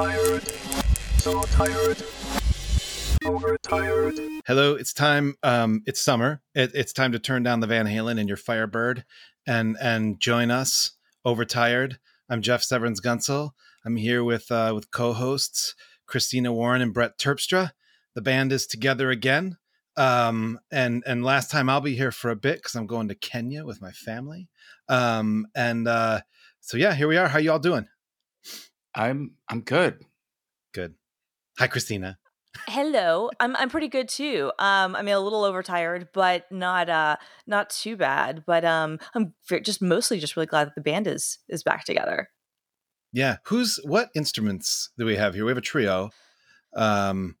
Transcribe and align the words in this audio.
tired, 0.00 0.42
so 1.18 1.42
tired, 1.42 2.02
overtired. 3.22 4.18
Hello, 4.46 4.74
it's 4.74 4.94
time. 4.94 5.34
Um, 5.42 5.82
it's 5.84 6.00
summer. 6.00 6.40
It, 6.54 6.70
it's 6.72 6.94
time 6.94 7.12
to 7.12 7.18
turn 7.18 7.42
down 7.42 7.60
the 7.60 7.66
Van 7.66 7.84
Halen 7.84 8.18
and 8.18 8.26
your 8.26 8.38
Firebird, 8.38 9.04
and 9.46 9.76
and 9.78 10.18
join 10.18 10.50
us. 10.50 10.92
Overtired. 11.22 11.98
I'm 12.30 12.40
Jeff 12.40 12.62
Severns 12.62 13.02
Guntzel. 13.02 13.50
I'm 13.84 13.96
here 13.96 14.24
with 14.24 14.50
uh, 14.50 14.72
with 14.74 14.90
co-hosts 14.90 15.74
Christina 16.06 16.50
Warren 16.50 16.80
and 16.80 16.94
Brett 16.94 17.18
Terpstra. 17.18 17.72
The 18.14 18.22
band 18.22 18.52
is 18.52 18.66
together 18.66 19.10
again. 19.10 19.58
Um, 19.98 20.60
and 20.72 21.02
and 21.06 21.22
last 21.22 21.50
time 21.50 21.68
I'll 21.68 21.82
be 21.82 21.94
here 21.94 22.12
for 22.12 22.30
a 22.30 22.36
bit 22.36 22.56
because 22.56 22.74
I'm 22.74 22.86
going 22.86 23.08
to 23.08 23.14
Kenya 23.14 23.66
with 23.66 23.82
my 23.82 23.90
family. 23.90 24.48
Um, 24.88 25.46
and 25.54 25.86
uh, 25.86 26.20
so 26.60 26.78
yeah, 26.78 26.94
here 26.94 27.06
we 27.06 27.18
are. 27.18 27.28
How 27.28 27.38
y'all 27.38 27.58
doing? 27.58 27.86
I'm 28.94 29.36
I'm 29.48 29.60
good. 29.62 30.04
Good. 30.72 30.94
Hi, 31.58 31.66
Christina. 31.66 32.18
Hello. 32.68 33.30
I'm 33.40 33.56
I'm 33.56 33.68
pretty 33.68 33.88
good 33.88 34.08
too. 34.08 34.52
Um 34.58 34.96
I 34.96 35.02
mean 35.02 35.14
a 35.14 35.20
little 35.20 35.44
overtired, 35.44 36.08
but 36.12 36.50
not 36.50 36.88
uh 36.88 37.16
not 37.46 37.70
too 37.70 37.96
bad. 37.96 38.44
But 38.46 38.64
um 38.64 38.98
I'm 39.14 39.34
just 39.62 39.80
mostly 39.82 40.18
just 40.18 40.36
really 40.36 40.46
glad 40.46 40.66
that 40.68 40.74
the 40.74 40.80
band 40.80 41.06
is 41.06 41.38
is 41.48 41.62
back 41.62 41.84
together. 41.84 42.28
Yeah. 43.12 43.36
Who's 43.46 43.78
what 43.84 44.10
instruments 44.14 44.90
do 44.98 45.04
we 45.04 45.16
have 45.16 45.34
here? 45.34 45.44
We 45.44 45.50
have 45.50 45.58
a 45.58 45.62
trio. 45.62 46.10
Um, 46.74 47.36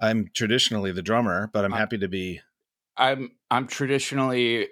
I'm 0.00 0.30
traditionally 0.34 0.92
the 0.92 1.02
drummer, 1.02 1.50
but 1.52 1.64
I'm 1.64 1.72
Uh, 1.72 1.76
happy 1.78 1.98
to 1.98 2.08
be. 2.08 2.40
I'm 2.96 3.32
I'm 3.50 3.66
traditionally 3.66 4.68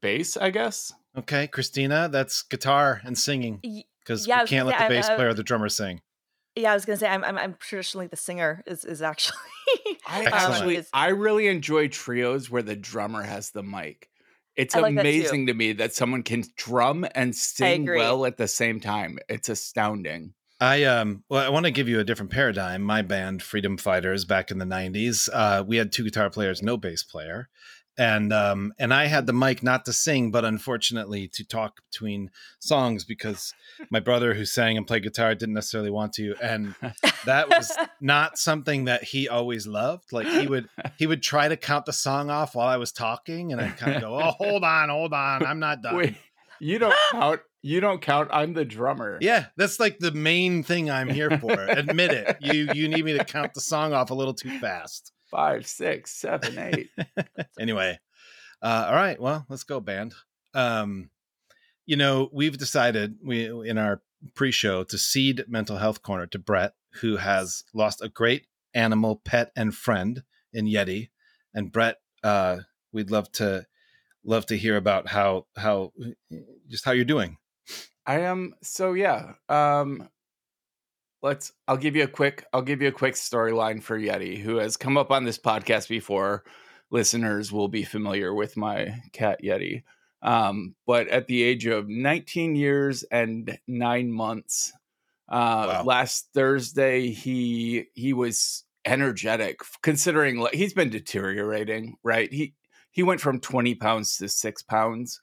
bass, 0.00 0.36
I 0.36 0.50
guess. 0.50 0.92
Okay, 1.16 1.48
Christina, 1.48 2.08
that's 2.08 2.42
guitar 2.42 3.00
and 3.04 3.18
singing 3.18 3.60
Y- 3.64 3.84
because 4.00 4.26
Yeah, 4.26 4.42
we 4.42 4.48
can't 4.48 4.66
gonna 4.66 4.70
let 4.70 4.78
the 4.78 4.78
say, 4.78 4.84
I- 4.84 4.88
bass 4.88 5.08
I- 5.08 5.16
player 5.16 5.28
or 5.28 5.34
the 5.34 5.42
drummer 5.42 5.68
sing. 5.68 6.00
Yeah, 6.56 6.72
I 6.72 6.74
was 6.74 6.84
gonna 6.84 6.96
say 6.98 7.08
I'm 7.08 7.22
I'm, 7.24 7.38
I'm 7.38 7.54
traditionally 7.60 8.08
the 8.08 8.16
singer 8.16 8.62
is 8.66 8.84
is 8.84 9.02
actually 9.02 9.38
I 10.06 10.24
actually 10.24 10.76
is- 10.76 10.88
I 10.92 11.08
really 11.08 11.46
enjoy 11.46 11.88
trios 11.88 12.50
where 12.50 12.62
the 12.62 12.76
drummer 12.76 13.22
has 13.22 13.50
the 13.50 13.62
mic. 13.62 14.08
It's 14.56 14.74
like 14.74 14.90
amazing 14.90 15.46
to 15.46 15.54
me 15.54 15.72
that 15.74 15.94
someone 15.94 16.22
can 16.22 16.42
drum 16.56 17.06
and 17.14 17.34
sing 17.34 17.86
well 17.86 18.26
at 18.26 18.36
the 18.36 18.48
same 18.48 18.80
time. 18.80 19.18
It's 19.28 19.48
astounding. 19.48 20.34
I 20.60 20.84
um 20.84 21.24
well, 21.30 21.42
I 21.42 21.48
want 21.48 21.64
to 21.64 21.70
give 21.70 21.88
you 21.88 22.00
a 22.00 22.04
different 22.04 22.30
paradigm. 22.32 22.82
My 22.82 23.00
band, 23.00 23.42
Freedom 23.42 23.78
Fighters, 23.78 24.24
back 24.26 24.50
in 24.50 24.58
the 24.58 24.66
'90s, 24.66 25.28
uh, 25.32 25.64
we 25.66 25.76
had 25.76 25.92
two 25.92 26.04
guitar 26.04 26.28
players, 26.28 26.62
no 26.62 26.76
bass 26.76 27.02
player, 27.02 27.48
and 28.00 28.32
um 28.32 28.72
and 28.78 28.94
I 28.94 29.06
had 29.06 29.26
the 29.26 29.34
mic 29.34 29.62
not 29.62 29.84
to 29.84 29.92
sing, 29.92 30.30
but 30.30 30.42
unfortunately 30.42 31.28
to 31.34 31.44
talk 31.44 31.82
between 31.90 32.30
songs 32.58 33.04
because 33.04 33.52
my 33.90 34.00
brother, 34.00 34.32
who 34.32 34.46
sang 34.46 34.78
and 34.78 34.86
played 34.86 35.02
guitar, 35.02 35.34
didn't 35.34 35.54
necessarily 35.54 35.90
want 35.90 36.14
to, 36.14 36.34
and 36.42 36.74
that 37.26 37.50
was 37.50 37.76
not 38.00 38.38
something 38.38 38.86
that 38.86 39.04
he 39.04 39.28
always 39.28 39.66
loved. 39.66 40.14
Like 40.14 40.26
he 40.26 40.46
would 40.46 40.70
he 40.96 41.06
would 41.06 41.22
try 41.22 41.46
to 41.46 41.58
count 41.58 41.84
the 41.84 41.92
song 41.92 42.30
off 42.30 42.54
while 42.54 42.68
I 42.68 42.78
was 42.78 42.90
talking, 42.90 43.52
and 43.52 43.60
I'd 43.60 43.76
kind 43.76 43.96
of 43.96 44.00
go, 44.00 44.18
"Oh, 44.18 44.30
hold 44.30 44.64
on, 44.64 44.88
hold 44.88 45.12
on, 45.12 45.44
I'm 45.44 45.58
not 45.58 45.82
done." 45.82 45.96
Wait, 45.96 46.14
you 46.58 46.78
don't 46.78 46.96
count. 47.12 47.42
You 47.62 47.80
don't 47.80 48.00
count. 48.00 48.30
I'm 48.32 48.54
the 48.54 48.64
drummer. 48.64 49.18
Yeah, 49.20 49.46
that's 49.58 49.78
like 49.78 49.98
the 49.98 50.12
main 50.12 50.62
thing 50.62 50.90
I'm 50.90 51.10
here 51.10 51.38
for. 51.38 51.52
Admit 51.68 52.12
it. 52.12 52.36
You 52.40 52.70
you 52.72 52.88
need 52.88 53.04
me 53.04 53.12
to 53.18 53.24
count 53.26 53.52
the 53.52 53.60
song 53.60 53.92
off 53.92 54.10
a 54.10 54.14
little 54.14 54.32
too 54.32 54.58
fast. 54.58 55.12
Five, 55.30 55.66
six, 55.66 56.12
seven, 56.12 56.58
eight. 56.58 56.90
Anyway, 57.58 57.98
uh, 58.62 58.86
all 58.88 58.94
right. 58.94 59.20
Well, 59.20 59.46
let's 59.48 59.64
go, 59.64 59.80
band. 59.80 60.14
Um, 60.54 61.10
you 61.86 61.96
know, 61.96 62.28
we've 62.32 62.56
decided 62.56 63.16
we 63.22 63.68
in 63.68 63.78
our 63.78 64.02
pre-show 64.34 64.84
to 64.84 64.98
seed 64.98 65.44
mental 65.48 65.76
health 65.76 66.02
corner 66.02 66.26
to 66.28 66.38
Brett, 66.38 66.72
who 67.00 67.16
has 67.16 67.64
lost 67.74 68.02
a 68.02 68.08
great 68.08 68.46
animal, 68.74 69.20
pet, 69.24 69.52
and 69.56 69.74
friend 69.74 70.22
in 70.52 70.66
Yeti. 70.66 71.10
And 71.54 71.70
Brett, 71.70 71.96
uh, 72.22 72.58
we'd 72.92 73.10
love 73.10 73.30
to 73.32 73.66
love 74.24 74.46
to 74.46 74.56
hear 74.56 74.76
about 74.76 75.08
how 75.08 75.46
how 75.56 75.92
just 76.68 76.84
how 76.84 76.92
you're 76.92 77.04
doing. 77.04 77.36
I 78.06 78.20
am 78.20 78.54
so 78.62 78.92
yeah. 78.94 79.34
Um 79.48 80.08
let's 81.22 81.52
I'll 81.68 81.76
give 81.76 81.96
you 81.96 82.04
a 82.04 82.08
quick 82.08 82.44
I'll 82.52 82.62
give 82.62 82.82
you 82.82 82.88
a 82.88 82.92
quick 82.92 83.14
storyline 83.14 83.82
for 83.82 83.98
Yeti 83.98 84.38
who 84.40 84.56
has 84.56 84.76
come 84.76 84.96
up 84.96 85.10
on 85.10 85.24
this 85.24 85.38
podcast 85.38 85.88
before. 85.88 86.44
Listeners 86.90 87.52
will 87.52 87.68
be 87.68 87.84
familiar 87.84 88.34
with 88.34 88.56
my 88.56 89.00
cat 89.12 89.40
Yeti. 89.42 89.82
Um 90.22 90.74
but 90.86 91.08
at 91.08 91.26
the 91.26 91.42
age 91.42 91.66
of 91.66 91.88
19 91.88 92.54
years 92.56 93.02
and 93.04 93.58
9 93.66 94.12
months 94.12 94.72
uh 95.28 95.66
Wow. 95.68 95.82
last 95.84 96.28
Thursday 96.34 97.10
he 97.10 97.86
he 97.94 98.12
was 98.12 98.64
energetic 98.84 99.60
considering 99.82 100.38
like 100.38 100.54
he's 100.54 100.74
been 100.74 100.90
deteriorating, 100.90 101.96
right? 102.02 102.32
He 102.32 102.54
he 102.90 103.02
went 103.02 103.20
from 103.20 103.40
20 103.40 103.74
pounds 103.76 104.16
to 104.18 104.28
6 104.28 104.62
pounds. 104.62 105.20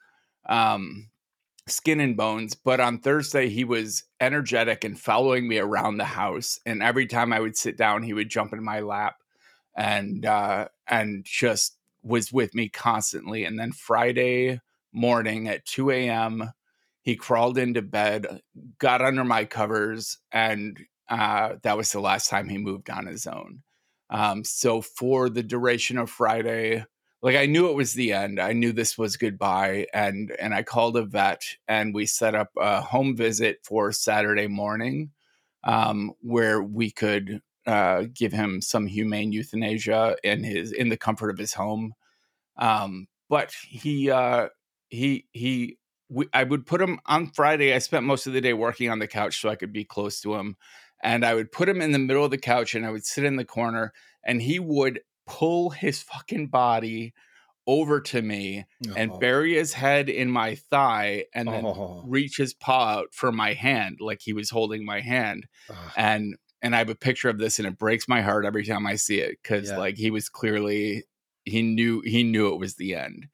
Um 0.47 1.09
skin 1.67 1.99
and 1.99 2.17
bones. 2.17 2.55
But 2.55 2.79
on 2.79 2.99
Thursday, 2.99 3.49
he 3.49 3.63
was 3.63 4.03
energetic 4.19 4.83
and 4.83 4.99
following 4.99 5.47
me 5.47 5.59
around 5.59 5.97
the 5.97 6.05
house. 6.05 6.59
And 6.65 6.81
every 6.81 7.07
time 7.07 7.31
I 7.31 7.39
would 7.39 7.57
sit 7.57 7.77
down, 7.77 8.03
he 8.03 8.13
would 8.13 8.29
jump 8.29 8.53
in 8.53 8.63
my 8.63 8.79
lap 8.79 9.17
and 9.75 10.25
uh, 10.25 10.67
and 10.87 11.23
just 11.25 11.77
was 12.03 12.31
with 12.31 12.55
me 12.55 12.69
constantly. 12.69 13.45
And 13.45 13.59
then 13.59 13.71
Friday 13.71 14.59
morning 14.91 15.47
at 15.47 15.65
2 15.65 15.91
a.m., 15.91 16.51
he 17.01 17.15
crawled 17.15 17.57
into 17.57 17.81
bed, 17.81 18.41
got 18.79 19.01
under 19.01 19.23
my 19.23 19.45
covers, 19.45 20.17
and 20.31 20.77
uh, 21.09 21.55
that 21.63 21.77
was 21.77 21.91
the 21.91 22.01
last 22.01 22.29
time 22.29 22.49
he 22.49 22.57
moved 22.57 22.89
on 22.89 23.05
his 23.05 23.27
own. 23.27 23.61
Um, 24.09 24.43
so 24.43 24.81
for 24.81 25.29
the 25.29 25.43
duration 25.43 25.97
of 25.97 26.09
Friday, 26.09 26.85
like 27.27 27.35
I 27.35 27.45
knew 27.45 27.69
it 27.69 27.75
was 27.75 27.91
the 27.91 28.13
end. 28.13 28.39
I 28.39 28.53
knew 28.53 28.71
this 28.71 28.97
was 28.97 29.17
goodbye, 29.17 29.87
and 29.93 30.31
and 30.39 30.53
I 30.53 30.63
called 30.63 30.95
a 30.95 31.03
vet, 31.03 31.41
and 31.67 31.93
we 31.93 32.05
set 32.05 32.35
up 32.35 32.51
a 32.57 32.79
home 32.79 33.17
visit 33.17 33.57
for 33.65 33.91
Saturday 33.91 34.47
morning, 34.47 35.11
um, 35.65 36.13
where 36.21 36.63
we 36.63 36.89
could 36.89 37.41
uh, 37.65 38.03
give 38.13 38.31
him 38.31 38.61
some 38.61 38.87
humane 38.87 39.33
euthanasia 39.33 40.15
in 40.23 40.45
his 40.45 40.71
in 40.71 40.87
the 40.87 40.95
comfort 40.95 41.29
of 41.29 41.37
his 41.37 41.51
home. 41.51 41.91
Um, 42.55 43.09
but 43.27 43.51
he 43.67 44.09
uh, 44.09 44.47
he 44.87 45.25
he. 45.33 45.79
We, 46.07 46.27
I 46.33 46.45
would 46.45 46.65
put 46.65 46.79
him 46.79 47.01
on 47.07 47.27
Friday. 47.31 47.73
I 47.73 47.79
spent 47.79 48.05
most 48.05 48.25
of 48.25 48.31
the 48.31 48.39
day 48.39 48.53
working 48.53 48.89
on 48.89 48.99
the 48.99 49.07
couch 49.07 49.41
so 49.41 49.49
I 49.49 49.57
could 49.57 49.73
be 49.73 49.83
close 49.83 50.21
to 50.21 50.35
him, 50.35 50.55
and 51.03 51.25
I 51.25 51.33
would 51.33 51.51
put 51.51 51.67
him 51.67 51.81
in 51.81 51.91
the 51.91 51.99
middle 51.99 52.23
of 52.23 52.31
the 52.31 52.37
couch, 52.37 52.73
and 52.73 52.85
I 52.85 52.91
would 52.91 53.05
sit 53.05 53.25
in 53.25 53.35
the 53.35 53.43
corner, 53.43 53.91
and 54.23 54.41
he 54.41 54.59
would 54.59 55.01
pull 55.27 55.69
his 55.69 56.01
fucking 56.01 56.47
body 56.47 57.13
over 57.67 57.99
to 57.99 58.21
me 58.21 58.65
and 58.95 59.11
Oh. 59.11 59.17
bury 59.19 59.55
his 59.55 59.73
head 59.73 60.09
in 60.09 60.31
my 60.31 60.55
thigh 60.55 61.25
and 61.35 61.47
then 61.49 61.65
Oh. 61.65 62.01
reach 62.05 62.37
his 62.37 62.53
paw 62.53 62.99
out 62.99 63.13
for 63.13 63.31
my 63.31 63.53
hand 63.53 63.97
like 63.99 64.21
he 64.21 64.31
was 64.33 64.49
holding 64.49 64.85
my 64.85 65.01
hand 65.01 65.47
Ugh. 65.69 65.75
and 65.97 66.35
and 66.61 66.73
I 66.75 66.79
have 66.79 66.89
a 66.89 66.95
picture 66.95 67.29
of 67.29 67.37
this 67.37 67.59
and 67.59 67.67
it 67.67 67.77
breaks 67.77 68.07
my 68.07 68.21
heart 68.21 68.45
every 68.45 68.65
time 68.65 68.87
I 68.87 68.95
see 68.95 69.19
it 69.19 69.43
cuz 69.43 69.69
Yeah. 69.69 69.77
like 69.77 69.97
he 69.97 70.09
was 70.11 70.29
clearly 70.29 71.03
he 71.45 71.61
knew 71.61 72.01
he 72.01 72.23
knew 72.23 72.53
it 72.53 72.57
was 72.59 72.75
the 72.75 72.95
end. 72.95 73.27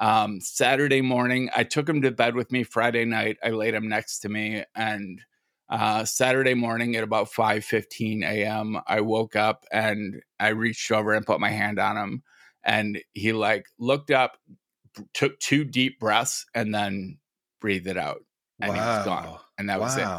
Um 0.00 0.40
Saturday 0.40 1.02
morning 1.02 1.50
I 1.54 1.64
took 1.64 1.88
him 1.88 2.00
to 2.02 2.10
bed 2.10 2.34
with 2.34 2.50
me 2.50 2.62
Friday 2.64 3.04
night 3.04 3.36
I 3.44 3.50
laid 3.50 3.74
him 3.74 3.88
next 3.88 4.20
to 4.20 4.28
me 4.30 4.64
and 4.74 5.20
uh, 5.68 6.04
Saturday 6.04 6.54
morning 6.54 6.96
at 6.96 7.04
about 7.04 7.32
5:15 7.32 8.22
a.m. 8.24 8.80
I 8.86 9.00
woke 9.00 9.36
up 9.36 9.64
and 9.72 10.22
I 10.38 10.48
reached 10.48 10.90
over 10.92 11.14
and 11.14 11.26
put 11.26 11.40
my 11.40 11.50
hand 11.50 11.78
on 11.78 11.96
him 11.96 12.22
and 12.64 13.02
he 13.12 13.32
like 13.32 13.66
looked 13.78 14.10
up 14.10 14.38
took 15.12 15.38
two 15.40 15.64
deep 15.64 15.98
breaths 15.98 16.46
and 16.54 16.74
then 16.74 17.18
breathed 17.60 17.86
it 17.86 17.96
out 17.96 18.20
and 18.60 18.76
he 18.76 18.82
was 18.82 18.98
gone 18.98 19.34
and 19.58 19.68
that 19.68 19.80
was 19.80 19.96
it 19.96 20.10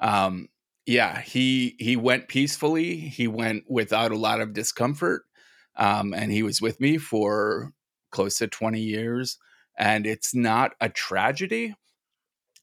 um 0.00 0.48
yeah 0.86 1.20
he 1.20 1.76
he 1.78 1.96
went 1.96 2.28
peacefully 2.28 2.96
he 2.96 3.28
went 3.28 3.64
without 3.68 4.12
a 4.12 4.16
lot 4.16 4.40
of 4.40 4.52
discomfort 4.52 5.24
um 5.76 6.12
and 6.14 6.32
he 6.32 6.42
was 6.42 6.60
with 6.60 6.80
me 6.80 6.98
for 6.98 7.72
close 8.10 8.38
to 8.38 8.48
20 8.48 8.80
years 8.80 9.38
and 9.78 10.06
it's 10.06 10.34
not 10.34 10.72
a 10.80 10.88
tragedy 10.88 11.74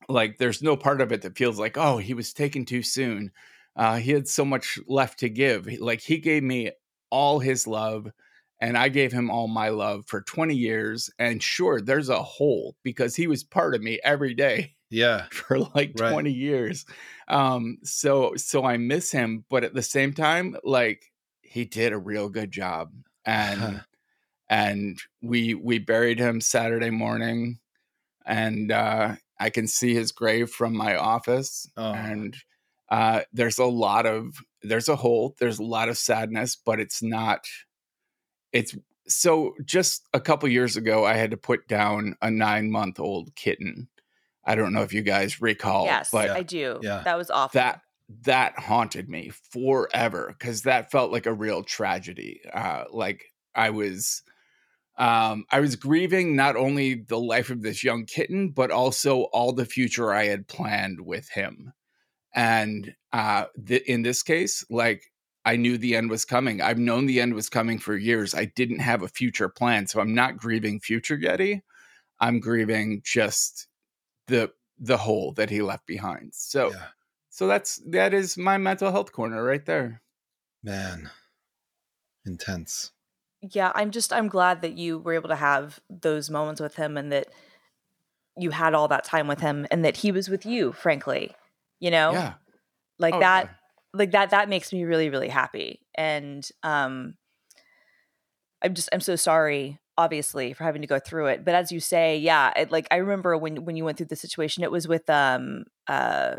like 0.09 0.37
there's 0.37 0.61
no 0.61 0.75
part 0.77 1.01
of 1.01 1.11
it 1.11 1.21
that 1.21 1.37
feels 1.37 1.59
like 1.59 1.77
oh 1.77 1.97
he 1.97 2.13
was 2.13 2.33
taken 2.33 2.65
too 2.65 2.83
soon 2.83 3.31
uh 3.75 3.97
he 3.97 4.11
had 4.11 4.27
so 4.27 4.45
much 4.45 4.79
left 4.87 5.19
to 5.19 5.29
give 5.29 5.67
like 5.79 6.01
he 6.01 6.17
gave 6.17 6.43
me 6.43 6.71
all 7.09 7.39
his 7.39 7.67
love 7.67 8.11
and 8.59 8.77
I 8.77 8.87
gave 8.89 9.11
him 9.11 9.29
all 9.29 9.47
my 9.47 9.69
love 9.69 10.05
for 10.07 10.21
20 10.21 10.55
years 10.55 11.09
and 11.19 11.41
sure 11.43 11.81
there's 11.81 12.09
a 12.09 12.23
hole 12.23 12.75
because 12.83 13.15
he 13.15 13.27
was 13.27 13.43
part 13.43 13.75
of 13.75 13.81
me 13.81 13.99
every 14.03 14.33
day 14.33 14.75
Yeah. 14.89 15.29
for 15.31 15.59
like 15.59 15.95
Right. 15.95 16.07
20 16.07 16.31
years. 16.31 16.85
Um 17.27 17.77
so 17.83 18.35
so 18.35 18.65
I 18.65 18.77
miss 18.77 19.11
him, 19.11 19.45
but 19.49 19.63
at 19.63 19.73
the 19.73 19.81
same 19.83 20.13
time 20.13 20.55
like 20.63 21.11
he 21.41 21.65
did 21.65 21.93
a 21.93 21.97
real 21.97 22.29
good 22.29 22.51
job 22.51 22.93
and 23.25 23.83
and 24.49 24.99
we 25.21 25.53
we 25.55 25.79
buried 25.79 26.19
him 26.19 26.41
Saturday 26.41 26.89
morning 26.89 27.59
and 28.25 28.71
uh 28.71 29.15
I 29.43 29.49
can 29.49 29.67
see 29.67 29.93
his 29.93 30.11
grave 30.11 30.49
from 30.49 30.75
my 30.75 30.95
office 30.95 31.69
Oh. 31.77 31.93
and 31.93 32.35
Uh, 32.89 33.21
there's 33.33 33.57
a 33.57 33.65
lot 33.65 34.05
of 34.05 34.37
there's 34.61 34.87
a 34.89 34.95
hole, 34.95 35.35
there's 35.39 35.59
a 35.59 35.63
lot 35.63 35.89
of 35.89 35.97
sadness, 35.97 36.55
but 36.55 36.79
it's 36.79 37.01
not. 37.01 37.45
It's 38.51 38.75
so 39.07 39.53
just 39.65 40.07
a 40.13 40.19
couple 40.19 40.47
years 40.49 40.77
ago, 40.77 41.05
I 41.05 41.15
had 41.15 41.31
to 41.31 41.37
put 41.37 41.67
down 41.67 42.15
a 42.21 42.29
nine 42.31 42.69
month 42.71 42.99
old 42.99 43.35
kitten. 43.35 43.89
I 44.45 44.55
don't 44.55 44.73
know 44.73 44.81
if 44.83 44.93
you 44.93 45.01
guys 45.01 45.41
recall, 45.41 45.85
yes, 45.85 46.09
but 46.11 46.29
I 46.29 46.43
do. 46.43 46.79
Yeah. 46.81 47.01
That 47.03 47.17
was 47.17 47.29
awful. 47.31 47.57
that 47.59 47.81
that 48.25 48.59
haunted 48.59 49.09
me 49.09 49.31
forever 49.51 50.35
because 50.37 50.61
that 50.63 50.91
felt 50.91 51.11
like 51.11 51.25
a 51.25 51.33
real 51.33 51.63
tragedy 51.63 52.41
uh 52.53 52.83
like 52.91 53.23
i 53.55 53.69
was 53.69 54.21
um 54.97 55.45
i 55.51 55.59
was 55.59 55.75
grieving 55.75 56.35
not 56.35 56.55
only 56.55 56.93
the 56.93 57.19
life 57.19 57.49
of 57.49 57.61
this 57.61 57.83
young 57.83 58.05
kitten 58.05 58.49
but 58.49 58.71
also 58.71 59.23
all 59.33 59.51
the 59.51 59.65
future 59.65 60.13
i 60.13 60.25
had 60.25 60.47
planned 60.47 61.01
with 61.01 61.27
him 61.29 61.73
and 62.35 62.93
uh 63.11 63.45
th- 63.65 63.83
in 63.83 64.03
this 64.03 64.21
case 64.21 64.63
like 64.69 65.11
i 65.45 65.55
knew 65.55 65.77
the 65.77 65.95
end 65.95 66.09
was 66.09 66.25
coming 66.25 66.61
i've 66.61 66.77
known 66.77 67.05
the 67.05 67.19
end 67.19 67.33
was 67.33 67.49
coming 67.49 67.79
for 67.79 67.95
years 67.95 68.35
i 68.35 68.45
didn't 68.55 68.79
have 68.79 69.01
a 69.01 69.07
future 69.07 69.49
plan 69.49 69.87
so 69.87 69.99
i'm 69.99 70.13
not 70.13 70.37
grieving 70.37 70.79
future 70.79 71.17
yeti 71.17 71.61
i'm 72.19 72.39
grieving 72.39 73.01
just 73.03 73.67
the 74.27 74.51
the 74.79 74.97
hole 74.97 75.31
that 75.33 75.49
he 75.49 75.61
left 75.61 75.85
behind 75.87 76.31
so 76.33 76.71
Yeah. 76.71 76.87
so 77.29 77.47
that's 77.47 77.81
that 77.87 78.13
is 78.13 78.37
my 78.37 78.57
mental 78.57 78.91
health 78.91 79.11
corner 79.11 79.43
right 79.43 79.65
there. 79.65 80.01
Man. 80.63 81.09
Intense. 82.25 82.91
Yeah, 83.51 83.71
I'm 83.75 83.91
just 83.91 84.13
I'm 84.13 84.27
glad 84.29 84.61
that 84.61 84.77
you 84.77 84.99
were 84.99 85.13
able 85.13 85.29
to 85.29 85.35
have 85.35 85.79
those 85.89 86.29
moments 86.29 86.61
with 86.61 86.75
him 86.75 86.97
and 86.97 87.11
that 87.11 87.27
you 88.37 88.49
had 88.49 88.73
all 88.73 88.87
that 88.87 89.03
time 89.03 89.27
with 89.27 89.39
him 89.41 89.67
and 89.71 89.85
that 89.85 89.97
he 89.97 90.11
was 90.11 90.29
with 90.29 90.45
you, 90.45 90.71
frankly. 90.71 91.35
You 91.79 91.91
know? 91.91 92.11
Yeah. 92.13 92.33
Like 92.99 93.15
Oh, 93.15 93.19
that 93.19 93.45
yeah. 93.45 93.51
like 93.93 94.11
that 94.11 94.29
that 94.31 94.49
makes 94.49 94.71
me 94.71 94.83
really 94.85 95.09
really 95.09 95.29
happy 95.29 95.81
and 95.95 96.47
um 96.63 97.15
i'm 98.61 98.73
just 98.73 98.89
i'm 98.93 99.01
so 99.01 99.15
sorry 99.15 99.79
obviously 99.97 100.53
for 100.53 100.63
having 100.63 100.81
to 100.81 100.87
go 100.87 100.99
through 100.99 101.27
it 101.27 101.45
but 101.45 101.53
as 101.53 101.71
you 101.71 101.79
say 101.79 102.17
yeah 102.17 102.51
it, 102.55 102.71
like 102.71 102.87
i 102.91 102.97
remember 102.97 103.37
when 103.37 103.65
when 103.65 103.75
you 103.75 103.85
went 103.85 103.97
through 103.97 104.07
the 104.07 104.15
situation 104.15 104.63
it 104.63 104.71
was 104.71 104.87
with 104.87 105.07
um 105.09 105.65
uh 105.87 106.35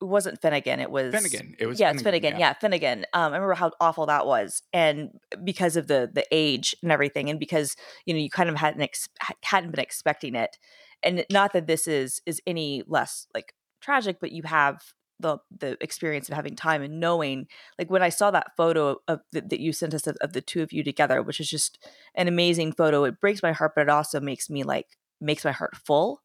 it 0.00 0.04
wasn't 0.04 0.40
finnegan 0.40 0.80
it 0.80 0.90
was 0.90 1.14
Finnegan. 1.14 1.54
It 1.58 1.66
was 1.66 1.80
yeah 1.80 1.90
it's 1.90 2.02
finnegan 2.02 2.38
yeah. 2.38 2.52
finnegan 2.54 3.04
um 3.12 3.32
i 3.32 3.36
remember 3.36 3.54
how 3.54 3.72
awful 3.80 4.06
that 4.06 4.26
was 4.26 4.62
and 4.72 5.10
because 5.44 5.76
of 5.76 5.86
the 5.86 6.10
the 6.12 6.24
age 6.30 6.74
and 6.82 6.92
everything 6.92 7.30
and 7.30 7.38
because 7.38 7.76
you 8.04 8.14
know 8.14 8.20
you 8.20 8.30
kind 8.30 8.48
of 8.48 8.56
hadn't 8.56 8.82
ex- 8.82 9.08
hadn't 9.42 9.70
been 9.70 9.80
expecting 9.80 10.34
it 10.34 10.58
and 11.02 11.24
not 11.30 11.52
that 11.52 11.66
this 11.66 11.86
is 11.86 12.20
is 12.26 12.40
any 12.46 12.82
less 12.86 13.26
like 13.34 13.54
tragic 13.80 14.18
but 14.20 14.32
you 14.32 14.42
have 14.44 14.80
the 15.20 15.38
the 15.56 15.76
experience 15.82 16.28
of 16.28 16.34
having 16.34 16.54
time 16.54 16.82
and 16.82 17.00
knowing 17.00 17.46
like 17.78 17.90
when 17.90 18.02
i 18.02 18.08
saw 18.08 18.30
that 18.30 18.52
photo 18.56 18.96
of 19.08 19.20
the, 19.32 19.40
that 19.40 19.60
you 19.60 19.72
sent 19.72 19.94
us 19.94 20.06
of, 20.06 20.16
of 20.20 20.32
the 20.32 20.40
two 20.40 20.62
of 20.62 20.72
you 20.72 20.84
together 20.84 21.22
which 21.22 21.40
is 21.40 21.50
just 21.50 21.78
an 22.14 22.28
amazing 22.28 22.72
photo 22.72 23.04
it 23.04 23.20
breaks 23.20 23.42
my 23.42 23.52
heart 23.52 23.72
but 23.74 23.82
it 23.82 23.88
also 23.88 24.20
makes 24.20 24.48
me 24.48 24.62
like 24.62 24.96
makes 25.20 25.44
my 25.44 25.52
heart 25.52 25.76
full 25.76 26.22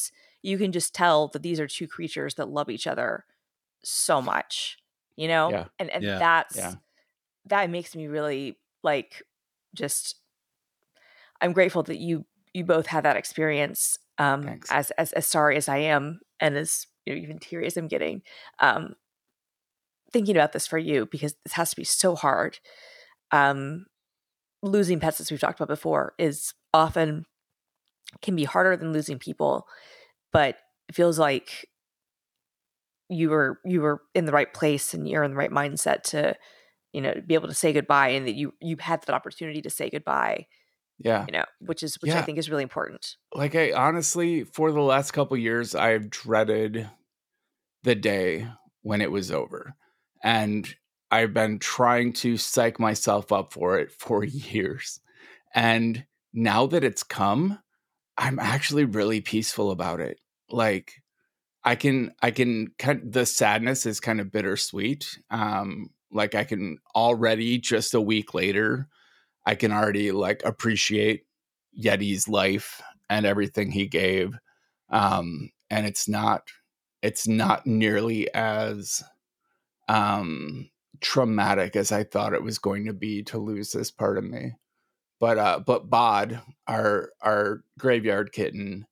Yeah. 0.00 0.06
You 0.42 0.58
can 0.58 0.72
just 0.72 0.94
tell 0.94 1.28
that 1.28 1.42
these 1.42 1.60
are 1.60 1.66
two 1.66 1.88
creatures 1.88 2.34
that 2.36 2.48
love 2.48 2.70
each 2.70 2.86
other 2.86 3.24
so 3.84 4.20
much 4.22 4.78
you 5.16 5.28
know 5.28 5.52
Yeah. 5.52 5.68
and 5.78 5.90
and 5.90 6.04
Yeah. 6.04 6.18
that's 6.18 6.56
Yeah. 6.56 6.76
that 7.46 7.70
makes 7.70 7.96
me 7.96 8.06
really 8.08 8.58
like 8.82 9.22
just 9.74 10.16
i'm 11.40 11.52
grateful 11.52 11.82
that 11.82 11.98
you 11.98 12.24
you 12.54 12.64
both 12.64 12.86
had 12.86 13.04
that 13.04 13.16
experience 13.16 13.98
um 14.18 14.42
Thanks. 14.42 14.70
as 14.70 14.90
as 14.92 15.12
as 15.12 15.26
sorry 15.26 15.56
as 15.56 15.68
i 15.68 15.76
am 15.78 16.20
and 16.40 16.56
as 16.56 16.86
you 17.06 17.14
know 17.14 17.20
even 17.20 17.38
teary 17.38 17.66
as 17.66 17.76
i'm 17.76 17.88
getting 17.88 18.22
um 18.60 18.94
thinking 20.12 20.36
about 20.36 20.52
this 20.52 20.66
for 20.66 20.78
you 20.78 21.06
because 21.06 21.34
this 21.44 21.52
has 21.52 21.70
to 21.70 21.76
be 21.76 21.84
so 21.84 22.14
hard 22.14 22.58
um 23.32 23.86
losing 24.62 25.00
pets 25.00 25.20
as 25.20 25.30
we've 25.30 25.40
talked 25.40 25.60
about 25.60 25.68
before 25.72 26.14
is 26.18 26.54
often 26.74 27.26
can 28.22 28.36
be 28.36 28.44
harder 28.44 28.76
than 28.76 28.92
losing 28.92 29.18
people 29.18 29.66
but 30.32 30.56
it 30.88 30.94
feels 30.94 31.18
like 31.18 31.68
you 33.08 33.30
were 33.30 33.58
you 33.64 33.80
were 33.80 34.02
in 34.14 34.26
the 34.26 34.32
right 34.32 34.52
place 34.52 34.92
and 34.94 35.08
you're 35.08 35.22
in 35.22 35.30
the 35.30 35.36
right 35.36 35.50
mindset 35.50 36.02
to 36.02 36.36
you 36.92 37.00
know 37.00 37.14
be 37.26 37.34
able 37.34 37.48
to 37.48 37.54
say 37.54 37.72
goodbye 37.72 38.08
and 38.10 38.26
that 38.26 38.34
you 38.34 38.52
you 38.60 38.76
had 38.78 39.00
that 39.02 39.14
opportunity 39.14 39.62
to 39.62 39.70
say 39.70 39.88
goodbye 39.88 40.46
Yeah. 40.98 41.24
you 41.26 41.32
know 41.32 41.44
which 41.60 41.82
is 41.82 41.96
which 42.02 42.12
i 42.12 42.22
think 42.22 42.38
is 42.38 42.50
really 42.50 42.62
important 42.62 43.16
Like 43.34 43.54
I 43.54 43.72
honestly, 43.72 44.44
for 44.44 44.72
the 44.72 44.80
last 44.80 45.12
couple 45.12 45.36
years, 45.36 45.74
I've 45.74 46.10
dreaded 46.10 46.88
the 47.82 47.94
day 47.94 48.46
when 48.82 49.00
it 49.00 49.10
was 49.12 49.30
over. 49.30 49.74
And 50.22 50.68
I've 51.10 51.32
been 51.32 51.58
trying 51.58 52.12
to 52.14 52.36
psych 52.36 52.78
myself 52.80 53.32
up 53.32 53.52
for 53.52 53.78
it 53.78 53.90
for 53.92 54.24
years. 54.52 55.00
And 55.54 56.04
now 56.34 56.66
that 56.66 56.84
it's 56.84 57.02
come, 57.02 57.58
I'm 58.18 58.38
actually 58.40 58.84
really 58.84 59.20
peaceful 59.20 59.70
about 59.70 60.00
it. 60.00 60.20
Like 60.50 60.92
I 61.64 61.76
can 61.76 62.12
I 62.22 62.32
can 62.32 62.68
kind 62.78 63.12
the 63.12 63.26
sadness 63.26 63.86
is 63.86 64.00
kind 64.00 64.20
of 64.20 64.32
bittersweet. 64.32 65.18
Um 65.30 65.90
like 66.10 66.34
I 66.34 66.44
can 66.44 66.78
already 66.94 67.58
just 67.58 67.94
a 67.94 68.00
week 68.00 68.34
later 68.34 68.88
I 69.46 69.54
can 69.54 69.72
already 69.72 70.12
like 70.12 70.42
appreciate 70.44 71.24
Yeti's 71.78 72.28
life 72.28 72.82
and 73.10 73.26
everything 73.26 73.70
he 73.70 73.86
gave. 73.86 74.38
Um 74.90 75.50
and 75.70 75.86
it's 75.86 76.08
not 76.08 76.48
it's 77.02 77.28
not 77.28 77.66
nearly 77.66 78.32
as 78.34 79.04
um 79.88 80.70
traumatic 81.00 81.76
as 81.76 81.92
I 81.92 82.04
thought 82.04 82.34
it 82.34 82.42
was 82.42 82.58
going 82.58 82.86
to 82.86 82.92
be 82.92 83.22
to 83.24 83.38
lose 83.38 83.72
this 83.72 83.90
part 83.90 84.18
of 84.18 84.24
me. 84.24 84.54
But 85.20 85.38
uh 85.38 85.60
but 85.60 85.90
Bod, 85.90 86.40
our 86.66 87.10
our 87.20 87.62
graveyard 87.78 88.32
kitten, 88.32 88.86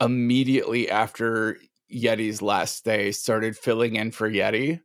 immediately 0.00 0.90
after 0.90 1.56
Yeti's 1.92 2.42
last 2.42 2.84
day 2.84 3.12
started 3.12 3.56
filling 3.56 3.96
in 3.96 4.10
for 4.12 4.30
Yeti. 4.30 4.80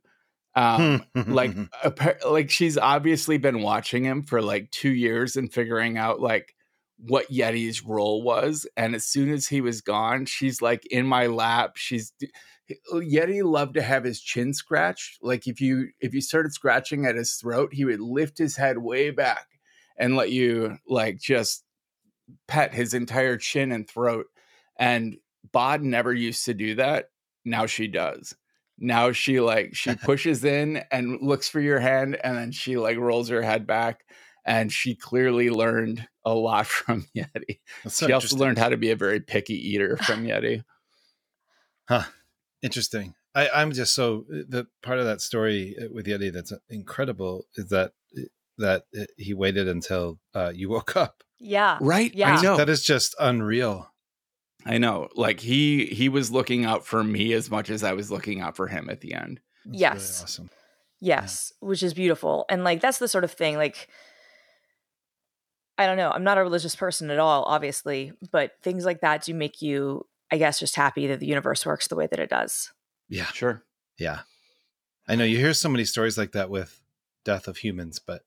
Um 0.54 1.04
like 1.14 1.54
appa- 1.84 2.28
like 2.28 2.50
she's 2.50 2.78
obviously 2.78 3.38
been 3.38 3.62
watching 3.62 4.04
him 4.04 4.22
for 4.22 4.42
like 4.42 4.70
2 4.70 4.90
years 4.90 5.36
and 5.36 5.52
figuring 5.52 5.98
out 5.98 6.20
like 6.20 6.54
what 6.98 7.30
Yeti's 7.30 7.84
role 7.84 8.22
was 8.22 8.66
and 8.76 8.94
as 8.94 9.04
soon 9.04 9.30
as 9.30 9.48
he 9.48 9.60
was 9.60 9.80
gone 9.80 10.26
she's 10.26 10.62
like 10.62 10.86
in 10.86 11.06
my 11.06 11.26
lap 11.26 11.76
she's 11.76 12.12
Yeti 12.92 13.42
loved 13.42 13.74
to 13.74 13.82
have 13.82 14.04
his 14.04 14.20
chin 14.20 14.54
scratched 14.54 15.18
like 15.20 15.46
if 15.48 15.60
you 15.60 15.88
if 16.00 16.14
you 16.14 16.20
started 16.20 16.52
scratching 16.52 17.04
at 17.04 17.16
his 17.16 17.34
throat 17.34 17.70
he 17.74 17.84
would 17.84 18.00
lift 18.00 18.38
his 18.38 18.56
head 18.56 18.78
way 18.78 19.10
back 19.10 19.48
and 19.96 20.16
let 20.16 20.30
you 20.30 20.78
like 20.86 21.18
just 21.18 21.64
pet 22.48 22.74
his 22.74 22.94
entire 22.94 23.36
chin 23.36 23.72
and 23.72 23.88
throat 23.88 24.26
and 24.78 25.16
Bod 25.52 25.82
never 25.82 26.12
used 26.12 26.44
to 26.46 26.54
do 26.54 26.74
that 26.76 27.10
now 27.44 27.66
she 27.66 27.86
does 27.86 28.34
now 28.78 29.12
she 29.12 29.40
like 29.40 29.74
she 29.74 29.94
pushes 30.02 30.44
in 30.44 30.82
and 30.90 31.18
looks 31.20 31.48
for 31.48 31.60
your 31.60 31.80
hand 31.80 32.18
and 32.24 32.36
then 32.36 32.52
she 32.52 32.76
like 32.76 32.96
rolls 32.96 33.28
her 33.28 33.42
head 33.42 33.66
back 33.66 34.04
and 34.46 34.72
she 34.72 34.94
clearly 34.94 35.50
learned 35.50 36.06
a 36.24 36.34
lot 36.34 36.66
from 36.66 37.06
yeti 37.16 37.60
That's 37.82 37.98
she 37.98 38.12
also 38.12 38.36
learned 38.36 38.58
how 38.58 38.70
to 38.70 38.76
be 38.76 38.90
a 38.90 38.96
very 38.96 39.20
picky 39.20 39.54
eater 39.54 39.96
from 39.98 40.24
yeti 40.26 40.64
Huh. 41.88 42.04
Interesting. 42.62 43.14
I, 43.34 43.48
I'm 43.50 43.72
just 43.72 43.94
so 43.94 44.24
the 44.28 44.66
part 44.82 44.98
of 44.98 45.04
that 45.06 45.20
story 45.20 45.76
uh, 45.80 45.88
with 45.92 46.06
Yeti 46.06 46.32
that's 46.32 46.52
incredible 46.70 47.46
is 47.56 47.68
that 47.68 47.92
that 48.58 48.84
he 49.16 49.34
waited 49.34 49.68
until 49.68 50.18
uh, 50.34 50.52
you 50.54 50.68
woke 50.76 50.96
up. 50.96 51.22
yeah 51.40 51.78
right 51.80 52.14
Yeah. 52.14 52.36
i 52.38 52.42
know 52.42 52.56
That 52.56 52.68
is 52.68 52.82
just 52.84 53.14
unreal. 53.18 53.90
i 54.66 54.78
know 54.78 55.08
like 55.14 55.40
he 55.40 55.86
he 55.86 56.08
was 56.08 56.30
looking 56.30 56.64
out 56.64 56.86
for 56.86 57.02
me 57.04 57.32
as 57.32 57.50
much 57.50 57.68
as 57.70 57.82
i 57.82 57.92
was 57.92 58.10
looking 58.10 58.40
out 58.40 58.56
for 58.56 58.68
him 58.68 58.88
at 58.90 59.00
the 59.00 59.14
end 59.14 59.40
That's 59.66 59.80
Yes. 59.80 59.94
really 59.94 60.22
awesome. 60.24 60.50
yes 61.00 61.52
which 61.60 61.82
is 61.82 61.94
beautiful 61.94 62.44
and 62.48 62.64
like 62.64 62.80
that's 62.80 62.98
the 62.98 63.08
sort 63.08 63.24
of 63.24 63.32
thing 63.32 63.56
like 63.56 63.88
i 65.78 65.86
don't 65.86 65.96
know 65.96 66.10
i'm 66.10 66.24
not 66.24 66.38
a 66.38 66.42
religious 66.42 66.76
person 66.76 67.10
at 67.10 67.18
all 67.18 67.42
obviously 67.44 68.12
but 68.30 68.52
things 68.62 68.84
like 68.84 69.00
that 69.00 69.24
do 69.24 69.34
make 69.34 69.60
you 69.60 70.06
i 70.30 70.36
guess 70.38 70.58
just 70.60 70.76
happy 70.76 71.06
that 71.08 71.20
the 71.20 71.26
universe 71.26 71.66
works 71.66 71.88
the 71.88 71.96
way 71.96 72.06
that 72.06 72.20
it 72.20 72.30
does 72.30 72.72
Yeah, 73.08 73.26
sure 73.26 73.64
yeah. 73.98 74.20
I 75.06 75.14
know 75.16 75.24
you 75.24 75.36
hear 75.38 75.52
so 75.54 75.68
many 75.68 75.84
stories 75.84 76.16
like 76.16 76.32
that 76.32 76.48
with 76.50 76.80
death 77.26 77.46
of 77.46 77.58
humans, 77.58 78.00
but 78.04 78.22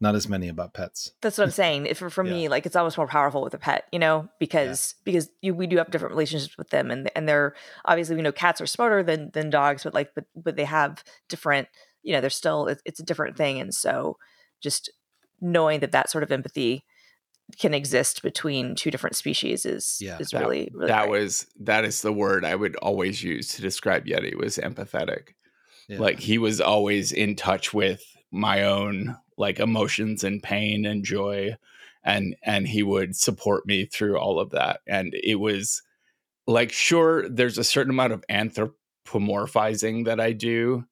not 0.00 0.14
as 0.14 0.28
many 0.28 0.48
about 0.48 0.72
pets. 0.72 1.12
that's 1.20 1.36
what 1.38 1.44
i'm 1.44 1.50
saying 1.50 1.86
if 1.86 1.98
for, 1.98 2.08
for 2.10 2.24
me 2.24 2.48
like 2.48 2.64
it's 2.66 2.76
almost 2.76 2.96
more 2.96 3.06
powerful 3.06 3.42
with 3.42 3.52
a 3.54 3.58
pet 3.58 3.84
you 3.92 3.98
know 3.98 4.28
because 4.38 4.94
because 5.04 5.30
you, 5.42 5.54
we 5.54 5.66
do 5.66 5.76
have 5.76 5.90
different 5.90 6.12
relationships 6.12 6.56
with 6.56 6.70
them 6.70 6.90
and 6.90 7.10
and 7.14 7.28
they're 7.28 7.54
obviously 7.84 8.16
we 8.16 8.22
know 8.22 8.32
cats 8.32 8.60
are 8.60 8.66
smarter 8.66 9.02
than 9.02 9.30
than 9.32 9.50
dogs 9.50 9.84
but 9.84 9.94
like 9.94 10.12
but 10.14 10.24
but 10.34 10.56
they 10.56 10.64
have 10.64 11.04
different 11.28 11.68
you 12.02 12.12
know 12.12 12.20
they're 12.20 12.30
still 12.30 12.66
it's, 12.66 12.82
it's 12.86 13.00
a 13.00 13.04
different 13.04 13.36
thing 13.36 13.60
and 13.60 13.74
so 13.74 14.16
just 14.60 14.90
knowing 15.40 15.80
that 15.80 15.92
that 15.92 16.10
sort 16.10 16.22
of 16.24 16.32
empathy 16.32 16.84
can 17.58 17.74
exist 17.74 18.22
between 18.22 18.74
two 18.76 18.90
different 18.90 19.16
species 19.16 19.66
is 19.66 19.98
Yeah. 20.00 20.18
is 20.18 20.30
That- 20.30 20.40
really, 20.40 20.70
really 20.72 20.86
that 20.88 21.08
great. 21.08 21.20
was 21.20 21.46
that 21.60 21.84
is 21.84 22.00
the 22.00 22.12
word 22.12 22.44
I 22.44 22.54
would 22.54 22.76
always 22.76 23.22
use 23.24 23.48
to 23.54 23.62
describe 23.62 24.06
Yeti 24.06 24.34
was 24.36 24.56
empathetic. 24.56 25.30
Yeah. 25.88 25.98
Like 25.98 26.20
he 26.20 26.38
was 26.38 26.60
always 26.60 27.10
in 27.10 27.34
touch 27.34 27.74
with 27.74 28.02
my 28.30 28.64
own 28.64 29.16
like 29.36 29.58
emotions 29.58 30.24
and 30.24 30.42
pain 30.42 30.84
and 30.84 31.04
joy 31.04 31.56
and 32.04 32.36
and 32.42 32.68
he 32.68 32.82
would 32.82 33.16
support 33.16 33.66
me 33.66 33.84
through 33.84 34.16
all 34.16 34.38
of 34.38 34.50
that 34.50 34.80
and 34.86 35.14
it 35.22 35.36
was 35.36 35.82
like 36.46 36.72
sure 36.72 37.28
there's 37.28 37.58
a 37.58 37.64
certain 37.64 37.90
amount 37.90 38.12
of 38.12 38.24
anthropomorphizing 38.30 40.04
that 40.04 40.20
I 40.20 40.32
do 40.32 40.84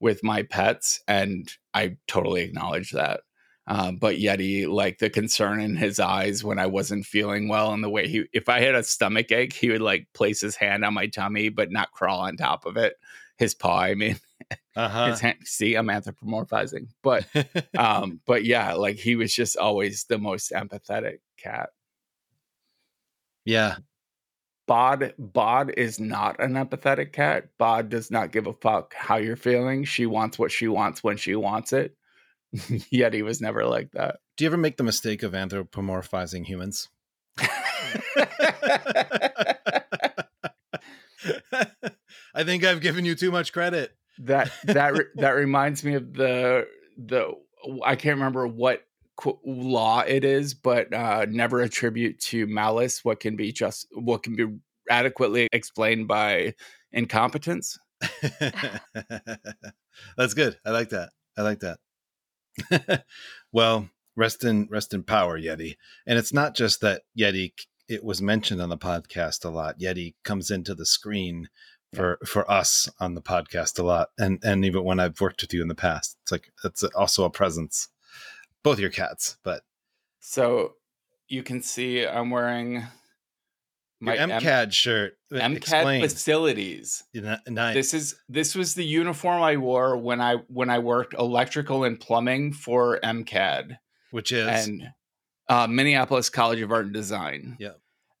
with 0.00 0.22
my 0.22 0.42
pets 0.42 1.00
and 1.08 1.50
I 1.74 1.96
totally 2.06 2.42
acknowledge 2.42 2.90
that. 2.90 3.20
Um, 3.68 3.96
but 3.96 4.16
Yeti, 4.16 4.68
like 4.68 4.98
the 4.98 5.10
concern 5.10 5.60
in 5.60 5.74
his 5.74 5.98
eyes 5.98 6.44
when 6.44 6.58
I 6.58 6.66
wasn't 6.66 7.04
feeling 7.04 7.48
well, 7.48 7.72
and 7.72 7.82
the 7.82 7.90
way 7.90 8.06
he, 8.06 8.24
if 8.32 8.48
I 8.48 8.60
had 8.60 8.76
a 8.76 8.82
stomach 8.84 9.32
ache, 9.32 9.52
he 9.52 9.70
would 9.70 9.80
like 9.80 10.06
place 10.14 10.40
his 10.40 10.54
hand 10.54 10.84
on 10.84 10.94
my 10.94 11.08
tummy, 11.08 11.48
but 11.48 11.72
not 11.72 11.90
crawl 11.90 12.20
on 12.20 12.36
top 12.36 12.64
of 12.64 12.76
it. 12.76 12.94
His 13.38 13.54
paw, 13.54 13.80
I 13.80 13.94
mean, 13.94 14.18
uh-huh. 14.76 15.10
his 15.10 15.20
hand. 15.20 15.38
See, 15.44 15.74
I'm 15.74 15.88
anthropomorphizing, 15.88 16.88
but 17.02 17.26
um, 17.78 18.20
but 18.26 18.44
yeah, 18.44 18.74
like 18.74 18.96
he 18.96 19.16
was 19.16 19.34
just 19.34 19.56
always 19.56 20.04
the 20.04 20.18
most 20.18 20.52
empathetic 20.52 21.18
cat. 21.36 21.70
yeah. 23.44 23.76
Bod 24.66 25.14
Bod 25.16 25.72
is 25.76 26.00
not 26.00 26.40
an 26.40 26.54
empathetic 26.54 27.12
cat. 27.12 27.50
Bod 27.56 27.88
does 27.88 28.10
not 28.10 28.32
give 28.32 28.48
a 28.48 28.52
fuck 28.52 28.94
how 28.94 29.16
you're 29.16 29.36
feeling. 29.36 29.84
She 29.84 30.06
wants 30.06 30.40
what 30.40 30.50
she 30.50 30.66
wants 30.66 31.04
when 31.04 31.16
she 31.16 31.36
wants 31.36 31.72
it. 31.72 31.96
Yet 32.90 33.14
he 33.14 33.22
was 33.22 33.40
never 33.40 33.64
like 33.64 33.92
that. 33.92 34.16
Do 34.36 34.44
you 34.44 34.50
ever 34.50 34.56
make 34.56 34.76
the 34.76 34.82
mistake 34.82 35.22
of 35.22 35.32
anthropomorphizing 35.32 36.44
humans? 36.44 36.88
I 42.36 42.44
think 42.44 42.64
I've 42.64 42.82
given 42.82 43.04
you 43.06 43.14
too 43.14 43.30
much 43.30 43.52
credit. 43.52 43.96
that 44.18 44.52
that 44.64 44.92
re- 44.92 45.06
that 45.16 45.30
reminds 45.30 45.82
me 45.82 45.94
of 45.94 46.12
the 46.12 46.68
the 46.98 47.32
I 47.84 47.96
can't 47.96 48.16
remember 48.16 48.46
what 48.46 48.82
qu- 49.16 49.38
law 49.44 50.00
it 50.00 50.24
is, 50.24 50.54
but 50.54 50.92
uh, 50.92 51.26
never 51.28 51.60
attribute 51.62 52.20
to 52.20 52.46
malice 52.46 53.04
what 53.04 53.20
can 53.20 53.36
be 53.36 53.52
just 53.52 53.88
what 53.92 54.22
can 54.22 54.36
be 54.36 54.46
adequately 54.90 55.48
explained 55.52 56.06
by 56.08 56.54
incompetence. 56.92 57.78
That's 60.16 60.34
good. 60.34 60.58
I 60.64 60.70
like 60.70 60.90
that. 60.90 61.10
I 61.36 61.42
like 61.42 61.60
that. 61.60 63.04
well, 63.52 63.88
rest 64.14 64.44
in 64.44 64.68
rest 64.70 64.94
in 64.94 65.02
power, 65.02 65.40
Yeti. 65.40 65.76
And 66.06 66.18
it's 66.18 66.32
not 66.32 66.54
just 66.54 66.80
that 66.82 67.02
Yeti. 67.18 67.52
It 67.88 68.02
was 68.02 68.20
mentioned 68.20 68.60
on 68.60 68.68
the 68.68 68.76
podcast 68.76 69.44
a 69.44 69.48
lot. 69.48 69.78
Yeti 69.78 70.14
comes 70.24 70.50
into 70.50 70.74
the 70.74 70.84
screen 70.86 71.48
for 71.96 72.18
for 72.26 72.50
us 72.50 72.88
on 73.00 73.14
the 73.14 73.22
podcast 73.22 73.78
a 73.78 73.82
lot, 73.82 74.08
and 74.18 74.38
and 74.44 74.64
even 74.64 74.84
when 74.84 75.00
I've 75.00 75.20
worked 75.20 75.42
with 75.42 75.52
you 75.54 75.62
in 75.62 75.68
the 75.68 75.74
past, 75.74 76.16
it's 76.22 76.32
like 76.32 76.50
it's 76.64 76.82
also 76.84 77.24
a 77.24 77.30
presence. 77.30 77.88
Both 78.62 78.78
your 78.80 78.90
cats, 78.90 79.36
but 79.44 79.62
So 80.20 80.74
you 81.28 81.42
can 81.42 81.62
see 81.62 82.04
I'm 82.06 82.30
wearing 82.30 82.84
your 84.00 84.14
M- 84.14 84.30
MCAD 84.30 84.72
shirt. 84.72 85.16
uh, 85.32 85.36
MCAD 85.36 85.56
Explain. 85.56 86.02
facilities. 86.02 87.04
N- 87.14 87.40
Nice. 87.48 87.74
This 87.74 87.94
is 87.94 88.16
this 88.28 88.54
was 88.54 88.74
the 88.74 88.84
uniform 88.84 89.42
I 89.42 89.56
wore 89.56 89.96
when 89.96 90.20
I 90.20 90.36
when 90.48 90.68
I 90.70 90.78
worked 90.80 91.14
electrical 91.14 91.84
and 91.84 91.98
plumbing 91.98 92.52
for 92.52 92.98
MCAD 93.02 93.78
which 94.10 94.32
is 94.32 94.46
and 94.68 94.82
uh, 95.48 95.66
Minneapolis 95.66 96.28
College 96.28 96.60
of 96.60 96.72
Art 96.72 96.86
and 96.86 96.94
Design. 96.94 97.56
Yeah. 97.60 97.74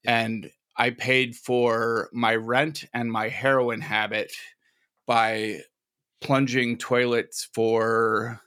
And 0.04 0.50
I 0.76 0.90
paid 0.90 1.34
for 1.36 2.08
my 2.12 2.36
rent 2.36 2.84
and 2.92 3.10
my 3.10 3.28
heroin 3.28 3.80
habit 3.80 4.32
by 5.06 5.60
plunging 6.20 6.76
toilets 6.78 7.48
for 7.54 8.40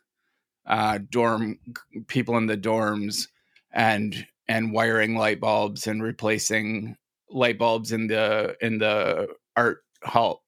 uh, 0.66 1.00
dorm 1.10 1.60
people 2.08 2.38
in 2.38 2.46
the 2.46 2.58
dorms 2.58 3.28
and 3.72 4.26
and 4.48 4.72
wiring 4.72 5.16
light 5.16 5.40
bulbs 5.40 5.88
and 5.88 6.02
replacing 6.04 6.96
light 7.32 7.58
bulbs 7.58 7.92
in 7.92 8.08
the 8.08 8.56
in 8.62 8.78
the 8.78 9.28
art 9.56 9.84
hall. 10.04 10.44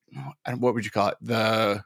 And 0.45 0.61
what 0.61 0.73
would 0.73 0.85
you 0.85 0.91
call 0.91 1.09
it? 1.09 1.17
The 1.21 1.83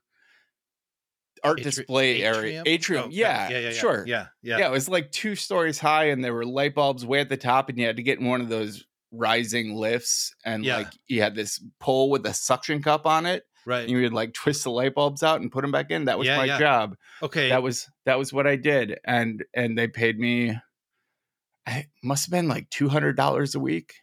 art 1.44 1.60
Atri- 1.60 1.64
display 1.64 2.24
area 2.24 2.64
atrium. 2.66 3.06
Oh, 3.06 3.10
yeah, 3.12 3.50
yeah, 3.50 3.58
yeah, 3.60 3.70
yeah, 3.70 3.74
sure. 3.76 4.04
Yeah, 4.08 4.28
yeah, 4.42 4.58
Yeah. 4.58 4.68
it 4.68 4.72
was 4.72 4.90
like 4.90 5.12
two 5.12 5.36
stories 5.36 5.78
high, 5.78 6.06
and 6.06 6.24
there 6.24 6.34
were 6.34 6.46
light 6.46 6.74
bulbs 6.74 7.06
way 7.06 7.20
at 7.20 7.30
the 7.30 7.38
top, 7.38 7.70
and 7.70 7.78
you 7.78 7.86
had 7.86 7.98
to 7.98 8.04
get 8.04 8.20
in 8.20 8.26
one 8.26 8.42
of 8.42 8.50
those 8.50 8.84
rising 9.12 9.76
lifts, 9.76 10.34
and 10.44 10.64
Yeah. 10.66 10.78
like 10.78 10.94
you 11.08 11.22
had 11.22 11.36
this 11.36 11.62
pole 11.80 12.10
with 12.10 12.26
a 12.26 12.34
suction 12.34 12.82
cup 12.82 13.06
on 13.06 13.26
it, 13.26 13.44
Right. 13.66 13.82
and 13.82 13.90
you 13.92 14.02
would 14.02 14.14
like 14.14 14.34
twist 14.34 14.64
the 14.64 14.72
light 14.72 14.94
bulbs 14.96 15.24
out 15.24 15.42
and 15.42 15.52
put 15.52 15.62
them 15.62 15.72
back 15.72 15.92
in. 15.92 16.06
That 16.06 16.18
was 16.20 16.28
Yeah, 16.28 16.38
my 16.38 16.46
yeah. 16.46 16.60
job. 16.60 16.96
okay. 17.24 17.50
That 17.50 17.64
was 17.64 17.88
that 18.06 18.18
was 18.20 18.32
what 18.34 18.46
I 18.48 18.56
did, 18.56 19.00
and 19.06 19.44
and 19.54 19.78
they 19.78 19.88
paid 19.88 20.20
me. 20.20 20.58
It 21.68 21.88
must 22.04 22.26
have 22.26 22.32
been 22.32 22.48
like 22.48 22.70
two 22.70 22.90
hundred 22.90 23.16
dollars 23.18 23.56
a 23.56 23.60
week. 23.60 23.94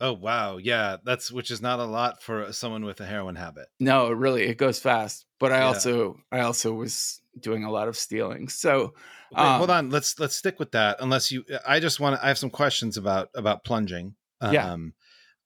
oh 0.00 0.12
wow. 0.12 0.58
Yeah, 0.58 0.96
that's 1.04 1.30
which 1.32 1.50
is 1.50 1.60
not 1.62 1.80
a 1.80 1.84
lot 1.84 2.22
for 2.22 2.52
someone 2.52 2.84
with 2.84 3.00
a 3.00 3.06
heroin 3.06 3.36
habit. 3.36 3.68
No, 3.80 4.10
really, 4.10 4.44
it 4.44 4.58
goes 4.58 4.78
fast. 4.78 5.24
But 5.40 5.52
I 5.52 5.62
also 5.62 6.16
I 6.32 6.40
also 6.40 6.72
was 6.74 7.20
doing 7.38 7.64
a 7.64 7.70
lot 7.70 7.88
of 7.88 7.96
stealing. 7.96 8.48
So 8.48 8.94
Wait, 9.32 9.42
hold 9.44 9.70
Um, 9.70 9.76
on. 9.76 9.90
Let's 9.90 10.18
let's 10.18 10.36
stick 10.36 10.58
with 10.58 10.72
that. 10.72 10.96
Unless 11.00 11.32
you, 11.32 11.44
I 11.66 11.80
just 11.80 12.00
want 12.00 12.16
to. 12.16 12.24
I 12.24 12.28
have 12.28 12.38
some 12.38 12.50
questions 12.50 12.96
about 12.96 13.28
about 13.34 13.64
plunging. 13.64 14.14
Yeah. 14.42 14.72
Um, 14.72 14.94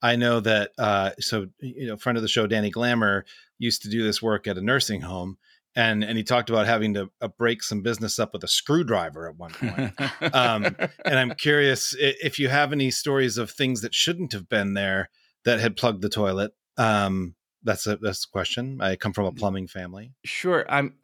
I 0.02 0.16
know 0.16 0.40
that. 0.40 0.72
Uh, 0.78 1.10
so 1.18 1.46
you 1.60 1.86
know, 1.86 1.96
friend 1.96 2.16
of 2.18 2.22
the 2.22 2.28
show, 2.28 2.46
Danny 2.46 2.70
Glamour, 2.70 3.24
used 3.58 3.82
to 3.82 3.88
do 3.88 4.02
this 4.02 4.20
work 4.22 4.46
at 4.46 4.58
a 4.58 4.62
nursing 4.62 5.00
home, 5.02 5.38
and 5.74 6.02
and 6.04 6.16
he 6.18 6.24
talked 6.24 6.50
about 6.50 6.66
having 6.66 6.94
to 6.94 7.10
uh, 7.20 7.28
break 7.28 7.62
some 7.62 7.82
business 7.82 8.18
up 8.18 8.32
with 8.32 8.44
a 8.44 8.48
screwdriver 8.48 9.28
at 9.28 9.36
one 9.36 9.52
point. 9.52 10.34
Um, 10.34 10.64
and 11.04 11.18
I'm 11.18 11.30
curious 11.38 11.94
if 11.98 12.38
you 12.38 12.48
have 12.48 12.72
any 12.72 12.90
stories 12.90 13.38
of 13.38 13.50
things 13.50 13.80
that 13.82 13.94
shouldn't 13.94 14.32
have 14.32 14.48
been 14.48 14.74
there 14.74 15.08
that 15.44 15.60
had 15.60 15.76
plugged 15.76 16.02
the 16.02 16.08
toilet. 16.10 16.52
Um, 16.76 17.34
that's 17.62 17.86
a 17.86 17.96
that's 17.96 18.24
a 18.24 18.28
question. 18.30 18.80
I 18.80 18.96
come 18.96 19.12
from 19.12 19.26
a 19.26 19.32
plumbing 19.32 19.68
family. 19.68 20.12
Sure. 20.24 20.64
I'm 20.68 20.94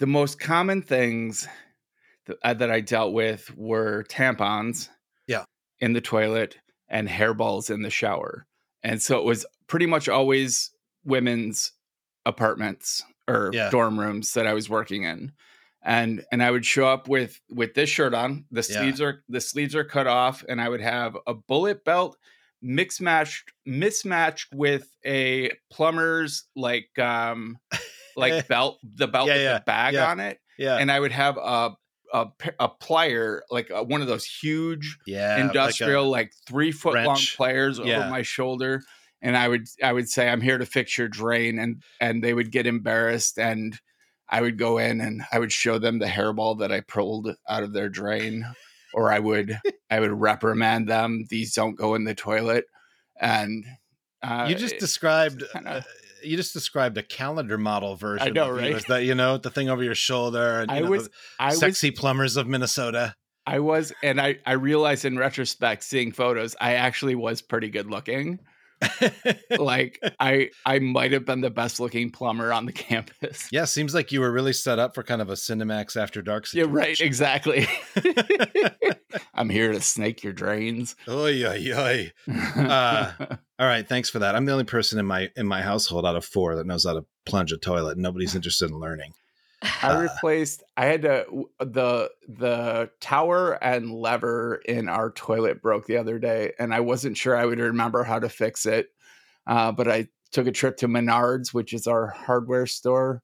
the 0.00 0.06
most 0.06 0.40
common 0.40 0.82
things 0.82 1.46
that, 2.26 2.36
uh, 2.42 2.54
that 2.54 2.70
I 2.70 2.80
dealt 2.80 3.12
with 3.12 3.54
were 3.56 4.04
tampons, 4.08 4.88
Yeah. 5.28 5.44
in 5.78 5.92
the 5.92 6.00
toilet 6.00 6.58
and 6.88 7.08
hairballs 7.08 7.70
in 7.72 7.82
the 7.82 7.90
shower, 7.90 8.46
and 8.82 9.00
so 9.00 9.18
it 9.18 9.24
was 9.24 9.46
pretty 9.68 9.86
much 9.86 10.08
always 10.08 10.70
women's 11.04 11.72
apartments 12.26 13.02
or 13.28 13.50
Yeah. 13.54 13.70
dorm 13.70 13.98
rooms 14.00 14.32
that 14.34 14.46
I 14.46 14.54
was 14.54 14.68
working 14.68 15.04
in, 15.04 15.32
and 15.82 16.24
and 16.32 16.42
I 16.42 16.50
would 16.50 16.66
show 16.66 16.88
up 16.88 17.08
with 17.08 17.40
with 17.48 17.74
this 17.74 17.88
shirt 17.88 18.12
on. 18.14 18.44
The 18.50 18.66
Yeah. 18.68 18.80
sleeves 18.80 19.00
are 19.00 19.22
the 19.28 19.40
sleeves 19.40 19.74
are 19.76 19.84
cut 19.84 20.06
off, 20.06 20.44
and 20.48 20.60
I 20.60 20.68
would 20.68 20.80
have 20.82 21.16
a 21.26 21.34
bullet 21.34 21.84
belt 21.84 22.18
mix 22.62 23.00
matched 23.00 23.52
mismatched 23.64 24.52
with 24.52 24.88
a 25.06 25.52
plumber's 25.70 26.44
like 26.56 26.98
um 26.98 27.58
like 28.16 28.46
belt 28.48 28.78
the 28.82 29.08
belt 29.08 29.28
Yeah, 29.28 29.34
with 29.34 29.42
yeah, 29.42 29.58
the 29.58 29.62
bag 29.66 29.94
yeah. 29.94 30.06
on 30.06 30.20
it 30.20 30.38
Yeah, 30.58 30.76
and 30.76 30.90
i 30.90 30.98
would 31.00 31.12
have 31.12 31.36
a 31.38 31.74
a 32.12 32.68
plier 32.68 33.40
like 33.50 33.70
uh 33.70 33.84
one 33.84 34.00
of 34.00 34.08
those 34.08 34.24
huge 34.24 34.98
yeah, 35.06 35.38
industrial 35.40 36.10
like, 36.10 36.32
three 36.46 36.72
foot 36.72 37.00
long 37.02 37.28
pliers 37.28 37.78
over 37.78 38.02
my 38.04 38.22
shoulder 38.22 38.82
and 39.22 39.36
i 39.36 39.46
would 39.48 39.66
i 39.82 39.92
would 39.92 40.08
say 40.08 40.28
i'm 40.28 40.40
here 40.40 40.58
to 40.58 40.66
fix 40.66 40.98
your 40.98 41.08
drain 41.08 41.58
and 41.58 41.82
and 42.00 42.22
they 42.24 42.34
would 42.34 42.50
get 42.50 42.66
embarrassed 42.66 43.38
and 43.38 43.78
i 44.28 44.40
would 44.40 44.58
go 44.58 44.78
in 44.78 45.00
and 45.00 45.22
i 45.32 45.38
would 45.38 45.52
show 45.52 45.78
them 45.78 45.98
the 45.98 46.06
hairball 46.06 46.58
that 46.58 46.72
i 46.72 46.80
pulled 46.80 47.34
out 47.48 47.62
of 47.62 47.72
their 47.72 47.88
drain 47.88 48.44
or 48.92 49.12
i 49.12 49.18
would 49.18 49.56
i 49.90 50.00
would 50.00 50.10
reprimand 50.12 50.88
them 50.88 51.24
these 51.30 51.54
don't 51.54 51.76
go 51.76 51.94
in 51.94 52.04
the 52.04 52.14
toilet 52.14 52.64
and 53.20 53.64
uh, 54.22 54.48
you 54.48 54.54
just 54.54 54.78
described 54.78 55.42
kinda- 55.52 55.70
uh, 55.70 55.80
you 56.22 56.36
just 56.36 56.52
described 56.52 56.96
a 56.98 57.02
calendar 57.02 57.58
model 57.58 57.96
version 57.96 58.28
I 58.28 58.30
know, 58.30 58.50
right? 58.50 58.86
that 58.88 59.04
you 59.04 59.14
know 59.14 59.38
the 59.38 59.50
thing 59.50 59.68
over 59.68 59.82
your 59.82 59.94
shoulder 59.94 60.60
and 60.60 60.70
you 60.70 60.76
I 60.76 60.80
know, 60.80 60.90
was 60.90 61.10
I 61.38 61.48
was 61.48 61.58
sexy 61.58 61.90
plumbers 61.90 62.36
of 62.36 62.46
minnesota 62.46 63.14
I 63.46 63.58
was, 63.58 63.92
and 64.02 64.20
I 64.20 64.38
I 64.46 64.52
realized 64.52 65.04
in 65.04 65.18
retrospect, 65.18 65.82
seeing 65.82 66.12
photos, 66.12 66.54
I 66.60 66.74
actually 66.74 67.14
was 67.14 67.42
pretty 67.42 67.68
good 67.68 67.90
looking. 67.90 68.38
Like 69.58 69.98
I 70.18 70.50
I 70.64 70.78
might 70.78 71.12
have 71.12 71.24
been 71.26 71.40
the 71.40 71.50
best 71.50 71.80
looking 71.80 72.10
plumber 72.10 72.52
on 72.52 72.66
the 72.66 72.72
campus. 72.86 73.48
yeah 73.52 73.64
seems 73.64 73.94
like 73.94 74.12
you 74.12 74.20
were 74.20 74.30
really 74.32 74.52
set 74.52 74.78
up 74.78 74.94
for 74.94 75.02
kind 75.02 75.20
of 75.20 75.28
a 75.28 75.34
cinemax 75.34 76.00
after 76.00 76.22
dark 76.22 76.46
Yeah, 76.54 76.64
right, 76.68 76.98
exactly. 77.00 77.66
I'm 79.34 79.48
here 79.50 79.72
to 79.72 79.80
snake 79.80 80.22
your 80.22 80.32
drains. 80.32 80.94
oy, 81.08 81.44
oy, 81.44 81.72
oy. 81.74 82.12
Uh, 82.56 83.12
all 83.58 83.66
right 83.66 83.86
thanks 83.88 84.08
for 84.08 84.20
that 84.20 84.34
i'm 84.34 84.44
the 84.46 84.52
only 84.52 84.64
person 84.64 84.98
in 84.98 85.06
my 85.06 85.28
in 85.36 85.46
my 85.46 85.60
household 85.62 86.06
out 86.06 86.16
of 86.16 86.24
four 86.24 86.54
that 86.56 86.66
knows 86.66 86.84
how 86.86 86.94
to 86.94 87.04
plunge 87.26 87.52
a 87.52 87.58
toilet 87.58 87.98
nobody's 87.98 88.34
interested 88.34 88.70
in 88.70 88.78
learning 88.78 89.12
I 89.62 89.98
replaced. 90.00 90.62
I 90.76 90.86
had 90.86 91.02
to 91.02 91.26
the 91.58 92.10
the 92.28 92.90
tower 93.00 93.52
and 93.62 93.92
lever 93.92 94.60
in 94.64 94.88
our 94.88 95.10
toilet 95.10 95.62
broke 95.62 95.86
the 95.86 95.96
other 95.96 96.18
day, 96.18 96.52
and 96.58 96.74
I 96.74 96.80
wasn't 96.80 97.16
sure 97.16 97.36
I 97.36 97.46
would 97.46 97.58
remember 97.58 98.02
how 98.04 98.18
to 98.18 98.28
fix 98.28 98.66
it. 98.66 98.88
Uh, 99.46 99.72
but 99.72 99.88
I 99.88 100.08
took 100.32 100.46
a 100.46 100.52
trip 100.52 100.76
to 100.78 100.88
Menards, 100.88 101.52
which 101.52 101.72
is 101.72 101.86
our 101.86 102.08
hardware 102.08 102.66
store, 102.66 103.22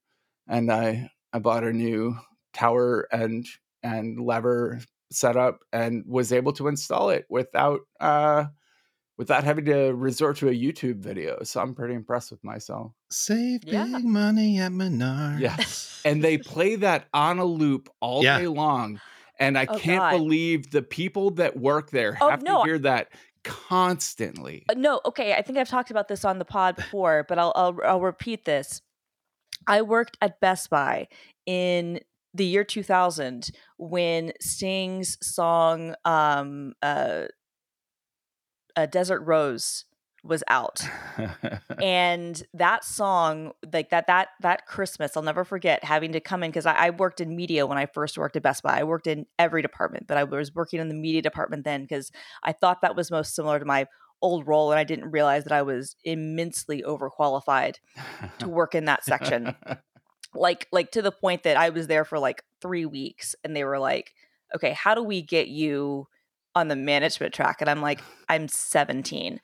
and 0.49 0.71
I 0.71 1.11
I 1.33 1.39
bought 1.39 1.65
a 1.65 1.73
new 1.73 2.17
tower 2.53 3.07
and 3.13 3.47
and 3.83 4.21
lever 4.21 4.81
setup 5.13 5.61
and 5.73 6.05
was 6.07 6.33
able 6.33 6.53
to 6.53 6.69
install 6.69 7.11
it 7.11 7.27
without 7.29 7.81
uh 8.01 8.47
without 9.19 9.45
having 9.45 9.65
to 9.67 9.93
resort 9.95 10.37
to 10.39 10.49
a 10.49 10.53
YouTube 10.53 10.97
video. 10.99 11.43
So 11.43 11.61
I'm 11.61 11.75
pretty 11.75 11.95
impressed 11.95 12.31
with 12.31 12.43
myself. 12.45 12.93
Save 13.11 13.61
Yeah. 13.65 13.85
big 13.85 14.05
money 14.05 14.59
at 14.61 14.73
Menards. 14.73 15.41
Yeah. 15.41 15.57
and 16.11 16.23
they 16.23 16.39
play 16.39 16.77
that 16.77 17.07
on 17.15 17.39
a 17.39 17.45
loop 17.45 17.89
all 18.01 18.23
Yeah. 18.23 18.39
day 18.39 18.47
long. 18.49 19.01
And 19.39 19.59
I 19.59 19.67
Oh, 19.69 19.79
can't 19.79 20.01
God. 20.01 20.11
believe 20.19 20.71
the 20.71 20.83
people 20.83 21.31
that 21.33 21.57
work 21.59 21.91
there 21.91 22.17
Oh, 22.21 22.29
have 22.31 22.43
no, 22.43 22.61
I- 22.61 22.65
to 22.65 22.69
hear 22.71 22.79
that 22.81 23.09
constantly. 23.45 24.65
Uh, 24.69 24.75
no, 24.77 25.01
okay. 25.05 25.35
I 25.35 25.43
think 25.43 25.59
I've 25.59 25.69
talked 25.69 25.91
about 25.91 26.09
this 26.09 26.25
on 26.25 26.39
the 26.39 26.45
pod 26.45 26.77
before, 26.77 27.25
but 27.29 27.39
I'll, 27.39 27.53
I'll 27.55 27.79
I'll 27.85 28.01
repeat 28.01 28.45
this. 28.45 28.81
I 29.67 29.83
worked 29.83 30.17
at 30.21 30.41
Best 30.41 30.71
Buy 30.71 31.09
in 31.47 32.01
the 32.35 32.45
year 32.45 32.65
2000 32.65 33.51
when 33.79 34.33
Sting's 34.41 35.17
song 35.23 35.95
um 36.05 36.75
uh, 36.83 37.27
uh 38.77 38.87
Desert 38.87 39.21
Rose 39.23 39.85
was 40.27 40.43
out. 40.49 40.81
and 41.83 42.43
that 42.55 42.85
song 42.85 43.53
like 43.73 43.91
that 43.91 44.07
that 44.07 44.29
that 44.41 44.67
christmas 44.67 45.17
i'll 45.17 45.23
never 45.23 45.45
forget 45.45 45.85
having 45.85 46.13
to 46.13 46.21
come 46.21 46.43
in 46.43 46.51
because 46.51 46.67
I, 46.67 46.75
I 46.75 46.91
worked 46.91 47.21
in 47.21 47.35
media 47.35 47.67
when 47.67 47.79
i 47.79 47.87
first 47.87 48.19
worked 48.19 48.37
at 48.37 48.43
best 48.43 48.63
buy 48.63 48.81
i 48.81 48.85
worked 48.85 49.07
in 49.07 49.27
every 49.39 49.63
department 49.63 50.07
but 50.07 50.17
i 50.17 50.25
was 50.25 50.55
working 50.55 50.81
in 50.81 50.89
the 50.89 50.95
media 50.95 51.23
department 51.23 51.65
then 51.65 51.83
because 51.83 52.11
i 52.43 52.53
thought 52.53 52.83
that 52.83 52.97
was 52.97 53.11
most 53.11 53.35
similar 53.35 53.59
to 53.59 53.65
my 53.65 53.87
old 54.23 54.47
role 54.47 54.71
and 54.71 54.79
i 54.79 54.85
didn't 54.85 55.11
realize 55.11 55.45
that 55.45 55.53
i 55.53 55.63
was 55.63 55.97
immensely 56.05 56.83
overqualified 56.83 57.77
to 58.39 58.49
work 58.49 58.75
in 58.75 58.87
that 58.87 59.05
section 59.05 59.55
like 60.35 60.67
like 60.73 60.91
to 60.91 61.03
the 61.03 61.13
point 61.13 61.43
that 61.43 61.57
i 61.57 61.71
was 61.71 61.87
there 61.87 62.05
for 62.05 62.19
like 62.19 62.43
three 62.61 62.87
weeks 62.87 63.35
and 63.45 63.55
they 63.55 63.65
were 63.65 63.79
like 63.79 64.13
okay 64.55 64.73
how 64.73 64.95
do 64.95 65.03
we 65.03 65.23
get 65.23 65.49
you 65.49 66.07
on 66.57 66.69
the 66.69 66.75
management 66.75 67.33
track 67.33 67.61
and 67.61 67.71
i'm 67.71 67.81
like 67.81 68.01
i'm 68.29 68.49
17 68.49 69.41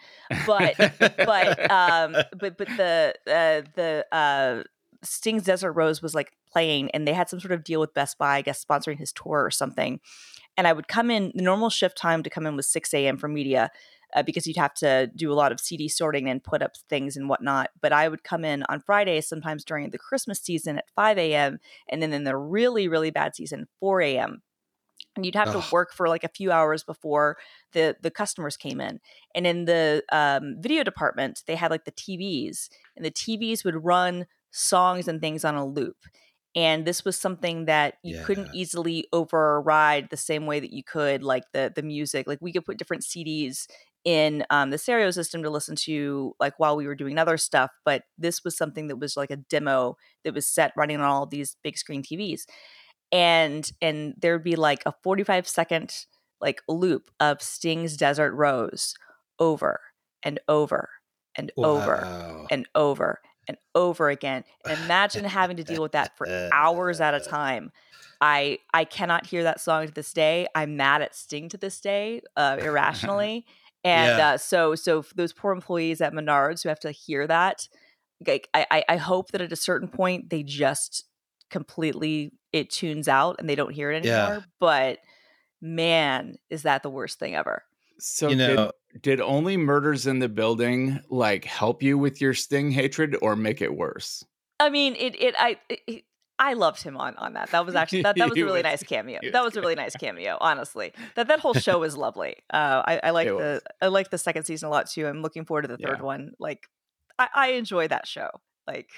but 0.46 0.74
but 0.98 1.70
um 1.70 2.16
but 2.40 2.58
but 2.58 2.68
the 2.76 3.14
uh 3.28 3.62
the 3.74 4.04
uh 4.10 4.62
Sting's 5.04 5.42
Desert 5.42 5.72
Rose 5.72 6.00
was 6.00 6.14
like 6.14 6.32
playing 6.50 6.90
and 6.92 7.06
they 7.06 7.12
had 7.12 7.28
some 7.28 7.40
sort 7.40 7.50
of 7.50 7.64
deal 7.64 7.80
with 7.80 7.92
Best 7.92 8.18
Buy, 8.18 8.36
I 8.36 8.42
guess 8.42 8.64
sponsoring 8.64 8.98
his 8.98 9.12
tour 9.12 9.44
or 9.44 9.50
something. 9.50 9.98
And 10.56 10.66
I 10.68 10.72
would 10.72 10.86
come 10.88 11.10
in, 11.10 11.32
the 11.34 11.42
normal 11.42 11.70
shift 11.70 11.96
time 11.96 12.22
to 12.22 12.30
come 12.30 12.46
in 12.46 12.56
was 12.56 12.68
6 12.68 12.92
a.m. 12.94 13.16
for 13.16 13.26
media 13.26 13.70
uh, 14.14 14.22
because 14.22 14.46
you'd 14.46 14.56
have 14.56 14.74
to 14.74 15.10
do 15.16 15.32
a 15.32 15.34
lot 15.34 15.52
of 15.52 15.60
CD 15.60 15.88
sorting 15.88 16.28
and 16.28 16.44
put 16.44 16.62
up 16.62 16.72
things 16.88 17.16
and 17.16 17.28
whatnot. 17.28 17.70
But 17.80 17.92
I 17.92 18.08
would 18.08 18.22
come 18.22 18.44
in 18.44 18.62
on 18.68 18.80
Fridays, 18.80 19.26
sometimes 19.26 19.64
during 19.64 19.90
the 19.90 19.98
Christmas 19.98 20.40
season 20.40 20.78
at 20.78 20.90
5 20.94 21.18
a.m. 21.18 21.58
And 21.88 22.02
then 22.02 22.12
in 22.12 22.24
the 22.24 22.36
really, 22.36 22.88
really 22.88 23.10
bad 23.10 23.34
season, 23.34 23.66
4 23.80 24.02
a.m. 24.02 24.42
And 25.14 25.26
you'd 25.26 25.34
have 25.34 25.48
Ugh. 25.48 25.62
to 25.62 25.70
work 25.72 25.92
for 25.92 26.08
like 26.08 26.24
a 26.24 26.28
few 26.28 26.50
hours 26.50 26.82
before 26.82 27.36
the 27.72 27.96
the 28.00 28.10
customers 28.10 28.56
came 28.56 28.80
in. 28.80 29.00
And 29.34 29.46
in 29.46 29.66
the 29.66 30.02
um, 30.10 30.56
video 30.58 30.82
department, 30.84 31.42
they 31.46 31.56
had 31.56 31.70
like 31.70 31.84
the 31.84 31.92
TVs, 31.92 32.68
and 32.96 33.04
the 33.04 33.10
TVs 33.10 33.64
would 33.64 33.84
run 33.84 34.26
songs 34.50 35.08
and 35.08 35.20
things 35.20 35.44
on 35.44 35.54
a 35.54 35.66
loop. 35.66 35.96
And 36.54 36.86
this 36.86 37.04
was 37.04 37.18
something 37.18 37.64
that 37.64 37.94
you 38.02 38.22
couldn't 38.24 38.54
easily 38.54 39.06
override 39.12 40.10
the 40.10 40.18
same 40.18 40.44
way 40.44 40.60
that 40.60 40.72
you 40.72 40.82
could 40.84 41.22
like 41.22 41.44
the 41.52 41.72
the 41.74 41.82
music. 41.82 42.26
Like 42.26 42.38
we 42.40 42.52
could 42.52 42.64
put 42.64 42.78
different 42.78 43.02
CDs 43.02 43.66
in 44.04 44.44
um, 44.50 44.70
the 44.70 44.78
stereo 44.78 45.10
system 45.10 45.42
to 45.42 45.50
listen 45.50 45.76
to 45.76 46.34
like 46.40 46.58
while 46.58 46.76
we 46.76 46.86
were 46.86 46.94
doing 46.94 47.18
other 47.18 47.36
stuff 47.36 47.70
but 47.84 48.02
this 48.18 48.42
was 48.42 48.56
something 48.56 48.88
that 48.88 48.96
was 48.96 49.16
like 49.16 49.30
a 49.30 49.36
demo 49.36 49.96
that 50.24 50.34
was 50.34 50.46
set 50.46 50.72
running 50.76 50.98
on 50.98 51.04
all 51.04 51.26
these 51.26 51.56
big 51.62 51.78
screen 51.78 52.02
tvs 52.02 52.42
and 53.12 53.70
and 53.82 54.14
there'd 54.18 54.44
be 54.44 54.56
like 54.56 54.82
a 54.86 54.94
45 55.02 55.46
second 55.48 56.06
like 56.40 56.62
loop 56.68 57.10
of 57.20 57.42
sting's 57.42 57.96
desert 57.96 58.34
rose 58.34 58.94
over 59.38 59.80
and 60.24 60.40
over 60.48 60.90
and 61.36 61.52
over 61.62 62.10
and 62.50 62.68
over 62.74 63.20
and 63.48 63.58
over 63.74 64.08
again. 64.10 64.44
And 64.66 64.80
imagine 64.80 65.24
having 65.24 65.56
to 65.58 65.64
deal 65.64 65.82
with 65.82 65.92
that 65.92 66.16
for 66.16 66.30
hours 66.52 67.00
at 67.00 67.14
a 67.14 67.20
time. 67.20 67.72
I 68.20 68.58
I 68.72 68.84
cannot 68.84 69.26
hear 69.26 69.44
that 69.44 69.60
song 69.60 69.86
to 69.86 69.92
this 69.92 70.12
day. 70.12 70.46
I'm 70.54 70.76
mad 70.76 71.02
at 71.02 71.14
Sting 71.14 71.48
to 71.50 71.58
this 71.58 71.80
day, 71.80 72.22
uh, 72.36 72.58
irrationally. 72.62 73.46
And 73.84 74.18
Yeah. 74.18 74.34
uh, 74.34 74.38
so 74.38 74.74
so 74.74 75.04
those 75.16 75.32
poor 75.32 75.52
employees 75.52 76.00
at 76.00 76.12
Menards 76.12 76.62
who 76.62 76.68
have 76.68 76.80
to 76.80 76.92
hear 76.92 77.26
that, 77.26 77.68
like 78.26 78.48
I 78.54 78.84
I 78.88 78.96
hope 78.96 79.32
that 79.32 79.40
at 79.40 79.52
a 79.52 79.56
certain 79.56 79.88
point 79.88 80.30
they 80.30 80.42
just 80.44 81.04
completely 81.52 82.32
it 82.52 82.68
tunes 82.70 83.06
out 83.06 83.36
and 83.38 83.48
they 83.48 83.54
don't 83.54 83.72
hear 83.72 83.92
it 83.92 84.04
Yeah. 84.04 84.24
anymore. 84.26 84.44
But 84.58 84.98
man, 85.60 86.36
is 86.50 86.62
that 86.62 86.82
the 86.82 86.90
worst 86.90 87.18
thing 87.18 87.34
ever? 87.34 87.62
So 87.98 88.28
you 88.28 88.36
did, 88.36 88.56
know, 88.56 88.72
did 89.00 89.20
only 89.20 89.56
murders 89.56 90.06
in 90.06 90.18
the 90.18 90.28
building 90.28 90.98
like 91.08 91.44
help 91.44 91.82
you 91.82 91.96
with 91.96 92.20
your 92.20 92.34
Sting 92.34 92.70
hatred 92.72 93.16
or 93.22 93.36
make 93.36 93.60
it 93.62 93.74
worse? 93.74 94.24
I 94.58 94.70
mean, 94.70 94.96
it 94.96 95.14
it 95.20 95.34
I 95.38 95.58
it, 95.68 95.80
it- 95.86 96.04
I 96.38 96.54
loved 96.54 96.82
him 96.82 96.96
on 96.96 97.14
on 97.18 97.34
that. 97.34 97.50
That 97.50 97.64
was 97.64 97.76
actually 97.76 98.02
that, 98.02 98.16
that 98.16 98.30
was 98.30 98.36
a 98.38 98.42
really 98.42 98.54
was- 98.54 98.62
nice 98.64 98.82
cameo. 98.82 99.20
That 99.30 99.44
was 99.44 99.56
a 99.56 99.60
really 99.60 99.76
nice 99.76 99.94
cameo. 99.94 100.38
Honestly, 100.40 100.92
that 101.14 101.28
that 101.28 101.38
whole 101.38 101.54
show 101.54 101.78
was 101.86 101.96
lovely. 101.96 102.34
Uh, 102.52 102.82
I 102.84 103.00
I 103.04 103.10
like 103.10 103.28
the 103.28 103.34
was. 103.34 103.60
I 103.80 103.86
like 103.86 104.10
the 104.10 104.18
second 104.18 104.44
season 104.44 104.66
a 104.66 104.70
lot 104.70 104.88
too. 104.90 105.06
I'm 105.06 105.22
looking 105.22 105.44
forward 105.44 105.62
to 105.62 105.68
the 105.68 105.76
third 105.76 105.98
Yeah. 105.98 106.04
one. 106.04 106.32
Like, 106.40 106.66
I, 107.18 107.28
I 107.34 107.46
enjoy 107.52 107.86
that 107.88 108.08
show. 108.08 108.28
Like, 108.66 108.88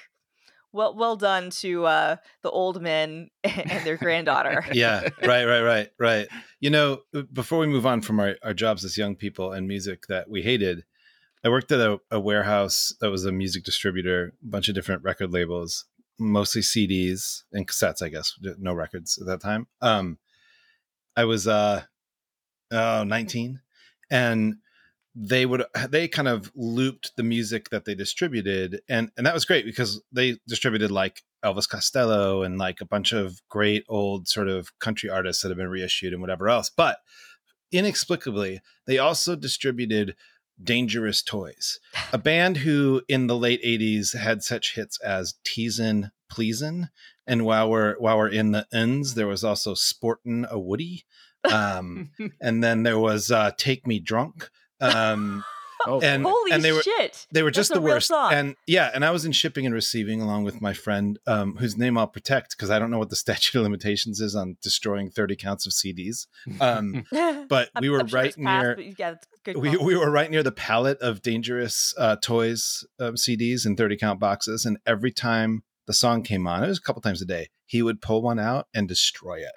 well 0.75 0.93
well 0.93 1.15
done 1.15 1.49
to 1.49 1.85
uh, 1.85 2.15
the 2.43 2.51
old 2.51 2.81
men 2.81 3.29
and 3.43 3.85
their 3.85 3.97
granddaughter. 3.97 4.65
yeah 4.73 5.07
right 5.23 5.45
right 5.45 5.61
right 5.61 5.89
right 5.97 6.27
you 6.59 6.69
know 6.69 6.99
uh, 7.15 7.21
before 7.33 7.59
we 7.59 7.67
move 7.67 7.85
on 7.85 8.01
from 8.01 8.19
our, 8.19 8.35
our 8.43 8.53
jobs 8.53 8.83
as 8.83 8.97
young 8.97 9.15
people 9.15 9.53
and 9.53 9.67
music 9.67 10.05
that 10.07 10.29
we 10.29 10.41
hated 10.41 10.83
i 11.43 11.49
worked 11.49 11.71
at 11.71 11.79
a, 11.79 11.99
a 12.11 12.19
warehouse 12.19 12.93
that 12.99 13.09
was 13.09 13.25
a 13.25 13.31
music 13.31 13.63
distributor 13.63 14.33
a 14.43 14.47
bunch 14.47 14.67
of 14.67 14.75
different 14.75 15.01
record 15.03 15.31
labels 15.31 15.85
mostly 16.19 16.61
cds 16.61 17.43
and 17.53 17.67
cassettes 17.67 18.01
i 18.01 18.09
guess 18.09 18.33
no 18.59 18.73
records 18.73 19.17
at 19.19 19.27
that 19.27 19.41
time 19.41 19.67
um 19.81 20.17
i 21.15 21.23
was 21.23 21.47
uh 21.47 21.81
oh 22.71 23.03
19 23.03 23.59
and 24.09 24.55
they 25.15 25.45
would 25.45 25.63
they 25.89 26.07
kind 26.07 26.27
of 26.27 26.51
looped 26.55 27.15
the 27.15 27.23
music 27.23 27.69
that 27.69 27.85
they 27.85 27.95
distributed 27.95 28.81
and 28.89 29.11
and 29.17 29.25
that 29.25 29.33
was 29.33 29.45
great 29.45 29.65
because 29.65 30.01
they 30.11 30.37
distributed 30.47 30.91
like 30.91 31.23
Elvis 31.43 31.69
Costello 31.69 32.41
and 32.41 32.57
like 32.57 32.81
a 32.81 32.85
bunch 32.85 33.13
of 33.13 33.41
great 33.49 33.85
old 33.87 34.27
sort 34.27 34.47
of 34.47 34.77
country 34.79 35.09
artists 35.09 35.41
that 35.41 35.49
have 35.49 35.57
been 35.57 35.69
reissued 35.69 36.13
and 36.13 36.21
whatever 36.21 36.49
else 36.49 36.69
but 36.69 36.99
inexplicably 37.71 38.61
they 38.85 38.97
also 38.97 39.35
distributed 39.35 40.15
Dangerous 40.61 41.21
Toys 41.21 41.79
a 42.11 42.17
band 42.17 42.57
who 42.57 43.01
in 43.07 43.27
the 43.27 43.37
late 43.37 43.63
80s 43.63 44.17
had 44.17 44.43
such 44.43 44.75
hits 44.75 44.99
as 45.01 45.35
Teasin' 45.43 46.11
Pleasin' 46.29 46.89
and 47.27 47.45
while 47.45 47.69
we're 47.69 47.95
while 47.99 48.17
we're 48.17 48.29
in 48.29 48.51
the 48.51 48.67
ends 48.73 49.13
there 49.13 49.27
was 49.27 49.43
also 49.43 49.73
Sportin' 49.73 50.49
a 50.49 50.59
Woody 50.59 51.05
um 51.49 52.11
and 52.41 52.63
then 52.63 52.83
there 52.83 52.99
was 52.99 53.31
uh 53.31 53.51
Take 53.57 53.85
Me 53.85 53.99
Drunk 53.99 54.49
um 54.81 55.43
oh, 55.87 55.99
and- 56.01 56.23
Holy 56.23 56.51
and 56.51 56.63
they 56.63 56.71
were- 56.71 56.81
shit! 56.81 57.27
they 57.31 57.43
were 57.43 57.51
just 57.51 57.71
a 57.71 57.75
the 57.75 57.81
worst. 57.81 58.11
and 58.11 58.55
yeah 58.65 58.89
and 58.93 59.03
i 59.05 59.11
was 59.11 59.25
in 59.25 59.31
shipping 59.31 59.65
and 59.65 59.75
receiving 59.75 60.21
along 60.21 60.43
with 60.43 60.61
my 60.61 60.73
friend 60.73 61.19
um, 61.27 61.57
whose 61.57 61.77
name 61.77 61.97
i'll 61.97 62.07
protect 62.07 62.55
because 62.57 62.69
i 62.69 62.79
don't 62.79 62.89
know 62.91 62.97
what 62.97 63.09
the 63.09 63.15
statute 63.25 63.57
of 63.59 63.63
limitations 63.63 64.19
is 64.21 64.35
on 64.35 64.57
destroying 64.61 65.09
30 65.09 65.35
counts 65.35 65.65
of 65.65 65.73
cds 65.73 66.27
um, 66.61 67.05
but 67.49 67.69
we 67.79 67.89
were 67.89 67.99
I'm 67.99 68.07
sure 68.07 68.19
right 68.19 68.35
passed, 68.35 68.77
near 68.79 68.93
yeah, 68.97 69.15
good. 69.43 69.57
we, 69.57 69.75
we 69.77 69.95
were 69.95 70.09
right 70.09 70.31
near 70.31 70.43
the 70.43 70.51
pallet 70.51 70.97
of 70.99 71.21
dangerous 71.21 71.93
uh, 71.97 72.15
toys 72.21 72.83
um, 72.99 73.15
cds 73.15 73.65
and 73.65 73.77
30 73.77 73.97
count 73.97 74.19
boxes 74.19 74.65
and 74.65 74.77
every 74.85 75.11
time 75.11 75.63
the 75.87 75.93
song 75.93 76.23
came 76.23 76.47
on 76.47 76.63
it 76.63 76.67
was 76.67 76.77
a 76.79 76.81
couple 76.81 77.01
times 77.01 77.21
a 77.21 77.25
day 77.25 77.49
he 77.65 77.81
would 77.81 78.01
pull 78.01 78.21
one 78.21 78.39
out 78.39 78.67
and 78.73 78.87
destroy 78.87 79.35
it 79.39 79.51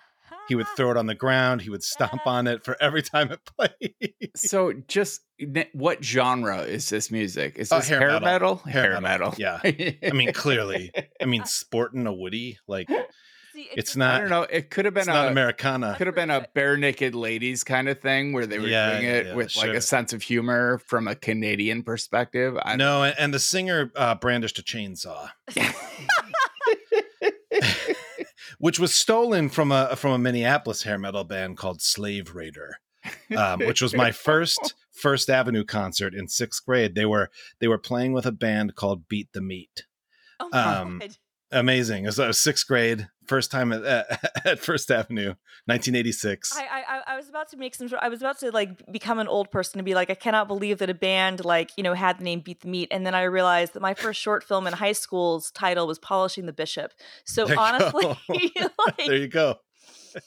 he 0.49 0.55
would 0.55 0.67
throw 0.77 0.91
it 0.91 0.97
on 0.97 1.07
the 1.07 1.15
ground 1.15 1.63
he 1.63 1.71
would 1.71 1.83
stomp 1.83 2.27
on 2.27 2.47
it 2.47 2.65
for 2.65 2.77
every 2.81 3.03
time 3.03 3.31
it 3.31 3.41
played 3.45 4.31
so 4.35 4.73
just 4.89 5.21
what 5.73 6.03
genre 6.05 6.63
is 6.63 6.89
this 6.89 7.11
music? 7.13 7.55
Is 7.59 7.71
Oh, 7.73 7.77
this 7.77 7.89
hair 7.89 8.01
hair, 8.01 8.09
metal. 8.21 8.27
metal? 8.27 8.57
Hair 8.57 9.01
metal, 9.01 9.35
yeah. 9.39 9.61
I 9.63 10.11
mean, 10.13 10.33
clearly. 10.33 10.91
I 11.23 11.27
mean, 11.27 11.45
sporting 11.47 12.07
a 12.09 12.13
Woody, 12.13 12.59
like 12.67 12.89
See, 13.55 13.69
it's 13.77 13.97
I 13.97 14.01
not. 14.01 14.15
I 14.15 14.21
don't 14.21 14.31
know. 14.31 14.43
It 14.43 14.71
could 14.71 14.85
have 14.85 14.95
been 14.95 15.03
It's 15.03 15.07
not 15.09 15.27
a 15.27 15.31
Americana. 15.31 15.95
could 15.97 16.07
have 16.09 16.17
been 16.17 16.31
a 16.31 16.47
Barenaked 16.57 17.15
Ladies 17.15 17.63
kind 17.65 17.89
of 17.89 18.01
thing 18.01 18.33
where 18.33 18.47
they 18.47 18.59
were 18.59 18.67
Yeah, 18.67 18.99
doing 18.99 19.05
it 19.09 19.27
yeah, 19.27 19.35
with 19.35 19.57
like 19.57 19.71
a 19.71 19.81
sense 19.81 20.13
of 20.13 20.23
humor 20.23 20.79
from 20.87 21.07
a 21.09 21.15
Canadian 21.15 21.83
perspective. 21.85 22.57
I 22.61 22.75
No, 22.77 23.05
and, 23.05 23.15
and 23.19 23.33
the 23.35 23.39
singer 23.39 23.93
uh, 23.97 24.17
brandished 24.17 24.59
a 24.59 24.63
chainsaw. 24.63 25.29
which 28.59 28.79
was 28.79 28.95
stolen 28.95 29.49
from 29.49 29.73
a 29.73 29.97
from 29.97 30.13
a 30.13 30.19
Minneapolis 30.19 30.83
hair 30.83 30.99
metal 30.99 31.25
band 31.25 31.57
called 31.57 31.81
Slave 31.81 32.35
Raider, 32.35 32.77
um, 33.37 33.61
which 33.61 33.81
was 33.81 33.95
my 33.95 34.13
first 34.13 34.75
First 34.93 35.31
Avenue 35.31 35.65
concert 35.65 36.15
in 36.15 36.29
sixth 36.29 36.65
grade. 36.67 36.95
They 36.95 37.07
were 37.07 37.31
they 37.61 37.69
were 37.69 37.79
playing 37.79 38.13
with 38.13 38.27
a 38.27 38.33
band 38.33 38.75
called 38.75 39.09
Beat 39.09 39.29
the 39.33 39.41
Meat. 39.41 39.85
Oh 40.41 40.49
my 40.53 40.77
Um, 40.77 40.99
God. 40.99 41.17
Amazing! 41.51 42.05
It 42.05 42.09
was, 42.09 42.21
uh, 42.21 42.33
sixth 42.33 42.67
grade, 42.67 43.09
first 43.27 43.51
time 43.51 43.73
at, 43.73 43.83
at, 43.83 44.33
at 44.47 44.59
First 44.59 44.91
Avenue, 44.91 45.35
1986. 45.65 46.55
I, 46.57 46.63
I 46.63 46.67
I- 46.67 47.03
I 47.15 47.17
was 47.17 47.29
about 47.31 47.49
to 47.51 47.57
make 47.57 47.75
some. 47.75 47.89
I 48.01 48.09
was 48.11 48.21
about 48.21 48.39
to 48.41 48.51
like 48.51 48.93
become 48.93 49.19
an 49.19 49.29
old 49.29 49.51
person 49.51 49.79
and 49.79 49.87
be 49.87 49.95
like, 49.95 50.11
I 50.11 50.15
cannot 50.15 50.47
believe 50.47 50.79
that 50.79 50.91
a 50.91 50.95
band 50.95 51.45
like 51.45 51.71
you 51.77 51.83
know 51.83 51.95
had 51.95 52.19
the 52.19 52.25
name 52.25 52.41
Beat 52.41 52.61
the 52.61 52.69
Meat, 52.69 52.89
and 52.91 53.07
then 53.07 53.15
I 53.15 53.23
realized 53.23 53.73
that 53.73 53.81
my 53.81 53.95
first 53.95 54.21
short 54.21 54.45
film 54.45 54.67
in 54.67 54.75
high 54.75 54.93
school's 54.93 55.51
title 55.51 55.87
was 55.87 55.99
Polishing 55.99 56.45
the 56.45 56.53
Bishop. 56.53 56.93
So 57.25 57.47
There 57.47 57.59
honestly, 57.59 58.05
go. 58.05 58.17
there 58.99 59.17
you 59.17 59.29
go. 59.29 59.57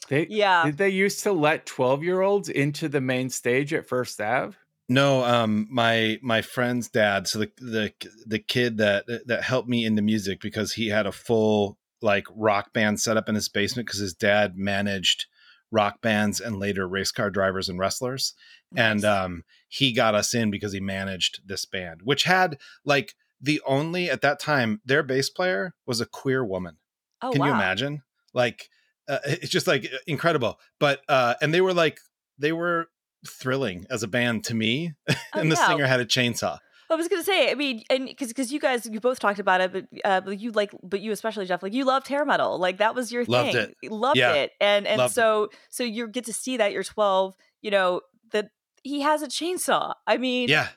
They, 0.08 0.26
yeah, 0.28 0.64
Did 0.66 0.76
they 0.78 0.88
used 0.88 1.22
to 1.24 1.32
let 1.32 1.66
12 1.66 2.02
year 2.02 2.20
olds 2.20 2.48
into 2.48 2.88
the 2.88 3.00
main 3.00 3.30
stage 3.30 3.72
at 3.72 3.86
First 3.86 4.20
Ave? 4.20 4.56
No, 4.92 5.24
um, 5.24 5.66
my 5.70 6.18
my 6.22 6.42
friend's 6.42 6.88
dad, 6.88 7.26
so 7.26 7.38
the 7.38 7.50
the 7.58 7.92
the 8.26 8.38
kid 8.38 8.76
that 8.76 9.06
that 9.26 9.42
helped 9.42 9.68
me 9.68 9.86
into 9.86 10.02
music 10.02 10.40
because 10.40 10.74
he 10.74 10.88
had 10.88 11.06
a 11.06 11.12
full 11.12 11.78
like 12.02 12.26
rock 12.34 12.74
band 12.74 13.00
set 13.00 13.16
up 13.16 13.28
in 13.28 13.34
his 13.34 13.48
basement 13.48 13.86
because 13.86 14.00
his 14.00 14.12
dad 14.12 14.56
managed 14.56 15.26
rock 15.70 16.02
bands 16.02 16.40
and 16.40 16.58
later 16.58 16.86
race 16.86 17.10
car 17.10 17.30
drivers 17.30 17.70
and 17.70 17.78
wrestlers, 17.78 18.34
and 18.76 19.02
um, 19.02 19.44
he 19.66 19.92
got 19.92 20.14
us 20.14 20.34
in 20.34 20.50
because 20.50 20.74
he 20.74 20.80
managed 20.80 21.40
this 21.46 21.64
band, 21.64 22.02
which 22.04 22.24
had 22.24 22.58
like 22.84 23.14
the 23.40 23.62
only 23.64 24.10
at 24.10 24.20
that 24.20 24.38
time 24.38 24.82
their 24.84 25.02
bass 25.02 25.30
player 25.30 25.74
was 25.86 26.02
a 26.02 26.06
queer 26.06 26.44
woman. 26.44 26.76
oh 27.22 27.30
Can 27.32 27.40
wow. 27.40 27.46
you 27.46 27.52
imagine? 27.54 28.02
Like, 28.34 28.68
uh, 29.08 29.20
it's 29.24 29.48
just 29.48 29.66
like 29.66 29.90
incredible. 30.06 30.58
But 30.78 31.00
uh, 31.08 31.34
and 31.40 31.54
they 31.54 31.62
were 31.62 31.72
like 31.72 31.98
they 32.38 32.52
were 32.52 32.88
thrilling 33.26 33.86
as 33.90 34.02
a 34.02 34.08
band 34.08 34.44
to 34.44 34.54
me, 34.54 34.94
and 35.34 35.50
the 35.50 35.56
Oh, 35.56 35.60
yeah. 35.60 35.66
singer 35.68 35.86
had 35.86 36.00
a 36.00 36.04
chainsaw. 36.06 36.58
I 36.90 36.94
was 36.94 37.08
gonna 37.08 37.22
say, 37.22 37.50
I 37.50 37.54
mean, 37.54 37.82
and 37.88 38.06
because 38.06 38.28
because 38.28 38.52
you 38.52 38.60
guys 38.60 38.84
you 38.84 39.00
both 39.00 39.18
talked 39.18 39.38
about 39.38 39.62
it, 39.62 39.72
but 39.72 39.86
uh, 40.04 40.20
but 40.20 40.38
you 40.38 40.52
like, 40.52 40.72
but 40.82 41.00
you 41.00 41.10
especially 41.12 41.46
Jeff, 41.46 41.62
like 41.62 41.72
you 41.72 41.84
loved 41.86 42.06
hair 42.06 42.26
metal, 42.26 42.58
like 42.58 42.78
that 42.78 42.94
was 42.94 43.10
your 43.10 43.24
Loved 43.24 43.52
thing, 43.52 43.72
it. 43.82 43.90
loved 43.90 44.18
Yeah. 44.18 44.34
it, 44.34 44.50
and 44.60 44.86
and 44.86 44.98
Loved 44.98 45.12
it. 45.12 45.14
so 45.14 45.48
so 45.70 45.84
you 45.84 46.06
get 46.08 46.26
to 46.26 46.34
see 46.34 46.58
that 46.58 46.72
you're 46.72 46.84
12, 46.84 47.34
you 47.62 47.70
know 47.70 48.02
that 48.32 48.50
he 48.82 49.00
has 49.00 49.22
a 49.22 49.26
chainsaw. 49.26 49.94
I 50.06 50.18
mean, 50.18 50.50
Yeah, 50.50 50.68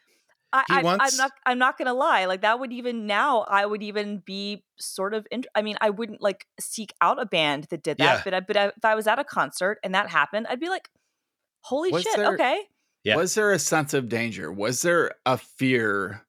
I, 0.54 0.64
I, 0.70 0.78
I'm 1.02 1.18
not 1.18 1.32
I'm 1.46 1.58
not 1.58 1.78
gonna 1.78 1.94
lie, 1.94 2.26
like 2.26 2.42
that 2.44 2.62
would 2.62 2.72
even 2.72 3.08
now 3.08 3.42
I 3.42 3.66
would 3.66 3.84
even 3.84 4.20
be 4.20 4.64
sort 4.80 5.14
of 5.14 5.28
int- 5.32 5.48
I 5.54 5.62
mean 5.64 5.76
I 5.82 5.90
wouldn't 5.90 6.22
like 6.22 6.46
seek 6.62 6.94
out 7.02 7.22
a 7.22 7.26
band 7.26 7.66
that 7.72 7.84
did 7.84 7.98
that, 7.98 8.04
Yeah. 8.20 8.22
but 8.24 8.34
I, 8.34 8.40
but 8.40 8.56
I, 8.56 8.66
if 8.68 8.86
I 8.86 8.96
was 8.96 9.06
at 9.08 9.20
a 9.20 9.26
concert 9.26 9.80
and 9.84 9.94
that 9.94 10.08
happened, 10.10 10.48
I'd 10.50 10.62
be 10.62 10.70
like, 10.70 10.88
holy 11.66 11.92
Was 11.92 12.04
shit, 12.04 12.16
there- 12.16 12.34
okay. 12.34 12.62
Yeah. 13.04 13.18
Was 13.18 13.36
there 13.36 13.52
a 13.52 13.60
sense 13.60 13.94
of 13.94 14.10
danger? 14.10 14.52
Was 14.52 14.82
there 14.82 15.12
a 15.28 15.38
fear 15.38 16.26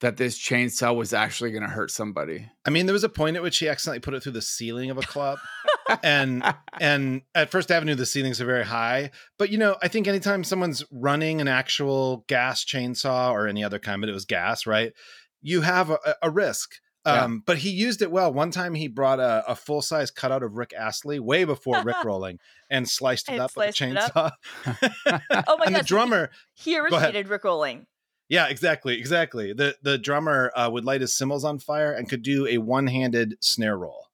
that 0.00 0.18
this 0.18 0.38
chainsaw 0.38 0.94
was 0.94 1.14
actually 1.14 1.50
going 1.50 1.62
to 1.62 1.68
hurt 1.68 1.90
somebody? 1.90 2.46
I 2.66 2.70
mean, 2.70 2.84
there 2.84 2.92
was 2.92 3.04
a 3.04 3.08
point 3.08 3.36
at 3.36 3.42
which 3.42 3.56
he 3.58 3.68
accidentally 3.68 4.00
put 4.00 4.12
it 4.12 4.22
through 4.22 4.32
the 4.32 4.42
ceiling 4.42 4.90
of 4.90 4.98
a 4.98 5.02
club, 5.02 5.38
and 6.02 6.42
and 6.78 7.22
at 7.34 7.50
First 7.50 7.70
Avenue 7.70 7.94
the 7.94 8.04
ceilings 8.04 8.38
are 8.38 8.44
very 8.46 8.64
high. 8.66 9.12
But 9.38 9.48
you 9.48 9.56
know, 9.56 9.76
I 9.82 9.88
think 9.88 10.06
anytime 10.06 10.44
someone's 10.44 10.84
running 10.90 11.40
an 11.40 11.48
actual 11.48 12.24
gas 12.28 12.64
chainsaw 12.66 13.32
or 13.32 13.46
any 13.48 13.64
other 13.64 13.78
kind, 13.78 14.02
but 14.02 14.10
it 14.10 14.14
was 14.14 14.26
gas, 14.26 14.66
right? 14.66 14.92
You 15.40 15.62
have 15.62 15.88
a, 15.88 15.98
a 16.22 16.30
risk. 16.30 16.70
Yeah. 17.06 17.24
Um, 17.24 17.42
but 17.46 17.56
he 17.58 17.70
used 17.70 18.02
it 18.02 18.10
well. 18.10 18.30
One 18.32 18.50
time 18.50 18.74
he 18.74 18.86
brought 18.86 19.20
a, 19.20 19.42
a 19.48 19.54
full 19.56 19.80
size 19.80 20.10
cutout 20.10 20.42
of 20.42 20.58
Rick 20.58 20.74
Astley 20.78 21.18
way 21.18 21.44
before 21.44 21.82
Rick 21.84 22.04
rolling 22.04 22.38
and 22.68 22.86
sliced 22.88 23.28
it 23.30 23.32
And 23.32 23.40
up 23.40 23.56
with 23.56 23.70
a 23.70 23.72
sliced 23.72 23.96
it 23.96 24.16
up. 24.16 24.34
chainsaw. 24.66 25.20
Oh 25.48 25.56
my 25.56 25.64
and 25.66 25.74
God, 25.74 25.80
the 25.82 25.86
drummer, 25.86 26.30
He 26.54 26.74
ahead. 26.76 26.92
originated 26.92 27.28
Rick 27.28 27.44
Rolling. 27.44 27.86
yeah, 28.28 28.48
exactly, 28.48 28.98
exactly. 28.98 29.52
The 29.54 29.76
the 29.82 29.96
drummer 29.96 30.52
uh, 30.54 30.68
would 30.70 30.84
light 30.84 31.00
his 31.00 31.16
cymbals 31.16 31.44
on 31.44 31.58
fire 31.58 31.92
and 31.92 32.08
could 32.08 32.22
do 32.22 32.46
a 32.46 32.58
one 32.58 32.86
handed 32.86 33.36
snare 33.40 33.78
roll, 33.78 34.08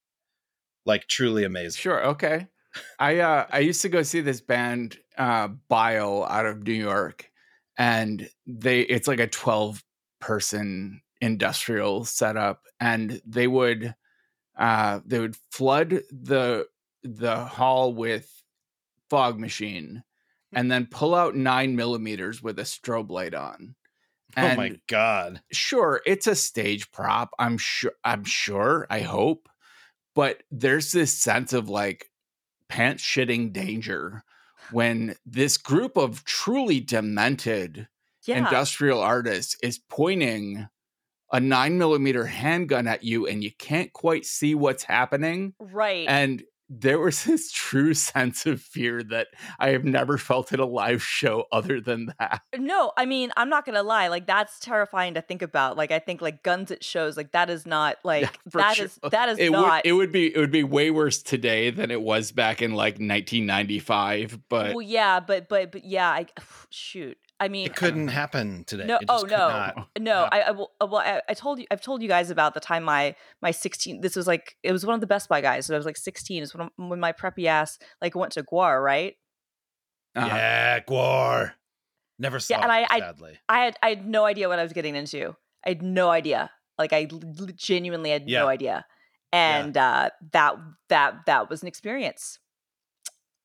like 0.84 1.08
truly 1.08 1.42
amazing. 1.44 1.80
Sure. 1.80 2.04
Okay. 2.06 2.46
I 3.00 3.18
uh 3.18 3.46
I 3.50 3.58
used 3.60 3.82
to 3.82 3.88
go 3.88 4.02
see 4.02 4.20
this 4.20 4.40
band 4.40 4.98
uh 5.18 5.48
Bile 5.68 6.24
out 6.30 6.46
of 6.46 6.62
New 6.62 6.72
York 6.72 7.30
and 7.78 8.28
they 8.46 8.82
it's 8.82 9.08
like 9.08 9.18
a 9.20 9.26
12 9.26 9.82
person 10.20 11.00
industrial 11.26 12.04
setup 12.04 12.62
and 12.80 13.20
they 13.26 13.46
would 13.46 13.94
uh 14.56 15.00
they 15.04 15.18
would 15.18 15.36
flood 15.50 15.90
the 16.10 16.66
the 17.02 17.36
hall 17.44 17.92
with 17.92 18.30
fog 19.10 19.38
machine 19.38 20.02
and 20.52 20.70
then 20.70 20.86
pull 20.90 21.14
out 21.14 21.34
9 21.34 21.76
millimeters 21.76 22.42
with 22.42 22.58
a 22.58 22.62
strobe 22.62 23.10
light 23.10 23.34
on. 23.34 23.74
oh 24.36 24.54
my 24.56 24.72
god! 24.88 25.42
sure 25.52 26.00
it's 26.06 26.26
a 26.26 26.34
stage 26.34 26.90
prop 26.92 27.30
i'm 27.38 27.58
sure 27.58 27.92
i'm 28.04 28.24
sure 28.24 28.86
i 28.88 29.00
hope 29.00 29.48
but 30.14 30.42
there's 30.50 30.92
this 30.92 31.12
sense 31.12 31.52
of 31.52 31.68
like 31.68 32.10
pants 32.68 33.02
shitting 33.02 33.52
danger 33.52 34.22
when 34.70 35.14
this 35.26 35.56
group 35.58 35.96
of 35.96 36.24
truly 36.24 36.80
demented 36.80 37.86
Yeah. 38.26 38.38
industrial 38.38 39.00
artists 39.00 39.56
is 39.62 39.78
pointing 39.78 40.68
a 41.32 41.40
nine 41.40 41.78
millimeter 41.78 42.26
handgun 42.26 42.86
at 42.86 43.04
you 43.04 43.26
and 43.26 43.42
you 43.42 43.50
can't 43.58 43.92
quite 43.92 44.24
see 44.24 44.54
what's 44.54 44.84
happening 44.84 45.54
right. 45.58 46.06
and 46.08 46.42
there 46.68 46.98
was 46.98 47.24
this 47.24 47.52
true 47.52 47.94
sense 47.94 48.46
of 48.46 48.60
fear 48.60 49.02
that 49.02 49.28
i 49.58 49.70
have 49.70 49.84
never 49.84 50.18
felt 50.18 50.52
at 50.52 50.60
a 50.60 50.66
live 50.66 51.02
show 51.02 51.44
other 51.52 51.80
than 51.80 52.12
that 52.18 52.42
no, 52.66 52.92
I 52.96 53.06
mean, 53.06 53.32
I'm 53.36 53.48
not 53.48 53.64
gonna 53.64 53.82
lie. 53.82 54.08
Like 54.08 54.26
that's 54.26 54.58
terrifying 54.58 55.14
to 55.14 55.22
think 55.22 55.40
about. 55.40 55.76
Like 55.76 55.90
I 55.90 55.98
think 55.98 56.20
like 56.20 56.42
guns 56.42 56.70
at 56.70 56.84
shows, 56.84 57.16
like 57.16 57.32
that 57.32 57.48
is 57.48 57.64
not 57.64 57.96
like 58.04 58.38
for 58.50 58.58
that 58.58 58.76
sure. 58.76 58.86
is 58.86 58.98
that 59.10 59.28
is 59.28 59.38
it 59.38 59.50
not 59.50 59.84
would 59.84 59.88
it 59.88 59.92
would 59.92 60.12
be 60.12 60.34
it 60.34 60.38
would 60.38 60.50
be 60.50 60.64
way 60.64 60.90
worse 60.90 61.22
today 61.22 61.70
than 61.70 61.90
it 61.90 62.02
was 62.02 62.32
back 62.32 62.60
in 62.60 62.72
like 62.72 62.94
1995 62.94 64.40
but 64.48 64.74
well, 64.74 64.82
yeah, 64.82 65.20
but 65.20 65.48
but 65.48 65.72
but 65.72 65.84
yeah, 65.84 66.10
I 66.10 66.26
shoot. 66.70 67.16
I 67.38 67.48
mean, 67.48 67.66
It 67.66 67.76
couldn't 67.76 68.08
happen 68.08 68.64
today. 68.64 68.86
No- 68.86 68.96
It 68.96 69.06
just 69.08 69.10
oh, 69.10 69.20
could 69.22 69.30
no. 69.30 69.48
not. 69.48 69.88
No, 69.98 70.28
I, 70.32 70.40
I 70.40 70.48
uh, 70.50 70.64
Well, 70.80 70.96
I, 70.96 71.20
I 71.28 71.34
told 71.34 71.58
you. 71.58 71.66
I've 71.70 71.82
told 71.82 72.00
you 72.02 72.08
guys 72.08 72.30
about 72.30 72.54
the 72.54 72.60
time 72.60 72.82
my 72.82 73.14
my 73.42 73.50
sixteen. 73.50 74.00
This 74.00 74.16
was 74.16 74.26
like 74.26 74.56
it 74.62 74.72
was 74.72 74.86
one 74.86 74.94
of 74.94 75.00
the 75.02 75.06
Best 75.06 75.28
Buy 75.28 75.40
guys. 75.42 75.66
So 75.66 75.74
I 75.74 75.76
was 75.76 75.84
like 75.86 75.98
sixteen. 75.98 76.42
It's 76.42 76.54
when 76.54 76.70
when 76.76 76.98
my 77.00 77.12
preppy 77.12 77.44
ass 77.46 77.78
like 78.00 78.14
went 78.14 78.32
to 78.32 78.42
GWAR, 78.42 78.82
right? 78.82 79.14
uh, 80.16 80.24
Yeah, 80.26 80.80
GWAR. 80.80 81.52
Never 82.18 82.40
saw 82.40 82.54
Yeah, 82.54 82.62
and 82.62 82.70
it, 82.84 82.88
I- 82.90 82.96
I- 82.96 83.00
sadly. 83.00 83.38
I 83.48 83.64
had 83.64 83.76
I 83.82 83.88
had 83.90 84.06
no 84.08 84.24
idea 84.24 84.48
what 84.48 84.58
I 84.58 84.62
was 84.62 84.72
getting 84.72 84.96
into. 84.96 85.36
I 85.64 85.68
had 85.70 85.82
no 85.82 86.08
idea. 86.08 86.50
Like 86.78 86.94
I 86.94 87.06
l- 87.12 87.20
l- 87.38 87.48
genuinely 87.54 88.10
had 88.10 88.28
Yeah. 88.28 88.40
no 88.40 88.48
idea. 88.48 88.86
And 89.32 89.76
uh, 89.76 90.08
that 90.32 90.54
that 90.88 91.26
that 91.26 91.50
was 91.50 91.60
an 91.60 91.68
experience. 91.68 92.38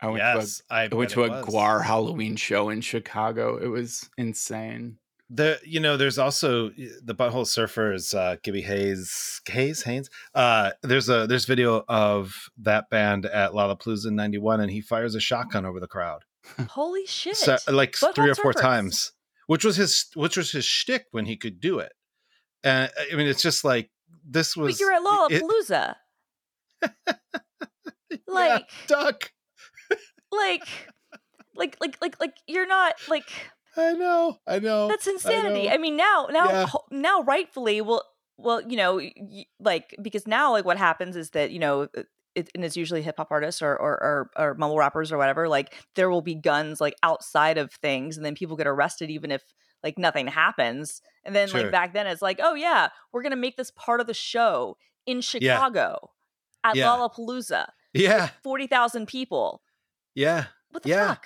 I 0.01 0.07
went 0.07 0.17
yes, 0.17 0.61
I, 0.69 0.87
to 0.87 0.93
a, 0.93 0.95
I 0.95 0.97
went 0.97 1.09
to 1.11 1.23
a 1.23 1.29
was. 1.29 1.45
GWAR 1.45 1.83
halloween 1.83 2.35
show 2.35 2.69
in 2.69 2.81
chicago 2.81 3.57
it 3.57 3.67
was 3.67 4.09
insane 4.17 4.97
The 5.29 5.59
you 5.63 5.79
know, 5.79 5.95
there's 5.95 6.17
also 6.17 6.69
the 6.71 7.15
Butthole 7.15 7.45
Surfers, 7.45 8.13
uh, 8.13 8.35
Gibby 8.43 8.61
Hayes, 8.63 9.41
Hayes, 9.47 9.81
Haynes. 9.83 10.09
Uh, 10.35 10.71
there's 10.83 11.07
a 11.07 11.25
there's 11.25 11.45
video 11.45 11.85
of 11.87 12.49
that 12.57 12.89
band 12.89 13.25
at 13.25 13.51
Lollapalooza 13.51 14.07
in 14.07 14.15
'91, 14.17 14.59
and 14.59 14.69
he 14.69 14.81
fires 14.81 15.15
a 15.15 15.21
shotgun 15.21 15.65
over 15.65 15.79
the 15.79 15.87
crowd, 15.87 16.25
Holy 16.71 17.05
shit! 17.05 17.37
so, 17.37 17.57
like 17.69 17.93
Butthole 17.93 18.15
three 18.15 18.29
or 18.29 18.35
four 18.35 18.51
Surfers. 18.51 18.61
times, 18.61 19.11
which 19.47 19.63
was 19.63 19.77
his 19.77 20.07
which 20.15 20.35
was 20.35 20.51
his 20.51 20.65
shtick 20.65 21.05
when 21.11 21.25
he 21.25 21.37
could 21.37 21.61
do 21.61 21.79
it. 21.79 21.93
And 22.63 22.91
I 23.11 23.15
mean, 23.15 23.27
it's 23.27 23.41
just 23.41 23.63
like 23.63 23.89
this 24.25 24.57
was. 24.57 24.75
but 24.75 24.79
you're 24.81 24.91
at 24.91 25.31
it- 25.31 25.43
Lollapalooza. 25.43 25.95
yeah, 28.11 28.17
like 28.27 28.69
duck. 28.87 29.31
Like 30.31 30.67
like 31.55 31.77
like 31.81 31.97
like 32.01 32.19
like 32.19 32.33
you're 32.47 32.67
not 32.67 32.95
like 33.09 33.29
I 33.77 33.93
know, 33.93 34.37
I 34.45 34.59
know. 34.59 34.89
That's 34.89 35.07
insanity. 35.07 35.67
know. 35.67 35.73
I, 35.73 35.77
mean, 35.77 35.95
now, 35.95 36.27
now, 36.29 36.49
Yeah. 36.49 36.65
now, 36.91 37.21
rightfully, 37.21 37.79
well, 37.79 38.03
well, 38.37 38.61
you 38.61 38.75
know, 38.75 38.99
like 39.61 39.95
because 40.01 40.27
now, 40.27 40.51
like, 40.51 40.65
what 40.65 40.77
happens 40.77 41.15
is 41.15 41.29
that 41.29 41.51
you 41.51 41.59
know, 41.59 41.83
uh, 41.97 42.03
it, 42.35 42.49
and 42.53 42.65
it's 42.65 42.75
usually 42.75 43.01
hip 43.01 43.15
hop 43.17 43.29
artists 43.31 43.61
or, 43.61 43.71
or 43.71 43.91
or 44.03 44.29
or 44.37 44.53
mumble 44.55 44.77
rappers 44.77 45.11
or 45.11 45.17
whatever. 45.17 45.47
Like, 45.47 45.73
there 45.95 46.09
will 46.09 46.21
be 46.21 46.35
guns 46.35 46.81
like 46.81 46.95
outside 47.01 47.57
of 47.57 47.71
things, 47.71 48.17
and 48.17 48.25
then 48.25 48.35
people 48.35 48.57
get 48.57 48.67
arrested 48.67 49.09
even 49.09 49.31
if 49.31 49.41
like 49.83 49.97
nothing 49.97 50.27
happens. 50.27 51.01
And 51.23 51.33
then 51.35 51.47
Sure. 51.47 51.61
like 51.63 51.71
back 51.71 51.93
then, 51.93 52.07
it's 52.07 52.21
like, 52.21 52.39
oh 52.43 52.55
yeah, 52.55 52.89
we're 53.13 53.23
gonna 53.23 53.35
make 53.37 53.55
this 53.55 53.71
part 53.71 54.01
of 54.01 54.07
the 54.07 54.13
show 54.13 54.75
in 55.05 55.21
Chicago 55.21 56.09
at 56.63 56.75
Yeah. 56.75 56.87
Lollapalooza, 56.87 57.67
yeah, 57.93 58.29
forty 58.43 58.67
thousand 58.67 59.07
people. 59.07 59.61
Yeah. 60.15 60.45
What 60.71 60.83
the 60.83 60.89
Yeah. 60.89 61.07
fuck? 61.09 61.25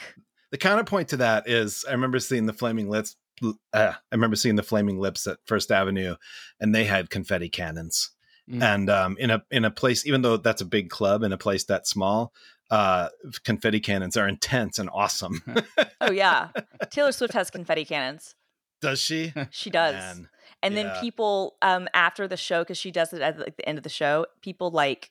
The 0.51 0.57
counterpoint 0.57 1.09
to 1.09 1.17
that 1.17 1.47
is 1.49 1.85
I 1.87 1.91
remember 1.91 2.19
seeing 2.19 2.45
the 2.45 2.53
Flaming 2.53 2.89
Lips. 2.89 3.15
Uh, 3.43 3.53
I 3.73 3.95
remember 4.13 4.35
seeing 4.37 4.55
the 4.55 4.63
Flaming 4.63 4.99
Lips 4.99 5.27
at 5.27 5.39
First 5.45 5.71
Avenue, 5.71 6.15
and 6.59 6.73
they 6.73 6.85
had 6.85 7.09
confetti 7.09 7.49
cannons. 7.49 8.11
Mm. 8.49 8.61
and 8.61 8.89
um, 8.91 9.17
in 9.19 9.31
a 9.31 9.43
in 9.49 9.65
a 9.65 9.71
place, 9.71 10.05
even 10.05 10.21
though 10.21 10.37
that's 10.37 10.61
a 10.61 10.65
big 10.65 10.89
club, 10.91 11.23
in 11.23 11.33
a 11.33 11.37
place 11.37 11.63
that 11.65 11.87
small, 11.87 12.31
uh, 12.69 13.09
confetti 13.43 13.79
cannons 13.79 14.15
are 14.17 14.27
intense 14.27 14.77
and 14.77 14.87
awesome. 14.93 15.41
Oh 15.99 16.11
yeah, 16.11 16.49
Taylor 16.91 17.11
Swift 17.11 17.33
has 17.33 17.49
confetti 17.49 17.83
cannons. 17.85 18.35
Does 18.81 18.99
she? 18.99 19.33
She 19.51 19.71
does. 19.71 19.95
Man. 19.95 20.29
and 20.61 20.77
then 20.77 20.91
people 21.01 21.55
um 21.63 21.87
after 21.95 22.27
the 22.27 22.37
show 22.37 22.61
because 22.61 22.77
she 22.77 22.91
does 22.91 23.13
it 23.13 23.21
at 23.23 23.39
like, 23.39 23.57
the 23.57 23.67
end 23.67 23.79
of 23.79 23.83
the 23.83 23.89
show 23.89 24.27
people 24.41 24.69
like 24.69 25.09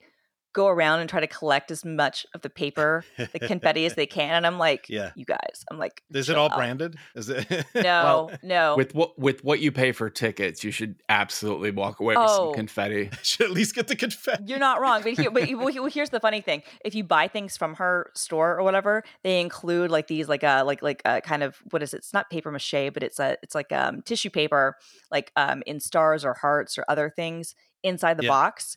go 0.55 0.69
around 0.69 1.01
and 1.01 1.11
try 1.11 1.21
to 1.21 1.27
collect 1.27 1.71
as 1.71 1.85
much 1.85 2.25
of 2.35 2.41
the 2.41 2.49
paper 2.49 3.05
the 3.19 3.39
confetti 3.39 3.85
as 3.85 3.95
they 3.97 4.07
can 4.07 4.31
and 4.35 4.47
i'm 4.47 4.59
like 4.59 4.87
Yeah. 4.89 5.11
you 5.15 5.27
guys 5.27 5.65
i'm 5.71 5.79
like 5.79 6.03
Is 6.15 6.31
it 6.31 6.37
all 6.39 6.49
out. 6.51 6.57
branded? 6.57 6.97
Is 7.15 7.29
it? 7.29 7.47
no 7.75 8.31
no 8.43 8.77
With 8.77 8.95
what 8.95 9.19
with 9.19 9.45
what 9.45 9.61
you 9.61 9.71
pay 9.73 9.93
for 9.93 10.09
tickets, 10.09 10.65
you 10.65 10.71
should 10.71 10.95
absolutely 11.11 11.71
walk 11.73 12.01
away 12.01 12.15
with 12.17 12.25
Oh. 12.27 12.47
some 12.47 12.55
confetti. 12.55 13.11
should 13.23 13.45
at 13.47 13.51
least 13.51 13.75
get 13.75 13.89
the 13.89 13.97
confetti. 13.97 14.45
you're 14.47 14.59
not 14.59 14.81
wrong 14.81 15.03
but, 15.03 15.13
here, 15.15 15.31
but 15.31 15.49
well, 15.51 15.71
well, 15.75 15.87
here's 15.87 16.11
the 16.11 16.21
funny 16.21 16.41
thing 16.41 16.63
if 16.85 16.95
you 16.95 17.05
buy 17.05 17.29
things 17.29 17.57
from 17.57 17.75
her 17.75 18.11
store 18.15 18.57
or 18.59 18.63
whatever 18.63 19.03
they 19.25 19.41
include 19.41 19.91
like 19.91 20.07
these 20.07 20.29
like 20.29 20.45
uh 20.45 20.63
like 20.65 20.81
like 20.83 21.03
uh 21.05 21.21
kind 21.21 21.43
of 21.43 21.57
what 21.71 21.83
is 21.83 21.93
it 21.93 21.99
it's 21.99 22.13
not 22.13 22.31
paper 22.31 22.51
mache 22.51 22.91
but 22.95 23.03
it's 23.03 23.19
a 23.19 23.37
it's 23.43 23.55
like 23.55 23.73
um 23.73 24.01
tissue 24.03 24.31
paper 24.31 24.77
like 25.11 25.33
um 25.37 25.63
in 25.67 25.81
stars 25.81 26.25
or 26.25 26.35
hearts 26.35 26.79
or 26.79 26.85
other 26.89 27.11
things 27.11 27.55
inside 27.83 28.17
the 28.17 28.23
Yeah. 28.25 28.31
box 28.31 28.77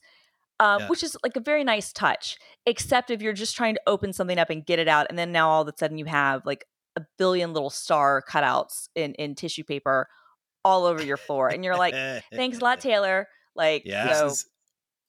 um, 0.60 0.82
Yeah. 0.82 0.88
which 0.90 1.04
is 1.04 1.16
like 1.24 1.36
a 1.36 1.40
very 1.40 1.64
nice 1.64 1.92
touch 1.94 2.38
except 2.66 3.10
if 3.12 3.22
you're 3.22 3.34
just 3.34 3.56
trying 3.56 3.76
to 3.76 3.82
open 3.88 4.14
something 4.14 4.38
up 4.40 4.50
and 4.50 4.66
get 4.66 4.80
it 4.80 4.88
out 4.88 5.08
and 5.10 5.18
then 5.18 5.32
now 5.32 5.50
all 5.50 5.62
of 5.62 5.68
a 5.68 5.74
sudden 5.78 5.98
you 5.98 6.06
have 6.06 6.46
like 6.46 6.66
a 6.96 7.02
billion 7.18 7.54
little 7.54 7.70
star 7.70 8.24
cutouts 8.30 8.90
in 8.96 9.14
in 9.16 9.36
tissue 9.36 9.64
paper 9.64 10.08
all 10.66 10.86
over 10.86 11.04
your 11.04 11.18
floor 11.18 11.48
and 11.48 11.64
you're 11.64 11.78
like 11.78 11.94
thanks 12.34 12.58
a 12.58 12.64
lot 12.64 12.80
taylor 12.90 13.28
like 13.56 13.84
Yeah. 13.86 14.12
so 14.14 14.24
This 14.26 14.34
is 14.34 14.46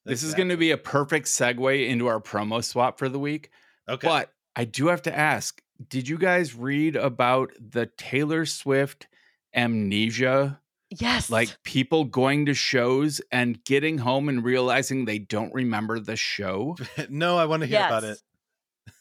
this 0.04 0.22
is 0.22 0.34
going 0.34 0.48
to 0.50 0.56
be 0.56 0.70
a 0.70 0.78
perfect 0.78 1.26
segue 1.26 1.88
into 1.88 2.06
our 2.06 2.20
promo 2.20 2.64
swap 2.64 2.98
for 2.98 3.08
the 3.10 3.18
week. 3.18 3.50
okay. 3.88 4.06
But 4.06 4.32
I 4.56 4.64
do 4.64 4.86
have 4.86 5.02
to 5.02 5.14
ask, 5.14 5.60
did 5.90 6.08
you 6.08 6.16
guys 6.16 6.54
read 6.54 6.96
about 6.96 7.50
the 7.60 7.90
Taylor 7.98 8.46
Swift 8.46 9.06
amnesia? 9.54 10.60
Yes 10.90 11.30
Like 11.30 11.62
people 11.62 12.04
going 12.04 12.46
to 12.46 12.54
shows 12.54 13.20
and 13.30 13.62
getting 13.64 13.98
home 13.98 14.28
and 14.28 14.44
realizing 14.44 15.04
they 15.04 15.18
don't 15.18 15.52
remember 15.52 16.00
the 16.00 16.16
show? 16.16 16.76
no, 17.08 17.36
I 17.38 17.44
want 17.46 17.62
to 17.62 17.66
hear 17.66 17.80
about 17.82 18.04
it. 18.04 18.18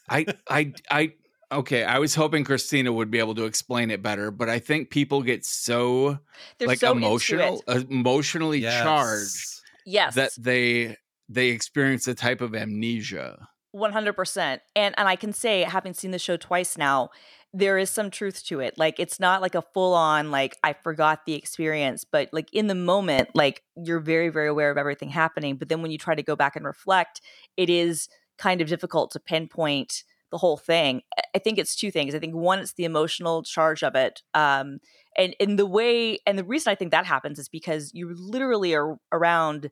I 0.08 0.26
I 0.48 0.74
I 0.90 1.12
okay, 1.52 1.84
I 1.84 1.98
was 1.98 2.14
hoping 2.14 2.44
Christina 2.44 2.92
would 2.92 3.10
be 3.10 3.18
able 3.18 3.34
to 3.36 3.44
explain 3.44 3.90
it 3.90 4.02
better, 4.02 4.30
but 4.30 4.48
I 4.48 4.58
think 4.58 4.90
people 4.90 5.22
get 5.22 5.44
so 5.44 6.18
they're 6.58 6.68
like 6.68 6.78
so 6.78 6.92
emotional 6.92 7.64
uh, 7.68 7.80
emotionally 7.90 8.60
Yes. 8.60 8.80
charged 8.80 9.60
yes 9.86 10.14
that 10.14 10.32
they 10.38 10.96
they 11.28 11.48
experience 11.48 12.06
a 12.08 12.14
type 12.14 12.40
of 12.40 12.54
amnesia. 12.54 13.48
100% 13.72 14.62
and 14.74 14.94
and 14.98 15.06
i 15.08 15.14
can 15.14 15.32
say 15.32 15.62
having 15.62 15.92
seen 15.92 16.10
the 16.10 16.18
show 16.18 16.36
twice 16.38 16.78
now 16.78 17.10
there 17.54 17.78
is 17.78 17.88
some 17.90 18.10
truth 18.10 18.44
to 18.44 18.60
it 18.60 18.76
like 18.76 19.00
it's 19.00 19.18
not 19.18 19.40
like 19.40 19.54
a 19.54 19.62
full 19.72 19.94
on 19.94 20.30
like 20.30 20.56
i 20.62 20.72
forgot 20.72 21.24
the 21.24 21.34
experience 21.34 22.04
but 22.04 22.28
like 22.32 22.52
in 22.52 22.66
the 22.66 22.74
moment 22.74 23.28
like 23.34 23.62
you're 23.76 24.00
very 24.00 24.28
very 24.28 24.48
aware 24.48 24.70
of 24.70 24.76
everything 24.76 25.08
happening 25.08 25.56
but 25.56 25.68
then 25.68 25.80
when 25.80 25.90
you 25.90 25.96
try 25.98 26.14
to 26.14 26.22
go 26.22 26.36
back 26.36 26.56
and 26.56 26.66
reflect 26.66 27.22
it 27.56 27.70
is 27.70 28.08
kind 28.36 28.60
of 28.60 28.68
difficult 28.68 29.10
to 29.10 29.20
pinpoint 29.20 30.04
the 30.30 30.38
whole 30.38 30.56
thing. 30.56 31.02
I- 31.34 31.38
think 31.38 31.58
it's 31.58 31.74
two 31.74 31.90
things. 31.90 32.14
I 32.14 32.18
think 32.18 32.34
one 32.34 32.58
it's 32.58 32.74
the 32.74 32.84
emotional 32.84 33.42
charge 33.42 33.82
of 33.82 33.94
it 33.94 34.22
um 34.34 34.78
and 35.16 35.34
in 35.40 35.56
the 35.56 35.66
way 35.66 36.18
and 36.26 36.38
the 36.38 36.44
reason 36.44 36.70
i 36.70 36.74
think 36.74 36.90
that 36.90 37.06
happens 37.06 37.38
is 37.38 37.48
because 37.48 37.92
you 37.94 38.14
literally 38.14 38.74
are 38.74 38.96
around 39.12 39.70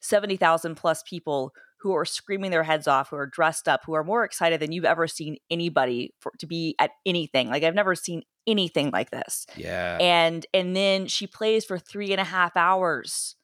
70,000 0.00 0.74
plus 0.74 1.02
people 1.04 1.52
who 1.82 1.92
are 1.94 2.04
screaming 2.04 2.50
their 2.50 2.62
heads 2.62 2.86
off, 2.86 3.10
who 3.10 3.16
are 3.16 3.26
dressed 3.26 3.68
up, 3.68 3.82
who 3.84 3.92
are 3.94 4.04
more 4.04 4.24
excited 4.24 4.60
than 4.60 4.72
you've 4.72 4.84
ever 4.84 5.06
seen 5.08 5.36
anybody 5.50 6.14
for 6.20 6.32
to 6.38 6.46
be 6.46 6.74
at 6.78 6.92
anything. 7.04 7.48
Like 7.50 7.64
I've 7.64 7.74
never 7.74 7.94
seen 7.94 8.22
anything 8.46 8.90
like 8.92 9.10
this. 9.10 9.46
Yeah. 9.56 9.98
And 10.00 10.46
and 10.54 10.74
then 10.76 11.06
she 11.08 11.26
plays 11.26 11.64
for 11.64 11.78
three 11.78 12.12
and 12.12 12.20
a 12.20 12.24
half 12.24 12.56
hours. 12.56 13.36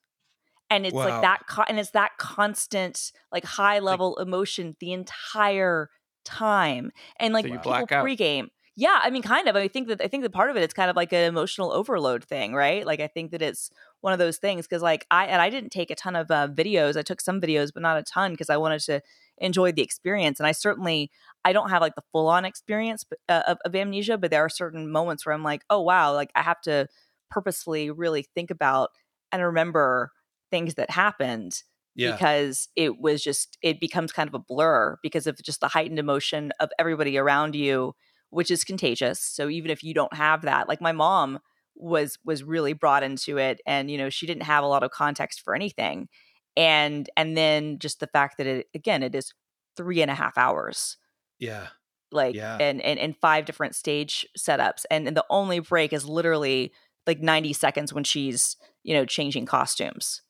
And 0.71 0.85
it's 0.87 0.95
Wow. 0.95 1.09
like 1.09 1.23
that 1.23 1.47
co- 1.49 1.65
and 1.69 1.79
it's 1.79 1.91
that 1.93 2.13
constant, 2.19 3.13
like 3.33 3.45
high 3.45 3.79
level 3.79 4.17
emotion 4.19 4.77
the 4.81 4.93
entire 4.93 5.89
time. 6.25 6.93
And 7.19 7.33
like 7.33 7.47
So 7.47 7.53
you 7.53 7.59
people 7.59 7.73
out. 7.73 7.89
pregame. 7.89 8.49
Yeah, 8.77 9.01
I 9.03 9.11
mean, 9.11 9.23
kind 9.23 9.49
of. 9.49 9.57
I 9.57 9.67
think 9.67 9.89
that 9.89 10.01
I 10.01 10.07
think 10.09 10.23
that 10.23 10.31
part 10.31 10.51
of 10.51 10.57
it 10.57 10.63
it's 10.63 10.75
kind 10.75 10.89
of 10.91 10.95
like 10.95 11.13
an 11.13 11.25
emotional 11.25 11.73
overload 11.73 12.23
thing, 12.23 12.55
right? 12.55 12.87
Like 12.87 13.01
I 13.01 13.09
think 13.09 13.33
that 13.33 13.43
it's 13.43 13.71
one 14.01 14.13
of 14.13 14.19
those 14.19 14.39
things 14.39 14.67
because 14.67 14.83
like 14.83 15.07
I 15.11 15.27
and 15.27 15.43
I 15.43 15.51
didn't 15.51 15.71
take 15.71 15.91
a 15.91 15.95
ton 15.95 16.17
of 16.17 16.31
uh, 16.31 16.49
videos. 16.49 16.97
I 16.97 17.03
took 17.03 17.21
some 17.21 17.41
videos, 17.41 17.71
but 17.73 17.83
not 17.83 17.99
a 17.99 18.03
ton 18.03 18.33
because 18.33 18.51
I 18.51 18.57
wanted 18.57 18.81
to 18.83 19.01
enjoy 19.39 19.73
the 19.73 19.83
experience. 19.83 20.39
And 20.41 20.47
I 20.47 20.53
certainly 20.53 21.11
I 21.45 21.53
don't 21.53 21.71
have 21.71 21.81
like 21.81 21.95
the 21.95 22.05
full 22.13 22.29
on 22.29 22.45
experience 22.45 23.05
uh, 23.29 23.43
of, 23.47 23.59
of 23.65 23.75
amnesia, 23.75 24.19
but 24.19 24.31
there 24.31 24.45
are 24.45 24.49
certain 24.49 24.91
moments 24.91 25.25
where 25.27 25.35
I'm 25.35 25.43
like, 25.43 25.63
oh 25.71 25.81
wow, 25.83 26.13
like 26.15 26.31
I 26.35 26.43
have 26.43 26.61
to 26.63 26.87
purposefully 27.31 27.91
really 27.91 28.27
think 28.35 28.51
about 28.51 28.91
and 29.33 29.43
remember 29.43 30.11
things 30.51 30.75
that 30.77 30.91
happened 30.91 31.63
Yeah. 31.95 32.13
because 32.13 32.69
it 32.75 32.99
was 33.01 33.23
just 33.23 33.59
it 33.63 33.81
becomes 33.81 34.13
kind 34.13 34.29
of 34.29 34.35
a 34.35 34.39
blur 34.39 34.97
because 35.03 35.27
of 35.27 35.37
just 35.43 35.61
the 35.61 35.69
heightened 35.69 35.99
emotion 35.99 36.53
of 36.61 36.71
everybody 36.79 37.19
around 37.19 37.55
you 37.55 37.95
which 38.31 38.51
is 38.51 38.65
contagious 38.65 39.21
so 39.21 39.49
even 39.51 39.71
if 39.71 39.83
you 39.83 39.93
don't 39.93 40.15
have 40.15 40.43
that 40.43 40.69
like 40.69 40.81
my 40.81 40.93
mom 40.93 41.39
was 41.81 42.19
was 42.25 42.43
really 42.43 42.73
brought 42.73 43.03
into 43.03 43.39
it 43.39 43.61
and 43.67 43.91
you 43.91 43.97
know 43.99 44.11
she 44.11 44.27
didn't 44.27 44.43
have 44.43 44.65
a 44.65 44.67
lot 44.67 44.83
of 44.83 44.91
context 44.91 45.41
for 45.43 45.55
anything 45.55 46.09
and 46.57 47.09
and 47.17 47.37
then 47.37 47.79
just 47.79 48.01
the 48.01 48.07
fact 48.09 48.37
that 48.39 48.47
it 48.47 48.67
again 48.75 49.03
it 49.03 49.15
is 49.15 49.33
three 49.77 50.03
and 50.03 50.11
a 50.11 50.15
half 50.15 50.37
hours 50.37 50.97
yeah. 51.39 51.69
like 52.11 52.35
Yeah. 52.35 52.57
and, 52.61 52.81
and 52.83 52.99
and 52.99 53.17
five 53.17 53.45
different 53.45 53.75
stage 53.77 54.27
setups 54.37 54.85
and, 54.91 55.07
and 55.07 55.17
the 55.17 55.25
only 55.31 55.61
break 55.61 55.93
is 55.93 56.05
literally 56.05 56.73
like 57.07 57.21
90 57.21 57.53
seconds 57.53 57.93
when 57.93 58.05
she's 58.05 58.57
you 58.83 58.93
know 58.95 59.05
changing 59.05 59.47
costumes 59.47 60.23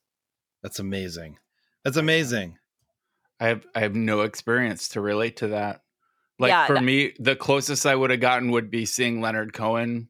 That's 0.62 0.78
amazing. 0.78 1.38
That's 1.84 1.96
amazing. 1.96 2.58
I 3.40 3.46
have 3.46 3.64
I 3.74 3.80
have 3.80 3.94
no 3.94 4.20
experience 4.22 4.88
to 4.90 5.00
relate 5.00 5.36
to 5.38 5.48
that. 5.48 5.82
Like 6.38 6.50
Yeah, 6.50 6.66
for 6.66 6.74
that- 6.74 6.84
me, 6.84 7.14
the 7.18 7.36
closest 7.36 7.86
I 7.86 7.94
would 7.94 8.10
have 8.10 8.20
gotten 8.20 8.50
would 8.50 8.68
be 8.70 8.84
seeing 8.84 9.20
Leonard 9.20 9.52
Cohen, 9.52 10.08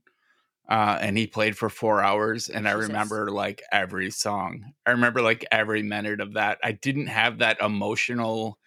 uh, 0.68 0.98
and 1.00 1.16
he 1.16 1.26
played 1.26 1.56
for 1.56 1.68
four 1.70 2.02
hours, 2.02 2.48
and 2.48 2.68
I 2.68 2.72
remember 2.72 3.30
like 3.30 3.62
every 3.72 4.10
song. 4.10 4.72
I 4.84 4.90
remember 4.90 5.22
like 5.22 5.44
every 5.50 5.82
minute 5.82 6.20
of 6.20 6.34
that. 6.34 6.58
I 6.62 6.72
didn't 6.72 7.06
have 7.06 7.38
that 7.38 7.60
emotional 7.60 8.58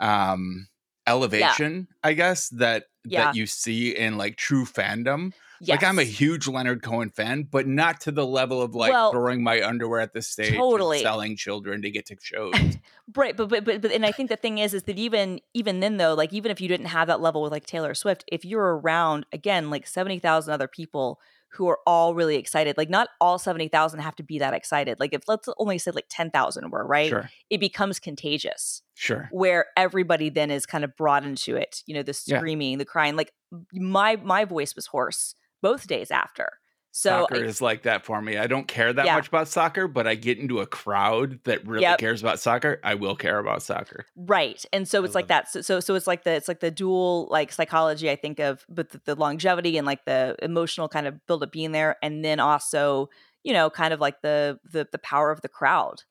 um 0.00 0.68
elevation, 1.06 1.88
I 2.02 2.14
guess 2.14 2.48
that 2.50 2.84
Yeah. 3.04 3.26
that 3.26 3.36
you 3.36 3.46
see 3.46 3.94
in 3.96 4.16
like 4.16 4.36
true 4.36 4.64
fandom. 4.64 5.32
yes. 5.60 5.68
Like 5.80 5.84
I'm 5.84 5.98
a 5.98 6.04
huge 6.04 6.48
Leonard 6.48 6.82
Cohen 6.82 7.10
fan, 7.10 7.44
but 7.44 7.66
not 7.66 8.00
to 8.02 8.10
the 8.12 8.26
level 8.26 8.60
of 8.62 8.74
like 8.74 8.90
Well, 8.92 9.12
throwing 9.12 9.42
my 9.42 9.62
underwear 9.62 10.00
at 10.00 10.12
the 10.14 10.22
stage, 10.22 10.56
totally. 10.56 11.00
selling 11.00 11.36
children 11.36 11.82
to 11.82 11.90
get 11.90 12.06
to 12.06 12.16
shows. 12.20 12.78
right 13.14 13.36
but, 13.36 13.48
but 13.50 13.64
but 13.66 13.82
but 13.82 13.92
and 13.92 14.06
i 14.06 14.10
think 14.12 14.30
the 14.30 14.36
thing 14.36 14.56
is 14.58 14.72
is 14.72 14.84
that 14.84 14.98
even 14.98 15.38
even 15.52 15.80
then 15.80 15.98
though 15.98 16.14
like 16.14 16.32
even 16.32 16.50
if 16.50 16.58
you 16.58 16.68
didn't 16.68 16.86
have 16.86 17.06
that 17.06 17.20
level 17.20 17.42
with 17.42 17.52
like 17.52 17.66
taylor 17.66 17.92
swift 17.94 18.24
if 18.32 18.46
you're 18.46 18.78
around 18.78 19.26
again 19.30 19.68
like 19.68 19.86
70000 19.86 20.50
other 20.52 20.66
people 20.66 21.20
who 21.54 21.68
are 21.68 21.78
all 21.86 22.14
really 22.14 22.36
excited 22.36 22.76
like 22.76 22.90
not 22.90 23.08
all 23.20 23.38
70000 23.38 24.00
have 24.00 24.16
to 24.16 24.22
be 24.22 24.38
that 24.38 24.54
excited 24.54 24.98
like 25.00 25.12
if 25.14 25.22
let's 25.28 25.48
only 25.58 25.78
say 25.78 25.90
like 25.92 26.08
10000 26.08 26.70
were 26.70 26.86
right 26.86 27.08
Sure, 27.08 27.30
it 27.50 27.58
becomes 27.58 27.98
contagious 28.00 28.82
sure. 28.94 29.28
where 29.32 29.66
everybody 29.76 30.28
then 30.30 30.50
is 30.50 30.66
kind 30.66 30.84
of 30.84 30.96
brought 30.96 31.24
into 31.24 31.56
it 31.56 31.82
you 31.86 31.94
know 31.94 32.02
the 32.02 32.18
Yeah. 32.26 32.38
screaming 32.38 32.78
the 32.78 32.84
crying 32.84 33.16
like 33.16 33.32
my 33.72 34.16
my 34.16 34.44
voice 34.44 34.74
was 34.74 34.86
hoarse 34.86 35.34
both 35.62 35.86
days 35.86 36.10
after 36.10 36.48
so 36.96 37.10
soccer 37.22 37.34
I- 37.34 37.38
is 37.48 37.60
like 37.60 37.82
that 37.82 38.04
for 38.04 38.22
me. 38.22 38.36
I 38.38 38.46
don't 38.46 38.68
care 38.68 38.92
that 38.92 39.04
Yeah. 39.04 39.16
much 39.16 39.26
about 39.26 39.48
soccer, 39.48 39.88
but 39.88 40.06
I 40.06 40.14
get 40.14 40.38
into 40.38 40.60
a 40.60 40.66
crowd 40.66 41.40
that 41.42 41.66
really 41.66 41.82
Yep. 41.82 41.98
cares 41.98 42.22
about 42.22 42.38
soccer. 42.38 42.78
I 42.84 42.94
will 42.94 43.16
care 43.16 43.40
about 43.40 43.62
soccer. 43.62 44.06
right 44.16 44.64
and 44.72 44.86
so 44.88 45.02
I 45.02 45.04
it's 45.04 45.14
like 45.16 45.26
that 45.26 45.50
so, 45.50 45.60
so 45.60 45.80
so 45.80 45.94
it's 45.96 46.06
like 46.06 46.22
the 46.22 46.30
it's 46.30 46.46
like 46.46 46.60
the 46.60 46.70
dual 46.70 47.26
like 47.30 47.50
psychology 47.52 48.08
i 48.10 48.14
think 48.16 48.38
of 48.38 48.64
but 48.68 48.90
the, 48.90 49.00
the 49.06 49.14
longevity 49.16 49.76
and 49.76 49.86
like 49.86 50.04
the 50.04 50.36
emotional 50.40 50.88
kind 50.88 51.06
of 51.08 51.14
build 51.26 51.42
up 51.42 51.50
being 51.50 51.72
there 51.72 51.96
and 52.02 52.24
then 52.24 52.38
also 52.40 53.08
you 53.42 53.52
know 53.52 53.68
kind 53.70 53.92
of 53.92 54.00
like 54.00 54.22
the 54.22 54.58
the, 54.70 54.86
the 54.92 54.98
power 54.98 55.30
of 55.32 55.40
the 55.40 55.48
crowd 55.48 56.02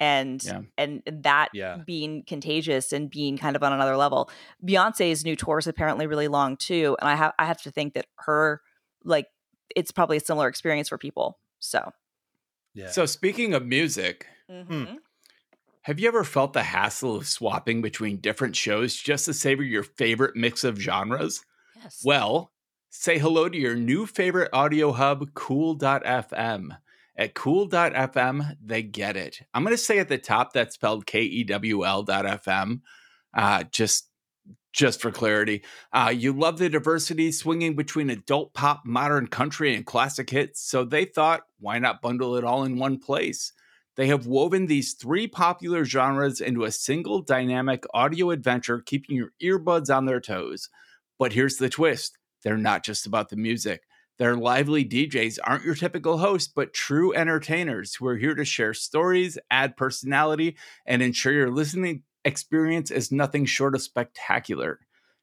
and 0.00 0.42
Yeah. 0.42 0.60
and 0.76 1.02
that 1.06 1.50
Yeah. 1.52 1.76
being 1.86 2.24
contagious 2.26 2.92
and 2.92 3.08
being 3.08 3.38
kind 3.38 3.54
of 3.54 3.62
on 3.62 3.72
another 3.72 3.96
level 3.96 4.28
beyonce's 4.66 5.24
new 5.24 5.36
tour 5.36 5.58
is 5.58 5.66
apparently 5.68 6.06
really 6.08 6.28
long 6.28 6.56
too 6.56 6.96
and 7.00 7.08
i 7.08 7.14
have 7.14 7.32
i 7.38 7.44
have 7.46 7.62
to 7.62 7.70
think 7.70 7.94
that 7.94 8.06
her 8.16 8.60
like 9.04 9.28
it's 9.74 9.90
probably 9.90 10.16
a 10.16 10.20
similar 10.20 10.48
experience 10.48 10.88
for 10.88 10.98
people 10.98 11.38
so 11.60 11.92
Yeah. 12.74 12.90
So 12.90 13.06
speaking 13.06 13.54
of 13.54 13.64
music, 13.66 14.26
mhm. 14.50 14.98
have 15.82 15.98
you 16.00 16.08
ever 16.08 16.24
felt 16.24 16.52
the 16.52 16.62
hassle 16.62 17.16
of 17.16 17.26
swapping 17.26 17.82
between 17.82 18.18
different 18.18 18.56
shows 18.56 18.94
just 18.94 19.24
to 19.26 19.34
savor 19.34 19.62
your 19.62 19.82
favorite 19.82 20.36
mix 20.36 20.64
of 20.64 20.78
genres? 20.78 21.44
yes 21.82 22.02
Well, 22.04 22.52
say 22.90 23.18
hello 23.18 23.48
to 23.48 23.58
your 23.58 23.74
new 23.76 24.06
favorite 24.06 24.50
audio 24.52 24.92
hub, 24.92 25.32
Kewl.fm. 25.34 26.78
At 27.16 27.34
Kewl.fm, 27.34 28.56
they 28.64 28.82
get 28.82 29.16
it. 29.16 29.40
I'm 29.54 29.62
going 29.62 29.74
to 29.74 29.78
say 29.78 29.98
at 30.00 30.08
the 30.08 30.18
top 30.18 30.52
that's 30.52 30.74
spelled 30.74 31.06
K 31.06 31.22
E 31.22 31.44
W 31.44 31.84
L.fm. 31.86 32.80
Uh, 33.32 33.62
just 33.70 34.08
just 34.74 35.00
for 35.00 35.12
clarity. 35.12 35.62
Uh, 35.92 36.12
you 36.14 36.32
love 36.32 36.58
the 36.58 36.68
diversity 36.68 37.30
swinging 37.30 37.76
between 37.76 38.10
adult 38.10 38.52
pop, 38.52 38.82
modern 38.84 39.28
country, 39.28 39.74
and 39.74 39.86
classic 39.86 40.28
hits, 40.28 40.60
so 40.60 40.84
they 40.84 41.04
thought, 41.04 41.42
why 41.60 41.78
not 41.78 42.02
bundle 42.02 42.36
it 42.36 42.44
all 42.44 42.64
in 42.64 42.76
one 42.76 42.98
place? 42.98 43.52
They 43.96 44.08
have 44.08 44.26
woven 44.26 44.66
these 44.66 44.94
three 44.94 45.28
popular 45.28 45.84
genres 45.84 46.40
into 46.40 46.64
a 46.64 46.72
single 46.72 47.22
dynamic 47.22 47.84
audio 47.94 48.30
adventure, 48.30 48.80
keeping 48.80 49.16
your 49.16 49.30
earbuds 49.40 49.94
on 49.94 50.06
their 50.06 50.20
toes. 50.20 50.68
But 51.20 51.32
here's 51.32 51.56
the 51.56 51.68
twist 51.68 52.18
they're 52.42 52.58
not 52.58 52.84
just 52.84 53.06
about 53.06 53.28
the 53.28 53.36
music. 53.36 53.82
Their 54.18 54.36
lively 54.36 54.84
DJs 54.84 55.38
aren't 55.44 55.64
your 55.64 55.74
typical 55.76 56.18
hosts, 56.18 56.52
but 56.54 56.74
true 56.74 57.14
entertainers 57.14 57.94
who 57.94 58.06
are 58.08 58.16
here 58.16 58.34
to 58.34 58.44
share 58.44 58.74
stories, 58.74 59.38
add 59.50 59.76
personality, 59.76 60.56
and 60.84 61.00
ensure 61.00 61.32
you're 61.32 61.50
listening 61.50 62.02
experience 62.24 62.90
is 62.90 63.12
nothing 63.12 63.44
short 63.44 63.74
of 63.74 63.82
spectacular. 63.82 64.80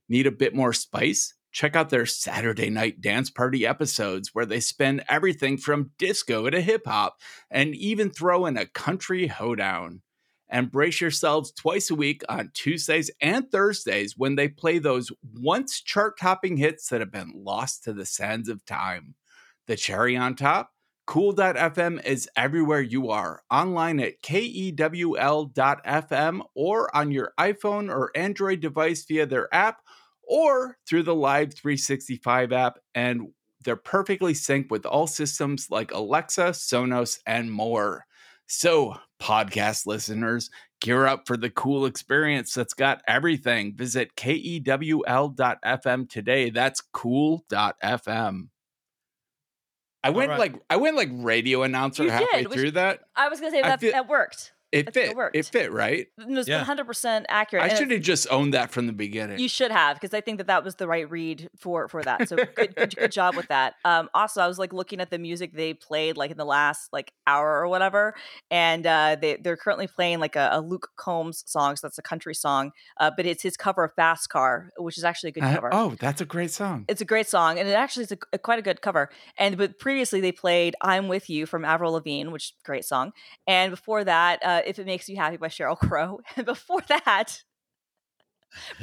Need 0.10 0.28
a 0.28 0.32
bit 0.32 0.56
more 0.56 0.74
spice? 0.74 1.34
Check 1.52 1.76
out 1.76 1.90
their 1.90 2.06
Saturday 2.06 2.70
night 2.70 3.02
dance 3.02 3.30
party 3.30 3.66
episodes 3.66 4.30
where 4.34 4.46
they 4.46 4.60
spin 4.60 5.04
everything 5.10 5.58
from 5.58 5.92
disco 5.98 6.50
to 6.50 6.62
hip 6.62 6.84
hop 6.86 7.18
and 7.50 7.76
even 7.76 8.10
throw 8.10 8.46
in 8.46 8.58
a 8.58 8.66
country 8.66 9.28
hoedown. 9.28 10.02
And 10.50 10.72
brace 10.72 11.00
yourselves 11.00 11.52
twice 11.54 11.90
a 11.90 11.96
week 11.96 12.24
on 12.28 12.52
Tuesdays 12.54 13.10
and 13.22 13.50
Thursdays 13.50 14.18
when 14.18 14.36
they 14.36 14.50
play 14.50 14.80
those 14.80 15.10
once 15.34 15.82
chart 15.82 16.20
topping 16.20 16.58
hits 16.58 16.90
that 16.90 17.00
have 17.00 17.12
been 17.12 17.32
lost 17.34 17.86
to 17.86 17.94
the 17.94 18.06
sands 18.06 18.50
of 18.50 18.66
time. 18.66 19.16
The 19.68 19.78
cherry 19.78 20.18
on 20.18 20.36
top? 20.36 20.72
Kewl.fm 21.08 22.04
is 22.06 22.30
everywhere 22.36 22.82
you 22.82 23.10
are, 23.10 23.42
online 23.52 24.00
at 24.00 24.22
kewl.fm 24.22 24.82
or 26.56 26.96
on 26.96 27.12
your 27.12 27.34
iPhone 27.40 27.90
or 27.90 28.12
Android 28.16 28.60
device 28.62 29.04
via 29.06 29.26
their 29.26 29.54
app 29.54 29.82
or 30.24 30.78
through 30.88 31.04
the 31.04 31.16
Live 31.16 31.54
365 31.54 32.54
app. 32.54 32.80
And 32.96 33.30
they're 33.64 33.76
perfectly 33.76 34.34
synced 34.34 34.72
with 34.72 34.86
all 34.86 35.08
systems 35.08 35.68
like 35.70 35.92
Alexa, 35.92 36.52
Sonos, 36.52 37.20
and 37.26 37.52
more. 37.52 38.06
So, 38.48 38.98
podcast 39.22 39.86
listeners, 39.86 40.50
gear 40.82 41.06
up 41.06 41.28
for 41.28 41.38
the 41.38 41.50
cool 41.50 41.86
experience 41.86 42.54
that's 42.54 42.74
got 42.74 43.02
everything. 43.08 43.76
Visit 43.76 44.16
kewl.fm 44.16 46.10
today. 46.10 46.50
That's 46.50 46.82
kewl.fm. 46.94 48.48
I 50.04 50.10
went 50.10 50.30
right. 50.30 50.40
like 50.40 50.56
I 50.70 50.78
went 50.78 50.96
like 50.96 51.10
radio 51.12 51.64
announcer 51.64 52.04
You 52.04 52.10
halfway 52.10 52.44
did, 52.44 52.52
through 52.52 52.72
that. 52.72 53.02
I 53.16 53.30
was 53.30 53.40
gonna 53.40 53.52
say 53.52 53.62
that 53.62 53.80
feel- 53.80 53.92
that 53.92 54.08
worked. 54.08 54.54
It 54.72 54.88
I 54.88 54.90
it 54.90 54.94
fit. 54.94 55.18
It 55.34 55.46
fit, 55.46 55.72
right? 55.72 56.08
It 56.18 56.28
was 56.28 56.48
Yeah. 56.48 56.58
100 56.60 56.86
percent 56.86 57.26
accurate. 57.30 57.64
I 57.72 57.76
should 57.76 57.92
have 57.92 58.02
just 58.02 58.28
owned 58.32 58.54
that 58.54 58.72
from 58.72 58.88
the 58.88 58.94
beginning. 58.94 59.38
You 59.40 59.50
should 59.50 59.72
have, 59.72 59.98
because 60.00 60.14
I 60.14 60.22
think 60.22 60.38
that 60.38 60.48
that 60.48 60.64
was 60.64 60.76
the 60.76 60.88
right 60.88 61.10
read 61.10 61.50
for 61.58 61.88
for 61.90 62.02
that. 62.04 62.30
So 62.30 62.38
good, 62.38 62.76
good, 62.76 62.96
good 62.96 63.12
job 63.12 63.36
with 63.36 63.48
that. 63.50 63.76
Um, 63.84 64.10
also, 64.14 64.42
I 64.42 64.48
was 64.48 64.58
like 64.60 64.72
looking 64.74 65.02
at 65.02 65.10
the 65.10 65.18
music 65.18 65.54
they 65.54 65.74
played 65.74 66.16
like 66.16 66.32
in 66.32 66.38
the 66.38 66.46
last 66.46 66.94
like 66.94 67.12
hour 67.28 67.60
or 67.60 67.68
whatever, 67.68 68.14
and 68.50 68.86
uh, 68.86 69.16
they 69.20 69.36
they're 69.38 69.58
currently 69.58 69.88
playing 69.88 70.20
like 70.20 70.36
a, 70.36 70.50
a 70.54 70.62
Luke 70.62 70.90
Combs 70.96 71.44
song. 71.48 71.76
So 71.76 71.88
that's 71.88 71.98
a 71.98 72.02
country 72.02 72.34
song, 72.36 72.72
uh, 73.00 73.12
but 73.16 73.26
it's 73.26 73.44
his 73.44 73.58
cover 73.58 73.84
of 73.84 73.94
Fast 73.96 74.30
Car, 74.30 74.70
which 74.78 74.98
is 74.98 75.04
actually 75.04 75.30
a 75.30 75.32
good 75.34 75.44
Uh, 75.44 75.56
cover. 75.56 75.70
oh, 75.74 75.96
that's 76.00 76.22
a 76.22 76.26
great 76.26 76.52
song. 76.52 76.86
It's 76.88 77.02
a 77.02 77.06
great 77.06 77.28
song, 77.28 77.60
and 77.60 77.68
it 77.68 77.74
actually 77.74 78.04
is 78.06 78.12
a, 78.14 78.18
a- 78.34 78.38
quite 78.38 78.60
a 78.60 78.62
good 78.62 78.82
cover. 78.82 79.10
And 79.38 79.58
but 79.58 79.80
previously 79.80 80.22
they 80.22 80.32
played 80.32 80.76
"I'm 80.82 81.08
with 81.08 81.30
You" 81.30 81.46
from 81.46 81.66
Avril 81.66 81.94
Lavigne, 81.94 82.30
which 82.32 82.54
great 82.64 82.86
song. 82.86 83.12
And 83.48 83.72
before 83.72 84.04
that, 84.04 84.40
uh, 84.46 84.61
"If 84.66 84.80
It 84.80 84.86
Makes 84.86 85.10
You 85.10 85.18
Happy" 85.18 85.38
by 85.38 85.48
Sheryl 85.48 85.78
Crow. 85.78 86.20
And 86.36 86.46
before 86.46 86.82
that, 86.90 87.42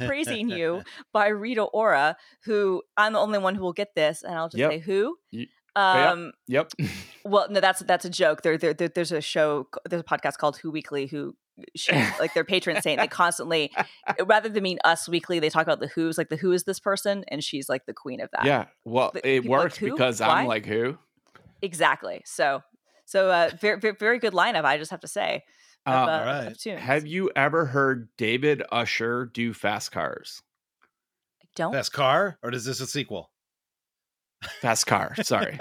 "Praising 0.05 0.49
You" 0.49 0.83
by 1.13 1.27
Rita 1.27 1.63
Ora, 1.63 2.17
who 2.45 2.81
I'm 2.97 3.13
the 3.13 3.19
only 3.19 3.39
one 3.39 3.55
who 3.55 3.61
will 3.61 3.73
get 3.73 3.95
this, 3.95 4.23
and 4.23 4.35
I'll 4.35 4.49
just 4.49 4.59
Yep. 4.59 4.71
say 4.71 4.79
who. 4.79 5.17
Y- 5.31 5.47
Um, 5.75 6.33
Yep. 6.47 6.71
well, 7.23 7.47
no, 7.49 7.59
that's 7.59 7.79
that's 7.81 8.03
a 8.05 8.09
joke. 8.09 8.41
There, 8.41 8.57
there, 8.57 8.73
there- 8.73 8.87
there's 8.89 9.11
a 9.11 9.21
show, 9.21 9.67
there's 9.89 10.01
a 10.01 10.03
podcast 10.03 10.37
called 10.37 10.57
Who 10.57 10.71
Weekly, 10.71 11.05
who 11.07 11.35
she 11.75 11.91
like 12.19 12.33
their 12.33 12.43
patron 12.43 12.81
saint. 12.81 12.99
They 12.99 13.07
constantly, 13.23 13.71
rather 14.25 14.49
than 14.49 14.63
mean 14.63 14.79
Us 14.83 15.07
Weekly, 15.07 15.39
they 15.39 15.49
talk 15.49 15.63
about 15.63 15.79
the 15.79 15.87
Who's. 15.87 16.17
Like 16.17 16.29
the 16.29 16.35
Who 16.37 16.51
is 16.51 16.63
this 16.63 16.79
person, 16.79 17.23
and 17.27 17.43
she's 17.43 17.69
like 17.69 17.85
the 17.85 17.93
queen 17.93 18.19
of 18.19 18.29
that. 18.31 18.45
yeah. 18.45 18.65
Well, 18.83 19.11
The 19.13 19.19
it 19.19 19.41
people 19.43 19.55
like 19.57 19.63
works 19.65 19.77
because 19.79 20.19
Why? 20.21 20.41
I'm 20.41 20.47
like 20.47 20.65
who? 20.65 20.97
Exactly. 21.61 22.23
So, 22.25 22.61
so 23.05 23.29
uh, 23.31 23.49
very, 23.59 23.79
very, 23.79 23.95
very 23.99 24.19
good 24.19 24.33
lineup. 24.33 24.63
I 24.65 24.77
just 24.77 24.91
have 24.91 25.01
to 25.01 25.07
say. 25.07 25.43
Of, 25.85 25.93
Uh, 25.93 25.97
uh, 26.11 26.19
all 26.19 26.25
right. 26.25 26.47
of 26.51 26.59
tunes. 26.59 26.79
Have 26.81 27.07
you 27.07 27.31
ever 27.35 27.65
heard 27.65 28.09
David 28.17 28.63
Usher 28.71 29.25
do 29.33 29.53
Fast 29.53 29.91
Cars? 29.91 30.41
I 31.41 31.45
don't. 31.55 31.71
Best 31.71 31.93
car, 31.93 32.37
or 32.43 32.53
is 32.53 32.65
this 32.65 32.79
a 32.79 32.87
sequel? 32.87 33.31
Fast 34.61 34.87
Car. 34.87 35.15
Sorry. 35.23 35.57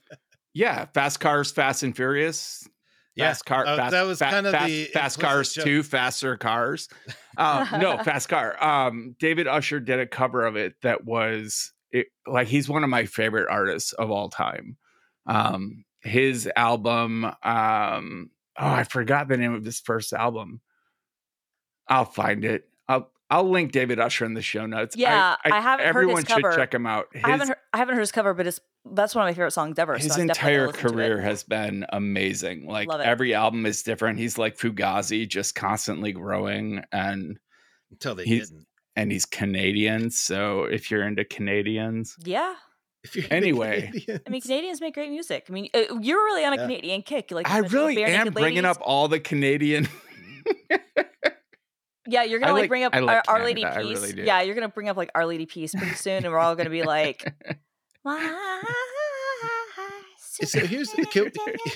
yeah, 0.54 0.86
Fast 0.94 1.20
Cars, 1.20 1.50
Fast 1.52 1.82
and 1.82 1.94
Furious. 1.94 2.66
Yeah, 3.14 3.28
Fast 3.28 3.46
car. 3.46 3.66
uh, 3.66 3.76
fast, 3.78 3.90
that 3.92 4.02
was 4.02 4.18
fa- 4.18 4.24
kind 4.30 4.46
of 4.46 4.52
fast, 4.52 4.66
the 4.66 4.84
fast 4.86 5.18
cars 5.20 5.52
joke. 5.54 5.64
too. 5.64 5.82
Faster 5.82 6.36
cars. 6.36 6.88
Um, 7.38 7.66
no, 7.80 7.96
fast 8.04 8.28
car. 8.28 8.62
Um, 8.62 9.16
David 9.18 9.46
Usher 9.48 9.80
did 9.80 9.98
a 10.00 10.06
cover 10.06 10.44
of 10.44 10.56
it 10.56 10.74
that 10.82 11.04
was 11.06 11.72
it, 11.92 12.08
like 12.26 12.46
he's 12.46 12.68
one 12.68 12.84
of 12.84 12.90
my 12.90 13.06
favorite 13.06 13.48
artists 13.50 13.92
of 13.94 14.10
all 14.10 14.28
time. 14.28 14.76
Um, 15.26 15.84
his 16.02 16.46
album. 16.56 17.24
Um, 17.42 18.30
oh, 18.58 18.66
I 18.66 18.84
forgot 18.84 19.28
the 19.28 19.36
name 19.36 19.54
of 19.54 19.64
his 19.64 19.80
first 19.80 20.12
album. 20.12 20.60
I'll 21.88 22.04
find 22.04 22.44
it. 22.44 22.68
I'll 22.88 23.10
I'll 23.30 23.48
link 23.48 23.72
David 23.72 23.98
Usher 23.98 24.24
in 24.24 24.34
the 24.34 24.42
show 24.42 24.66
notes. 24.66 24.96
Yeah, 24.96 25.36
I 25.44 25.60
haven't 25.60 25.64
heard 25.64 25.78
his 25.80 25.88
Everyone 25.88 26.24
should 26.24 26.42
cover. 26.42 26.52
check 26.56 26.72
him 26.74 26.86
out. 26.86 27.06
His, 27.12 27.24
I 27.24 27.30
haven't 27.30 27.48
heard, 27.48 27.56
I 27.72 27.78
haven't 27.78 27.94
heard 27.94 28.00
his 28.02 28.12
cover, 28.12 28.34
but 28.34 28.46
it's 28.46 28.60
that's 28.92 29.14
one 29.14 29.24
of 29.24 29.28
my 29.28 29.34
favorite 29.34 29.50
songs 29.52 29.78
ever. 29.78 29.96
his 29.98 30.14
so 30.14 30.20
entire 30.20 30.66
gonna 30.66 30.66
listen 30.68 30.82
to 30.82 30.88
it. 30.88 30.92
career 30.92 31.20
has 31.20 31.42
been 31.42 31.86
amazing. 31.92 32.66
Like 32.66 32.88
Love 32.88 33.00
it. 33.00 33.06
every 33.06 33.34
album 33.34 33.66
is 33.66 33.82
different. 33.82 34.18
He's 34.18 34.38
like 34.38 34.56
Fugazi, 34.58 35.28
just 35.28 35.54
constantly 35.56 36.12
growing, 36.12 36.82
and 36.92 37.38
Until 37.90 38.14
they 38.14 38.24
He's- 38.24 38.48
didn't. 38.50 38.66
and 38.94 39.10
he's 39.12 39.26
Canadian. 39.26 40.10
So 40.10 40.64
if 40.64 40.90
you're 40.90 41.06
into 41.06 41.24
Canadians, 41.24 42.16
Yeah, 42.24 42.54
If 43.06 43.16
you're 43.16 43.26
Anyway. 43.30 43.90
I 44.26 44.30
mean 44.30 44.40
Canadians 44.40 44.80
make 44.80 44.94
great 44.94 45.10
music. 45.10 45.46
I 45.48 45.52
mean, 45.52 45.68
uh, 45.74 45.98
you're 46.00 46.24
really 46.24 46.44
on 46.44 46.52
a 46.52 46.56
Yeah. 46.56 46.62
Canadian 46.62 47.02
kick. 47.02 47.30
Like 47.30 47.48
I 47.50 47.58
really 47.58 48.02
am 48.04 48.32
bringing 48.32 48.62
Ladies. 48.64 48.76
up 48.76 48.78
all 48.80 49.08
the 49.08 49.20
Canadian. 49.20 49.88
Yeah, 52.08 52.22
you're 52.22 52.38
gonna 52.38 52.52
like, 52.52 52.62
like- 52.62 52.68
bring 52.68 52.84
up 52.84 52.94
like 52.94 53.02
Our, 53.02 53.22
Our 53.38 53.44
Lady 53.44 53.62
Canada, 53.62 53.82
Peace. 53.88 54.00
really 54.12 54.26
yeah, 54.26 54.40
you're 54.42 54.54
gonna 54.54 54.68
bring 54.68 54.88
up 54.88 54.96
like 54.96 55.10
Our 55.16 55.26
Lady 55.26 55.44
Peace 55.44 55.74
pretty 55.74 55.94
soon, 55.96 56.24
and 56.24 56.32
we're 56.32 56.38
all 56.38 56.54
gonna 56.54 56.70
be 56.70 56.84
like, 56.84 57.34
"Why 58.02 58.62
So 60.42 60.60
here's 60.66 60.90
can, 61.10 61.32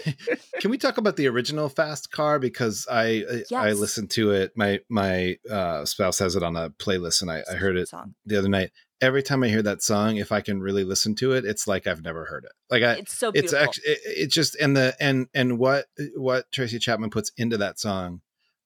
can 0.61 0.71
we 0.71 0.79
talk 0.79 0.99
about 0.99 1.17
the 1.17 1.27
original 1.27 1.69
Fast 1.69 2.13
Car 2.13 2.39
because 2.39 2.87
I 2.89 3.25
I- 3.51 3.69
I 3.71 3.73
listened 3.73 4.11
to 4.13 4.31
it. 4.31 4.53
My 4.55 4.79
my 4.89 5.37
uh, 5.51 5.85
spouse 5.85 6.21
has 6.21 6.37
it 6.37 6.45
on 6.45 6.55
a 6.57 6.71
playlist, 6.71 7.23
and 7.23 7.31
I, 7.33 7.43
I 7.51 7.55
heard 7.55 7.77
it 7.77 7.89
Song. 7.89 8.15
the 8.25 8.37
other 8.39 8.49
night. 8.49 8.71
Every 9.01 9.23
time 9.23 9.43
I 9.43 9.49
hear 9.49 9.63
that 9.63 9.83
song, 9.83 10.17
if 10.17 10.31
I 10.31 10.41
can 10.41 10.61
really 10.61 10.85
listen 10.85 11.15
to 11.17 11.33
it, 11.33 11.45
it's 11.45 11.67
like 11.67 11.87
I've 11.87 12.03
never 12.03 12.27
heard 12.27 12.45
it. 12.45 12.53
Like 12.71 12.83
I, 12.83 12.93
It's 12.95 13.15
so 13.15 13.33
beautiful. 13.33 13.57
it's 13.57 13.65
actually 13.65 13.85
it, 13.93 13.99
it 14.05 14.31
just 14.31 14.57
and 14.57 14.77
the 14.77 14.95
and 15.01 15.29
and 15.35 15.59
what 15.59 15.87
what 16.17 16.51
Tracy 16.53 16.79
Chapman 16.79 17.11
puts 17.11 17.33
into 17.37 17.57
that 17.59 17.79
song 17.79 18.21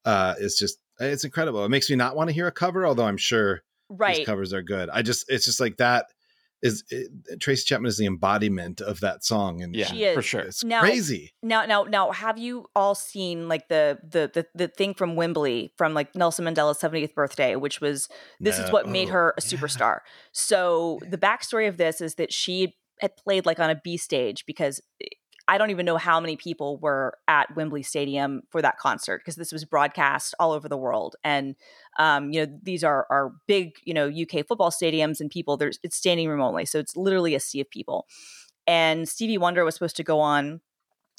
uh 0.05 0.35
is 0.39 0.57
just 0.57 0.79
it's 0.99 1.25
incredible. 1.25 1.65
It 1.65 1.71
makes 1.71 1.91
me 1.91 1.97
not 1.97 2.17
want 2.17 2.29
to 2.29 2.35
hear 2.35 2.47
a 2.47 2.53
cover, 2.53 2.87
although 2.87 3.07
I'm 3.07 3.17
sure 3.17 3.63
right. 3.89 4.17
these 4.17 4.27
covers 4.27 4.53
are 4.53 4.63
good. 4.63 4.89
I 4.91 5.03
just 5.03 5.25
it's 5.29 5.45
just 5.45 5.61
like 5.61 5.77
that 5.79 6.07
is 6.63 6.83
it, 6.91 7.41
Tracy 7.41 7.65
Chapman 7.67 7.89
is 7.89 7.99
the 7.99 8.07
embodiment 8.07 8.81
of 8.81 9.01
that 9.01 9.25
song, 9.25 9.63
and 9.63 9.75
yeah, 9.77 9.87
She 9.87 10.05
for 10.15 10.21
is. 10.21 10.25
sure. 10.25 10.41
it's 10.41 10.65
Now- 10.65 10.81
crazy. 10.81 11.33
Now, 11.43 11.67
now, 11.67 11.83
now, 11.83 12.11
have 12.13 12.39
you 12.39 12.67
all 12.75 12.95
seen 12.95 13.49
like 13.49 13.69
the 13.69 13.99
the 14.03 14.31
the, 14.33 14.47
the 14.55 14.69
thing 14.69 14.95
from 14.95 15.15
Wembley 15.17 15.73
from 15.77 15.93
like 15.95 16.15
Nelson 16.15 16.45
Mandela's 16.47 16.79
70th 16.79 17.15
birthday, 17.15 17.57
which 17.57 17.81
was 17.81 18.09
this 18.41 18.59
is 18.59 18.67
No. 18.67 18.73
what 18.73 18.89
made 18.89 19.09
Oh, 19.09 19.13
her 19.13 19.35
a 19.37 19.43
yeah. 19.43 19.59
superstar. 19.59 19.99
So 20.33 20.99
the 21.09 21.19
backstory 21.19 21.69
of 21.69 21.77
this 21.77 22.01
is 22.01 22.15
that 22.15 22.33
she 22.33 22.75
had 23.01 23.17
played 23.17 23.45
like 23.45 23.59
on 23.59 23.71
a 23.71 23.75
B 23.83 23.97
stage 23.97 24.45
because 24.47 24.81
eh, 25.03 25.07
I 25.47 25.59
don't 25.59 25.71
even 25.71 25.85
know 25.85 25.99
how 25.99 26.21
many 26.21 26.37
people 26.37 26.79
were 26.79 27.19
at 27.29 27.55
Wembley 27.55 27.83
Stadium 27.83 28.43
for 28.51 28.63
that 28.63 28.79
concert 28.79 29.19
because 29.19 29.37
this 29.37 29.53
was 29.53 29.65
broadcast 29.65 30.35
all 30.39 30.53
over 30.53 30.69
the 30.69 30.77
world. 30.77 31.17
And 31.23 31.55
um, 31.99 32.33
you 32.33 32.47
know, 32.47 32.59
these 32.63 32.83
are 32.83 33.07
are 33.11 33.33
big, 33.47 33.75
you 33.85 33.93
know, 33.93 34.09
UK 34.09 34.47
football 34.47 34.71
stadiums 34.71 35.21
and 35.21 35.31
people 35.31 35.57
there's 35.57 35.79
it's 35.83 35.97
standing 35.97 36.29
room 36.29 36.41
only. 36.41 36.65
So 36.65 36.79
it's 36.79 36.97
literally 36.97 37.35
a 37.35 37.41
sea 37.41 37.61
of 37.61 37.69
people. 37.69 38.07
And 38.67 39.07
Stevie 39.07 39.39
Wonder 39.39 39.65
was 39.65 39.75
supposed 39.75 39.97
to 39.97 40.05
go 40.05 40.21
on 40.21 40.61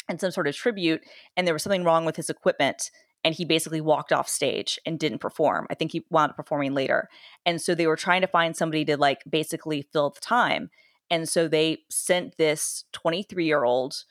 and 0.10 0.20
some 0.20 0.32
sort 0.32 0.48
of 0.48 0.56
tribute, 0.56 1.02
and 1.38 1.46
there 1.46 1.54
was 1.54 1.64
something 1.64 1.84
wrong 1.84 2.06
with 2.06 2.16
his 2.16 2.30
equipment. 2.30 2.90
And 3.24 3.34
he 3.34 3.44
basically 3.44 3.82
walked 3.82 4.14
off 4.14 4.30
stage 4.30 4.80
and 4.86 5.00
didn't 5.00 5.18
perform. 5.18 5.66
I 5.72 5.74
think 5.74 5.92
he 5.92 6.06
wound 6.12 6.32
up 6.32 6.36
performing 6.36 6.76
later. 6.76 7.10
And 7.44 7.60
so 7.60 7.74
they 7.74 7.88
were 7.88 7.96
trying 7.96 8.22
to 8.22 8.28
find 8.28 8.56
somebody 8.56 8.86
to 8.86 8.98
like 8.98 9.24
basically 9.28 9.82
fill 9.92 10.12
the 10.12 10.20
time. 10.20 10.70
And 11.10 11.28
so 11.28 11.48
they 11.48 11.80
sent 11.90 12.38
this 12.38 12.84
23 12.94 13.46
year 13.46 13.64
old 13.64 14.04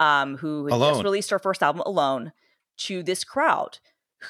um, 0.00 0.36
who 0.38 0.68
just 0.68 1.04
released 1.04 1.30
her 1.30 1.38
first 1.38 1.62
album 1.62 1.82
alone, 1.86 2.32
to 2.78 3.02
this 3.02 3.22
crowd 3.22 3.78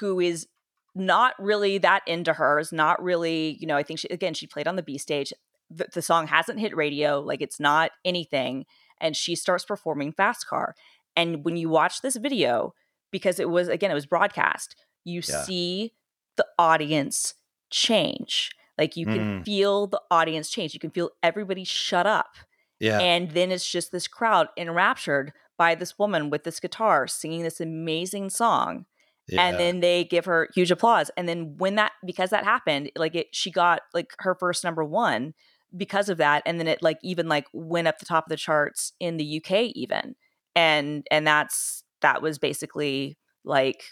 who 0.01 0.21
is 0.21 0.47
not 0.95 1.35
really 1.39 1.79
that 1.79 2.03
into 2.07 2.33
her, 2.33 2.59
is 2.59 2.73
not 2.73 3.03
really, 3.03 3.57
you 3.61 3.67
know, 3.67 3.77
I 3.77 3.83
think 3.85 4.01
she, 4.01 4.09
again, 4.09 4.35
she 4.35 4.47
played 4.47 4.67
on 4.69 4.77
the 4.77 4.83
B 4.83 4.99
stage. 4.99 5.33
The, 5.71 5.87
the 5.95 6.03
song 6.03 6.27
hasn't 6.27 6.59
hit 6.59 6.77
radio, 6.77 7.21
like 7.21 7.41
it's 7.41 7.61
not 7.61 7.93
anything. 8.05 8.67
And 9.01 9.17
she 9.17 9.37
starts 9.37 9.65
performing 9.65 10.13
Fast 10.13 10.47
Car. 10.49 10.75
And 11.17 11.45
when 11.45 11.57
you 11.57 11.69
watch 11.69 12.03
this 12.03 12.17
video, 12.17 12.75
because 13.13 13.39
it 13.39 13.49
was, 13.49 13.69
again, 13.69 13.91
it 13.91 13.95
was 13.95 14.07
broadcast, 14.07 14.75
you 15.05 15.23
Yeah. 15.27 15.43
see 15.43 15.93
the 16.37 16.47
audience 16.59 17.35
change. 17.71 18.51
Like 18.77 18.97
you 18.97 19.07
can 19.07 19.41
Mm. 19.41 19.45
feel 19.45 19.87
the 19.87 20.01
audience 20.11 20.51
change. 20.51 20.75
You 20.75 20.81
can 20.81 20.91
feel 20.91 21.11
everybody 21.23 21.65
shut 21.65 22.07
up. 22.07 22.35
Yeah. 22.81 22.99
And 22.99 23.31
then 23.31 23.53
it's 23.53 23.71
just 23.71 23.93
this 23.93 24.09
crowd 24.09 24.49
enraptured 24.57 25.33
by 25.61 25.75
this 25.75 25.99
woman 25.99 26.31
with 26.31 26.45
this 26.45 26.59
guitar 26.59 27.07
singing 27.07 27.43
this 27.43 27.61
amazing 27.61 28.31
song. 28.31 28.87
yeah. 29.29 29.43
And 29.43 29.59
then 29.59 29.81
they 29.81 30.05
give 30.05 30.25
her 30.25 30.49
huge 30.55 30.71
applause. 30.71 31.11
And 31.19 31.29
then 31.29 31.57
when 31.59 31.75
that 31.75 31.93
because 32.03 32.31
that 32.31 32.45
happened, 32.45 32.91
like 32.97 33.15
it 33.15 33.27
she 33.33 33.51
got 33.51 33.83
like 33.93 34.15
her 34.21 34.35
first 34.35 34.65
number 34.65 34.83
one 34.83 35.35
because 35.77 36.09
of 36.09 36.17
that. 36.17 36.43
And 36.47 36.59
then 36.59 36.67
it 36.67 36.83
like 36.83 36.97
even 37.03 37.29
like 37.29 37.45
went 37.53 37.89
up 37.89 37.99
the 37.99 38.07
top 38.07 38.25
of 38.25 38.31
the 38.31 38.39
charts 38.39 38.95
in 39.01 39.19
the 39.19 39.37
UK 39.37 39.73
even. 39.75 40.15
And 40.57 41.07
and 41.11 41.27
that's 41.27 41.85
that 42.01 42.23
was 42.23 42.39
basically 42.39 43.19
like 43.45 43.83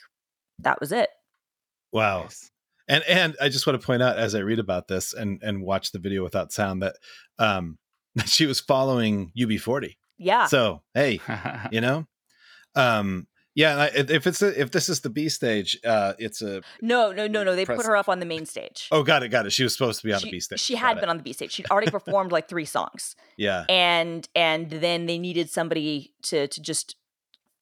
that 0.61 0.81
was 0.81 0.91
it. 0.91 1.11
wow. 1.93 2.29
And 2.89 3.05
and 3.07 3.37
I 3.43 3.51
just 3.51 3.67
want 3.67 3.79
to 3.79 3.87
point 3.87 4.03
out 4.03 4.17
as 4.17 4.35
I 4.35 4.39
read 4.39 4.59
about 4.59 4.89
this 4.89 5.13
and 5.13 5.39
and 5.43 5.61
watch 5.61 5.93
the 5.93 5.99
video 5.99 6.25
without 6.25 6.51
sound 6.51 6.83
that 6.83 6.97
um 7.39 7.77
that 8.15 8.31
she 8.31 8.47
was 8.47 8.59
following 8.59 9.33
UB40. 9.39 9.97
Yeah. 10.19 10.47
So 10.47 10.83
hey, 10.95 11.21
you 11.71 11.81
know, 11.81 12.07
um 12.75 13.27
yeah, 13.55 13.89
if 13.93 14.29
it's 14.29 14.41
a, 14.41 14.61
if 14.61 14.71
this 14.71 14.89
is 14.89 15.01
the 15.01 15.11
B 15.11 15.29
stage, 15.29 15.81
uh, 15.85 16.13
it's 16.21 16.43
a 16.43 16.63
no, 16.81 17.11
no, 17.11 17.27
no, 17.27 17.43
no. 17.43 17.57
They 17.57 17.65
put 17.67 17.85
her 17.87 17.97
up 17.97 18.09
on 18.09 18.21
the 18.21 18.27
main 18.27 18.47
stage. 18.47 18.87
oh, 18.93 19.03
got 19.03 19.25
it, 19.25 19.31
got 19.31 19.47
it. 19.47 19.53
She 19.53 19.65
was 19.65 19.73
supposed 19.73 20.01
to 20.01 20.07
be 20.07 20.13
on 20.13 20.21
she, 20.21 20.27
the 20.27 20.31
B 20.31 20.39
stage. 20.41 20.61
she 20.61 20.75
Got 20.75 20.81
had 20.81 20.97
it. 20.99 21.01
been 21.01 21.09
on 21.09 21.17
the 21.17 21.25
B 21.25 21.33
stage. 21.33 21.51
She'd 21.51 21.67
already 21.69 21.91
performed 21.99 22.31
like 22.31 22.49
three 22.49 22.65
songs. 22.67 23.17
yeah, 23.37 23.65
and 23.69 24.29
and 24.37 24.71
then 24.71 25.07
they 25.07 25.19
needed 25.19 25.51
somebody 25.51 26.15
to 26.25 26.47
to 26.47 26.63
just 26.63 26.95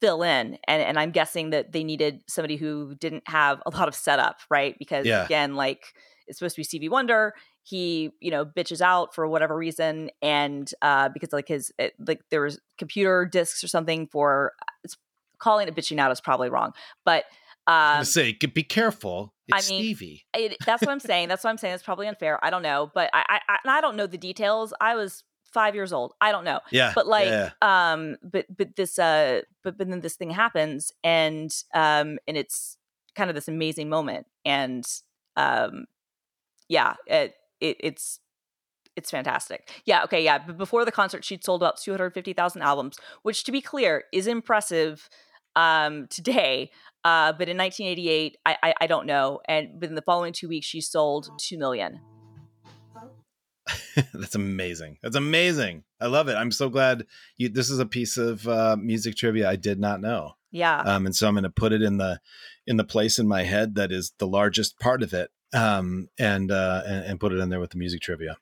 fill 0.02 0.22
in 0.22 0.58
and 0.68 0.82
and 0.82 0.98
i'm 0.98 1.10
guessing 1.10 1.48
that 1.48 1.72
they 1.72 1.82
needed 1.82 2.20
somebody 2.28 2.56
who 2.56 2.94
didn't 2.96 3.22
have 3.26 3.62
a 3.64 3.70
lot 3.70 3.88
of 3.88 3.94
setup 3.94 4.36
right 4.50 4.76
because 4.78 5.06
Yeah. 5.06 5.24
again 5.24 5.54
like 5.56 5.94
it's 6.26 6.38
supposed 6.38 6.54
to 6.56 6.60
be 6.60 6.64
stevie 6.64 6.90
wonder 6.90 7.32
he 7.66 8.10
you 8.20 8.30
know 8.30 8.44
bitches 8.44 8.80
out 8.80 9.14
for 9.14 9.26
whatever 9.26 9.56
reason 9.56 10.08
and 10.22 10.72
uh 10.82 11.08
because 11.08 11.32
like 11.32 11.48
his 11.48 11.72
it, 11.78 11.94
like 12.06 12.20
there 12.30 12.42
was 12.42 12.60
computer 12.78 13.26
disks 13.26 13.64
or 13.64 13.68
something 13.68 14.06
for 14.06 14.52
it's 14.84 14.96
calling 15.38 15.66
it 15.66 15.74
bitching 15.74 15.98
out 15.98 16.12
is 16.12 16.20
probably 16.20 16.48
wrong 16.48 16.72
but 17.04 17.24
um 17.66 18.04
say 18.04 18.32
be 18.32 18.62
careful. 18.62 19.34
I 19.52 19.56
mean, 19.56 19.62
Stevie. 19.62 20.26
it, 20.34 20.56
that's 20.64 20.82
what 20.82 20.90
I'm 20.90 21.00
saying. 21.00 21.28
That's 21.28 21.44
what 21.44 21.50
I'm 21.50 21.58
saying. 21.58 21.74
It's 21.74 21.82
probably 21.82 22.08
unfair. 22.08 22.44
I 22.44 22.50
don't 22.50 22.62
know, 22.62 22.90
but 22.92 23.10
I, 23.12 23.40
I, 23.48 23.58
I 23.64 23.80
don't 23.80 23.94
know 23.96 24.08
the 24.08 24.18
details. 24.18 24.74
I 24.80 24.96
was 24.96 25.22
five 25.52 25.74
years 25.74 25.92
old. 25.92 26.12
I 26.20 26.32
don't 26.32 26.44
know 26.44 26.60
Yeah, 26.70 26.92
but 26.94 27.06
like 27.06 27.28
yeah, 27.28 27.50
um 27.62 28.16
but 28.22 28.46
but 28.54 28.76
this 28.76 28.98
uh 28.98 29.42
but, 29.64 29.78
but 29.78 29.88
then 29.88 30.00
this 30.00 30.16
thing 30.16 30.30
happens 30.30 30.92
and 31.02 31.50
um 31.74 32.18
and 32.28 32.36
it's 32.36 32.76
kind 33.14 33.30
of 33.30 33.34
this 33.34 33.48
amazing 33.48 33.88
moment 33.88 34.26
and 34.44 34.86
um 35.36 35.86
yeah 36.68 36.94
it, 37.06 37.34
it 37.60 37.76
it's 37.80 38.20
it's 38.96 39.10
fantastic 39.10 39.70
yeah 39.84 40.04
okay 40.04 40.22
yeah 40.24 40.38
but 40.38 40.56
before 40.56 40.84
the 40.84 40.92
concert 40.92 41.24
she'd 41.24 41.44
sold 41.44 41.62
about 41.62 41.78
250,000 41.78 42.62
albums 42.62 42.98
which 43.22 43.44
to 43.44 43.52
be 43.52 43.60
clear 43.60 44.04
is 44.12 44.26
impressive 44.26 45.08
um 45.54 46.06
today 46.08 46.70
uh 47.04 47.32
but 47.32 47.48
in 47.48 47.56
1988 47.56 48.36
I, 48.44 48.56
I 48.62 48.74
I 48.82 48.86
don't 48.86 49.06
know 49.06 49.40
and 49.46 49.80
but 49.80 49.88
in 49.88 49.94
the 49.94 50.02
following 50.02 50.32
two 50.32 50.48
weeks 50.48 50.66
she 50.66 50.80
sold 50.80 51.30
2 51.38 51.58
million 51.58 52.00
that's 54.14 54.34
amazing. 54.34 54.98
That's 55.02 55.16
amazing. 55.16 55.84
I 56.00 56.06
love 56.06 56.28
it. 56.28 56.34
I'm 56.34 56.52
so 56.52 56.68
glad 56.68 57.06
you. 57.36 57.48
This 57.48 57.70
is 57.70 57.78
a 57.78 57.86
piece 57.86 58.16
of 58.16 58.46
uh, 58.46 58.76
music 58.78 59.16
trivia 59.16 59.48
I 59.48 59.56
did 59.56 59.80
not 59.80 60.00
know. 60.00 60.32
yeah 60.52 60.80
um, 60.80 61.06
and 61.06 61.16
so 61.16 61.26
I'm 61.26 61.34
going 61.34 61.44
to 61.44 61.50
put 61.50 61.72
it 61.72 61.82
in 61.82 61.96
the 61.96 62.20
in 62.66 62.76
the 62.76 62.84
place 62.84 63.18
in 63.18 63.26
my 63.26 63.42
head 63.42 63.74
that 63.76 63.92
is 63.92 64.12
the 64.18 64.26
largest 64.26 64.78
part 64.78 65.02
of 65.02 65.12
it, 65.12 65.30
um, 65.54 66.08
and, 66.18 66.50
uh, 66.50 66.82
and 66.86 67.04
and 67.04 67.20
put 67.20 67.32
it 67.32 67.38
in 67.38 67.48
there 67.48 67.60
with 67.60 67.70
the 67.70 67.78
music 67.78 68.00
trivia, 68.02 68.36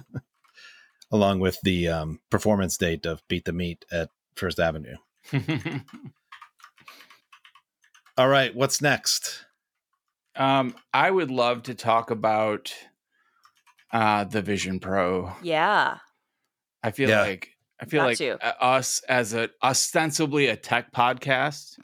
along 1.12 1.40
with 1.40 1.58
the 1.62 1.88
um, 1.88 2.20
performance 2.30 2.76
date 2.76 3.06
of 3.06 3.22
"Beat 3.28 3.44
the 3.44 3.52
Meat" 3.52 3.84
at 3.90 4.10
First 4.36 4.58
Avenue. 4.60 4.96
All 8.18 8.28
right, 8.28 8.54
what's 8.54 8.80
next? 8.80 9.44
um, 10.36 10.74
I 10.92 11.10
would 11.10 11.30
love 11.30 11.62
to 11.64 11.74
talk 11.74 12.10
about 12.10 12.74
uh, 13.92 14.24
the 14.24 14.42
Vision 14.42 14.80
Pro. 14.80 15.32
yeah 15.42 15.98
I 16.82 16.90
feel 16.90 17.08
Yeah. 17.08 17.22
like 17.22 17.48
I 17.80 17.84
feel 17.86 18.00
Got 18.02 18.06
like 18.06 18.18
to. 18.18 18.46
uh, 18.46 18.52
us 18.64 19.00
as 19.08 19.34
a 19.34 19.50
ostensibly 19.62 20.46
a 20.46 20.56
tech 20.56 20.92
podcast, 20.92 21.78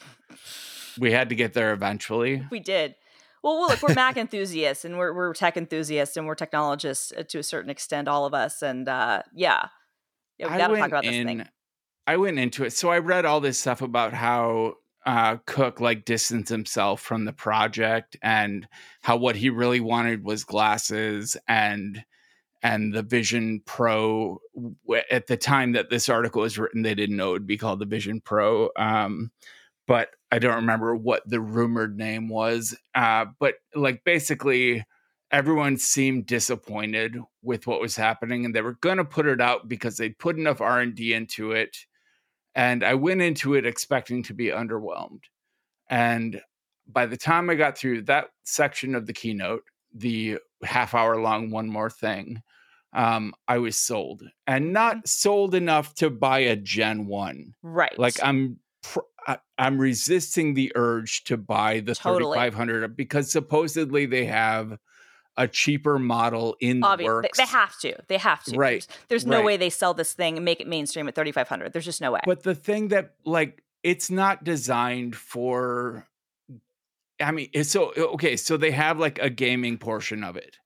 we 0.99 1.11
had 1.12 1.29
to 1.31 1.35
get 1.35 1.53
there 1.55 1.73
eventually. 1.73 2.47
We 2.51 2.61
did. 2.61 2.95
Well, 3.43 3.59
well, 3.59 3.68
look, 3.68 3.82
we're 3.82 3.95
Mac 3.95 4.16
enthusiasts 4.16 4.84
and 4.84 4.99
we're 4.99 5.12
we're 5.12 5.34
tech 5.34 5.57
enthusiasts 5.57 6.16
and 6.16 6.26
we're 6.26 6.34
technologists 6.34 7.12
uh, 7.16 7.24
to 7.28 7.38
a 7.38 7.43
certain 7.43 7.70
extent, 7.70 8.09
all 8.09 8.24
of 8.24 8.34
us. 8.34 8.62
And 8.62 8.88
uh, 8.88 9.22
yeah, 9.34 9.68
yeah, 10.38 10.53
we 10.53 10.59
got 10.59 10.68
to 10.68 10.76
talk 10.76 10.88
about 10.88 11.05
this 11.05 11.14
in- 11.14 11.26
thing. 11.26 11.49
I 12.07 12.16
went 12.16 12.38
into 12.38 12.64
it. 12.64 12.72
So 12.72 12.90
I 12.90 12.99
read 12.99 13.24
all 13.24 13.40
this 13.40 13.59
stuff 13.59 13.80
about 13.80 14.12
how 14.12 14.74
uh, 15.07 15.36
Cook 15.47 15.80
like 15.80 16.05
distanced 16.05 16.49
himself 16.49 17.01
from 17.01 17.24
the 17.24 17.32
project 17.32 18.16
and 18.22 18.66
how 19.03 19.16
what 19.16 19.36
he 19.36 19.51
really 19.51 19.80
wanted 19.80 20.24
was 20.24 20.45
glasses 20.45 21.36
and 21.49 22.05
and 22.62 22.95
the 22.95 23.03
Vision 23.03 23.61
Pro. 23.64 24.40
At 25.11 25.26
the 25.26 25.36
time 25.36 25.72
that 25.72 25.90
this 25.90 26.09
article 26.09 26.43
was 26.43 26.59
written, 26.59 26.82
they 26.82 26.95
didn't 26.95 27.16
know 27.16 27.30
it 27.30 27.32
would 27.32 27.47
be 27.47 27.59
called 27.59 27.80
the 27.80 27.86
Vision 27.86 28.20
Pro. 28.20 28.70
Um, 28.76 29.32
but 29.88 30.11
I 30.33 30.39
don't 30.39 30.57
remember 30.57 30.97
what 30.97 31.22
the 31.28 31.41
rumored 31.41 31.97
name 31.97 32.28
was. 32.28 32.74
Uh, 32.95 33.26
but 33.39 33.57
like 33.74 34.03
basically, 34.03 34.85
everyone 35.30 35.76
seemed 35.76 36.26
disappointed 36.26 37.18
with 37.43 37.66
what 37.66 37.80
was 37.80 37.95
happening, 37.97 38.45
and 38.45 38.55
they 38.55 38.62
were 38.62 38.78
going 38.80 38.97
to 38.97 39.05
put 39.05 39.26
it 39.26 39.41
out 39.41 39.68
because 39.68 39.99
they'd 39.99 40.18
put 40.18 40.39
enough 40.39 40.61
R 40.61 40.80
and 40.80 40.95
D 40.95 41.12
into 41.14 41.53
it. 41.53 41.76
And 42.55 42.83
I 42.83 42.95
went 42.95 43.22
into 43.22 43.55
it 43.55 43.66
expecting 43.66 44.22
to 44.24 44.35
be 44.35 44.47
underwhelmed. 44.47 45.22
And 45.89 46.41
by 46.87 47.07
the 47.07 47.16
time 47.16 47.49
I 47.49 47.55
got 47.55 47.78
through 47.78 48.03
that 48.03 48.28
section 48.45 48.95
of 48.95 49.07
the 49.07 49.12
keynote, 49.12 49.62
the 49.95 50.39
half 50.64 50.95
hour 50.95 51.20
long 51.20 51.51
one 51.51 51.68
more 51.68 51.91
thing, 51.91 52.43
um, 52.95 53.35
I 53.49 53.59
was 53.59 53.76
sold, 53.78 54.22
and 54.47 54.72
not 54.72 55.09
sold 55.09 55.55
enough 55.55 55.95
to 55.97 56.11
buy 56.11 56.41
a 56.41 56.57
Gen 56.57 57.07
One 57.07 57.55
Right. 57.62 57.99
like 57.99 58.14
i'm 58.22 58.59
pr- 58.83 59.01
I- 59.27 59.39
i'm 59.59 59.79
resisting 59.79 60.55
the 60.55 60.73
urge 60.75 61.25
to 61.25 61.37
buy 61.37 61.81
the 61.81 61.95
Totally. 61.95 62.37
3500 62.37 62.97
because 62.97 63.31
supposedly 63.31 64.07
they 64.07 64.25
have 64.27 64.79
a 65.37 65.49
cheaper 65.49 65.99
model 65.99 66.57
in 66.61 66.81
the 66.81 66.99
works 67.03 67.39
they 67.39 67.47
have 67.47 67.79
to. 67.81 67.95
They 68.09 68.18
have 68.18 68.45
to. 68.45 68.57
Right. 68.59 68.87
There's, 69.09 69.23
there's 69.25 69.27
no 69.27 69.39
Right. 69.39 69.45
way 69.47 69.57
they 69.57 69.70
sell 69.70 69.95
this 69.95 70.12
thing 70.12 70.37
and 70.37 70.45
make 70.45 70.61
it 70.61 70.66
mainstream 70.66 71.09
at 71.09 71.14
3,500. 71.14 71.73
There's 71.73 71.87
just 71.87 72.03
no 72.03 72.12
way. 72.12 72.20
but 72.27 72.43
the 72.43 72.55
thing 72.55 72.89
that 72.89 73.14
like 73.25 73.62
it's 73.83 74.11
not 74.11 74.45
designed 74.45 75.16
for 75.16 76.07
i 77.20 77.31
mean 77.31 77.49
it's 77.55 77.70
so 77.70 77.93
okay 77.97 78.37
so 78.37 78.57
they 78.57 78.70
have 78.73 78.99
like 78.99 79.18
a 79.20 79.31
gaming 79.31 79.79
portion 79.79 80.23
of 80.23 80.37
it 80.37 80.59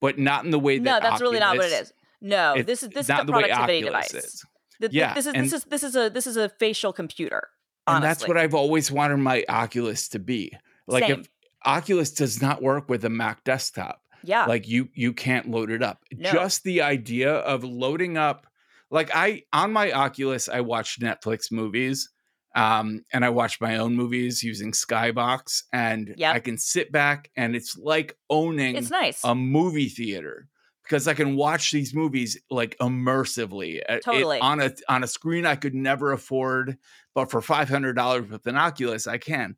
but 0.00 0.18
not 0.18 0.44
in 0.44 0.50
the 0.50 0.58
way 0.58 0.78
that 0.78 0.84
no, 0.84 0.92
that 0.92 1.02
that's 1.02 1.20
really 1.20 1.38
not 1.40 1.56
what 1.56 1.66
it 1.66 1.72
is. 1.82 1.92
No, 2.22 2.62
this 2.62 2.82
is 2.82 2.88
this 2.90 3.06
is 3.08 3.10
a 3.10 3.24
the 3.24 3.32
productivity 3.32 3.82
device. 3.82 4.14
is. 4.14 4.44
Th- 4.80 4.90
th- 4.90 4.92
Yeah, 4.92 5.12
this 5.14 5.26
is 5.26 5.32
this 5.34 5.52
is 5.52 5.64
this 5.64 5.82
is 5.82 5.96
a 5.96 6.08
this 6.10 6.26
is 6.26 6.36
a 6.36 6.48
facial 6.48 6.92
computer. 6.92 7.48
And 7.86 8.02
that's 8.04 8.26
what 8.26 8.36
i've 8.36 8.54
always 8.54 8.90
wanted 8.90 9.16
my 9.18 9.44
oculus 9.48 10.08
to 10.08 10.18
be 10.18 10.52
like 10.86 11.04
Same. 11.04 11.20
if 11.20 11.28
oculus 11.64 12.10
does 12.10 12.40
not 12.42 12.62
work 12.62 12.88
with 12.88 13.04
a 13.04 13.10
mac 13.10 13.44
desktop 13.44 14.02
yeah. 14.22 14.46
like 14.46 14.66
you 14.68 14.88
you 14.94 15.12
can't 15.12 15.50
load 15.50 15.70
it 15.70 15.82
up 15.82 16.02
No. 16.12 16.30
just 16.32 16.64
the 16.64 16.82
idea 16.82 17.32
of 17.32 17.64
loading 17.64 18.16
up 18.16 18.46
like 18.90 19.10
i 19.14 19.42
on 19.52 19.72
my 19.72 19.92
oculus 19.92 20.48
i 20.48 20.60
watched 20.60 21.00
netflix 21.00 21.50
movies 21.52 22.10
um 22.54 23.04
and 23.12 23.24
i 23.24 23.28
watched 23.30 23.60
my 23.60 23.76
own 23.76 23.94
movies 23.94 24.42
using 24.42 24.72
skybox 24.72 25.62
and 25.72 26.14
Yep. 26.16 26.34
i 26.34 26.40
can 26.40 26.58
sit 26.58 26.90
back 26.90 27.30
and 27.36 27.54
it's 27.54 27.76
like 27.76 28.16
owning 28.30 28.76
it's 28.76 28.90
nice. 28.90 29.20
a 29.24 29.34
movie 29.34 29.88
theater 29.88 30.48
because 30.86 31.06
i 31.08 31.14
can 31.14 31.36
watch 31.36 31.72
these 31.72 31.94
movies 31.94 32.38
like 32.50 32.76
immersively 32.78 33.78
eh, 33.88 33.96
it- 33.96 34.04
Totally. 34.04 34.38
on 34.40 34.60
a 34.60 34.72
on 34.88 35.02
a 35.04 35.06
screen 35.06 35.44
i 35.46 35.56
could 35.56 35.74
never 35.74 36.12
afford 36.12 36.78
but 37.14 37.30
for 37.30 37.40
$500 37.40 38.30
with 38.30 38.46
an 38.46 38.56
oculus 38.56 39.06
i 39.06 39.18
can 39.18 39.56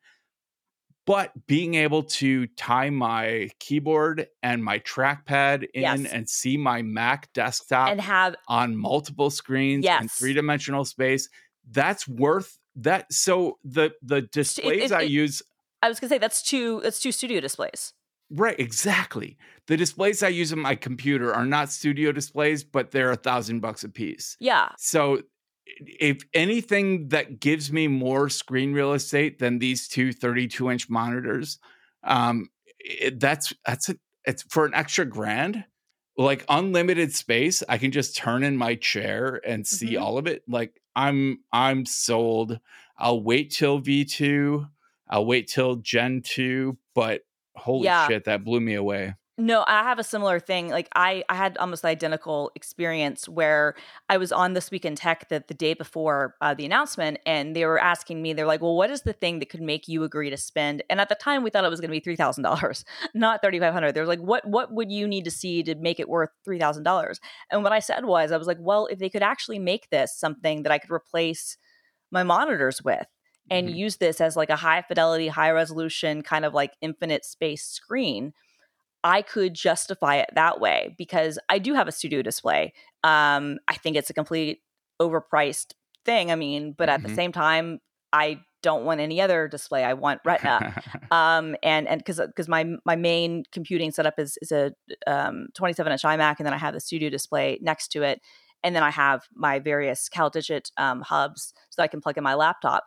but 1.06 1.32
being 1.46 1.74
able 1.74 2.02
to 2.02 2.46
tie 2.48 2.90
my 2.90 3.48
keyboard 3.60 4.26
and 4.42 4.62
my 4.62 4.78
trackpad 4.80 5.64
in 5.72 5.80
Yes. 5.82 6.04
and 6.12 6.28
see 6.28 6.58
my 6.58 6.82
Mac 6.82 7.32
desktop 7.32 7.88
and 7.88 8.00
have 8.00 8.36
on 8.46 8.76
multiple 8.76 9.30
screens 9.30 9.86
in 9.86 10.08
three 10.08 10.34
dimensional 10.34 10.84
space, 10.84 11.30
that's 11.70 12.06
worth 12.06 12.58
that. 12.76 13.10
So 13.10 13.56
the 13.64 13.92
the 14.02 14.20
displays 14.20 14.90
it- 14.90 14.94
I 14.94 15.02
it- 15.04 15.10
use 15.10 15.42
I 15.80 15.88
was 15.88 15.98
gonna 15.98 16.10
say 16.10 16.18
that's 16.18 16.42
two 16.42 16.80
that's 16.82 17.00
two 17.00 17.12
studio 17.12 17.40
displays. 17.40 17.94
Right, 18.30 18.58
exactly. 18.60 19.38
The 19.68 19.76
displays 19.76 20.22
I 20.22 20.28
use 20.28 20.52
on 20.52 20.58
my 20.58 20.74
computer 20.74 21.34
are 21.34 21.46
not 21.46 21.70
studio 21.70 22.12
displays, 22.12 22.62
but 22.62 22.90
they're 22.90 23.10
a 23.10 23.16
thousand 23.16 23.60
bucks 23.60 23.84
a 23.84 23.88
piece. 23.88 24.36
Yeah. 24.40 24.68
So, 24.76 25.22
if 25.66 26.22
anything 26.34 27.08
that 27.08 27.40
gives 27.40 27.70
me 27.72 27.88
more 27.88 28.28
screen 28.28 28.72
real 28.72 28.92
estate 28.94 29.38
than 29.38 29.58
these 29.58 29.88
two 29.88 30.12
32 30.12 30.70
inch 30.70 30.88
monitors, 30.90 31.58
um, 32.04 32.48
it, 32.78 33.20
that's 33.20 33.52
that's 33.66 33.88
a, 33.90 33.96
it's 34.24 34.42
for 34.50 34.66
an 34.66 34.74
extra 34.74 35.04
grand, 35.04 35.64
like 36.16 36.44
unlimited 36.48 37.14
space. 37.14 37.62
I 37.68 37.78
can 37.78 37.92
just 37.92 38.16
turn 38.16 38.42
in 38.42 38.56
my 38.56 38.74
chair 38.74 39.40
and 39.46 39.66
see 39.66 39.92
Mhm. 39.94 40.00
all 40.02 40.18
of 40.18 40.26
it. 40.26 40.42
Like 40.48 40.80
I'm 40.96 41.40
I'm 41.52 41.86
sold. 41.86 42.60
I'll 42.98 43.22
wait 43.22 43.50
till 43.52 43.78
V2. 43.80 44.66
I'll 45.08 45.24
wait 45.26 45.48
till 45.48 45.76
Gen 45.76 46.22
2, 46.22 46.76
but 46.94 47.22
holy 47.58 47.84
Yeah. 47.84 48.08
shit, 48.08 48.24
that 48.24 48.44
blew 48.44 48.60
me 48.60 48.74
away. 48.74 49.14
No, 49.40 49.62
I 49.68 49.84
have 49.84 50.00
a 50.00 50.04
similar 50.04 50.40
thing. 50.40 50.68
Like 50.68 50.88
I, 50.96 51.22
I 51.28 51.36
had 51.36 51.56
almost 51.58 51.84
identical 51.84 52.50
experience 52.56 53.28
where 53.28 53.76
I 54.08 54.16
was 54.16 54.32
on 54.32 54.54
this 54.54 54.72
week 54.72 54.84
in 54.84 54.96
tech 54.96 55.28
the, 55.28 55.44
the 55.46 55.54
day 55.54 55.74
before 55.74 56.34
uh, 56.40 56.54
the 56.54 56.66
announcement, 56.66 57.20
and 57.24 57.54
they 57.54 57.64
were 57.64 57.78
asking 57.78 58.20
me, 58.20 58.32
they're 58.32 58.46
like, 58.46 58.60
"Well, 58.60 58.74
what 58.74 58.90
is 58.90 59.02
the 59.02 59.12
thing 59.12 59.38
that 59.38 59.48
could 59.48 59.60
make 59.62 59.86
you 59.86 60.02
agree 60.02 60.28
to 60.28 60.36
spend?" 60.36 60.82
And 60.90 61.00
at 61.00 61.08
the 61.08 61.14
time, 61.14 61.44
we 61.44 61.50
thought 61.50 61.64
it 61.64 61.70
was 61.70 61.80
going 61.80 61.90
to 61.90 61.96
be 61.96 62.00
three 62.00 62.16
thousand 62.16 62.42
dollars, 62.42 62.84
not 63.14 63.40
thirty 63.40 63.60
five 63.60 63.72
hundred. 63.72 63.92
They're 63.92 64.06
like, 64.06 64.18
"What, 64.18 64.44
what 64.44 64.72
would 64.72 64.90
you 64.90 65.06
need 65.06 65.24
to 65.26 65.30
see 65.30 65.62
to 65.62 65.76
make 65.76 66.00
it 66.00 66.08
worth 66.08 66.30
three 66.44 66.58
thousand 66.58 66.82
dollars?" 66.82 67.20
And 67.52 67.62
what 67.62 67.70
I 67.72 67.78
said 67.78 68.06
was, 68.06 68.32
I 68.32 68.38
was 68.38 68.48
like, 68.48 68.58
"Well, 68.58 68.86
if 68.86 68.98
they 68.98 69.08
could 69.08 69.22
actually 69.22 69.60
make 69.60 69.88
this 69.90 70.18
something 70.18 70.64
that 70.64 70.72
I 70.72 70.78
could 70.78 70.90
replace 70.90 71.56
my 72.10 72.24
monitors 72.24 72.82
with." 72.82 73.06
And 73.50 73.68
Mhm. 73.68 73.76
use 73.76 73.96
this 73.96 74.20
as 74.20 74.36
like 74.36 74.50
a 74.50 74.56
high 74.56 74.82
fidelity, 74.82 75.28
high 75.28 75.50
resolution 75.50 76.22
kind 76.22 76.44
of 76.44 76.54
like 76.54 76.72
infinite 76.80 77.24
space 77.24 77.64
screen, 77.64 78.32
I 79.04 79.22
could 79.22 79.54
justify 79.54 80.16
it 80.16 80.30
that 80.34 80.60
way 80.60 80.94
because 80.98 81.38
I 81.48 81.58
do 81.58 81.74
have 81.74 81.88
a 81.88 81.92
studio 81.92 82.22
display. 82.22 82.72
Um, 83.04 83.58
I 83.68 83.74
think 83.74 83.96
it's 83.96 84.10
a 84.10 84.14
complete 84.14 84.60
overpriced 85.00 85.72
thing. 86.04 86.32
I 86.32 86.34
mean, 86.34 86.72
but 86.76 86.88
at 86.88 87.02
the 87.02 87.08
Mhm. 87.08 87.10
same 87.10 87.32
time, 87.32 87.80
I 88.12 88.40
don't 88.62 88.84
want 88.84 89.00
any 89.00 89.20
other 89.20 89.46
display. 89.48 89.84
I 89.84 89.94
want 89.94 90.20
Retina. 90.24 90.64
um, 91.10 91.56
and 91.62 91.86
and 91.88 91.98
because 92.00 92.20
because 92.26 92.48
my 92.48 92.64
my 92.84 92.96
main 92.96 93.44
computing 93.52 93.90
setup 93.92 94.18
is 94.18 94.36
is 94.42 94.52
a 94.52 94.72
um 95.06 95.48
27 95.54 95.92
inch 95.92 96.02
iMac, 96.02 96.36
and 96.38 96.46
then 96.46 96.54
I 96.54 96.58
have 96.58 96.74
the 96.74 96.80
studio 96.80 97.08
display 97.08 97.58
next 97.62 97.88
to 97.92 98.02
it, 98.02 98.20
and 98.64 98.74
then 98.74 98.82
I 98.82 98.90
have 98.90 99.22
my 99.34 99.58
various 99.60 100.08
CalDigit 100.08 100.70
um, 100.76 101.02
hubs 101.02 101.54
so 101.70 101.82
I 101.82 101.88
can 101.88 102.00
plug 102.00 102.18
in 102.18 102.24
my 102.24 102.34
laptop 102.34 102.84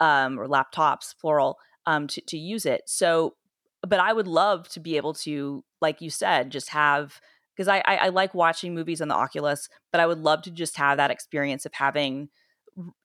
um, 0.00 0.38
or 0.38 0.46
laptops, 0.48 1.14
plural, 1.20 1.58
um, 1.86 2.06
to, 2.08 2.20
to 2.22 2.38
use 2.38 2.66
it. 2.66 2.82
So, 2.86 3.36
but 3.86 4.00
I 4.00 4.12
would 4.12 4.26
love 4.28 4.68
to 4.70 4.80
be 4.80 4.96
able 4.96 5.14
to, 5.14 5.64
like 5.80 6.00
you 6.00 6.10
said, 6.10 6.50
just 6.50 6.70
have 6.70 7.20
because 7.56 7.68
I, 7.68 7.78
I 7.86 7.96
I 7.96 8.08
like 8.08 8.34
watching 8.34 8.74
movies 8.74 9.00
on 9.00 9.08
the 9.08 9.14
Oculus, 9.14 9.68
but 9.92 10.00
I 10.00 10.06
would 10.06 10.18
love 10.18 10.42
to 10.42 10.50
just 10.50 10.76
have 10.76 10.96
that 10.96 11.10
experience 11.10 11.66
of 11.66 11.72
having, 11.74 12.28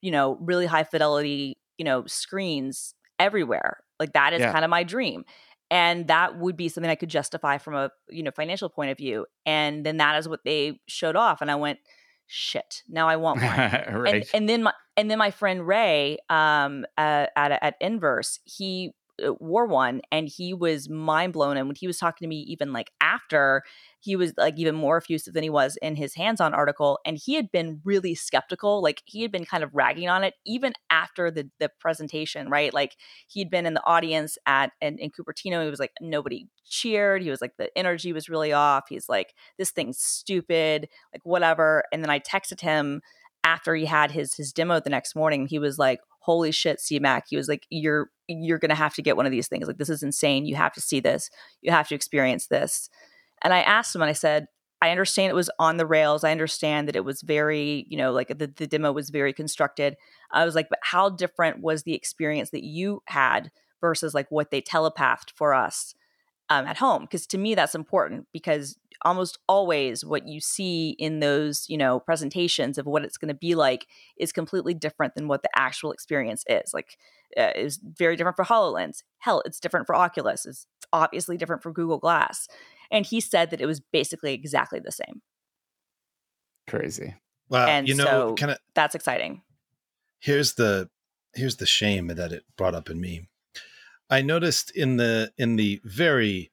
you 0.00 0.10
know, 0.10 0.36
really 0.40 0.66
high 0.66 0.84
fidelity, 0.84 1.58
you 1.78 1.84
know, 1.84 2.04
screens 2.06 2.94
everywhere. 3.18 3.78
Like 3.98 4.12
that 4.14 4.32
is 4.32 4.40
Yeah. 4.40 4.52
kind 4.52 4.64
of 4.64 4.70
my 4.70 4.82
dream. 4.82 5.24
And 5.70 6.08
that 6.08 6.36
would 6.36 6.56
be 6.56 6.68
something 6.68 6.90
I 6.90 6.96
could 6.96 7.10
justify 7.10 7.58
from 7.58 7.74
a 7.74 7.90
you 8.08 8.22
know 8.22 8.32
financial 8.32 8.68
point 8.68 8.90
of 8.90 8.98
view. 8.98 9.26
And 9.46 9.86
then 9.86 9.98
that 9.98 10.18
is 10.18 10.28
what 10.28 10.40
they 10.44 10.80
showed 10.88 11.16
off, 11.16 11.40
and 11.40 11.50
I 11.50 11.54
went, 11.56 11.78
shit. 12.26 12.82
Now 12.88 13.08
I 13.08 13.16
want 13.16 13.40
one 13.42 13.56
right. 13.90 14.14
and, 14.14 14.24
and 14.34 14.48
then 14.48 14.62
my 14.64 14.72
and 15.00 15.10
then 15.10 15.18
my 15.18 15.30
friend 15.30 15.66
Ray 15.66 16.18
um 16.28 16.84
at 16.98 17.30
at, 17.34 17.52
at 17.62 17.74
Inverse 17.80 18.38
he 18.44 18.92
uh, 19.24 19.32
wore 19.40 19.66
one 19.66 20.02
and 20.12 20.28
he 20.28 20.52
was 20.54 20.88
mind 20.88 21.32
blown 21.32 21.56
and 21.56 21.66
when 21.66 21.76
he 21.76 21.86
was 21.86 21.98
talking 21.98 22.24
to 22.24 22.28
me 22.28 22.40
even 22.40 22.72
like 22.72 22.90
after 23.00 23.62
he 23.98 24.16
was 24.16 24.32
like 24.36 24.58
even 24.58 24.74
more 24.74 24.96
effusive 24.98 25.34
than 25.34 25.42
he 25.42 25.50
was 25.50 25.76
in 25.82 25.96
his 25.96 26.14
hands-on 26.14 26.54
article 26.54 26.98
and 27.04 27.18
he 27.24 27.34
had 27.34 27.50
been 27.50 27.80
really 27.84 28.14
skeptical 28.14 28.82
like 28.82 29.02
he 29.06 29.22
had 29.22 29.32
been 29.32 29.44
kind 29.44 29.64
of 29.64 29.74
ragging 29.74 30.08
on 30.08 30.22
it 30.22 30.34
even 30.46 30.72
after 30.90 31.30
the 31.30 31.48
the 31.58 31.70
presentation 31.80 32.48
right? 32.50 32.74
Like 32.74 32.96
he'd 33.26 33.50
been 33.50 33.66
in 33.66 33.74
the 33.74 33.86
audience 33.86 34.36
at 34.46 34.72
and 34.82 35.00
in 35.00 35.10
Cupertino 35.10 35.64
he 35.64 35.70
was 35.70 35.80
like 35.80 35.92
nobody 36.00 36.46
cheered 36.68 37.22
he 37.22 37.30
was 37.30 37.40
like 37.40 37.56
the 37.56 37.76
energy 37.76 38.12
was 38.12 38.28
really 38.28 38.52
off 38.52 38.84
he's 38.88 39.08
like 39.08 39.34
this 39.58 39.70
thing's 39.70 39.98
stupid 39.98 40.88
like 41.12 41.22
whatever 41.24 41.84
and 41.90 42.02
then 42.02 42.10
I 42.10 42.20
texted 42.20 42.60
him 42.60 43.00
after 43.44 43.74
he 43.74 43.84
had 43.84 44.10
his 44.10 44.34
his 44.34 44.52
demo 44.52 44.80
the 44.80 44.90
next 44.90 45.14
morning 45.16 45.46
he 45.46 45.58
was 45.58 45.78
like 45.78 46.00
holy 46.20 46.52
shit 46.52 46.78
cmac 46.78 47.22
he 47.28 47.36
was 47.36 47.48
like 47.48 47.66
you're 47.70 48.10
you're 48.28 48.58
gonna 48.58 48.74
have 48.74 48.94
to 48.94 49.02
get 49.02 49.16
one 49.16 49.26
of 49.26 49.32
these 49.32 49.48
things 49.48 49.66
like 49.66 49.78
this 49.78 49.88
is 49.88 50.02
insane 50.02 50.46
you 50.46 50.54
have 50.54 50.72
to 50.72 50.80
see 50.80 51.00
this 51.00 51.30
you 51.62 51.70
have 51.70 51.88
to 51.88 51.94
experience 51.94 52.46
this. 52.46 52.90
And 53.42 53.54
i 53.54 53.60
asked 53.60 53.94
him 53.94 54.02
and 54.02 54.10
i 54.10 54.14
said 54.14 54.46
i 54.82 54.90
understand 54.90 55.30
it 55.30 55.34
was 55.34 55.50
on 55.58 55.76
the 55.78 55.86
rails 55.86 56.24
i 56.24 56.30
understand 56.30 56.88
that 56.88 56.96
it 56.96 57.04
was 57.04 57.22
very 57.22 57.86
you 57.88 57.96
know 57.96 58.12
like 58.12 58.28
the, 58.28 58.46
the 58.46 58.66
demo 58.66 58.92
was 58.92 59.10
very 59.10 59.32
constructed. 59.32 59.96
I 60.30 60.44
was 60.44 60.54
like 60.54 60.68
but 60.68 60.78
how 60.82 61.08
different 61.08 61.60
was 61.60 61.82
the 61.82 61.94
experience 61.94 62.50
that 62.50 62.64
you 62.64 63.02
had 63.06 63.50
versus 63.80 64.14
like 64.14 64.30
what 64.30 64.50
they 64.50 64.60
telepathed 64.60 65.32
for 65.34 65.54
us 65.54 65.94
um, 66.50 66.66
at 66.66 66.76
home? 66.76 67.02
Because 67.02 67.26
to 67.28 67.38
me 67.38 67.54
that's 67.54 67.74
important 67.74 68.26
because 68.32 68.76
almost 69.02 69.38
always 69.48 70.04
what 70.04 70.28
you 70.28 70.40
see 70.40 70.90
in 70.98 71.20
those 71.20 71.64
you 71.68 71.76
know 71.78 72.00
presentations 72.00 72.78
of 72.78 72.86
what 72.86 73.04
it's 73.04 73.16
going 73.16 73.28
to 73.28 73.34
be 73.34 73.54
like 73.54 73.86
is 74.18 74.32
completely 74.32 74.74
different 74.74 75.14
than 75.14 75.28
what 75.28 75.42
the 75.42 75.48
actual 75.56 75.92
experience 75.92 76.44
is 76.48 76.72
like 76.74 76.96
uh, 77.36 77.52
is 77.54 77.78
very 77.82 78.16
different 78.16 78.36
for 78.36 78.44
hololens. 78.44 79.02
Hell 79.18 79.42
it's 79.44 79.60
different 79.60 79.86
for 79.86 79.94
oculus. 79.94 80.46
It's 80.46 80.66
obviously 80.92 81.36
different 81.36 81.62
for 81.62 81.72
google 81.72 81.98
glass. 81.98 82.48
And 82.90 83.06
he 83.06 83.20
said 83.20 83.50
that 83.50 83.60
it 83.60 83.66
was 83.66 83.80
basically 83.80 84.34
exactly 84.34 84.80
the 84.80 84.90
same. 84.90 85.22
Crazy. 86.68 87.14
Well, 87.48 87.68
And 87.68 87.88
you 87.88 87.94
know, 87.94 88.04
so- 88.04 88.34
kind 88.34 88.52
of 88.52 88.58
that's 88.74 88.94
exciting. 88.94 89.42
Here's 90.20 90.54
the 90.54 90.90
here's 91.34 91.56
the 91.56 91.66
shame 91.66 92.08
that 92.08 92.32
it 92.32 92.44
brought 92.56 92.74
up 92.74 92.90
in 92.90 93.00
me. 93.00 93.28
I 94.10 94.22
noticed 94.22 94.70
in 94.76 94.96
the 94.96 95.32
in 95.38 95.56
the 95.56 95.80
very 95.84 96.50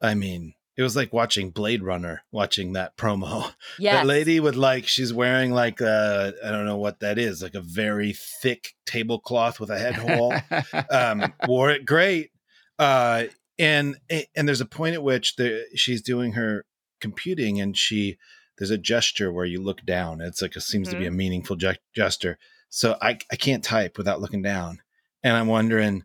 I 0.00 0.14
mean, 0.14 0.54
it 0.76 0.82
was 0.82 0.96
like 0.96 1.12
watching 1.12 1.50
Blade 1.50 1.82
Runner, 1.82 2.22
watching 2.32 2.72
that 2.72 2.96
promo. 2.96 3.52
yes 3.78 3.94
That 3.94 4.06
lady 4.06 4.40
with 4.40 4.54
like 4.56 4.86
she's 4.86 5.12
wearing 5.12 5.52
like 5.52 5.80
uh 5.82 6.32
I 6.44 6.50
don't 6.50 6.66
know 6.66 6.76
what 6.78 7.00
that 7.00 7.18
is, 7.18 7.42
like 7.42 7.54
a 7.54 7.60
very 7.60 8.14
thick 8.42 8.74
tablecloth 8.86 9.60
with 9.60 9.70
a 9.70 9.78
head 9.78 9.94
hole. 9.96 10.34
um, 10.90 11.32
wore 11.46 11.70
it 11.70 11.84
great. 11.84 12.30
Uh, 12.78 13.24
and 13.58 13.96
and 14.34 14.48
there's 14.48 14.60
a 14.62 14.66
point 14.66 14.94
at 14.94 15.02
which 15.02 15.36
the 15.36 15.64
she's 15.74 16.00
doing 16.02 16.32
her 16.32 16.64
computing, 17.00 17.60
and 17.60 17.76
she 17.76 18.16
there's 18.58 18.70
a 18.70 18.78
gesture 18.78 19.30
where 19.32 19.44
you 19.44 19.60
look 19.62 19.84
down. 19.84 20.20
It's 20.20 20.40
like 20.42 20.56
it 20.56 20.62
seems 20.62 20.88
to 20.88 20.96
be 20.96 21.04
a 21.04 21.08
Mm-hmm. 21.08 21.16
meaningful 21.16 21.56
ge- 21.56 21.78
gesture. 21.94 22.38
So 22.70 22.96
I 23.02 23.18
I 23.30 23.36
can't 23.36 23.62
type 23.62 23.98
without 23.98 24.20
looking 24.20 24.42
down, 24.42 24.80
and 25.22 25.36
I'm 25.36 25.48
wondering, 25.48 26.04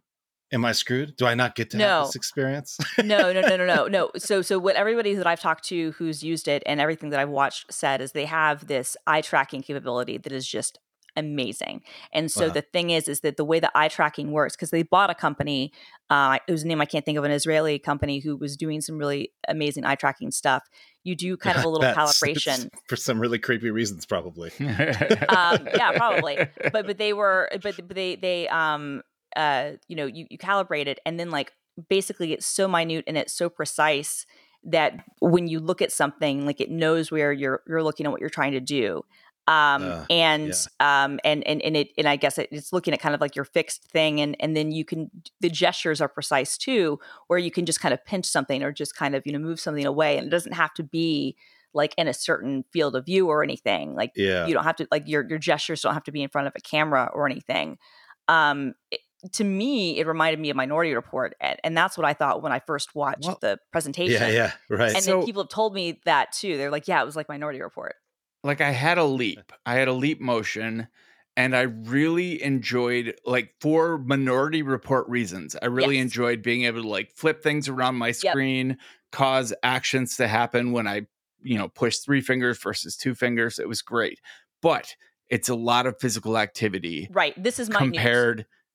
am 0.52 0.66
I 0.66 0.72
screwed? 0.72 1.16
Do 1.18 1.26
I 1.26 1.34
not 1.36 1.56
get 1.56 1.70
to 1.72 1.78
have 1.78 2.06
this 2.08 2.16
experience? 2.16 2.78
no, 3.04 3.32
no, 3.34 3.42
no, 3.42 3.58
no, 3.58 3.66
no, 3.66 3.88
no. 3.88 4.12
So, 4.18 4.42
so 4.42 4.60
what 4.60 4.76
everybody 4.76 5.14
that 5.16 5.28
I've 5.28 5.40
talked 5.40 5.66
to 5.66 5.92
who's 5.94 6.24
used 6.24 6.48
it 6.48 6.64
and 6.66 6.80
everything 6.80 7.10
that 7.12 7.20
I've 7.20 7.30
watched 7.30 7.72
said 7.74 8.02
is 8.02 8.12
they 8.12 8.26
have 8.26 8.68
this 8.68 8.98
eye 9.06 9.22
tracking 9.22 9.62
capability 9.62 10.18
that 10.18 10.32
is 10.32 10.48
just 10.48 10.80
amazing. 11.16 11.82
And 12.14 12.32
so 12.32 12.48
Wow. 12.48 12.54
the 12.54 12.62
thing 12.62 12.92
is, 12.92 13.08
is 13.08 13.22
that 13.22 13.38
the 13.38 13.44
way 13.44 13.60
the 13.60 13.72
eye 13.76 13.88
tracking 13.88 14.32
works, 14.32 14.56
because 14.56 14.70
they 14.70 14.84
bought 14.84 15.10
a 15.10 15.16
company 15.16 15.74
uh, 16.12 16.38
whose 16.48 16.64
name 16.64 16.80
I 16.80 16.86
can't 16.86 17.04
think 17.04 17.18
of, 17.18 17.24
an 17.24 17.32
Israeli 17.32 17.80
company 17.80 18.20
who 18.20 18.38
was 18.38 18.56
doing 18.56 18.82
some 18.82 18.98
really 18.98 19.32
amazing 19.48 19.84
eye 19.84 19.96
tracking 19.96 20.30
stuff. 20.32 20.64
You 21.04 21.16
do 21.16 21.36
kind 21.36 21.58
of 21.58 21.66
a 21.66 21.70
little 21.76 21.92
calibration. 21.94 22.70
for 22.88 22.96
some 22.96 23.20
really 23.20 23.40
creepy 23.40 23.72
reasons, 23.72 24.06
probably. 24.06 24.52
um, 24.60 25.68
yeah, 25.74 25.92
probably. 25.96 26.38
But 26.72 26.86
but 26.86 26.98
they 26.98 27.14
were 27.14 27.50
but, 27.64 27.76
but 27.78 27.96
they 27.96 28.16
they 28.16 28.48
um 28.50 29.02
uh 29.38 29.74
you 29.88 29.96
know 29.96 30.06
you 30.06 30.28
you 30.30 30.38
calibrate 30.38 30.88
it 30.88 31.00
and 31.06 31.20
then 31.20 31.30
like 31.30 31.54
basically 31.90 32.34
it's 32.34 32.46
so 32.46 32.68
minute 32.68 33.04
and 33.08 33.18
it's 33.18 33.34
so 33.34 33.50
precise 33.50 34.26
that 34.64 35.00
when 35.22 35.48
you 35.48 35.60
look 35.60 35.82
at 35.82 35.92
something 35.92 36.46
like 36.46 36.60
it 36.60 36.72
knows 36.72 37.12
where 37.12 37.32
you're 37.32 37.62
you're 37.68 37.84
looking 37.84 38.06
at 38.06 38.12
what 38.12 38.22
you're 38.22 38.30
trying 38.30 38.54
to 38.54 38.60
do. 38.60 39.04
Um 39.48 39.94
Uh, 39.94 40.08
and 40.10 40.54
um 40.82 41.20
and 41.24 41.46
and 41.48 41.62
and 41.62 41.78
it 41.78 41.90
and 41.98 42.08
I 42.08 42.18
guess 42.18 42.38
it, 42.38 42.50
it's 42.52 42.74
looking 42.74 42.94
at 42.94 43.00
kind 43.00 43.16
of 43.16 43.22
like 43.22 43.36
your 43.36 43.46
fixed 43.46 43.84
thing 43.92 44.20
and 44.20 44.36
and 44.42 44.58
then 44.58 44.72
you 44.74 44.84
can 44.84 45.10
the 45.40 45.50
gestures 45.50 46.02
are 46.02 46.10
precise 46.10 46.58
too 46.58 47.00
where 47.28 47.40
you 47.40 47.52
can 47.52 47.66
just 47.66 47.80
kind 47.80 47.94
of 47.94 48.04
pinch 48.04 48.26
something 48.26 48.62
or 48.62 48.74
just 48.74 48.96
kind 48.96 49.16
of 49.16 49.26
you 49.26 49.32
know 49.32 49.40
move 49.40 49.60
something 49.62 49.86
away 49.86 50.18
and 50.18 50.28
it 50.28 50.32
doesn't 50.32 50.54
have 50.54 50.74
to 50.74 50.84
be 50.84 51.38
like 51.74 51.94
in 51.98 52.08
a 52.10 52.14
certain 52.14 52.66
field 52.74 52.96
of 52.96 53.06
view 53.06 53.30
or 53.30 53.42
anything 53.42 53.96
like 53.96 54.12
Yeah. 54.16 54.48
you 54.48 54.54
don't 54.54 54.66
have 54.66 54.76
to 54.78 54.88
like 54.92 55.08
your 55.08 55.26
your 55.30 55.40
gestures 55.40 55.82
don't 55.82 55.94
have 55.94 56.04
to 56.04 56.12
be 56.12 56.24
in 56.24 56.30
front 56.30 56.48
of 56.48 56.54
a 56.58 56.62
camera 56.62 57.10
or 57.14 57.26
anything 57.26 57.78
um 58.28 58.74
it- 58.92 59.00
to 59.34 59.44
me 59.44 59.98
it 59.98 60.06
reminded 60.08 60.40
me 60.40 60.50
of 60.50 60.56
minority 60.56 60.94
report 60.94 61.36
and, 61.42 61.60
and 61.64 61.76
that's 61.76 61.98
what 61.98 62.06
i 62.06 62.14
thought 62.14 62.42
when 62.44 62.52
i 62.52 62.60
first 62.60 62.94
watched 62.96 63.26
Well, 63.26 63.38
the 63.42 63.58
presentation 63.72 64.22
yeah, 64.22 64.28
yeah, 64.30 64.52
right. 64.70 64.94
and 64.96 65.04
So- 65.04 65.18
then 65.18 65.26
people 65.26 65.42
have 65.44 65.50
told 65.50 65.74
me 65.74 66.00
that 66.06 66.32
too 66.32 66.56
they're 66.58 66.70
like 66.72 66.88
yeah 66.88 67.02
it 67.02 67.06
was 67.06 67.16
like 67.16 67.28
minority 67.28 67.62
report 67.62 67.96
like 68.44 68.62
I 68.62 68.70
had 68.70 68.98
a 69.00 69.04
leap. 69.04 69.52
I 69.66 69.74
had 69.74 69.88
a 69.88 69.94
leap 69.94 70.22
motion 70.22 70.88
and 71.36 71.56
I 71.56 71.64
really 71.64 72.42
enjoyed 72.42 73.16
like 73.26 73.54
for 73.60 73.98
Minority 73.98 74.62
Report 74.62 75.10
reasons. 75.10 75.56
I 75.62 75.66
really 75.66 75.96
Yes. 75.98 76.04
enjoyed 76.04 76.44
being 76.44 76.64
able 76.64 76.84
to 76.84 76.88
like 76.88 77.12
flip 77.14 77.42
things 77.44 77.68
around 77.68 77.96
my 77.96 78.12
screen, 78.12 78.78
cause 79.12 79.54
actions 79.64 80.16
to 80.18 80.28
happen 80.28 80.72
when 80.72 80.88
I, 80.88 81.08
you 81.42 81.58
know, 81.58 81.68
push 81.68 81.98
three 81.98 82.22
fingers 82.22 82.60
versus 82.60 82.96
two 82.96 83.16
fingers. 83.16 83.60
It 83.60 83.68
was 83.68 83.82
great, 83.82 84.22
but 84.62 84.96
it's 85.30 85.50
a 85.50 85.56
lot 85.56 85.86
of 85.88 86.00
physical 86.00 86.38
activity 86.38 87.10
Right. 87.12 87.34
This 87.42 87.60
is 87.60 87.70
my 87.70 87.80
news. 87.82 87.98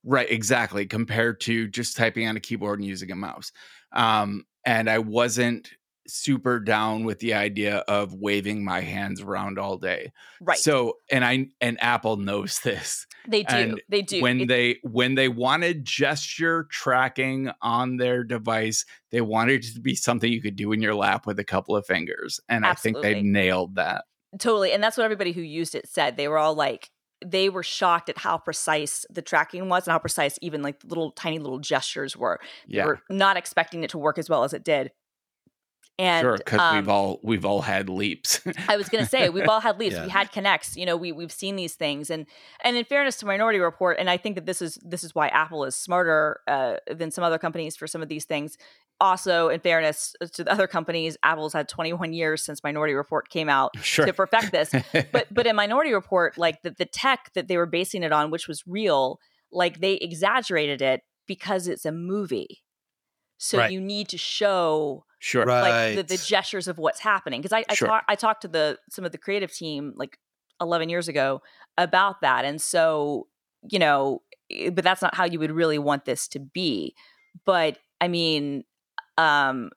Right 0.04 0.30
exactly 0.30 0.86
compared 0.86 1.40
to 1.40 1.68
just 1.68 1.96
typing 1.96 2.26
on 2.26 2.36
a 2.36 2.40
keyboard 2.40 2.78
and 2.78 2.88
using 2.88 3.10
a 3.10 3.16
mouse 3.16 3.52
um 3.92 4.44
and 4.64 4.88
i 4.90 4.98
wasn't 4.98 5.70
super 6.08 6.58
down 6.58 7.04
with 7.04 7.20
the 7.20 7.32
idea 7.32 7.76
of 7.86 8.12
waving 8.12 8.64
my 8.64 8.80
hands 8.80 9.20
around 9.20 9.56
all 9.58 9.76
day 9.78 10.12
Right. 10.40 10.58
so 10.58 10.94
and 11.10 11.24
i 11.24 11.46
and 11.60 11.80
apple 11.82 12.16
knows 12.16 12.58
this 12.64 13.06
they 13.28 13.44
do. 13.44 13.54
and 13.54 13.80
They 13.88 14.02
do. 14.02 14.20
when 14.20 14.46
they 14.48 14.78
when 14.82 15.14
they 15.14 15.28
wanted 15.28 15.84
gesture 15.84 16.66
tracking 16.70 17.50
on 17.62 17.98
their 17.98 18.24
device 18.24 18.84
they 19.12 19.20
wanted 19.20 19.64
it 19.64 19.74
to 19.74 19.80
be 19.80 19.94
something 19.94 20.32
you 20.32 20.42
could 20.42 20.56
do 20.56 20.72
in 20.72 20.82
your 20.82 20.96
lap 20.96 21.24
with 21.26 21.38
a 21.38 21.44
couple 21.44 21.76
of 21.76 21.86
fingers 21.86 22.40
and 22.48 22.66
i 22.66 22.74
think 22.74 23.00
they 23.00 23.22
nailed 23.22 23.76
that 23.76 24.04
Totally. 24.38 24.72
And 24.72 24.82
that's 24.82 24.96
what 24.96 25.04
everybody 25.04 25.32
who 25.32 25.42
used 25.42 25.74
it 25.74 25.86
said. 25.86 26.16
They 26.16 26.26
were 26.26 26.38
all 26.38 26.54
like, 26.54 26.88
they 27.24 27.48
were 27.48 27.62
shocked 27.62 28.08
at 28.08 28.18
how 28.18 28.38
precise 28.38 29.06
the 29.10 29.22
tracking 29.22 29.68
was 29.68 29.86
and 29.86 29.92
how 29.92 29.98
precise 29.98 30.38
even 30.42 30.62
like 30.62 30.80
the 30.80 30.88
little 30.88 31.10
tiny 31.12 31.38
little 31.38 31.58
gestures 31.58 32.16
were. 32.16 32.40
They 32.68 32.78
yeah 32.78 32.86
were 32.86 33.00
not 33.10 33.36
expecting 33.36 33.84
it 33.84 33.90
to 33.90 33.98
work 33.98 34.18
as 34.18 34.28
well 34.28 34.44
as 34.44 34.52
it 34.52 34.64
did. 34.64 34.92
And 35.98 36.24
sure 36.24 36.36
because 36.38 36.58
um, 36.58 36.76
we've 36.76 36.88
all 36.88 37.20
we've 37.22 37.44
all 37.44 37.60
had 37.60 37.90
leaps 37.90 38.40
I 38.66 38.76
was 38.76 38.88
going 38.88 39.04
to 39.04 39.10
say 39.10 39.28
we've 39.28 39.48
all 39.48 39.60
had 39.60 39.78
leaps. 39.80 39.94
Yeah. 39.94 40.04
We 40.04 40.10
had 40.10 40.32
Kinects. 40.32 40.74
You 40.74 40.86
know, 40.86 40.96
we 40.96 41.12
we've 41.12 41.32
seen 41.32 41.56
these 41.56 41.74
things, 41.74 42.08
and 42.08 42.26
and 42.64 42.76
in 42.76 42.84
fairness 42.84 43.18
to 43.18 43.26
Minority 43.26 43.58
Report, 43.58 43.98
and 43.98 44.08
I 44.08 44.16
think 44.16 44.36
that 44.36 44.46
this 44.46 44.62
is 44.62 44.78
this 44.82 45.04
is 45.04 45.14
why 45.14 45.28
Apple 45.28 45.64
is 45.64 45.76
smarter 45.76 46.40
uh, 46.48 46.76
than 46.90 47.10
some 47.10 47.22
other 47.22 47.38
companies 47.38 47.76
for 47.76 47.86
some 47.86 48.00
of 48.00 48.08
these 48.08 48.24
things. 48.24 48.56
Also, 49.02 49.48
in 49.48 49.58
fairness 49.58 50.14
to 50.32 50.44
the 50.44 50.52
other 50.52 50.68
companies, 50.68 51.16
Apple's 51.24 51.52
had 51.52 51.68
21 51.68 52.12
years 52.12 52.42
since 52.42 52.62
Minority 52.62 52.94
Report 52.94 53.28
came 53.28 53.48
out 53.48 53.76
sure 53.82 54.06
to 54.06 54.12
perfect 54.12 54.52
this. 54.52 54.72
But 55.12 55.26
but 55.30 55.46
in 55.46 55.56
Minority 55.56 55.92
Report, 55.92 56.38
like 56.38 56.62
the, 56.62 56.70
the 56.70 56.86
tech 56.86 57.30
that 57.34 57.48
they 57.48 57.56
were 57.56 57.66
basing 57.66 58.02
it 58.04 58.12
on, 58.12 58.30
which 58.30 58.46
was 58.48 58.62
real, 58.66 59.18
like 59.50 59.80
they 59.80 59.94
exaggerated 59.94 60.80
it 60.80 61.02
because 61.26 61.66
it's 61.68 61.84
a 61.84 61.92
movie. 61.92 62.62
So 63.38 63.58
Right. 63.58 63.72
you 63.72 63.80
need 63.80 64.08
to 64.10 64.18
show 64.18 65.04
sure 65.18 65.44
Right. 65.44 65.60
like 65.60 65.96
the, 65.96 66.02
the 66.04 66.22
gestures 66.22 66.68
of 66.68 66.78
what's 66.78 67.00
happening 67.00 67.42
because 67.42 67.52
I 67.52 67.64
I, 67.68 67.74
Sure. 67.74 67.88
talk, 67.88 68.04
I 68.08 68.14
talked 68.14 68.42
to 68.42 68.48
the 68.48 68.78
some 68.88 69.04
of 69.04 69.10
the 69.12 69.18
creative 69.18 69.52
team 69.52 69.94
like 69.96 70.16
11 70.60 70.88
years 70.88 71.08
ago 71.08 71.42
about 71.76 72.20
that 72.20 72.44
and 72.44 72.62
so 72.62 73.26
you 73.68 73.80
know 73.80 74.22
eh, 74.50 74.70
but 74.70 74.84
that's 74.84 75.02
not 75.02 75.14
how 75.16 75.24
you 75.24 75.40
would 75.40 75.50
really 75.50 75.78
want 75.78 76.04
this 76.04 76.28
to 76.28 76.38
be 76.38 76.94
but 77.44 77.78
I 78.00 78.06
mean 78.08 78.62
um 79.18 79.70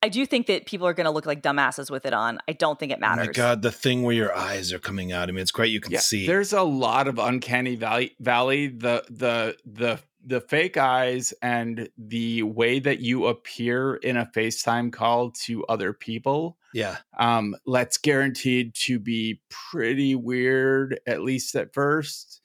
I 0.00 0.08
do 0.08 0.24
think 0.26 0.46
that 0.46 0.66
people 0.66 0.86
are 0.86 0.94
going 0.94 1.06
to 1.06 1.10
look 1.10 1.26
like 1.26 1.42
dumbasses 1.42 1.90
with 1.90 2.06
it 2.06 2.12
on. 2.14 2.38
I 2.46 2.52
don't 2.52 2.78
think 2.78 2.92
it 2.92 2.98
Oh 2.98 3.00
matters. 3.00 3.26
my 3.26 3.32
god, 3.32 3.62
the 3.62 3.72
thing 3.72 4.04
where 4.04 4.14
your 4.14 4.32
eyes 4.32 4.72
are 4.72 4.78
coming 4.78 5.10
out. 5.10 5.28
I 5.28 5.32
mean, 5.32 5.42
it's 5.42 5.50
great 5.50 5.72
you 5.72 5.80
can 5.80 5.90
yeah, 5.90 5.98
see. 5.98 6.24
There's 6.24 6.52
a 6.52 6.62
lot 6.62 7.08
of 7.08 7.18
uncanny 7.18 7.74
valley. 7.74 8.14
Valley 8.20 8.68
the 8.68 9.02
the 9.10 9.56
the 9.66 9.98
the 10.24 10.40
fake 10.40 10.76
eyes 10.76 11.32
and 11.42 11.88
the 11.98 12.44
way 12.44 12.78
that 12.78 13.00
you 13.00 13.26
appear 13.26 13.96
in 13.96 14.16
a 14.16 14.26
FaceTime 14.26 14.92
call 14.92 15.30
to 15.30 15.64
other 15.66 15.92
people. 15.92 16.58
yeah. 16.74 16.98
Um, 17.18 17.56
let's 17.66 17.98
guaranteed 17.98 18.74
to 18.86 18.98
be 19.00 19.40
pretty 19.48 20.14
weird, 20.14 21.00
at 21.08 21.22
least 21.22 21.56
at 21.56 21.72
first. 21.74 22.40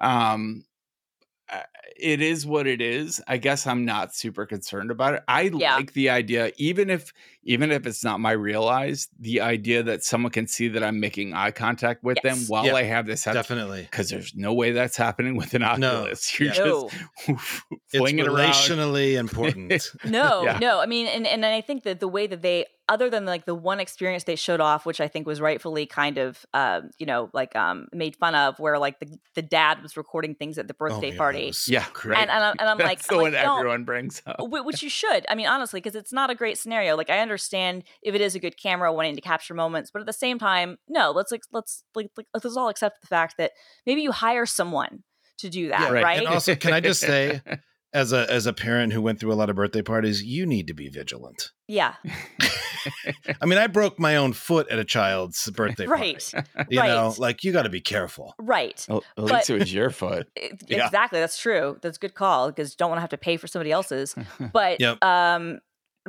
Um, 0.00 0.64
it 1.98 2.20
is 2.20 2.44
what 2.44 2.66
it 2.66 2.80
is. 2.80 3.22
I 3.26 3.36
guess 3.38 3.66
I'm 3.66 3.84
not 3.84 4.14
super 4.14 4.44
concerned 4.46 4.90
about 4.90 5.14
it. 5.14 5.22
I 5.28 5.42
Yeah. 5.54 5.76
like 5.76 5.92
the 5.94 6.10
idea, 6.10 6.52
even 6.56 6.90
if 6.90 7.12
even 7.48 7.70
if 7.70 7.86
it's 7.86 8.02
not 8.02 8.18
my 8.18 8.32
real 8.32 8.66
eyes, 8.66 9.06
the 9.20 9.40
idea 9.40 9.80
that 9.84 10.02
someone 10.02 10.32
can 10.32 10.48
see 10.48 10.66
that 10.66 10.82
I'm 10.82 10.98
making 10.98 11.32
eye 11.32 11.52
contact 11.52 12.02
with 12.02 12.18
them 12.22 12.38
while 12.48 12.66
Yeah, 12.66 12.74
I 12.74 12.82
have 12.82 13.06
this 13.06 13.22
Definitely. 13.22 13.82
because 13.82 14.10
there's 14.10 14.34
no 14.34 14.52
way 14.52 14.72
that's 14.72 14.96
happening 14.96 15.36
with 15.36 15.54
an 15.54 15.62
No. 15.78 16.00
Oculus. 16.02 16.40
You're 16.40 16.52
Yeah. 16.52 16.64
no. 16.64 16.90
just 16.90 16.96
It's 17.70 17.96
flinging 17.98 18.26
around. 18.26 18.52
relationally 18.52 19.14
important. 19.16 19.72
No, 20.04 20.42
Yeah. 20.42 20.58
no. 20.58 20.80
I 20.80 20.86
mean, 20.86 21.06
and, 21.06 21.24
and 21.26 21.46
I 21.46 21.60
think 21.60 21.84
that 21.84 22.00
the 22.00 22.08
way 22.08 22.26
that 22.26 22.42
they, 22.42 22.66
other 22.88 23.10
than 23.10 23.24
like 23.24 23.44
the 23.46 23.54
one 23.54 23.80
experience 23.80 24.24
they 24.24 24.36
showed 24.36 24.60
off, 24.60 24.86
which 24.86 25.00
I 25.00 25.08
think 25.08 25.26
was 25.26 25.40
rightfully 25.40 25.86
kind 25.86 26.18
of, 26.18 26.46
um, 26.54 26.90
you 26.98 27.06
know, 27.06 27.30
like 27.32 27.56
um, 27.56 27.88
made 27.92 28.14
fun 28.16 28.34
of, 28.34 28.58
where 28.60 28.78
like 28.78 29.00
the, 29.00 29.18
the 29.34 29.42
dad 29.42 29.82
was 29.82 29.96
recording 29.96 30.34
things 30.34 30.56
at 30.58 30.68
the 30.68 30.74
Oh 30.74 30.78
birthday 30.78 31.10
my 31.10 31.16
God, 31.16 31.18
party. 31.18 31.46
was 31.48 31.68
Yeah, 31.68 31.84
great. 31.92 32.18
And, 32.18 32.30
and, 32.30 32.44
I'm, 32.44 32.54
and 32.58 32.68
I'm 32.68 32.78
like, 32.86 32.98
that's 32.98 33.08
the 33.08 33.14
I'm 33.16 33.22
one 33.22 33.32
like, 33.32 33.44
everyone 33.44 33.84
brings 33.84 34.22
up. 34.26 34.36
Which 34.40 34.82
you 34.82 34.88
should. 35.00 35.26
I 35.28 35.34
mean, 35.34 35.46
honestly, 35.46 35.80
because 35.80 35.96
it's 35.96 36.12
not 36.12 36.30
a 36.30 36.34
great 36.34 36.58
scenario. 36.58 36.96
Like, 36.96 37.10
I 37.10 37.18
understand 37.18 37.82
if 38.02 38.14
it 38.14 38.20
is 38.20 38.34
a 38.34 38.38
good 38.38 38.56
camera 38.56 38.92
wanting 38.92 39.16
to 39.16 39.20
capture 39.20 39.54
moments, 39.54 39.90
but 39.90 40.00
at 40.00 40.06
the 40.06 40.12
same 40.12 40.38
time, 40.38 40.78
no. 40.88 41.10
Let's 41.10 41.32
like, 41.32 41.42
let's 41.52 41.82
like, 41.94 42.10
like 42.16 42.26
let's 42.32 42.56
all 42.56 42.68
accept 42.68 43.00
the 43.00 43.08
fact 43.08 43.34
that 43.38 43.52
maybe 43.84 44.02
you 44.02 44.12
hire 44.12 44.46
someone 44.46 45.02
to 45.38 45.48
do 45.48 45.68
that, 45.68 45.80
Yeah, 45.80 46.00
right? 46.00 46.18
And 46.18 46.28
also, 46.28 46.54
can 46.54 46.72
I 46.72 46.80
just 46.80 47.00
say, 47.00 47.40
as 47.96 48.12
a 48.12 48.30
as 48.30 48.46
a 48.46 48.52
parent 48.52 48.92
who 48.92 49.00
went 49.02 49.18
through 49.18 49.32
a 49.32 49.34
lot 49.40 49.50
of 49.50 49.56
birthday 49.56 49.82
parties, 49.82 50.22
you 50.22 50.46
need 50.46 50.66
to 50.68 50.74
be 50.74 50.88
vigilant. 50.88 51.50
yeah, 51.66 51.94
I 53.40 53.46
mean, 53.46 53.58
I 53.58 53.66
broke 53.66 53.98
my 53.98 54.16
own 54.16 54.32
foot 54.32 54.68
at 54.70 54.78
a 54.78 54.84
child's 54.84 55.48
birthday 55.50 55.86
party. 55.86 56.02
right, 56.02 56.32
You 56.70 56.82
know, 56.82 57.08
right. 57.08 57.18
like 57.18 57.42
you 57.44 57.52
got 57.52 57.62
to 57.62 57.68
be 57.68 57.80
careful. 57.80 58.34
right. 58.38 58.84
At 58.88 59.02
at 59.18 59.24
least 59.24 59.50
it 59.50 59.58
was 59.58 59.72
your 59.74 59.90
foot. 59.90 60.28
It- 60.36 60.62
Yeah. 60.68 60.86
Exactly, 60.86 61.18
that's 61.20 61.38
true. 61.38 61.78
That's 61.82 61.96
a 61.96 62.00
good 62.00 62.14
call 62.14 62.48
because 62.48 62.72
you 62.72 62.76
don't 62.78 62.90
want 62.90 62.98
to 62.98 63.02
have 63.02 63.10
to 63.10 63.18
pay 63.18 63.36
for 63.36 63.46
somebody 63.46 63.72
else's. 63.72 64.14
But 64.52 64.80
Yep. 64.80 65.02
um, 65.02 65.58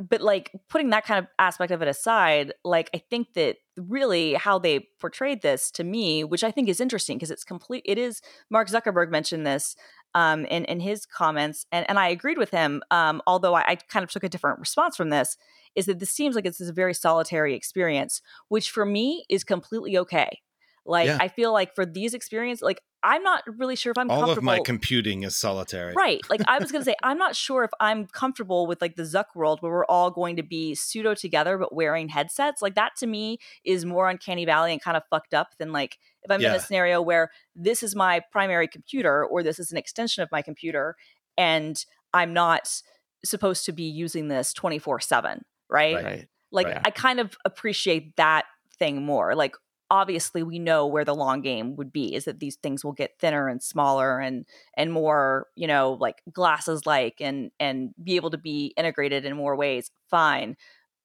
but 0.00 0.20
like 0.20 0.52
putting 0.68 0.90
that 0.90 1.04
kind 1.04 1.18
of 1.18 1.26
aspect 1.40 1.72
of 1.72 1.82
it 1.82 1.88
aside, 1.88 2.52
like 2.64 2.88
I 2.94 2.98
think 3.10 3.32
that 3.34 3.56
really 3.76 4.34
how 4.34 4.58
they 4.60 4.86
portrayed 5.00 5.42
this 5.42 5.72
to 5.72 5.82
me, 5.82 6.22
which 6.22 6.44
I 6.44 6.52
think 6.52 6.68
is 6.68 6.80
interesting 6.80 7.16
because 7.18 7.32
it's 7.32 7.42
complete. 7.44 7.82
It 7.84 7.98
is 7.98 8.20
Mark 8.48 8.68
Zuckerberg 8.68 9.10
mentioned 9.10 9.44
this 9.44 9.74
um 10.14 10.44
in 10.46 10.64
in 10.66 10.80
his 10.80 11.06
comments, 11.06 11.66
and 11.72 11.88
and 11.88 11.98
I 11.98 12.08
agreed 12.08 12.38
with 12.38 12.50
him. 12.50 12.82
Um, 12.90 13.22
although 13.26 13.54
I, 13.54 13.64
I 13.68 13.74
kind 13.76 14.04
of 14.04 14.10
took 14.10 14.24
a 14.24 14.28
different 14.28 14.58
response 14.58 14.96
from 14.96 15.10
this, 15.10 15.36
is 15.74 15.86
that 15.86 15.98
this 15.98 16.10
seems 16.10 16.34
like 16.34 16.46
it's 16.46 16.60
a 16.60 16.72
very 16.72 16.94
solitary 16.94 17.54
experience, 17.54 18.20
which 18.48 18.70
for 18.70 18.84
me 18.84 19.24
is 19.28 19.44
completely 19.44 19.98
okay. 19.98 20.40
Like 20.84 21.06
Yeah. 21.06 21.18
I 21.20 21.28
feel 21.28 21.52
like 21.52 21.74
for 21.74 21.84
these 21.84 22.14
experiences, 22.14 22.62
like 22.62 22.80
I'm 23.02 23.22
not 23.22 23.44
really 23.58 23.76
sure 23.76 23.92
if 23.92 23.98
I'm 23.98 24.10
All 24.10 24.20
comfortable. 24.20 24.38
of 24.38 24.44
my 24.44 24.60
computing 24.64 25.22
is 25.22 25.36
solitary. 25.36 25.92
Right. 25.94 26.20
Like 26.30 26.40
I 26.48 26.58
was 26.58 26.72
going 26.72 26.80
to 26.80 26.90
say, 26.90 26.96
I'm 27.02 27.18
not 27.18 27.36
sure 27.36 27.62
if 27.62 27.70
I'm 27.78 28.06
comfortable 28.06 28.66
with 28.66 28.80
like 28.80 28.96
the 28.96 29.02
Zuck 29.04 29.26
world 29.36 29.60
where 29.60 29.70
we're 29.70 29.84
all 29.84 30.10
going 30.10 30.36
to 30.36 30.42
be 30.42 30.74
pseudo 30.74 31.14
together 31.14 31.58
but 31.58 31.72
wearing 31.74 32.08
headsets. 32.08 32.60
Like 32.62 32.74
that 32.74 32.96
to 32.96 33.06
me 33.06 33.38
is 33.64 33.84
more 33.84 34.08
uncanny 34.08 34.46
valley 34.46 34.72
and 34.72 34.82
kind 34.82 34.96
of 34.96 35.04
fucked 35.10 35.34
up 35.34 35.48
than 35.58 35.70
like 35.72 35.98
if 36.28 36.34
I'm 36.34 36.40
in 36.40 36.54
a 36.54 36.60
scenario 36.60 37.00
where 37.00 37.30
this 37.54 37.82
is 37.82 37.94
my 37.94 38.20
primary 38.30 38.68
computer 38.68 39.24
or 39.24 39.42
this 39.42 39.58
is 39.58 39.70
an 39.72 39.78
extension 39.78 40.22
of 40.22 40.30
my 40.30 40.42
computer 40.42 40.96
and 41.36 41.84
I'm 42.12 42.32
not 42.32 42.82
supposed 43.24 43.64
to 43.66 43.72
be 43.72 43.84
using 43.84 44.28
this 44.28 44.52
24 44.52 45.00
7. 45.00 45.44
Right. 45.68 45.94
right. 45.94 46.28
Like 46.50 46.66
Right. 46.66 46.80
I 46.84 46.90
kind 46.90 47.20
of 47.20 47.36
appreciate 47.44 48.16
that 48.16 48.46
thing 48.78 49.04
more. 49.04 49.34
Like 49.34 49.54
obviously 49.90 50.42
we 50.42 50.58
know 50.58 50.86
where 50.86 51.04
the 51.04 51.14
long 51.14 51.40
game 51.40 51.76
would 51.76 51.92
be 51.92 52.14
is 52.14 52.26
that 52.26 52.40
these 52.40 52.56
things 52.56 52.84
will 52.84 52.92
get 52.92 53.18
thinner 53.18 53.48
and 53.48 53.62
smaller 53.62 54.18
and 54.18 54.46
and 54.74 54.92
more, 54.92 55.46
you 55.56 55.66
know, 55.66 55.92
like 55.92 56.22
glasses 56.32 56.86
like 56.86 57.16
and 57.20 57.50
and 57.58 57.94
be 58.02 58.16
able 58.16 58.30
to 58.30 58.38
be 58.38 58.72
integrated 58.76 59.24
in 59.24 59.36
more 59.36 59.56
ways. 59.56 59.90
Fine. 60.10 60.56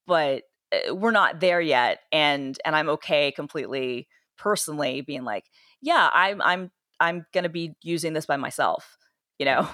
But 0.06 0.42
uh, 0.72 0.94
we're 0.94 1.10
not 1.10 1.40
there 1.40 1.60
yet 1.60 2.00
and 2.12 2.58
and 2.64 2.76
I'm 2.76 2.88
okay 2.90 3.32
completely 3.32 4.08
personally 4.36 5.00
being 5.00 5.24
like, 5.24 5.44
yeah, 5.80 6.10
I'm 6.12 6.40
I'm 6.42 6.70
I'm 7.00 7.26
going 7.32 7.44
to 7.44 7.50
be 7.50 7.74
using 7.82 8.12
this 8.12 8.26
by 8.26 8.36
myself, 8.36 8.96
you 9.38 9.46
know. 9.46 9.68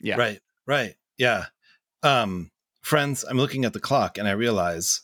Yeah. 0.00 0.16
Right. 0.16 0.40
Right. 0.66 0.94
Yeah. 1.16 1.46
Um, 2.02 2.50
friends, 2.82 3.24
I'm 3.28 3.38
looking 3.38 3.64
at 3.64 3.72
the 3.72 3.80
clock 3.80 4.18
and 4.18 4.28
I 4.28 4.32
realize 4.32 5.02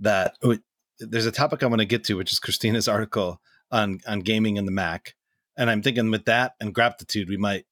that 0.00 0.36
oh, 0.42 0.58
there's 0.98 1.26
a 1.26 1.32
topic 1.32 1.62
I 1.62 1.66
want 1.66 1.80
to 1.80 1.86
get 1.86 2.04
to, 2.04 2.16
which 2.16 2.32
is 2.32 2.38
Christina's 2.38 2.88
article 2.88 3.40
on 3.70 4.00
on 4.06 4.20
gaming 4.20 4.56
in 4.56 4.66
the 4.66 4.72
Mac. 4.72 5.14
And 5.56 5.70
I'm 5.70 5.82
thinking 5.82 6.10
with 6.10 6.24
that 6.26 6.52
and 6.60 6.74
gratitude, 6.74 7.28
we 7.28 7.36
might 7.36 7.66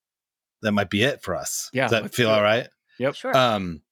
that 0.63 0.73
might 0.73 0.91
be 0.91 1.03
it 1.03 1.23
for 1.23 1.35
us. 1.35 1.69
Yeah, 1.73 1.89
Does 1.89 2.03
that 2.03 2.15
feel 2.15 2.31
all 2.31 2.43
right? 2.43 2.69
Yep. 2.99 3.15
Sure. 3.15 3.37
Um, 3.37 3.83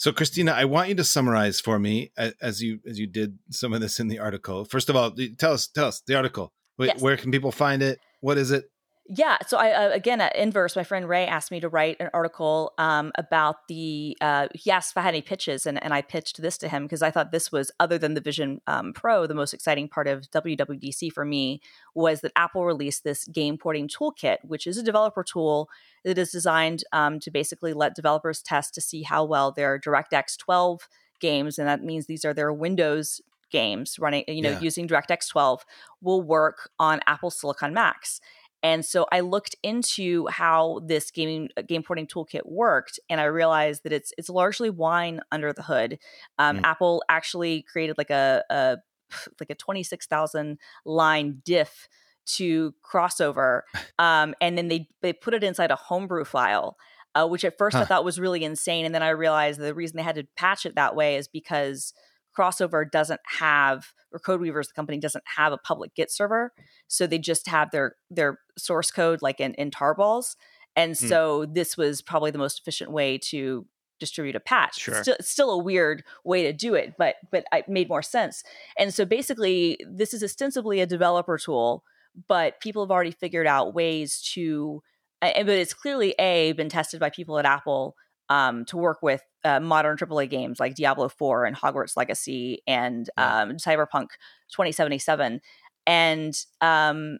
so 0.00 0.12
Christina, 0.12 0.52
I 0.52 0.64
want 0.64 0.88
you 0.88 0.94
to 0.94 1.04
summarize 1.04 1.60
for 1.60 1.78
me 1.78 2.10
as 2.40 2.62
you 2.62 2.80
as 2.88 2.98
you 2.98 3.06
did 3.06 3.38
some 3.50 3.74
of 3.74 3.80
this 3.82 4.00
in 4.00 4.08
the 4.08 4.18
article. 4.18 4.64
First 4.64 4.88
of 4.88 4.96
all, 4.96 5.10
tell 5.38 5.52
us 5.52 5.68
tell 5.68 5.88
us 5.88 6.00
the 6.06 6.14
article. 6.14 6.46
Wh- 6.78 6.86
Yes. 6.86 7.02
Where 7.02 7.18
can 7.18 7.30
people 7.30 7.52
find 7.52 7.82
it? 7.82 7.98
What 8.22 8.38
is 8.38 8.50
it? 8.50 8.64
Yeah. 9.12 9.38
So 9.44 9.58
I 9.58 9.72
uh, 9.72 9.90
again 9.90 10.20
at 10.20 10.36
Inverse, 10.36 10.76
my 10.76 10.84
friend 10.84 11.08
Ray 11.08 11.26
asked 11.26 11.50
me 11.50 11.58
to 11.58 11.68
write 11.68 11.96
an 11.98 12.10
article 12.14 12.72
um, 12.78 13.10
about 13.16 13.66
the. 13.66 14.16
Uh, 14.20 14.46
he 14.54 14.70
asked 14.70 14.92
if 14.92 14.96
I 14.96 15.00
had 15.00 15.14
any 15.14 15.20
pitches, 15.20 15.66
and, 15.66 15.82
and 15.82 15.92
I 15.92 16.00
pitched 16.00 16.40
this 16.40 16.56
to 16.58 16.68
him 16.68 16.84
because 16.84 17.02
I 17.02 17.10
thought 17.10 17.32
this 17.32 17.50
was, 17.50 17.72
other 17.80 17.98
than 17.98 18.14
the 18.14 18.20
Vision 18.20 18.60
um, 18.68 18.92
Pro, 18.92 19.26
the 19.26 19.34
most 19.34 19.52
exciting 19.52 19.88
part 19.88 20.06
of 20.06 20.30
WWDC 20.30 21.10
for 21.12 21.24
me 21.24 21.60
was 21.92 22.20
that 22.20 22.30
Apple 22.36 22.64
released 22.64 23.02
this 23.02 23.24
game 23.26 23.58
porting 23.58 23.88
toolkit, 23.88 24.36
which 24.44 24.64
is 24.64 24.76
a 24.78 24.82
developer 24.82 25.24
tool 25.24 25.68
that 26.04 26.16
is 26.16 26.30
designed 26.30 26.84
um, 26.92 27.18
to 27.18 27.32
basically 27.32 27.72
let 27.72 27.96
developers 27.96 28.40
test 28.40 28.74
to 28.74 28.80
see 28.80 29.02
how 29.02 29.24
well 29.24 29.50
their 29.50 29.76
DirectX 29.76 30.38
12 30.38 30.88
games, 31.18 31.58
and 31.58 31.66
that 31.66 31.82
means 31.82 32.06
these 32.06 32.24
are 32.24 32.32
their 32.32 32.52
Windows 32.52 33.20
games 33.50 33.98
running, 33.98 34.22
you 34.28 34.40
know, 34.42 34.50
Yeah. 34.50 34.60
using 34.60 34.86
DirectX 34.86 35.28
12, 35.28 35.66
will 36.00 36.22
work 36.22 36.70
on 36.78 37.00
Apple 37.08 37.30
Silicon 37.32 37.74
Macs. 37.74 38.20
And 38.62 38.84
so 38.84 39.06
I 39.10 39.20
looked 39.20 39.56
into 39.62 40.26
how 40.28 40.80
this 40.84 41.10
gaming 41.10 41.48
uh, 41.56 41.62
game 41.62 41.82
porting 41.82 42.06
toolkit 42.06 42.42
worked, 42.44 43.00
and 43.08 43.20
I 43.20 43.24
realized 43.24 43.84
that 43.84 43.92
it's 43.92 44.12
it's 44.18 44.28
largely 44.28 44.70
wine 44.70 45.20
under 45.32 45.52
the 45.52 45.62
hood. 45.62 45.98
Um, 46.38 46.58
Mm. 46.58 46.64
Apple 46.64 47.02
actually 47.08 47.62
created 47.62 47.96
like 47.96 48.10
a, 48.10 48.44
a 48.50 48.76
like 49.40 49.50
a 49.50 49.54
twenty 49.54 49.82
six 49.82 50.06
thousand 50.06 50.58
line 50.84 51.42
diff 51.44 51.88
to 52.36 52.74
crossover, 52.84 53.62
um, 53.98 54.34
and 54.40 54.58
then 54.58 54.68
they 54.68 54.88
they 55.00 55.12
put 55.12 55.34
it 55.34 55.42
inside 55.44 55.70
a 55.70 55.76
homebrew 55.76 56.24
file. 56.24 56.76
Uh, 57.12 57.26
which 57.26 57.44
at 57.44 57.58
first 57.58 57.76
I 57.76 57.84
thought 57.84 58.04
was 58.04 58.20
really 58.20 58.44
insane, 58.44 58.84
and 58.84 58.94
then 58.94 59.02
I 59.02 59.08
realized 59.08 59.58
the 59.58 59.74
reason 59.74 59.96
they 59.96 60.04
had 60.04 60.14
to 60.14 60.28
patch 60.36 60.64
it 60.64 60.76
that 60.76 60.94
way 60.94 61.16
is 61.16 61.26
because 61.26 61.92
crossover 62.36 62.88
doesn't 62.90 63.20
have 63.38 63.86
or 64.12 64.18
codeweavers 64.20 64.66
the 64.68 64.72
company 64.74 64.98
doesn't 64.98 65.24
have 65.36 65.52
a 65.52 65.58
public 65.58 65.94
git 65.94 66.10
server 66.10 66.52
so 66.88 67.06
they 67.06 67.18
just 67.18 67.48
have 67.48 67.70
their 67.70 67.94
their 68.10 68.38
source 68.58 68.90
code 68.90 69.20
like 69.22 69.40
in, 69.40 69.54
in 69.54 69.70
tarballs 69.70 70.36
and 70.76 70.96
Hmm. 70.98 71.06
so 71.08 71.46
this 71.46 71.76
was 71.76 72.02
probably 72.02 72.30
the 72.30 72.38
most 72.38 72.60
efficient 72.60 72.90
way 72.92 73.18
to 73.18 73.66
distribute 73.98 74.34
a 74.36 74.40
patch 74.40 74.78
Sure. 74.78 75.02
still, 75.02 75.16
it's 75.18 75.28
still 75.28 75.50
a 75.50 75.58
weird 75.62 76.02
way 76.24 76.42
to 76.44 76.52
do 76.52 76.74
it 76.74 76.94
but 76.98 77.16
but 77.30 77.44
it 77.52 77.68
made 77.68 77.88
more 77.88 78.02
sense 78.02 78.42
and 78.78 78.94
so 78.94 79.04
basically 79.04 79.78
this 79.86 80.14
is 80.14 80.22
ostensibly 80.24 80.80
a 80.80 80.86
developer 80.86 81.36
tool 81.36 81.84
but 82.28 82.60
people 82.60 82.82
have 82.84 82.90
already 82.90 83.10
figured 83.10 83.46
out 83.46 83.74
ways 83.74 84.20
to 84.34 84.82
and 85.22 85.46
but 85.46 85.58
it's 85.58 85.74
clearly 85.74 86.14
a 86.18 86.52
been 86.52 86.70
tested 86.70 86.98
by 86.98 87.10
people 87.10 87.38
at 87.38 87.44
apple 87.44 87.94
um, 88.30 88.64
to 88.66 88.76
work 88.76 89.02
with 89.02 89.22
uh, 89.44 89.60
modern 89.60 89.96
AAA 89.96 90.30
games 90.30 90.60
like 90.60 90.76
Diablo 90.76 91.08
4 91.08 91.44
and 91.44 91.56
Hogwarts 91.56 91.96
Legacy 91.96 92.62
and 92.66 93.10
um, 93.16 93.52
Cyberpunk 93.56 94.10
2077, 94.52 95.40
and 95.86 96.44
um, 96.60 97.18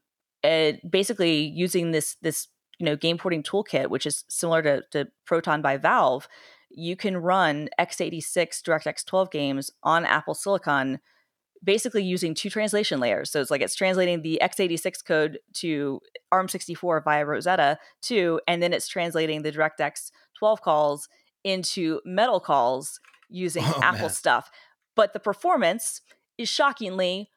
basically 0.88 1.42
using 1.42 1.90
this 1.90 2.16
this 2.22 2.48
you 2.78 2.86
know 2.86 2.96
game 2.96 3.18
porting 3.18 3.42
toolkit, 3.42 3.90
which 3.90 4.06
is 4.06 4.24
similar 4.28 4.62
to, 4.62 4.82
to 4.92 5.08
Proton 5.26 5.61
by 5.61 5.76
Valve, 5.76 6.28
you 6.70 6.96
can 6.96 7.16
run 7.16 7.68
x86 7.78 8.62
DirectX 8.62 9.04
12 9.04 9.30
games 9.30 9.70
on 9.82 10.04
Apple 10.04 10.34
Silicon 10.34 11.00
basically 11.62 12.02
using 12.02 12.34
two 12.34 12.48
translation 12.48 13.00
layers. 13.00 13.30
So 13.30 13.40
it's 13.40 13.50
like 13.50 13.61
it's 13.61 13.74
translating 13.74 14.22
the 14.22 14.40
x86 14.42 15.04
code 15.04 15.38
to 15.54 16.00
ARM64 16.32 17.04
via 17.04 17.26
Rosetta 17.26 17.78
2, 18.02 18.40
and 18.48 18.62
then 18.62 18.72
it's 18.72 18.88
translating 18.88 19.42
the 19.42 19.52
DirectX 19.52 20.11
12 20.41 20.61
calls 20.62 21.09
into 21.45 22.01
Metal 22.05 22.41
calls 22.41 22.99
using 23.28 23.62
Oh, 23.64 23.80
Apple 23.82 24.01
man. 24.01 24.11
stuff. 24.11 24.51
But 24.97 25.12
the 25.12 25.20
performance 25.20 26.01
is 26.38 26.49
shockingly 26.49 27.30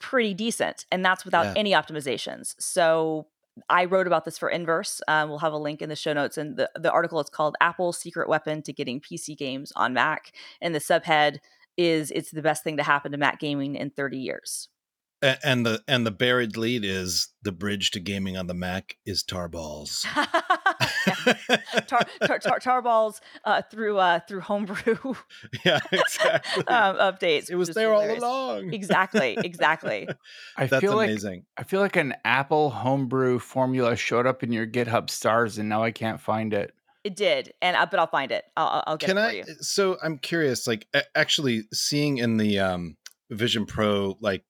pretty 0.00 0.34
decent, 0.34 0.84
and 0.92 1.04
that's 1.04 1.24
without 1.24 1.46
Yeah. 1.46 1.54
any 1.56 1.70
optimizations. 1.72 2.54
So 2.60 3.28
I 3.70 3.84
wrote 3.84 4.06
about 4.08 4.24
this 4.24 4.36
for 4.36 4.48
Inverse. 4.50 5.00
Um, 5.06 5.28
we'll 5.30 5.38
have 5.38 5.52
a 5.52 5.56
link 5.58 5.80
in 5.80 5.88
the 5.88 5.94
show 5.96 6.12
notes. 6.12 6.36
And 6.36 6.56
the, 6.56 6.68
the 6.74 6.90
article 6.90 7.20
is 7.20 7.30
called 7.30 7.54
Apple's 7.60 7.96
Secret 7.98 8.28
Weapon 8.28 8.62
to 8.62 8.72
Getting 8.72 9.00
PC 9.00 9.36
Games 9.38 9.72
on 9.76 9.94
Mac. 9.94 10.32
And 10.60 10.74
the 10.74 10.80
subhead 10.80 11.38
is 11.76 12.10
It's 12.10 12.32
the 12.32 12.42
best 12.42 12.64
thing 12.64 12.76
to 12.78 12.82
happen 12.82 13.12
to 13.12 13.18
Mac 13.18 13.38
gaming 13.40 13.76
in 13.76 13.90
30 13.90 14.18
years. 14.18 14.68
And 15.22 15.64
the 15.64 15.82
and 15.88 16.04
the 16.06 16.10
buried 16.10 16.56
lead 16.56 16.84
is 16.84 17.28
the 17.42 17.52
bridge 17.52 17.92
to 17.92 18.00
gaming 18.00 18.36
on 18.36 18.46
the 18.46 18.52
Mac 18.54 18.96
is 19.06 19.22
tarballs. 19.24 20.04
tar, 21.86 22.06
tar, 22.26 22.38
tar, 22.38 22.58
tarballs 22.60 23.20
uh, 23.44 23.62
through 23.70 23.98
uh, 23.98 24.20
through 24.28 24.40
homebrew 24.40 25.14
yeah, 25.64 25.78
exactly. 25.92 26.66
um, 26.68 26.96
updates. 26.96 27.50
it 27.50 27.56
was 27.56 27.68
which 27.68 27.70
is 27.70 27.74
there 27.76 27.92
all 27.92 28.18
along. 28.18 28.72
Exactly, 28.72 29.36
exactly. 29.42 30.08
I 30.56 30.66
That's 30.66 30.80
feel 30.80 30.96
like 30.96 31.10
amazing. 31.10 31.44
I 31.56 31.62
feel 31.64 31.80
like 31.80 31.96
an 31.96 32.14
Apple 32.24 32.70
homebrew 32.70 33.38
formula 33.38 33.96
showed 33.96 34.26
up 34.26 34.42
in 34.42 34.52
your 34.52 34.66
GitHub 34.66 35.10
stars, 35.10 35.58
and 35.58 35.68
now 35.68 35.82
I 35.82 35.90
can't 35.90 36.20
find 36.20 36.52
it. 36.54 36.72
It 37.04 37.16
did, 37.16 37.52
and 37.60 37.76
uh, 37.76 37.86
but 37.90 38.00
I'll 38.00 38.06
find 38.06 38.32
it. 38.32 38.44
I'll, 38.56 38.66
I'll- 38.68 38.84
I'll 38.86 38.96
get 38.96 39.08
Can 39.08 39.18
it 39.18 39.22
for 39.22 39.26
I? 39.28 39.32
you. 39.32 39.44
So 39.60 39.98
I'm 40.02 40.18
curious. 40.18 40.66
Like 40.66 40.86
actually 41.14 41.64
seeing 41.72 42.18
in 42.18 42.38
the 42.38 42.58
um, 42.60 42.96
Vision 43.30 43.66
Pro 43.66 44.16
like 44.20 44.42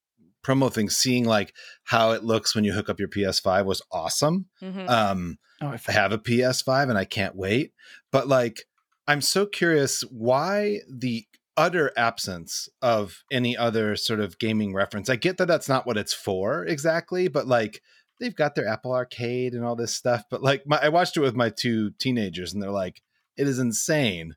promo 0.45 0.73
thing, 0.73 0.89
seeing 0.91 1.25
like 1.25 1.53
how 1.85 2.13
it 2.13 2.23
looks 2.23 2.55
when 2.55 2.63
you 2.65 2.73
hook 2.73 2.89
up 2.89 3.01
your 3.01 3.09
PS5 3.09 3.65
was 3.65 3.83
awesome. 3.91 4.47
Mhm. 4.63 4.89
Um, 4.89 5.39
Oh, 5.65 5.69
I 5.69 5.81
I 5.89 5.93
have 5.93 6.13
a 6.13 6.19
PS5 6.19 6.91
and 6.91 6.99
I 6.99 7.05
can't 7.05 7.37
wait. 7.37 7.73
But 8.13 8.29
like, 8.29 8.65
I'm 9.07 9.21
so 9.21 9.47
curious 9.47 10.03
why 10.03 10.81
the 10.89 11.27
utter 11.57 11.93
absence 11.97 12.69
of 12.83 13.23
any 13.31 13.57
other 13.57 13.97
sort 13.97 14.21
of 14.21 14.39
gaming 14.39 14.75
reference. 14.75 15.09
I 15.09 15.17
get 15.17 15.39
that 15.39 15.47
that's 15.47 15.69
not 15.69 15.87
what 15.87 15.97
it's 15.97 16.15
for 16.15 16.65
exactly, 16.65 17.29
but 17.29 17.47
like 17.47 17.81
they've 18.21 18.35
got 18.35 18.55
their 18.55 18.69
Apple 18.69 18.93
Arcade 18.93 19.55
and 19.55 19.65
all 19.65 19.77
this 19.77 19.95
stuff. 19.95 20.25
But 20.31 20.43
like, 20.43 20.67
my, 20.67 20.79
I 20.83 20.89
watched 20.89 21.17
it 21.17 21.21
with 21.21 21.37
my 21.37 21.51
two 21.51 21.93
teenagers 21.99 22.53
and 22.53 22.63
they're 22.63 22.71
like, 22.71 23.03
it 23.37 23.47
is 23.47 23.59
insane 23.59 24.35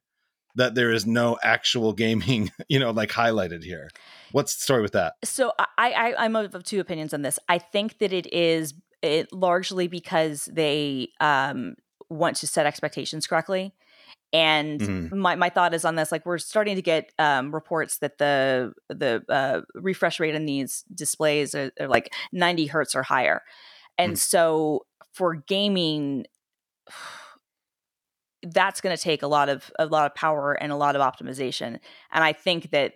that 0.55 0.73
there 0.73 0.91
is 0.91 1.05
no 1.05 1.37
actual 1.43 1.93
gaming, 1.93 2.51
you 2.67 2.79
know, 2.79 2.91
like 2.91 3.11
highlighted 3.11 3.63
here. 3.63 3.89
What's 4.31 4.55
the 4.55 4.61
story 4.61 4.81
with 4.81 4.93
that? 4.93 5.13
so 5.23 5.51
I, 5.59 5.91
I 5.91 6.25
I'm 6.25 6.35
of 6.35 6.63
two 6.63 6.79
opinions 6.79 7.13
on 7.13 7.21
this. 7.21 7.39
I 7.47 7.59
think 7.59 7.99
that 7.99 8.11
it 8.11 8.31
is 8.33 8.73
it 9.01 9.31
largely 9.33 9.87
because 9.87 10.45
they 10.45 11.09
um, 11.19 11.75
want 12.09 12.35
to 12.37 12.47
set 12.47 12.65
expectations 12.65 13.27
correctly. 13.27 13.73
And 14.33 14.81
Mhm. 14.81 15.09
my, 15.11 15.35
my 15.35 15.49
thought 15.49 15.73
is 15.73 15.85
on 15.85 15.95
this 15.95 16.11
like 16.11 16.25
we're 16.25 16.37
starting 16.37 16.75
to 16.75 16.81
get 16.81 17.13
um, 17.19 17.53
reports 17.53 17.99
that 17.99 18.17
the 18.17 18.73
the 18.89 19.23
uh, 19.29 19.61
refresh 19.75 20.19
rate 20.19 20.35
in 20.35 20.45
these 20.45 20.83
displays 20.93 21.55
are, 21.55 21.71
are 21.79 21.87
like 21.87 22.13
90 22.33 22.67
hertz 22.67 22.95
or 22.95 23.03
higher 23.03 23.41
and 23.97 24.13
Mm. 24.13 24.19
so 24.19 24.85
for 25.13 25.35
gaming 25.35 26.25
that's 28.43 28.81
going 28.81 28.95
to 28.95 29.01
take 29.01 29.23
a 29.23 29.27
lot 29.27 29.49
of 29.49 29.71
a 29.79 29.85
lot 29.85 30.05
of 30.05 30.15
power 30.15 30.53
and 30.53 30.71
a 30.71 30.75
lot 30.75 30.95
of 30.95 31.01
optimization 31.01 31.79
and 32.11 32.23
i 32.23 32.31
think 32.31 32.69
that 32.71 32.93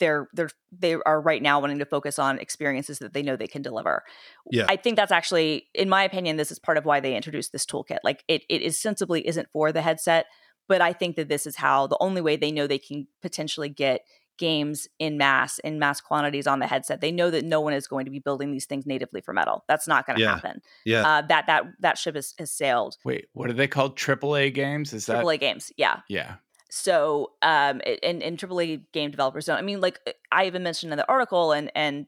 they're 0.00 0.28
they're 0.32 0.50
they 0.72 0.94
are 1.06 1.20
right 1.20 1.42
now 1.42 1.60
wanting 1.60 1.78
to 1.78 1.84
focus 1.84 2.18
on 2.18 2.38
experiences 2.40 2.98
that 2.98 3.12
they 3.12 3.22
know 3.22 3.36
they 3.36 3.46
can 3.46 3.62
deliver 3.62 4.02
Yeah. 4.50 4.66
i 4.68 4.74
think 4.76 4.96
that's 4.96 5.12
actually 5.12 5.68
in 5.74 5.88
my 5.88 6.02
opinion 6.02 6.36
this 6.36 6.50
is 6.50 6.58
part 6.58 6.76
of 6.78 6.84
why 6.84 6.98
they 6.98 7.14
introduced 7.14 7.52
this 7.52 7.64
toolkit 7.64 7.98
like 8.02 8.24
it, 8.26 8.42
it 8.48 8.62
is 8.62 8.80
sensibly 8.80 9.26
isn't 9.26 9.48
for 9.52 9.70
the 9.70 9.82
headset 9.82 10.26
but 10.68 10.80
i 10.80 10.92
think 10.92 11.14
that 11.16 11.28
this 11.28 11.46
is 11.46 11.54
how 11.56 11.86
the 11.86 11.98
only 12.00 12.20
way 12.20 12.34
they 12.36 12.50
know 12.50 12.66
they 12.66 12.78
can 12.78 13.06
potentially 13.22 13.68
get 13.68 14.00
games 14.38 14.88
in 14.98 15.18
mass 15.18 15.58
in 15.58 15.78
mass 15.78 16.00
quantities 16.00 16.46
on 16.46 16.60
the 16.60 16.66
headset 16.66 17.02
they 17.02 17.12
know 17.12 17.30
that 17.30 17.44
no 17.44 17.60
one 17.60 17.74
is 17.74 17.86
going 17.86 18.06
to 18.06 18.10
be 18.10 18.18
building 18.20 18.50
these 18.52 18.64
things 18.64 18.86
natively 18.86 19.20
for 19.20 19.34
metal 19.34 19.64
that's 19.68 19.86
not 19.86 20.06
going 20.06 20.16
to 20.16 20.22
Yeah. 20.22 20.34
happen 20.36 20.62
Yeah. 20.86 21.06
uh, 21.06 21.22
that 21.28 21.46
that 21.46 21.64
that 21.80 21.98
ship 21.98 22.14
has, 22.14 22.32
has 22.38 22.50
sailed 22.50 22.96
Wait, 23.04 23.26
what 23.34 23.50
are 23.50 23.52
they 23.52 23.68
called? 23.68 23.96
AAA 23.98 24.54
games? 24.54 24.94
Is 24.94 25.04
that? 25.06 25.22
AAA 25.22 25.38
games 25.40 25.70
yeah 25.76 26.00
Yeah. 26.08 26.36
So 26.70 27.32
um 27.42 27.80
and, 28.02 28.22
and 28.22 28.38
AAA 28.38 28.82
game 28.92 29.10
developers 29.10 29.46
don't 29.46 29.58
I 29.58 29.62
mean 29.62 29.80
like 29.80 30.00
uh, 30.06 30.12
I 30.32 30.46
even 30.46 30.62
mentioned 30.62 30.92
in 30.92 30.98
the 30.98 31.08
article 31.08 31.52
and 31.52 31.70
and 31.74 32.06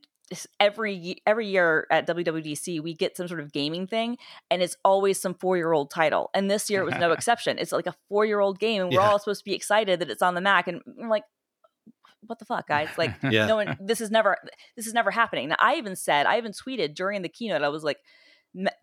every 0.60 1.16
every 1.26 1.48
year 1.48 1.86
at 1.90 2.06
WWDC 2.06 2.82
we 2.82 2.94
get 2.94 3.16
some 3.16 3.28
sort 3.28 3.40
of 3.40 3.52
gaming 3.52 3.86
thing 3.86 4.16
and 4.50 4.62
it's 4.62 4.76
always 4.84 5.20
some 5.20 5.34
4-year-old 5.34 5.90
title. 5.90 6.30
And 6.34 6.50
this 6.50 6.70
year 6.70 6.82
it 6.82 6.86
was 6.86 6.94
no 6.96 7.12
exception. 7.12 7.58
It's 7.58 7.72
like 7.72 7.86
a 7.86 7.94
4-year-old 8.10 8.58
game 8.58 8.82
and 8.82 8.92
we're 8.92 9.00
all 9.00 9.18
supposed 9.18 9.40
to 9.40 9.44
be 9.44 9.54
excited 9.54 10.00
that 10.00 10.10
it's 10.10 10.22
on 10.22 10.34
the 10.34 10.40
Mac 10.40 10.68
and 10.68 10.80
we're 10.86 11.08
like 11.08 11.24
what 12.26 12.38
the 12.38 12.44
fuck 12.44 12.68
guys? 12.68 12.88
Like 12.96 13.14
yeah. 13.30 13.46
no 13.46 13.56
one 13.56 13.76
this 13.80 14.00
is 14.00 14.10
never 14.10 14.36
this 14.76 14.86
is 14.86 14.94
never 14.94 15.10
happening. 15.10 15.48
Now 15.48 15.56
i 15.58 15.76
even 15.76 15.96
said 15.96 16.26
i 16.26 16.38
even 16.38 16.52
tweeted 16.52 16.94
during 16.94 17.22
the 17.22 17.28
keynote 17.28 17.62
i 17.62 17.68
was 17.68 17.84
like 17.84 17.98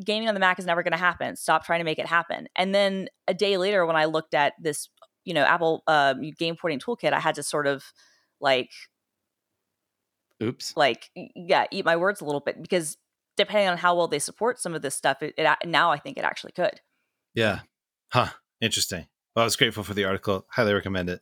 gaming 0.03 0.27
on 0.27 0.34
the 0.34 0.39
mac 0.39 0.59
is 0.59 0.65
never 0.65 0.84
going 0.84 0.91
to 0.91 0.97
happen. 0.97 1.36
Stop 1.36 1.65
trying 1.65 1.80
to 1.80 1.86
make 1.86 1.99
it 1.99 2.07
happen. 2.07 2.47
And 2.55 2.73
then 2.73 3.07
a 3.27 3.34
day 3.34 3.57
later 3.57 3.86
when 3.86 3.95
i 3.95 4.05
looked 4.05 4.34
at 4.34 4.53
this 4.61 4.89
you 5.30 5.34
know 5.36 5.43
apple 5.43 5.84
um, 5.88 6.21
game 6.39 6.55
porting 6.55 6.80
toolkit 6.80 7.13
i 7.13 7.19
had 7.19 7.36
to 7.36 7.43
sort 7.43 7.67
of 7.67 7.84
like 8.41 8.71
Oops. 10.41 10.73
like 10.77 11.09
yeah 11.36 11.65
eat 11.71 11.86
my 11.86 11.95
words 11.97 12.21
a 12.21 12.25
little 12.25 12.39
bit 12.39 12.61
because 12.61 12.97
depending 13.36 13.67
on 13.67 13.77
how 13.77 13.95
well 13.95 14.07
they 14.07 14.19
support 14.19 14.59
some 14.59 14.73
of 14.73 14.82
this 14.82 14.95
stuff 14.95 15.21
it, 15.21 15.34
it 15.38 15.47
now 15.65 15.91
i 15.91 15.97
think 15.97 16.17
it 16.17 16.23
actually 16.23 16.53
could 16.53 16.80
Yeah. 17.36 17.59
Huh. 18.11 18.30
Interesting. 18.59 19.05
Well, 19.36 19.43
I 19.43 19.45
was 19.45 19.55
grateful 19.55 19.84
for 19.84 19.93
the 19.93 20.05
article. 20.05 20.45
Highly 20.49 20.73
recommend 20.73 21.09
it. 21.09 21.21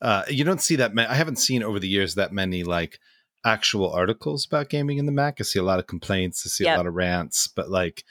Uh, 0.00 0.22
you 0.28 0.42
don't 0.42 0.62
see 0.62 0.76
that. 0.76 0.94
Ma- 0.94 1.06
I 1.08 1.14
haven't 1.14 1.36
seen 1.36 1.62
over 1.62 1.78
the 1.78 1.86
years 1.86 2.14
that 2.14 2.32
many 2.32 2.64
like 2.64 2.98
actual 3.44 3.92
articles 3.92 4.46
about 4.46 4.70
gaming 4.70 4.96
in 4.98 5.04
the 5.06 5.12
Mac. 5.12 5.36
I 5.38 5.44
see 5.44 5.58
a 5.58 5.62
lot 5.62 5.78
of 5.78 5.86
complaints. 5.86 6.42
I 6.46 6.48
see 6.48 6.64
Yep. 6.64 6.74
a 6.74 6.78
lot 6.78 6.86
of 6.86 6.94
rants, 6.94 7.46
but 7.46 7.68
like 7.70 8.04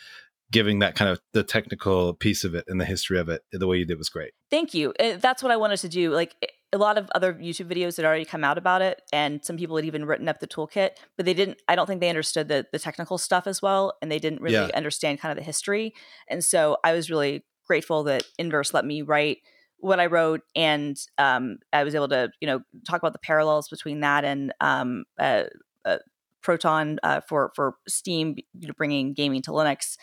giving 0.52 0.80
that 0.80 0.96
kind 0.96 1.10
of 1.10 1.20
the 1.34 1.44
technical 1.44 2.14
piece 2.14 2.44
of 2.44 2.54
it 2.54 2.66
and 2.68 2.80
the 2.80 2.86
history 2.86 3.20
of 3.20 3.28
it 3.30 3.42
the 3.52 3.66
way 3.68 3.78
you 3.78 3.86
did 3.86 3.98
was 3.98 4.10
great. 4.10 4.32
Thank 4.52 4.74
you. 4.74 4.94
Uh, 5.00 5.18
That's 5.18 5.42
what 5.42 5.52
I 5.52 5.58
wanted 5.58 5.78
to 5.78 5.90
do. 5.90 6.12
Like 6.12 6.36
a 6.72 6.78
lot 6.78 6.98
of 6.98 7.10
other 7.16 7.34
YouTube 7.34 7.68
videos 7.72 7.98
had 7.98 8.06
already 8.06 8.26
come 8.26 8.44
out 8.44 8.58
about 8.58 8.82
it, 8.82 9.02
and 9.12 9.44
some 9.46 9.58
people 9.58 9.76
had 9.76 9.86
even 9.86 10.06
written 10.06 10.28
up 10.28 10.40
the 10.40 10.48
toolkit, 10.48 10.92
but 11.18 11.26
they 11.26 11.34
didn't. 11.34 11.60
I 11.68 11.76
don't 11.76 11.86
think 11.88 12.02
they 12.02 12.10
understood 12.10 12.48
the 12.48 12.66
the 12.72 12.80
technical 12.80 13.18
stuff 13.18 13.48
as 13.48 13.62
well, 13.62 13.94
and 14.02 14.12
they 14.12 14.20
didn't 14.20 14.42
really 14.42 14.56
Yeah. 14.56 14.70
understand 14.76 15.20
kind 15.20 15.32
of 15.32 15.38
the 15.38 15.44
history. 15.44 15.94
And 16.28 16.44
so 16.44 16.78
I 16.84 16.94
was 16.94 17.10
really 17.10 17.46
grateful 17.66 18.04
that 18.04 18.24
Inverse 18.38 18.74
let 18.74 18.86
me 18.86 19.02
write 19.02 19.38
what 19.78 20.00
I 20.00 20.06
wrote, 20.08 20.42
and 20.56 20.98
um, 21.18 21.58
I 21.72 21.84
was 21.84 21.94
able 21.96 22.08
to 22.10 22.32
you 22.42 22.48
know 22.48 22.62
talk 22.88 23.00
about 23.02 23.14
the 23.14 23.20
parallels 23.20 23.70
between 23.70 24.00
that 24.02 24.24
and 24.26 24.54
um, 24.62 25.06
uh, 25.20 25.44
uh, 25.86 25.98
Proton 26.42 27.00
uh, 27.04 27.22
for 27.28 27.52
for 27.56 27.76
Steam, 27.88 28.36
you 28.60 28.68
know, 28.68 28.74
bringing 28.76 29.14
gaming 29.14 29.42
to 29.44 29.52
Linux. 29.52 29.98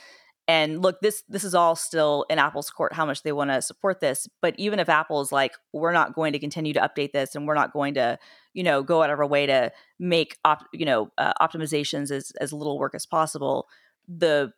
And 0.51 0.83
look, 0.83 1.01
this 1.01 1.23
this 1.29 1.45
is 1.45 1.55
all 1.55 1.77
still 1.77 2.27
in 2.29 2.41
Apple's 2.41 2.71
court 2.71 2.93
how 2.93 3.07
much 3.07 3.23
they 3.23 3.31
want 3.31 3.51
to 3.51 3.63
support 3.63 4.01
this. 4.01 4.29
But 4.43 4.57
even 4.59 4.81
if 4.81 4.89
Apple's 4.89 5.31
like, 5.31 5.53
we're 5.73 5.93
not 5.93 6.13
going 6.13 6.33
to 6.33 6.41
continue 6.41 6.73
to 6.73 6.81
update 6.81 7.13
this, 7.13 7.37
and 7.37 7.47
we're 7.47 7.55
not 7.55 7.73
going 7.73 7.95
to, 7.95 8.19
you 8.53 8.65
know, 8.65 8.83
go 8.83 9.01
out 9.01 9.11
of 9.11 9.21
our 9.21 9.27
way 9.29 9.47
to 9.47 9.71
make 10.01 10.39
op, 10.45 10.65
you 10.73 10.87
know, 10.87 11.13
uh, 11.19 11.33
optimizations 11.41 12.11
as 12.11 12.33
as 12.41 12.53
little 12.53 12.81
work 12.81 12.97
as 12.97 13.07
possible, 13.07 13.69
the 14.09 14.53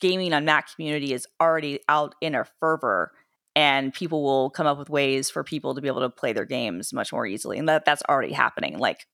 gaming 0.00 0.32
on 0.32 0.44
Mac 0.44 0.72
community 0.76 1.12
is 1.12 1.26
already 1.40 1.80
out 1.88 2.14
in 2.20 2.36
a 2.36 2.44
fervor, 2.60 3.10
and 3.56 3.92
people 3.92 4.22
will 4.22 4.48
come 4.48 4.68
up 4.68 4.78
with 4.78 4.90
ways 4.90 5.28
for 5.28 5.42
people 5.42 5.74
to 5.74 5.80
be 5.80 5.88
able 5.88 6.02
to 6.02 6.10
play 6.10 6.32
their 6.32 6.44
games 6.44 6.92
much 6.92 7.12
more 7.12 7.26
easily, 7.26 7.58
and 7.58 7.68
that 7.68 7.84
that's 7.84 8.02
already 8.08 8.32
happening. 8.32 8.78
Like 8.78 9.08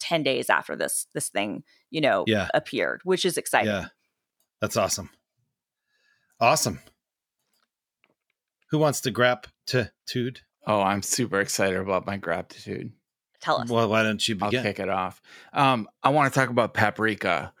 ten 0.00 0.22
days 0.22 0.48
after 0.48 0.74
this 0.74 1.06
this 1.12 1.28
thing, 1.28 1.64
you 1.90 2.00
know, 2.00 2.24
Yeah. 2.26 2.48
appeared, 2.54 3.02
which 3.04 3.26
is 3.26 3.36
exciting. 3.36 3.68
Yeah. 3.68 3.88
That's 4.62 4.78
awesome. 4.78 5.10
Awesome. 6.40 6.80
Who 8.70 8.78
wants 8.78 9.00
to 9.02 9.10
grab 9.10 9.46
to 9.68 9.90
tude? 10.06 10.40
Oh, 10.66 10.80
I'm 10.80 11.02
super 11.02 11.40
excited 11.40 11.78
about 11.78 12.06
my 12.06 12.16
gratitude. 12.16 12.92
Tell 13.40 13.60
us. 13.60 13.68
Well, 13.68 13.88
why 13.88 14.02
don't 14.02 14.26
you 14.26 14.36
I'll 14.40 14.50
begin? 14.50 14.62
kick 14.62 14.80
it 14.80 14.88
off. 14.88 15.20
Um, 15.52 15.88
I 16.02 16.08
want 16.08 16.32
to 16.32 16.38
talk 16.38 16.48
about 16.48 16.74
Paprika. 16.74 17.52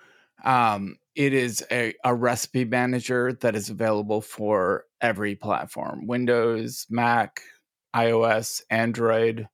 Um, 0.44 0.96
it 1.14 1.32
is 1.32 1.64
a, 1.70 1.94
a 2.04 2.14
recipe 2.14 2.64
manager 2.64 3.34
that 3.42 3.54
is 3.54 3.70
available 3.70 4.20
for 4.20 4.84
every 5.00 5.36
platform 5.36 6.06
Windows, 6.06 6.86
Mac, 6.90 7.42
iOS, 7.94 8.62
Android, 8.70 9.46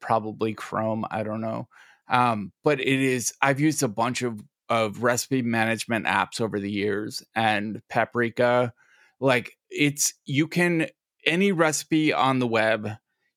probably 0.00 0.54
Chrome. 0.54 1.04
I 1.10 1.24
don't 1.24 1.40
know. 1.40 1.68
Um, 2.08 2.52
but 2.64 2.80
it 2.80 2.86
is, 2.86 3.34
I've 3.42 3.60
used 3.60 3.82
a 3.82 3.88
bunch 3.88 4.22
of, 4.22 4.40
of 4.68 5.02
recipe 5.02 5.42
management 5.42 6.06
apps 6.06 6.40
over 6.40 6.60
the 6.60 6.70
years, 6.70 7.22
and 7.34 7.82
Paprika, 7.88 8.72
like 9.20 9.52
it's, 9.70 10.14
you 10.24 10.48
can, 10.48 10.86
any 11.26 11.52
recipe 11.52 12.12
on 12.12 12.38
the 12.38 12.46
web, 12.46 12.90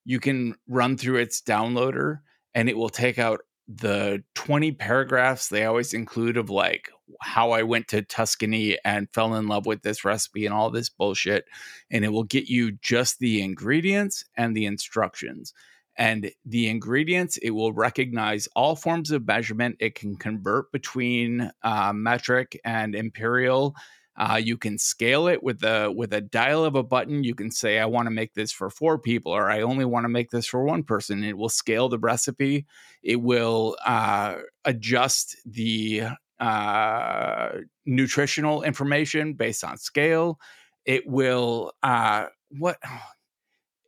you 0.04 0.20
can 0.20 0.54
run 0.68 0.96
through 0.96 1.18
its 1.18 1.40
downloader 1.40 2.20
and 2.54 2.68
it 2.68 2.76
will 2.76 2.88
take 2.88 3.18
out 3.18 3.40
the 3.68 4.22
20 4.34 4.72
paragraphs 4.72 5.48
they 5.48 5.64
always 5.64 5.94
include 5.94 6.36
of 6.36 6.50
like 6.50 6.90
how 7.20 7.52
I 7.52 7.62
went 7.62 7.88
to 7.88 8.02
Tuscany 8.02 8.76
and 8.84 9.08
fell 9.12 9.34
in 9.34 9.46
love 9.46 9.66
with 9.66 9.82
this 9.82 10.04
recipe 10.04 10.46
and 10.46 10.54
all 10.54 10.70
this 10.70 10.88
bullshit. 10.88 11.44
And 11.90 12.04
it 12.04 12.08
will 12.08 12.24
get 12.24 12.48
you 12.48 12.72
just 12.72 13.18
the 13.18 13.42
ingredients 13.42 14.24
and 14.36 14.56
the 14.56 14.66
instructions. 14.66 15.52
And 15.96 16.30
the 16.44 16.68
ingredients, 16.68 17.36
it 17.38 17.50
will 17.50 17.72
recognize 17.72 18.48
all 18.56 18.76
forms 18.76 19.10
of 19.10 19.26
measurement. 19.26 19.76
It 19.78 19.94
can 19.94 20.16
convert 20.16 20.72
between 20.72 21.50
uh, 21.62 21.92
metric 21.92 22.58
and 22.64 22.94
imperial. 22.94 23.74
Uh, 24.16 24.40
you 24.42 24.58
can 24.58 24.78
scale 24.78 25.26
it 25.26 25.42
with 25.42 25.62
a 25.64 25.90
with 25.90 26.12
a 26.12 26.20
dial 26.20 26.64
of 26.64 26.74
a 26.74 26.82
button. 26.82 27.24
You 27.24 27.34
can 27.34 27.50
say, 27.50 27.78
"I 27.78 27.86
want 27.86 28.06
to 28.06 28.10
make 28.10 28.34
this 28.34 28.52
for 28.52 28.68
four 28.68 28.98
people," 28.98 29.32
or 29.32 29.50
"I 29.50 29.62
only 29.62 29.86
want 29.86 30.04
to 30.04 30.10
make 30.10 30.30
this 30.30 30.46
for 30.46 30.64
one 30.64 30.82
person." 30.82 31.24
It 31.24 31.38
will 31.38 31.48
scale 31.48 31.88
the 31.88 31.98
recipe. 31.98 32.66
It 33.02 33.22
will 33.22 33.76
uh, 33.86 34.36
adjust 34.66 35.36
the 35.46 36.02
uh, 36.38 37.48
nutritional 37.86 38.62
information 38.62 39.32
based 39.34 39.64
on 39.64 39.78
scale. 39.78 40.38
It 40.84 41.06
will 41.06 41.72
uh, 41.82 42.26
what 42.50 42.78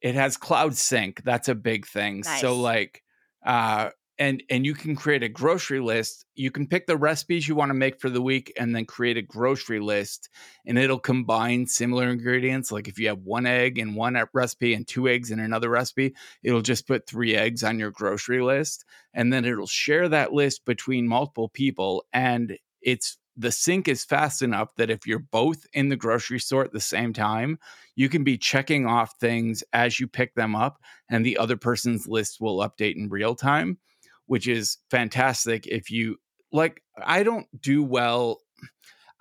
it 0.04 0.14
has 0.14 0.36
cloud 0.36 0.76
sync. 0.76 1.24
That's 1.24 1.48
a 1.48 1.54
big 1.54 1.86
thing. 1.86 2.24
So 2.24 2.60
like 2.60 3.02
uh 3.46 3.90
and 4.18 4.42
and 4.50 4.66
you 4.66 4.74
can 4.74 4.94
create 4.94 5.22
a 5.22 5.30
grocery 5.30 5.80
list. 5.80 6.26
You 6.36 6.50
can 6.50 6.68
pick 6.68 6.86
the 6.86 6.96
recipes 6.96 7.48
you 7.48 7.54
want 7.56 7.70
to 7.70 7.74
make 7.74 7.98
for 8.00 8.10
the 8.10 8.20
week 8.20 8.52
and 8.58 8.76
then 8.76 8.84
create 8.84 9.16
a 9.16 9.22
grocery 9.22 9.80
list 9.80 10.28
and 10.66 10.78
it'll 10.78 11.00
combine 11.00 11.66
similar 11.66 12.10
ingredients 12.10 12.70
like 12.70 12.86
if 12.86 12.98
you 12.98 13.08
have 13.08 13.20
one 13.20 13.46
egg 13.46 13.78
in 13.78 13.94
one 13.94 14.22
recipe 14.34 14.74
and 14.74 14.86
two 14.86 15.08
eggs 15.08 15.30
in 15.30 15.40
another 15.40 15.70
recipe, 15.70 16.14
it'll 16.42 16.62
just 16.62 16.86
put 16.86 17.06
3 17.06 17.34
eggs 17.34 17.64
on 17.64 17.78
your 17.78 17.90
grocery 17.90 18.42
list 18.42 18.84
and 19.14 19.32
then 19.32 19.46
it'll 19.46 19.66
share 19.66 20.08
that 20.10 20.34
list 20.34 20.66
between 20.66 21.08
multiple 21.08 21.48
people 21.48 22.04
and 22.12 22.58
it's 22.82 23.16
the 23.36 23.52
sync 23.52 23.88
is 23.88 24.04
fast 24.04 24.42
enough 24.42 24.68
that 24.76 24.90
if 24.90 25.06
you're 25.06 25.18
both 25.18 25.66
in 25.72 25.88
the 25.88 25.96
grocery 25.96 26.38
store 26.38 26.64
at 26.64 26.72
the 26.72 26.80
same 26.80 27.12
time, 27.12 27.58
you 27.96 28.08
can 28.08 28.24
be 28.24 28.38
checking 28.38 28.86
off 28.86 29.14
things 29.18 29.64
as 29.72 29.98
you 29.98 30.06
pick 30.06 30.34
them 30.34 30.54
up, 30.54 30.80
and 31.08 31.24
the 31.24 31.36
other 31.38 31.56
person's 31.56 32.06
list 32.06 32.40
will 32.40 32.58
update 32.58 32.96
in 32.96 33.08
real 33.08 33.34
time, 33.34 33.78
which 34.26 34.46
is 34.48 34.78
fantastic. 34.90 35.66
If 35.66 35.90
you 35.90 36.16
like, 36.52 36.82
I 37.04 37.22
don't 37.22 37.46
do 37.60 37.82
well. 37.82 38.40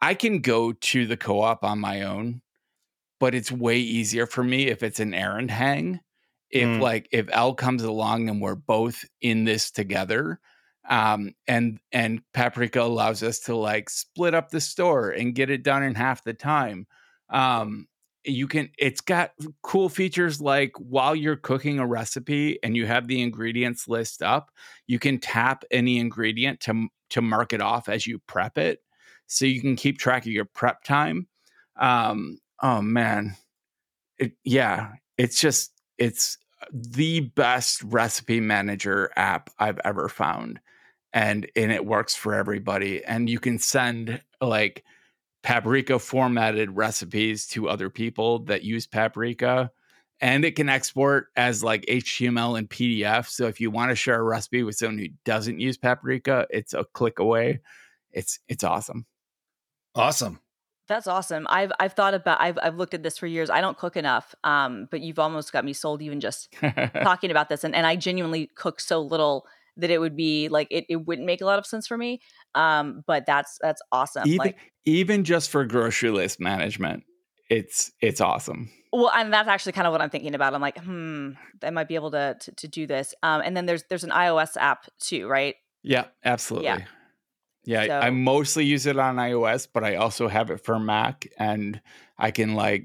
I 0.01 0.13
can 0.13 0.39
go 0.41 0.73
to 0.73 1.07
the 1.07 1.17
co 1.17 1.41
op 1.41 1.63
on 1.63 1.79
my 1.79 2.01
own, 2.03 2.41
but 3.19 3.33
it's 3.33 3.51
way 3.51 3.79
easier 3.79 4.25
for 4.25 4.43
me 4.43 4.67
if 4.67 4.83
it's 4.83 4.99
an 4.99 5.13
errand 5.13 5.49
hang. 5.49 6.01
If 6.49 6.67
Mm. 6.69 6.81
like 6.81 7.07
if 7.11 7.27
L 7.31 7.55
comes 7.55 7.83
along 7.83 8.29
and 8.29 8.41
we're 8.41 8.55
both 8.55 9.05
in 9.21 9.45
this 9.45 9.71
together, 9.71 10.39
um 10.89 11.33
and 11.47 11.79
and 11.91 12.21
paprika 12.33 12.81
allows 12.81 13.23
us 13.23 13.39
to 13.39 13.55
like 13.55 13.89
split 13.89 14.33
up 14.33 14.49
the 14.49 14.61
store 14.61 15.09
and 15.11 15.35
get 15.35 15.49
it 15.49 15.63
done 15.63 15.83
in 15.83 15.95
half 15.95 16.23
the 16.23 16.33
time. 16.33 16.87
Um 17.29 17.87
you 18.25 18.47
can 18.47 18.69
it's 18.77 19.01
got 19.01 19.31
cool 19.63 19.89
features 19.89 20.39
like 20.39 20.71
while 20.77 21.13
you're 21.15 21.35
cooking 21.35 21.79
a 21.79 21.85
recipe 21.85 22.57
and 22.63 22.75
you 22.75 22.85
have 22.85 23.07
the 23.07 23.21
ingredients 23.21 23.87
list 23.89 24.21
up 24.21 24.49
you 24.87 24.97
can 24.97 25.19
tap 25.19 25.65
any 25.71 25.99
ingredient 25.99 26.59
to 26.61 26.87
to 27.09 27.21
mark 27.21 27.53
it 27.53 27.61
off 27.61 27.89
as 27.89 28.07
you 28.07 28.19
prep 28.27 28.57
it. 28.57 28.79
So 29.27 29.45
you 29.45 29.61
can 29.61 29.75
keep 29.75 29.99
track 29.99 30.23
of 30.23 30.31
your 30.31 30.45
prep 30.45 30.83
time. 30.83 31.27
Um 31.75 32.39
oh 32.61 32.81
man. 32.81 33.35
It 34.17 34.33
yeah 34.43 34.93
it's 35.17 35.39
just 35.39 35.71
it's 35.97 36.37
the 36.71 37.19
best 37.21 37.83
recipe 37.83 38.39
manager 38.39 39.11
app 39.15 39.49
i've 39.59 39.79
ever 39.83 40.07
found 40.07 40.59
and 41.13 41.49
and 41.55 41.71
it 41.71 41.85
works 41.85 42.15
for 42.15 42.33
everybody 42.33 43.03
and 43.05 43.29
you 43.29 43.39
can 43.39 43.59
send 43.59 44.21
like 44.41 44.83
paprika 45.43 45.99
formatted 45.99 46.71
recipes 46.71 47.47
to 47.47 47.69
other 47.69 47.89
people 47.89 48.39
that 48.39 48.63
use 48.63 48.87
paprika 48.87 49.71
and 50.21 50.45
it 50.45 50.55
can 50.55 50.69
export 50.69 51.27
as 51.35 51.63
like 51.63 51.85
html 51.85 52.57
and 52.57 52.69
pdf 52.69 53.27
so 53.27 53.45
if 53.47 53.61
you 53.61 53.69
want 53.69 53.89
to 53.89 53.95
share 53.95 54.19
a 54.19 54.23
recipe 54.23 54.63
with 54.63 54.75
someone 54.75 54.97
who 54.97 55.07
doesn't 55.25 55.59
use 55.59 55.77
paprika 55.77 56.47
it's 56.49 56.73
a 56.73 56.85
click 56.93 57.19
away 57.19 57.59
it's 58.11 58.39
it's 58.47 58.63
awesome 58.63 59.05
Awesome. 59.95 60.39
That's 60.87 61.07
awesome. 61.07 61.47
I've 61.49 61.71
I've 61.79 61.93
thought 61.93 62.13
about 62.13 62.41
I've 62.41 62.59
I've 62.61 62.75
looked 62.75 62.93
at 62.93 63.03
this 63.03 63.17
for 63.17 63.25
years. 63.25 63.49
I 63.49 63.61
don't 63.61 63.77
cook 63.77 63.95
enough, 63.95 64.35
um, 64.43 64.87
but 64.91 64.99
you've 64.99 65.19
almost 65.19 65.53
got 65.53 65.63
me 65.63 65.71
sold 65.71 66.01
even 66.01 66.19
just 66.19 66.53
talking 67.03 67.31
about 67.31 67.47
this. 67.47 67.63
And 67.63 67.73
and 67.73 67.87
I 67.87 67.95
genuinely 67.95 68.47
cook 68.55 68.81
so 68.81 69.01
little 69.01 69.45
that 69.77 69.89
it 69.89 69.99
would 69.99 70.15
be 70.15 70.49
like 70.49 70.67
it, 70.71 70.85
it 70.89 70.97
wouldn't 70.97 71.25
make 71.25 71.41
a 71.41 71.45
lot 71.45 71.59
of 71.59 71.65
sense 71.65 71.87
for 71.87 71.97
me. 71.97 72.21
Um, 72.55 73.03
but 73.07 73.25
that's 73.25 73.57
that's 73.61 73.81
awesome. 73.91 74.27
even 74.27 74.37
like 74.37 74.57
even 74.85 75.23
just 75.23 75.49
for 75.49 75.65
grocery 75.65 76.11
list 76.11 76.39
management 76.39 77.03
it's 77.49 77.91
it's 78.01 78.21
awesome 78.21 78.69
well, 78.93 79.09
and 79.09 79.33
that's 79.33 79.49
actually 79.49 79.71
kind 79.71 79.87
of 79.87 79.91
what 79.91 80.01
I'm 80.01 80.11
thinking 80.11 80.35
about. 80.35 80.53
I'm 80.53 80.61
like, 80.61 80.77
hmm, 80.77 81.31
I 81.63 81.71
might 81.71 81.87
be 81.87 81.95
able 81.95 82.11
to 82.11 82.37
to, 82.39 82.51
to 82.51 82.67
do 82.67 82.85
this. 82.85 83.15
Um, 83.23 83.41
and 83.43 83.57
then 83.57 83.65
there's 83.65 83.83
there's 83.89 84.03
an 84.03 84.11
iOS 84.11 84.55
app 84.55 84.85
too, 84.99 85.27
right? 85.27 85.55
Yeah, 85.81 86.05
absolutely. 86.23 86.85
Yeah, 87.65 87.87
So- 87.87 87.99
I 87.99 88.11
mostly 88.11 88.65
use 88.65 88.85
it 88.85 88.99
on 88.99 89.15
iOS, 89.15 89.67
but 89.73 89.83
I 89.83 89.95
also 89.95 90.27
have 90.27 90.51
it 90.51 90.63
for 90.63 90.79
Mac, 90.79 91.27
and 91.39 91.81
I 92.19 92.29
can 92.29 92.53
like 92.53 92.83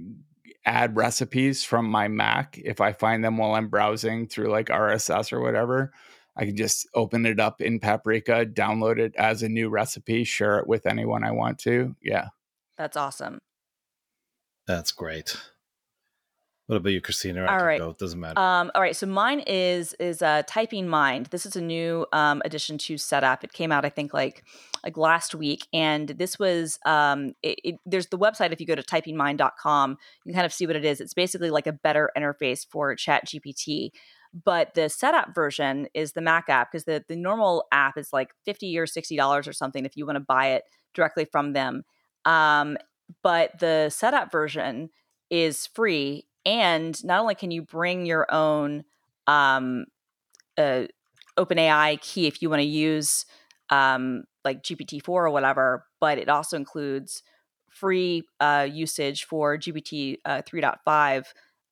add 0.65 0.97
recipes 0.97 1.63
from 1.63 1.91
my 1.91 2.09
Mac 2.09 2.59
if 2.65 2.81
I 2.81 2.93
find 2.93 3.23
them 3.23 3.37
while 3.37 3.55
I'm 3.55 3.69
browsing 3.69 4.29
through 4.29 4.49
like 4.49 4.69
RSS 4.69 5.31
or 5.31 5.41
whatever. 5.41 5.93
I 6.39 6.45
can 6.45 6.57
just 6.57 6.87
open 6.95 7.27
it 7.27 7.41
up 7.41 7.61
in 7.61 7.81
Paprika, 7.81 8.47
download 8.47 8.99
it 8.99 9.15
as 9.17 9.43
a 9.43 9.49
new 9.49 9.69
recipe, 9.69 10.23
share 10.23 10.59
it 10.59 10.69
with 10.69 10.87
anyone 10.87 11.25
I 11.25 11.33
want 11.33 11.59
to. 11.61 11.97
Yeah. 12.01 12.29
That's 12.77 12.97
awesome. 12.97 13.39
That's 14.67 14.93
great. 14.93 15.37
What 16.69 16.77
about 16.77 16.91
you, 16.91 17.01
Christina? 17.01 17.45
I 17.45 17.57
All 17.57 17.65
right. 17.65 17.81
go. 17.81 17.91
It 17.91 17.99
doesn't 17.99 18.21
matter. 18.21 18.39
Um, 18.39 18.71
all 18.75 18.83
right, 18.83 18.95
so 18.95 19.07
mine 19.07 19.41
is 19.47 19.95
is 19.95 20.21
uh, 20.21 20.43
Typing 20.47 20.87
Mind. 20.87 21.27
This 21.27 21.47
is 21.47 21.57
a 21.57 21.63
new 21.63 22.05
um, 22.13 22.43
addition 22.45 22.77
to 22.77 22.97
Setapp. 22.97 23.43
It 23.43 23.55
came 23.55 23.73
out, 23.73 23.87
I 23.87 23.89
think, 23.89 24.13
like 24.13 24.45
like 24.85 24.99
last 24.99 25.35
week, 25.35 25.67
and 25.73 26.11
this 26.11 26.39
was 26.39 26.79
um, 26.85 27.33
it, 27.43 27.59
it, 27.65 27.75
there's 27.87 28.09
the 28.09 28.19
website. 28.19 28.53
If 28.53 28.61
you 28.61 28.67
go 28.67 28.75
to 28.75 28.83
typingmind.com, 28.83 29.91
you 29.93 30.31
can 30.31 30.35
kind 30.35 30.45
of 30.45 30.53
see 30.53 30.67
what 30.67 30.77
it 30.77 30.85
is. 30.85 31.01
It's 31.01 31.15
basically 31.15 31.49
like 31.49 31.67
a 31.67 31.73
better 31.73 32.11
interface 32.15 32.67
for 32.69 32.95
Chat 32.95 33.27
GPT. 33.27 33.91
But 34.45 34.75
the 34.75 34.83
Setapp 34.83 35.35
version 35.35 35.89
is 35.95 36.13
the 36.13 36.21
Mac 36.21 36.51
app 36.51 36.71
because 36.71 36.85
the, 36.85 37.03
the 37.09 37.17
normal 37.17 37.65
app 37.73 37.97
is 37.97 38.13
like 38.13 38.29
50 38.45 38.79
or 38.79 38.85
$60 38.85 39.49
or 39.49 39.53
something 39.55 39.87
if 39.87 39.97
you 39.97 40.05
want 40.05 40.17
to 40.17 40.21
buy 40.21 40.49
it 40.49 40.65
directly 40.93 41.25
from 41.25 41.55
them. 41.55 41.83
Um, 42.27 42.77
but 43.23 43.59
the 43.59 43.87
Setapp 43.89 44.31
version 44.31 44.91
is 45.31 45.67
free 45.67 46.28
and 46.45 47.03
not 47.05 47.21
only 47.21 47.35
can 47.35 47.51
you 47.51 47.63
bring 47.63 48.07
your 48.07 48.27
own 48.33 48.85
um, 49.27 49.87
uh, 50.57 50.85
OpenAI 51.39 52.01
key 52.01 52.27
if 52.27 52.43
you 52.43 52.51
want 52.51 52.61
to 52.61 52.69
use 52.69 53.27
um, 53.71 54.25
like 54.45 54.63
GPT-4 54.63 55.09
or 55.09 55.31
whatever, 55.31 55.87
but 56.01 56.19
it 56.19 56.29
also 56.29 56.57
includes 56.57 57.23
free 57.71 58.25
uh, 58.41 58.67
usage 58.71 59.25
for 59.25 59.57
GPT 59.57 60.17
uh, 60.25 60.43
3.5 60.43 61.25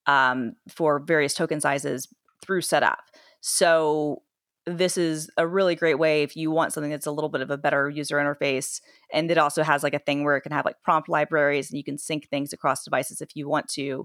um, 0.07 0.53
for 0.69 1.01
various 1.01 1.35
token 1.35 1.61
sizes 1.61 2.09
through 2.43 2.61
Setapp. 2.61 2.97
So 3.41 4.23
this 4.67 4.99
is 4.99 5.31
a 5.37 5.47
really 5.47 5.77
great 5.77 5.99
way 5.99 6.23
if 6.23 6.37
you 6.37 6.51
want 6.51 6.73
something 6.73 6.91
that's 6.91 7.07
a 7.07 7.13
little 7.13 7.31
bit 7.31 7.41
of 7.41 7.51
a 7.51 7.57
better 7.57 7.89
user 7.89 8.17
interface 8.17 8.81
and 9.13 9.31
it 9.31 9.39
also 9.39 9.63
has 9.63 9.85
like 9.85 9.95
a 9.95 9.99
thing 10.01 10.25
where 10.25 10.37
it 10.37 10.41
can 10.41 10.51
have 10.51 10.65
like 10.65 10.83
prompt 10.83 11.09
libraries 11.09 11.71
and 11.71 11.79
you 11.79 11.85
can 11.85 11.97
sync 11.97 12.29
things 12.29 12.53
across 12.53 12.83
devices 12.83 13.21
if 13.21 13.37
you 13.37 13.49
want 13.49 13.69
to 13.69 14.05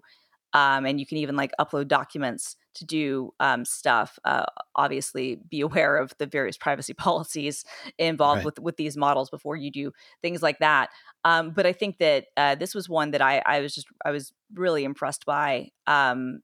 um, 0.54 0.86
and 0.86 0.99
you 0.99 1.06
can 1.06 1.18
even 1.18 1.36
like 1.36 1.52
upload 1.60 1.88
documents 1.88 2.56
to 2.74 2.86
do 2.86 3.34
um, 3.39 3.66
stuff 3.66 4.18
uh, 4.26 4.45
obviously 4.76 5.38
be 5.49 5.62
aware 5.62 5.97
of 5.97 6.14
the 6.18 6.26
various 6.26 6.58
privacy 6.58 6.93
policies 7.08 7.66
involved 7.97 8.39
Right. 8.39 8.45
with 8.45 8.60
with 8.60 8.78
these 8.78 8.95
models 8.97 9.30
before 9.30 9.56
you 9.56 9.72
do 9.72 9.91
things 10.22 10.41
like 10.41 10.60
that 10.60 10.89
um, 11.26 11.52
but 11.52 11.66
i 11.66 11.74
think 11.74 11.97
that 11.99 12.26
uh, 12.38 12.56
this 12.56 12.74
was 12.76 12.88
one 12.89 13.12
that 13.12 13.22
I, 13.22 13.41
I 13.45 13.60
was 13.62 13.76
just 13.76 13.88
i 14.06 14.12
was 14.12 14.34
really 14.54 14.84
impressed 14.84 15.26
by 15.26 15.70
um, 15.88 16.41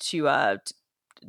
to 0.00 0.28
uh, 0.28 0.56
t- 0.64 0.74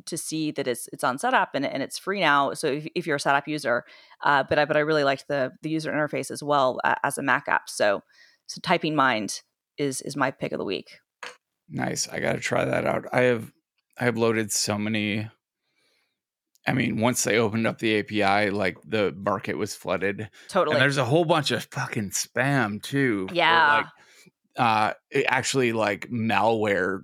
to 0.06 0.16
see 0.16 0.52
that 0.52 0.68
it's 0.68 0.88
it's 0.92 1.02
on 1.02 1.18
Setapp 1.18 1.48
and, 1.54 1.66
and 1.66 1.82
it's 1.82 1.98
free 1.98 2.20
now 2.20 2.54
so 2.54 2.68
if, 2.68 2.86
if 2.94 3.06
you're 3.06 3.16
a 3.16 3.20
Setapp 3.20 3.46
user 3.48 3.84
uh, 4.22 4.44
but 4.48 4.58
i 4.58 4.64
but 4.64 4.76
i 4.76 4.80
really 4.80 5.02
liked 5.04 5.26
the 5.28 5.52
the 5.62 5.70
user 5.70 5.90
interface 5.90 6.30
as 6.30 6.42
well 6.42 6.78
uh, 6.84 6.94
as 7.02 7.18
a 7.18 7.22
mac 7.22 7.48
app 7.48 7.68
so 7.68 8.02
so 8.46 8.60
typing 8.62 8.94
mind 8.94 9.40
is 9.78 10.00
is 10.02 10.16
my 10.16 10.30
pick 10.30 10.52
of 10.52 10.58
the 10.58 10.64
week 10.64 11.00
Nice. 11.70 12.08
I 12.08 12.20
got 12.20 12.32
to 12.32 12.40
try 12.40 12.64
that 12.64 12.84
out. 12.86 13.06
I 13.12 13.22
have 13.22 13.52
I 13.98 14.04
have 14.04 14.16
loaded 14.16 14.50
so 14.52 14.76
many 14.78 15.28
I 16.66 16.72
mean, 16.72 17.00
once 17.00 17.24
they 17.24 17.38
opened 17.38 17.66
up 17.66 17.78
the 17.78 17.98
API, 18.00 18.50
like 18.50 18.76
the 18.84 19.12
market 19.12 19.56
was 19.56 19.74
flooded. 19.74 20.28
totally 20.48 20.76
And 20.76 20.82
there's 20.82 20.98
a 20.98 21.04
whole 21.04 21.24
bunch 21.24 21.50
of 21.50 21.64
fucking 21.64 22.10
spam 22.10 22.82
too. 22.82 23.28
Yeah. 23.32 23.76
Like 23.76 23.86
uh 24.56 24.92
actually 25.26 25.72
like 25.72 26.08
malware 26.10 27.00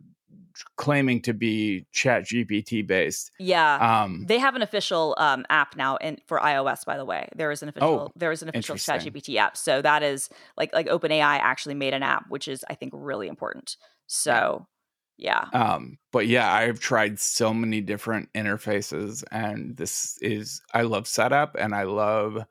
claiming 0.76 1.20
to 1.22 1.32
be 1.32 1.86
chat 1.92 2.24
GPT 2.24 2.86
based. 2.86 3.30
yeah 3.38 4.02
Um 4.02 4.24
They 4.26 4.38
have 4.38 4.56
an 4.56 4.62
official 4.62 5.14
um, 5.18 5.44
app 5.48 5.76
now, 5.76 5.96
and 5.96 6.20
for 6.26 6.38
iOS, 6.38 6.84
by 6.84 6.96
the 6.96 7.04
way, 7.04 7.28
there 7.36 7.50
is 7.50 7.62
an 7.62 7.68
official 7.68 8.08
Oh, 8.08 8.12
there 8.16 8.32
is 8.32 8.42
an 8.42 8.48
official 8.48 8.74
interesting. 8.74 9.12
ChatGPT 9.12 9.36
app. 9.36 9.56
So 9.56 9.80
that 9.82 10.02
is 10.02 10.28
like 10.56 10.72
like 10.74 10.86
OpenAI 10.86 11.38
actually 11.40 11.74
made 11.74 11.94
an 11.94 12.02
app, 12.02 12.24
which 12.28 12.48
is 12.48 12.64
I 12.68 12.74
think 12.74 12.92
really 12.94 13.28
important. 13.28 13.76
So 14.06 14.66
yeah, 15.16 15.50
Um, 15.52 15.98
but 16.12 16.26
yeah, 16.26 16.52
I've 16.52 16.80
tried 16.80 17.18
so 17.18 17.54
many 17.54 17.80
different 17.80 18.32
interfaces, 18.34 19.24
and 19.30 19.76
this 19.76 20.18
is 20.20 20.60
I 20.74 20.82
love 20.82 21.04
Setapp 21.04 21.52
and 21.58 21.74
I 21.74 21.84
love 21.84 22.44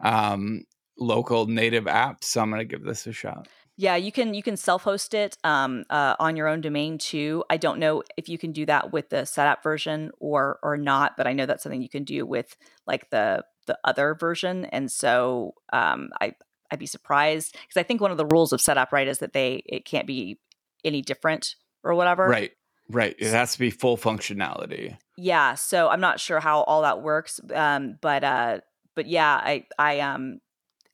um, 0.00 0.64
local 0.98 1.46
native 1.46 1.84
apps. 1.84 2.24
So 2.24 2.40
I'm 2.42 2.50
gonna 2.50 2.64
give 2.64 2.82
this 2.84 3.06
a 3.06 3.12
shot. 3.12 3.48
yeah, 3.76 3.94
you 3.94 4.10
can 4.10 4.34
you 4.34 4.42
can 4.42 4.56
self 4.56 4.82
host 4.82 5.14
it 5.14 5.36
um, 5.44 5.84
uh, 5.88 6.16
on 6.18 6.36
your 6.36 6.48
own 6.48 6.60
domain 6.60 6.98
too. 6.98 7.44
I 7.48 7.56
don't 7.58 7.78
know 7.78 8.02
if 8.16 8.28
you 8.28 8.36
can 8.36 8.50
do 8.52 8.66
that 8.66 8.92
with 8.92 9.10
the 9.10 9.18
Setapp 9.18 9.62
version 9.62 10.10
or 10.18 10.58
or 10.62 10.76
not, 10.76 11.16
but 11.16 11.26
I 11.28 11.32
know 11.32 11.46
that's 11.46 11.62
something 11.62 11.82
you 11.82 11.88
can 11.88 12.04
do 12.04 12.26
with 12.26 12.56
like 12.86 13.10
the 13.10 13.44
the 13.66 13.78
other 13.84 14.14
version. 14.16 14.64
And 14.66 14.90
so 14.90 15.54
um, 15.72 16.10
I 16.20 16.34
I'd 16.72 16.80
be 16.80 16.86
surprised 16.86 17.52
because 17.52 17.76
I 17.76 17.84
think 17.84 18.00
one 18.00 18.10
of 18.10 18.16
the 18.18 18.26
rules 18.26 18.52
of 18.52 18.60
Setapp 18.60 18.90
right 18.90 19.06
is 19.08 19.18
that 19.18 19.32
they 19.32 19.62
it 19.66 19.84
can't 19.84 20.06
be 20.06 20.40
any 20.84 21.02
different 21.02 21.56
or 21.84 21.94
whatever. 21.94 22.26
Right, 22.26 22.52
right. 22.88 23.14
It 23.18 23.30
has 23.30 23.52
to 23.52 23.58
be 23.58 23.70
full 23.70 23.96
functionality. 23.96 24.96
Yeah. 25.16 25.54
So 25.54 25.88
I'm 25.88 26.00
not 26.00 26.20
sure 26.20 26.40
how 26.40 26.62
all 26.62 26.82
that 26.82 27.02
works. 27.02 27.40
Um, 27.54 27.98
but 28.00 28.24
uh, 28.24 28.60
but 28.94 29.06
yeah, 29.06 29.34
I 29.34 29.66
I 29.78 30.00
um 30.00 30.40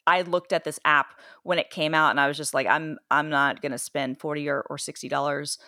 I 0.06 0.22
looked 0.22 0.52
at 0.52 0.64
this 0.64 0.78
app 0.84 1.14
when 1.42 1.58
it 1.58 1.70
came 1.70 1.94
out 1.94 2.10
and 2.10 2.20
I 2.20 2.28
was 2.28 2.36
just 2.36 2.54
like, 2.54 2.66
I'm 2.66 2.98
I'm 3.10 3.30
not 3.30 3.62
gonna 3.62 3.78
spend 3.78 4.20
forty 4.20 4.48
or, 4.48 4.62
or 4.68 4.78
sixty 4.78 5.08
dollars 5.08 5.58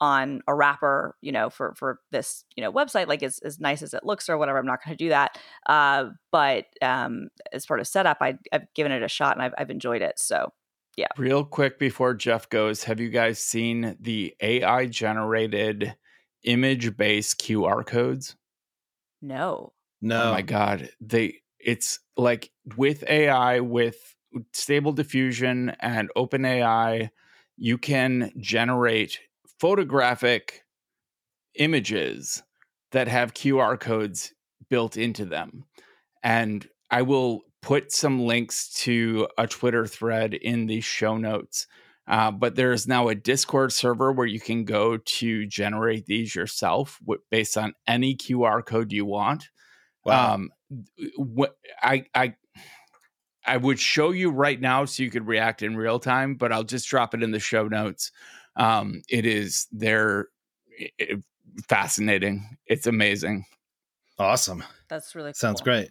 on 0.00 0.42
a 0.48 0.54
wrapper, 0.54 1.16
you 1.22 1.32
know, 1.32 1.48
for 1.50 1.74
for 1.76 2.00
this, 2.10 2.44
you 2.56 2.62
know, 2.62 2.72
website, 2.72 3.06
like 3.06 3.22
as, 3.22 3.38
as 3.38 3.60
nice 3.60 3.80
as 3.80 3.94
it 3.94 4.04
looks 4.04 4.28
or 4.28 4.36
whatever. 4.36 4.58
I'm 4.58 4.66
not 4.66 4.80
gonna 4.84 4.96
do 4.96 5.10
that. 5.10 5.38
Uh, 5.66 6.10
but 6.32 6.66
um 6.82 7.28
as 7.52 7.64
part 7.66 7.80
of 7.80 7.86
Setapp, 7.86 8.16
I 8.20 8.36
I've 8.52 8.72
given 8.74 8.92
it 8.92 9.02
a 9.02 9.08
shot 9.08 9.36
and 9.36 9.42
I've 9.42 9.54
I've 9.56 9.70
enjoyed 9.70 10.02
it. 10.02 10.18
So 10.18 10.52
Real 11.16 11.44
quick 11.44 11.78
before 11.78 12.14
Jeff 12.14 12.48
goes, 12.48 12.84
have 12.84 13.00
you 13.00 13.08
guys 13.08 13.38
seen 13.38 13.96
the 14.00 14.34
AI 14.40 14.86
generated 14.86 15.94
image 16.44 16.96
based 16.96 17.38
QR 17.40 17.84
codes? 17.84 18.36
no. 19.20 19.72
no. 20.00 20.30
Oh 20.30 20.32
my 20.32 20.42
god, 20.42 20.90
they 21.00 21.40
it's 21.58 22.00
like 22.16 22.50
with 22.76 23.04
AI 23.08 23.60
with 23.60 24.14
stable 24.52 24.92
diffusion 24.92 25.74
and 25.80 26.10
open 26.16 26.44
AI, 26.44 27.10
you 27.56 27.78
can 27.78 28.32
generate 28.38 29.20
photographic 29.58 30.64
images 31.54 32.42
that 32.92 33.08
have 33.08 33.34
QR 33.34 33.78
codes 33.78 34.32
built 34.68 34.96
into 34.96 35.24
them. 35.24 35.64
And 36.22 36.68
I 36.90 37.02
will 37.02 37.42
put 37.64 37.90
some 37.92 38.20
links 38.20 38.68
to 38.82 39.26
a 39.38 39.46
Twitter 39.46 39.86
thread 39.86 40.34
in 40.34 40.66
the 40.66 40.80
show 40.80 41.16
notes. 41.16 41.66
Uh, 42.06 42.30
but 42.30 42.54
there 42.54 42.72
is 42.72 42.86
now 42.86 43.08
a 43.08 43.14
Discord 43.14 43.72
server 43.72 44.12
where 44.12 44.26
you 44.26 44.38
can 44.38 44.64
go 44.66 44.98
to 44.98 45.46
generate 45.46 46.04
these 46.04 46.34
yourself 46.34 46.98
w- 47.00 47.20
based 47.30 47.56
on 47.56 47.72
any 47.86 48.14
QR 48.14 48.64
code 48.64 48.92
you 48.92 49.06
want. 49.06 49.48
Wow. 50.04 50.34
Um, 50.34 50.50
what 51.16 51.56
I 51.82 52.04
I 52.14 52.34
I 53.46 53.56
would 53.56 53.78
show 53.80 54.10
you 54.10 54.30
right 54.30 54.60
now 54.60 54.84
so 54.84 55.02
you 55.02 55.10
could 55.10 55.26
react 55.26 55.62
in 55.62 55.76
real 55.76 55.98
time, 55.98 56.34
but 56.34 56.52
I'll 56.52 56.62
just 56.64 56.88
drop 56.88 57.14
it 57.14 57.22
in 57.22 57.30
the 57.30 57.40
show 57.40 57.68
notes. 57.68 58.12
Um, 58.56 59.00
it 59.08 59.24
is 59.24 59.66
they're 59.72 60.28
i- 60.78 60.90
i- 61.00 61.22
fascinating. 61.68 62.58
It's 62.66 62.86
amazing. 62.86 63.46
awesome. 64.18 64.62
That's 64.90 65.14
really 65.14 65.32
Sounds 65.32 65.62
great. 65.62 65.90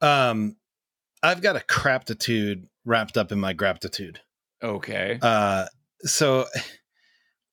Um, 0.00 0.56
I've 1.22 1.42
got 1.42 1.56
a 1.56 1.60
craptitude 1.60 2.68
wrapped 2.84 3.16
up 3.16 3.32
in 3.32 3.40
my 3.40 3.52
gratitude. 3.52 4.20
Okay. 4.62 5.18
Uh, 5.20 5.66
so 6.00 6.46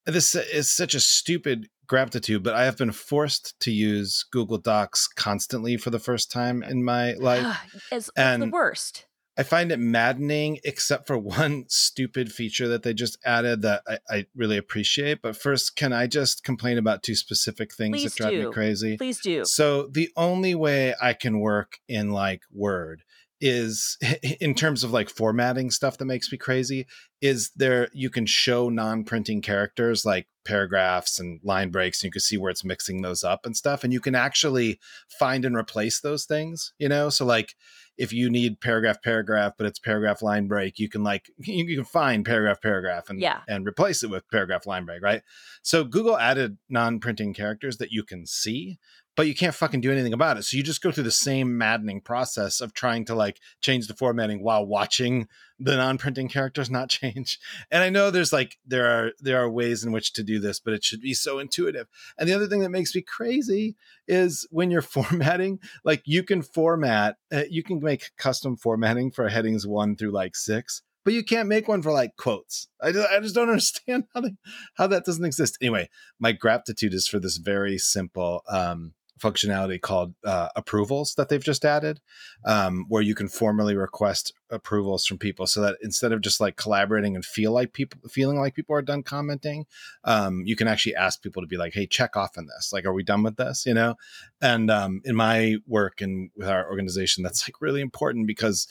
this 0.06 0.36
is 0.36 0.70
such 0.70 0.96
a 0.96 1.00
stupid 1.00 1.68
gratitude, 1.88 2.44
but 2.44 2.54
I 2.56 2.66
have 2.66 2.78
been 2.78 2.92
forced 2.92 3.60
to 3.62 3.72
use 3.72 4.26
Google 4.32 4.58
Docs 4.58 5.08
constantly 5.08 5.78
for 5.78 5.90
the 5.90 6.00
first 6.00 6.32
time 6.32 6.64
in 6.64 6.84
my 6.84 7.14
life. 7.14 7.58
it's, 7.92 7.92
it's 7.92 8.12
the 8.16 8.22
and- 8.22 8.52
worst. 8.52 9.06
I 9.38 9.44
find 9.44 9.72
it 9.72 9.80
maddening, 9.80 10.60
except 10.64 11.08
for 11.08 11.18
one 11.18 11.66
stupid 11.68 12.32
feature 12.32 12.68
that 12.68 12.84
they 12.84 12.94
just 12.94 13.18
added 13.26 13.62
that 13.64 13.82
I, 13.88 13.98
I 14.10 14.26
really 14.36 14.58
appreciate. 14.58 15.22
But 15.22 15.36
first, 15.36 15.76
can 15.76 15.94
I 15.94 16.08
just 16.08 16.44
complain 16.44 16.78
about 16.78 17.04
two 17.04 17.16
specific 17.16 17.74
things 17.74 17.98
Please 17.98 18.14
that 18.14 18.22
drive 18.22 18.32
do. 18.32 18.48
me 18.48 18.54
crazy? 18.54 18.98
Please 18.98 19.20
do. 19.20 19.46
So 19.46 19.88
the 19.88 20.10
only 20.16 20.56
way 20.56 20.94
I 21.02 21.14
can 21.14 21.40
work 21.40 21.80
in 21.88 22.12
like 22.12 22.42
Word 22.52 23.04
is 23.44 23.98
in 24.40 24.56
terms 24.56 24.84
of 24.84 24.92
like 24.92 25.10
formatting 25.10 25.70
stuff 25.70 25.98
that 25.98 26.06
makes 26.06 26.32
me 26.32 26.38
crazy 26.38 26.88
is 27.22 27.52
there 27.56 27.90
you 27.94 28.10
can 28.10 28.26
show 28.26 28.70
non-printing 28.70 29.42
characters 29.42 30.06
like 30.06 30.28
paragraphs 30.46 31.20
and 31.20 31.42
line 31.44 31.70
breaks 31.70 32.02
and 32.02 32.08
you 32.08 32.12
can 32.12 32.22
see 32.22 32.38
where 32.38 32.50
it's 32.50 32.64
mixing 32.64 33.02
those 33.02 33.22
up 33.22 33.46
and 33.46 33.58
stuff 33.58 33.84
and 33.84 33.92
you 33.92 34.00
can 34.00 34.16
actually 34.16 34.80
find 35.20 35.44
and 35.44 35.58
replace 35.58 36.00
those 36.00 36.24
things 36.24 36.74
you 36.80 36.88
know 36.88 37.10
so 37.10 37.26
like 37.26 37.56
if 37.98 38.12
you 38.12 38.30
need 38.30 38.60
paragraph 38.60 39.02
paragraph 39.02 39.54
but 39.58 39.68
it's 39.68 39.80
paragraph 39.80 40.22
line 40.22 40.48
break 40.48 40.80
you 40.80 40.90
can 40.90 41.04
like 41.04 41.30
you 41.38 41.76
can 41.76 41.86
find 41.86 42.26
paragraph 42.26 42.62
paragraph 42.62 43.10
and 43.10 43.20
Yeah. 43.20 43.42
and 43.48 43.68
replace 43.68 44.04
it 44.04 44.10
with 44.10 44.30
paragraph 44.32 44.66
line 44.66 44.86
break 44.86 45.02
right 45.02 45.22
so 45.62 45.84
google 45.84 46.18
added 46.18 46.58
non-printing 46.70 47.34
characters 47.34 47.78
that 47.78 47.92
you 47.92 48.04
can 48.04 48.26
see 48.26 48.80
but 49.16 49.28
you 49.28 49.36
can't 49.36 49.54
fucking 49.54 49.82
do 49.82 49.92
anything 49.92 50.14
about 50.14 50.38
it. 50.38 50.44
So 50.44 50.58
you 50.58 50.64
just 50.64 50.82
go 50.82 50.92
through 50.92 51.04
the 51.04 51.12
same 51.12 51.58
maddening 51.58 52.02
process 52.02 52.62
of 52.62 52.74
trying 52.74 53.06
to 53.06 53.16
like 53.16 53.40
change 53.62 53.88
the 53.88 53.94
formatting 53.94 54.44
while 54.44 54.66
watching 54.66 55.28
the 55.60 55.76
non-printing 55.76 56.30
characters 56.30 56.70
not 56.70 56.90
change. 56.90 57.40
And 57.70 57.84
I 57.84 57.90
know 57.90 58.10
there's 58.10 58.34
like 58.34 58.58
there 58.66 58.88
are 58.88 59.12
there 59.20 59.42
are 59.42 59.50
ways 59.50 59.84
in 59.84 59.92
which 59.92 60.14
to 60.14 60.24
do 60.24 60.40
this, 60.40 60.60
but 60.60 60.74
it 60.74 60.84
should 60.84 61.02
be 61.02 61.14
so 61.14 61.40
intuitive. 61.40 61.88
And 62.18 62.28
the 62.28 62.34
other 62.34 62.48
thing 62.48 62.62
that 62.62 62.70
makes 62.70 62.96
me 62.96 63.02
crazy 63.02 63.76
is 64.08 64.48
when 64.50 64.72
you're 64.72 64.82
formatting, 64.94 65.60
like 65.84 66.02
you 66.06 66.24
can 66.24 66.42
format, 66.42 67.18
uh, 67.32 67.44
you 67.50 67.64
can 67.64 67.80
make 67.82 68.12
custom 68.18 68.58
formatting 68.58 69.12
for 69.12 69.30
headings 69.30 69.68
one 69.68 69.96
through 69.96 70.12
like 70.12 70.36
six, 70.36 70.82
but 71.04 71.14
you 71.14 71.24
can't 71.24 71.50
make 71.50 71.68
one 71.68 71.82
for 71.82 71.92
like 71.92 72.16
quotes. 72.18 72.68
I 72.82 72.92
just, 72.92 73.10
I 73.10 73.20
just 73.20 73.36
don't 73.36 73.50
understand 73.50 74.06
how 74.14 74.22
they, 74.22 74.36
how 74.76 74.88
that 74.88 75.06
doesn't 75.06 75.26
exist. 75.26 75.58
Anyway, 75.62 75.90
my 76.20 76.32
gratitude 76.32 76.94
is 76.94 77.08
for 77.08 77.20
this 77.20 77.38
very 77.38 77.78
simple 77.78 78.42
um, 78.48 78.94
functionality 79.24 79.80
called 79.80 80.14
uh, 80.26 80.50
approvals 80.56 81.16
that 81.16 81.30
they've 81.30 81.44
just 81.44 81.64
added, 81.64 82.02
um, 82.46 82.86
where 82.90 83.02
you 83.02 83.16
can 83.16 83.30
formally 83.30 83.76
request 83.76 84.34
approvals 84.50 85.06
from 85.06 85.18
people, 85.18 85.48
so 85.48 85.62
that 85.62 85.78
instead 85.82 86.12
of 86.12 86.22
just 86.22 86.42
like 86.42 86.58
collaborating 86.58 87.16
and 87.16 87.24
feel 87.24 87.54
like 87.54 87.72
people 87.72 88.00
feeling 88.10 88.38
like 88.38 88.54
people 88.54 88.76
are 88.76 88.82
done 88.82 89.04
commenting, 89.04 89.66
um, 90.04 90.44
you 90.46 90.56
can 90.56 90.68
actually 90.68 90.96
ask 90.96 91.22
people 91.22 91.42
to 91.42 91.48
be 91.48 91.58
like, 91.58 91.74
"Hey, 91.74 91.88
check 91.88 92.18
off 92.18 92.38
on 92.38 92.48
this. 92.48 92.72
Like, 92.74 92.86
are 92.86 92.94
we 92.94 93.04
done 93.04 93.24
with 93.24 93.38
this?" 93.38 93.66
You 93.66 93.74
know. 93.74 93.96
And 94.42 94.70
um, 94.70 95.02
in 95.06 95.16
my 95.16 95.56
work 95.66 96.02
and 96.02 96.30
with 96.36 96.50
our 96.50 96.70
organization, 96.70 97.24
that's 97.24 97.48
like 97.48 97.62
really 97.62 97.82
important 97.82 98.28
because 98.28 98.68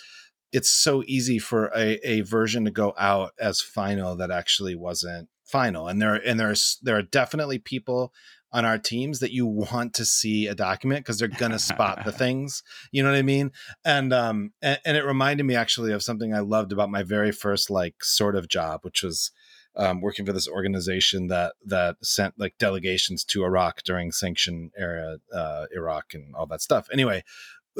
it's 0.53 0.69
so 0.69 1.03
easy 1.07 1.39
for 1.39 1.73
a, 1.75 1.99
a 2.07 2.21
version 2.21 2.67
to 2.67 2.71
go 2.71 2.93
out 2.99 3.33
as 3.41 3.63
final 3.63 4.15
that 4.17 4.31
actually 4.31 4.75
wasn't 4.75 5.29
final 5.45 5.87
and 5.87 6.01
there 6.01 6.15
and 6.15 6.41
there's 6.41 6.79
there 6.83 6.97
are 6.97 7.03
definitely 7.03 7.59
people 7.59 8.11
on 8.53 8.65
our 8.65 8.79
teams 8.79 9.21
that 9.21 9.33
you 9.33 9.47
want 9.47 9.95
to 9.95 10.05
see 10.05 10.47
a 10.47 10.55
document 10.55 11.01
because 11.01 11.19
they're 11.19 11.29
gonna 11.29 11.59
spot 11.59 12.05
the 12.05 12.13
things 12.25 12.63
you 12.91 13.03
know 13.03 13.11
what 13.11 13.19
i 13.19 13.23
mean? 13.23 13.51
And 13.85 14.13
um 14.13 14.53
and, 14.61 14.79
and, 14.85 14.97
it 14.97 15.05
reminded 15.05 15.45
me 15.45 15.55
actually 15.55 15.93
of 15.93 16.03
something 16.03 16.35
i 16.35 16.41
loved 16.41 16.73
about 16.73 16.91
my 16.91 17.03
very 17.03 17.33
first 17.33 17.71
like 17.71 18.05
sort 18.05 18.37
of 18.37 18.49
job 18.49 18.81
which 18.83 19.03
was 19.03 19.31
um, 19.75 20.03
working 20.03 20.27
for 20.27 20.35
this 20.35 20.49
organization 20.49 21.29
that 21.29 21.55
that 21.65 21.97
sent 22.03 22.35
like 22.39 22.59
delegations 22.59 23.25
to 23.25 23.45
iraq 23.45 23.83
during 23.85 24.13
sanction 24.13 24.71
era 24.77 25.17
uh, 25.35 25.67
iraq 25.75 26.13
and 26.15 26.35
all 26.35 26.47
that 26.47 26.61
stuff. 26.61 26.89
Anyway 26.93 27.23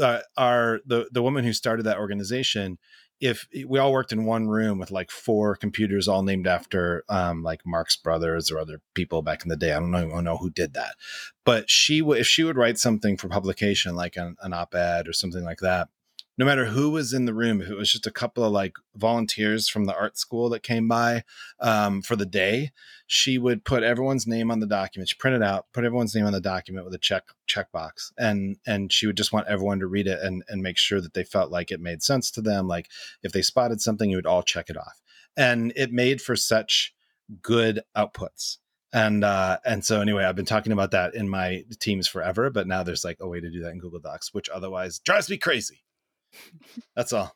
uh, 0.01 0.21
our 0.37 0.81
the 0.87 1.09
the 1.13 1.23
woman 1.23 1.45
who 1.45 1.53
started 1.53 1.85
that 1.85 1.99
organization 1.99 2.79
if 3.23 3.47
we 3.69 3.79
all 3.79 3.93
worked 3.93 4.11
in 4.11 4.25
one 4.25 4.49
room 4.49 4.79
with 4.79 4.91
like 4.91 5.09
four 5.09 5.55
computers 5.55 6.09
all 6.09 6.25
named 6.25 6.49
after 6.49 7.05
um, 7.09 7.45
like 7.45 7.61
Marx 7.65 7.97
Brothers 7.97 8.51
or 8.51 8.59
other 8.59 8.81
people 8.95 9.23
back 9.23 9.45
in 9.45 9.49
the 9.49 9.57
day. 9.57 9.71
I 9.71 9.79
don't 9.79 9.93
know, 9.93 9.99
I 9.99 10.09
don't 10.09 10.25
know 10.25 10.39
who 10.39 10.51
did 10.51 10.75
that, 10.75 10.97
but 11.45 11.71
she 11.71 12.03
would 12.03 12.19
if 12.19 12.27
she 12.27 12.43
would 12.43 12.57
write 12.57 12.79
something 12.79 13.17
for 13.17 13.29
publication 13.29 13.95
like 13.95 14.17
an, 14.17 14.35
an 14.43 14.53
op-ed 14.53 15.07
or 15.07 15.13
something 15.13 15.45
like 15.45 15.61
that, 15.61 15.89
no 16.39 16.47
matter 16.47 16.67
who 16.67 16.91
was 16.91 17.13
in 17.13 17.27
the 17.27 17.35
room, 17.35 17.61
if 17.61 17.69
it 17.69 17.77
was 17.77 17.93
just 17.93 18.07
a 18.07 18.11
couple 18.11 18.43
of 18.43 18.53
like 18.53 18.75
volunteers 18.97 19.69
from 19.69 19.85
the 19.85 19.95
art 19.95 20.17
school 20.17 20.49
that 20.49 20.63
came 20.63 20.89
by 20.89 21.25
um, 21.61 22.01
for 22.01 22.17
the 22.17 22.27
day, 22.27 22.73
she 23.07 23.37
would 23.37 23.65
put 23.65 23.83
everyone's 23.83 24.27
name 24.27 24.51
on 24.51 24.61
the 24.61 24.67
document. 24.67 25.11
She 25.11 25.17
printed 25.17 25.43
out, 25.43 25.67
put 25.73 25.85
everyone's 25.85 26.15
name 26.15 26.25
on 26.25 26.33
the 26.33 26.41
document 26.41 26.87
with 26.87 26.95
a 26.95 26.99
check 26.99 27.25
checkbox, 27.49 28.13
and 28.17 28.57
and 28.67 28.93
she 28.93 29.07
would 29.07 29.17
just 29.17 29.33
want 29.33 29.49
everyone 29.49 29.81
to 29.81 29.87
read 29.87 30.07
it 30.07 30.21
and 30.23 30.43
and 30.49 30.63
make 30.63 30.79
sure 30.79 31.01
that 31.01 31.15
they 31.15 31.25
felt 31.25 31.51
like 31.51 31.71
it 31.71 31.81
made 31.81 32.03
sense 32.03 32.31
to 32.33 32.41
them. 32.41 32.67
Like 32.67 32.89
if 33.23 33.33
they 33.33 33.43
spotted 33.43 33.81
something, 33.81 34.09
you 34.09 34.17
would 34.17 34.27
all 34.27 34.43
check 34.43 34.71
it 34.71 34.77
off, 34.77 35.03
and 35.37 35.73
it 35.77 35.93
made 35.93 36.23
for 36.23 36.37
such 36.37 36.95
good 37.41 37.81
outputs 37.97 38.59
and 38.93 39.25
uh 39.25 39.59
and 39.65 39.85
so 39.85 40.01
anyway 40.01 40.25
i've 40.25 40.37
been 40.37 40.45
talking 40.45 40.73
about 40.73 40.91
that 40.91 41.15
in 41.15 41.29
my 41.29 41.65
teams 41.81 42.07
forever 42.07 42.51
but 42.51 42.67
now 42.67 42.83
there's 42.83 43.05
like 43.05 43.17
a 43.21 43.29
way 43.29 43.41
to 43.41 43.51
do 43.51 43.63
that 43.63 43.71
in 43.71 43.79
google 43.79 44.01
docs 44.01 44.35
which 44.35 44.51
otherwise 44.51 44.99
drives 44.99 45.31
me 45.31 45.39
crazy 45.39 45.83
that's 46.97 47.13
all. 47.13 47.35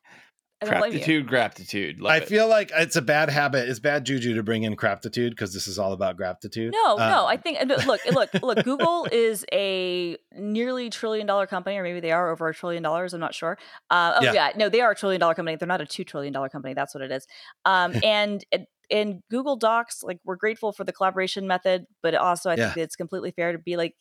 Gratitude, 0.64 1.26
gratitude. 1.26 1.98
I 2.04 2.16
it. 2.16 2.28
feel 2.28 2.48
like 2.48 2.72
it's 2.74 2.96
a 2.96 3.02
bad 3.02 3.28
habit. 3.28 3.68
It's 3.68 3.78
bad 3.78 4.06
juju 4.06 4.34
to 4.36 4.42
bring 4.42 4.62
in 4.62 4.74
gratitude 4.74 5.32
because 5.32 5.52
this 5.52 5.68
is 5.68 5.78
all 5.78 5.92
about 5.92 6.16
gratitude. 6.16 6.72
No, 6.74 6.92
um, 6.92 7.10
no. 7.10 7.26
I 7.26 7.36
think 7.36 7.58
look, 7.86 8.06
look, 8.06 8.30
look. 8.42 8.64
Google 8.64 9.06
is 9.12 9.44
a 9.52 10.16
nearly 10.32 10.88
trillion 10.88 11.26
dollar 11.26 11.46
company, 11.46 11.76
or 11.76 11.82
maybe 11.82 12.00
they 12.00 12.10
are 12.10 12.30
over 12.30 12.48
a 12.48 12.54
trillion 12.54 12.82
dollars. 12.82 13.12
I'm 13.12 13.20
not 13.20 13.34
sure. 13.34 13.58
Uh, 13.90 14.14
oh 14.18 14.24
yeah. 14.24 14.32
yeah. 14.32 14.50
no, 14.56 14.70
they 14.70 14.80
are 14.80 14.92
a 14.92 14.96
trillion 14.96 15.20
dollar 15.20 15.34
company. 15.34 15.56
They're 15.56 15.68
not 15.68 15.82
a 15.82 15.86
two 15.86 16.04
trillion 16.04 16.32
dollar 16.32 16.48
company. 16.48 16.72
That's 16.72 16.94
what 16.94 17.04
it 17.04 17.12
is. 17.12 17.26
Um, 17.66 17.94
and 18.02 18.42
in 18.88 19.22
Google 19.30 19.56
Docs, 19.56 20.02
like 20.02 20.20
we're 20.24 20.36
grateful 20.36 20.72
for 20.72 20.84
the 20.84 20.92
collaboration 20.92 21.46
method, 21.46 21.84
but 22.02 22.14
also 22.14 22.48
I 22.48 22.54
yeah. 22.54 22.72
think 22.72 22.84
it's 22.84 22.96
completely 22.96 23.30
fair 23.30 23.52
to 23.52 23.58
be 23.58 23.76
like, 23.76 23.94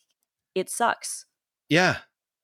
it 0.53 0.69
sucks. 0.69 1.25
Yeah, 1.67 1.97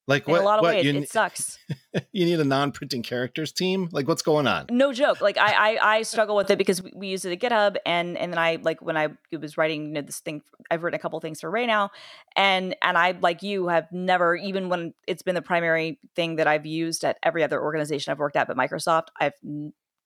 like 0.08 0.28
in 0.28 0.32
what, 0.32 0.42
a 0.42 0.44
lot 0.44 0.60
of 0.60 0.64
what, 0.64 0.76
ways, 0.76 0.86
it 0.86 1.10
sucks. 1.10 1.60
you 2.12 2.26
need 2.26 2.40
a 2.40 2.44
non-printing 2.44 3.04
characters 3.04 3.52
team. 3.52 3.88
Like, 3.92 4.08
what's 4.08 4.24
going 4.24 4.48
on? 4.48 4.66
No 4.72 4.94
joke. 4.94 5.22
Like, 5.22 5.38
I 5.38 5.76
I, 5.76 5.98
I 5.98 6.02
struggle 6.02 6.36
with 6.36 6.50
it 6.50 6.58
because 6.58 6.82
we, 6.82 6.92
we, 6.96 7.08
use 7.08 7.24
it 7.24 7.32
at 7.32 7.40
GitHub, 7.40 7.78
and 7.86 8.18
and 8.18 8.34
then 8.34 8.40
I 8.40 8.58
like 8.62 8.82
when 8.82 8.98
I 8.98 9.10
was 9.40 9.58
writing 9.58 9.88
you 9.88 9.92
know, 9.94 10.02
this 10.02 10.20
thing. 10.20 10.42
I've 10.72 10.84
written 10.84 11.00
a 11.00 11.02
couple 11.02 11.20
things 11.20 11.42
for 11.42 11.52
Ray 11.52 11.68
now, 11.68 11.92
and 12.36 12.76
and 12.82 12.98
I 12.98 13.12
like 13.22 13.44
you 13.44 13.68
have 13.68 13.92
never 13.92 14.36
even 14.36 14.70
when 14.70 14.94
it's 15.08 15.22
been 15.22 15.36
the 15.36 15.42
primary 15.42 16.00
thing 16.16 16.38
that 16.38 16.48
I've 16.48 16.66
used 16.66 17.04
at 17.04 17.18
every 17.22 17.44
other 17.44 17.62
organization 17.62 18.12
I've 18.12 18.20
worked 18.20 18.36
at, 18.36 18.48
but 18.48 18.58
Microsoft, 18.58 19.08
I've 19.20 19.34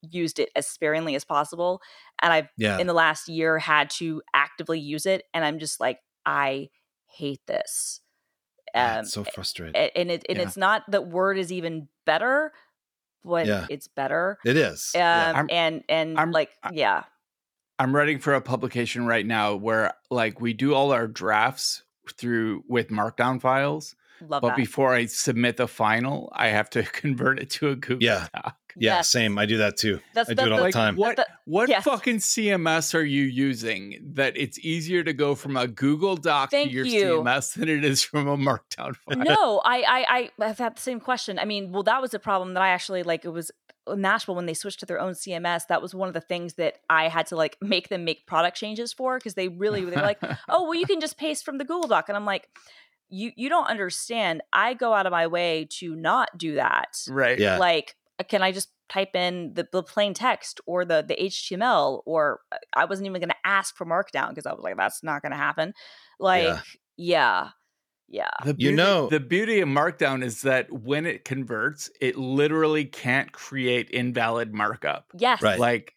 used 0.02 0.40
it 0.40 0.50
as 0.56 0.68
sparingly 0.68 1.16
as 1.16 1.24
possible, 1.24 1.82
and 2.22 2.34
I've 2.34 2.50
yeah. 2.58 2.80
in 2.80 2.88
the 2.88 2.94
last 2.94 3.30
year 3.30 3.60
had 3.60 3.90
to 3.92 4.22
actively 4.34 4.80
use 4.80 5.06
it, 5.06 5.24
and 5.34 5.46
I'm 5.46 5.58
just 5.58 5.80
like 5.80 6.00
I 6.26 6.70
hate 7.08 7.42
this 7.48 8.02
um, 8.76 9.06
so 9.06 9.24
frustrating. 9.24 9.90
And 9.96 10.12
it 10.12 10.26
and 10.28 10.38
yeah. 10.38 10.44
it's 10.44 10.58
not 10.58 10.84
that 10.92 11.08
Word 11.08 11.38
is 11.38 11.52
even 11.52 11.88
better, 12.06 12.52
but 13.24 13.46
yeah. 13.48 13.68
it's 13.70 13.88
better. 13.88 14.38
It 14.46 14.58
is. 14.58 14.92
Um, 14.96 15.00
yeah. 15.02 15.46
and 15.50 15.84
and 15.90 16.20
I'm, 16.20 16.32
like 16.32 16.52
yeah. 16.72 17.04
I'm 17.80 17.96
writing 17.96 18.20
for 18.20 18.34
a 18.34 18.42
publication 18.42 19.06
right 19.06 19.26
now 19.26 19.56
where 19.56 19.94
like 20.10 20.40
we 20.40 20.54
do 20.54 20.74
all 20.74 20.92
our 20.92 21.08
drafts 21.08 21.84
through 22.18 22.64
with 22.68 22.90
markdown 22.90 23.42
files. 23.42 23.96
Love 24.22 24.42
but 24.42 24.50
that. 24.50 24.58
before 24.58 24.94
I 24.94 25.08
submit 25.08 25.58
the 25.58 25.68
final, 25.68 26.32
I 26.34 26.48
have 26.48 26.70
to 26.72 26.84
convert 26.84 27.40
it 27.40 27.50
to 27.52 27.70
a 27.70 27.76
Google 27.76 28.04
yeah. 28.04 28.28
Doc. 28.34 28.58
Yeah, 28.78 28.96
yes. 28.96 29.10
same. 29.10 29.38
I 29.38 29.46
do 29.46 29.58
that 29.58 29.78
too. 29.78 30.00
That's, 30.14 30.30
I 30.30 30.34
do 30.34 30.46
it 30.46 30.52
all 30.52 30.64
the, 30.64 30.72
time. 30.72 30.96
What 30.96 31.26
what 31.46 31.70
yes. 31.70 31.84
fucking 31.84 32.18
CMS 32.18 32.94
are 32.94 33.04
you 33.04 33.24
using 33.24 34.00
that 34.14 34.36
it's 34.36 34.60
easier 34.60 35.04
to 35.04 35.14
go 35.14 35.36
from 35.36 35.56
a 35.58 35.68
Google 35.68 36.16
Doc 36.16 36.52
Thank 36.52 36.70
to 36.70 36.76
your 36.76 36.86
you. 36.86 37.06
CMS 37.22 37.54
than 37.54 37.70
it 37.70 37.86
is 37.86 38.04
from 38.04 38.28
a 38.28 38.38
Markdown 38.38 38.96
file? 39.10 39.18
No, 39.18 39.62
I, 39.64 39.84
I 39.88 40.44
I 40.44 40.48
have 40.48 40.58
had 40.58 40.76
the 40.76 40.82
same 40.82 41.00
question. 41.00 41.40
I 41.40 41.46
mean, 41.46 41.72
well, 41.72 41.84
that 41.84 42.02
was 42.02 42.14
a 42.14 42.20
problem 42.20 42.54
that 42.56 42.64
I 42.64 42.70
actually 42.70 43.04
like. 43.04 43.26
It 43.26 43.30
was 43.30 43.52
Mashable 43.88 44.36
when 44.36 44.48
they 44.48 44.56
switched 44.56 44.80
to 44.80 44.86
their 44.86 45.00
own 45.00 45.14
CMS. 45.14 45.68
That 45.68 45.82
was 45.82 45.94
one 45.94 46.08
of 46.08 46.14
the 46.14 46.22
things 46.22 46.56
that 46.56 46.80
I 46.90 47.08
had 47.08 47.28
to 47.28 47.36
like 47.36 47.58
make 47.62 47.90
them 47.90 48.04
make 48.04 48.26
product 48.26 48.58
changes 48.58 48.92
for 48.92 49.18
because 49.18 49.36
they 49.36 49.48
really 49.48 49.86
they 49.86 49.96
were 49.96 50.02
like, 50.02 50.20
oh, 50.50 50.64
well, 50.64 50.76
you 50.76 50.86
can 50.86 51.00
just 51.00 51.18
paste 51.18 51.46
from 51.46 51.60
the 51.60 51.66
Google 51.66 51.88
Doc, 51.88 52.06
and 52.10 52.18
I'm 52.18 52.26
like 52.26 52.50
you 53.10 53.32
you 53.36 53.50
don't 53.50 53.68
understand 53.68 54.42
i 54.52 54.74
go 54.74 54.94
out 54.94 55.06
of 55.06 55.12
my 55.12 55.28
way 55.28 55.68
to 55.70 55.96
not 55.96 56.36
do 56.38 56.56
that 56.56 56.98
right 57.08 57.40
yeah 57.40 57.58
like 57.58 57.96
can 58.24 58.42
I 58.42 58.52
just 58.52 58.70
type 58.90 59.16
in 59.16 59.54
the, 59.54 59.68
the 59.72 59.84
plain 59.84 60.14
text 60.14 60.62
or 60.66 60.86
the 60.86 61.04
the 61.08 61.16
HTML 61.16 62.02
or 62.06 62.40
uh, 62.52 62.58
I 62.74 62.86
wasn't 62.86 63.08
even 63.08 63.20
going 63.20 63.30
to 63.30 63.36
ask 63.44 63.76
for 63.76 63.86
Markdown 63.86 64.30
because 64.30 64.46
I 64.46 64.54
was 64.54 64.64
like 64.64 64.78
that's 64.78 65.04
not 65.04 65.22
going 65.22 65.32
to 65.32 65.38
happen. 65.38 65.74
Like 66.20 66.44
yeah. 66.44 66.60
yeah. 66.98 67.50
yeah. 68.08 68.30
The 68.46 68.54
beauty, 68.54 68.72
you 68.72 68.76
know, 68.76 69.08
the 69.08 69.20
beauty 69.20 69.60
of 69.60 69.68
Markdown 69.68 70.24
is 70.24 70.44
that 70.44 70.72
when 70.72 71.06
it 71.06 71.26
converts, 71.26 71.90
it 72.00 72.16
literally 72.16 72.86
can't 72.86 73.32
create 73.32 73.90
invalid 73.90 74.54
markup. 74.54 75.08
Yes. 75.18 75.42
Right. 75.42 75.60
Like 75.60 75.94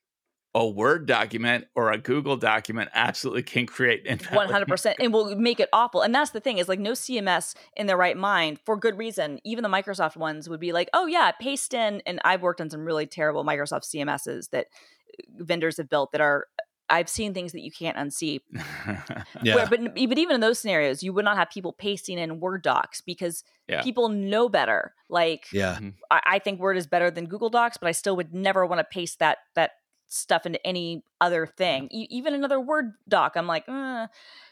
a 0.55 0.67
Word 0.67 1.07
document 1.07 1.67
or 1.75 1.93
a 1.93 1.99
Google 1.99 2.37
document 2.37 2.91
absolutely 2.95 3.43
can 3.43 3.67
create 3.67 4.09
one 4.33 4.49
hundred 4.49 4.69
percent, 4.69 4.97
and 4.99 5.13
will 5.13 5.37
make 5.37 5.61
it 5.61 5.69
awful. 5.73 6.03
And 6.03 6.15
that's 6.15 6.31
the 6.31 6.41
thing 6.41 6.59
is 6.59 6.69
like 6.69 6.79
no 6.79 6.93
CMS 6.93 7.55
in 7.77 7.87
their 7.87 7.97
right 7.97 8.17
mind 8.17 8.59
for 8.65 8.77
good 8.77 8.97
reason. 8.97 9.41
Even 9.45 9.63
the 9.63 9.69
Microsoft 9.69 10.17
ones 10.17 10.49
would 10.49 10.61
be 10.61 10.73
like, 10.73 10.89
oh 10.95 11.07
yeah, 11.07 11.33
paste 11.33 11.75
in. 11.75 12.03
And 12.07 12.21
I've 12.25 12.43
worked 12.43 12.61
on 12.61 12.71
some 12.71 12.85
really 12.85 13.07
terrible 13.07 13.45
Microsoft 13.45 13.85
CMSs 13.85 14.51
that 14.51 14.67
uh, 14.67 15.45
vendors 15.45 15.77
have 15.77 15.89
built 15.89 16.13
that 16.13 16.21
are. 16.21 16.47
I've 16.91 17.11
seen 17.11 17.35
things 17.35 17.53
that 17.53 17.61
you 17.61 17.71
can't 17.71 17.99
unsee. 17.99 18.41
yeah. 19.43 19.57
Where, 19.57 19.67
but 19.67 19.95
but 19.95 20.19
even 20.19 20.35
in 20.35 20.41
those 20.41 20.59
scenarios, 20.59 21.03
you 21.03 21.13
would 21.13 21.25
not 21.27 21.37
have 21.37 21.51
people 21.51 21.75
pasting 21.75 22.19
in 22.19 22.41
Word 22.41 22.63
docs 22.63 23.03
because 23.03 23.45
yeah. 23.69 23.83
people 23.83 24.09
know 24.09 24.49
better. 24.49 24.95
Like, 25.11 25.49
yeah, 25.53 25.75
mm-hmm. 25.75 25.91
I, 26.11 26.21
I 26.25 26.39
think 26.39 26.61
Word 26.61 26.79
is 26.79 26.87
better 26.87 27.11
than 27.11 27.27
Google 27.27 27.51
Docs, 27.51 27.77
but 27.77 27.89
I 27.89 27.93
still 27.93 28.17
would 28.17 28.33
never 28.33 28.65
want 28.65 28.79
to 28.79 28.85
paste 28.85 29.19
that 29.19 29.37
that 29.55 29.73
stuff 30.09 30.47
into 30.47 30.65
any 30.67 31.03
other 31.21 31.47
thing 31.47 31.89
e- 31.93 32.07
even 32.11 32.35
another 32.35 32.59
word 32.61 32.93
doc 33.09 33.33
i'm 33.37 33.47
like 33.47 33.65
uh. 33.69 34.07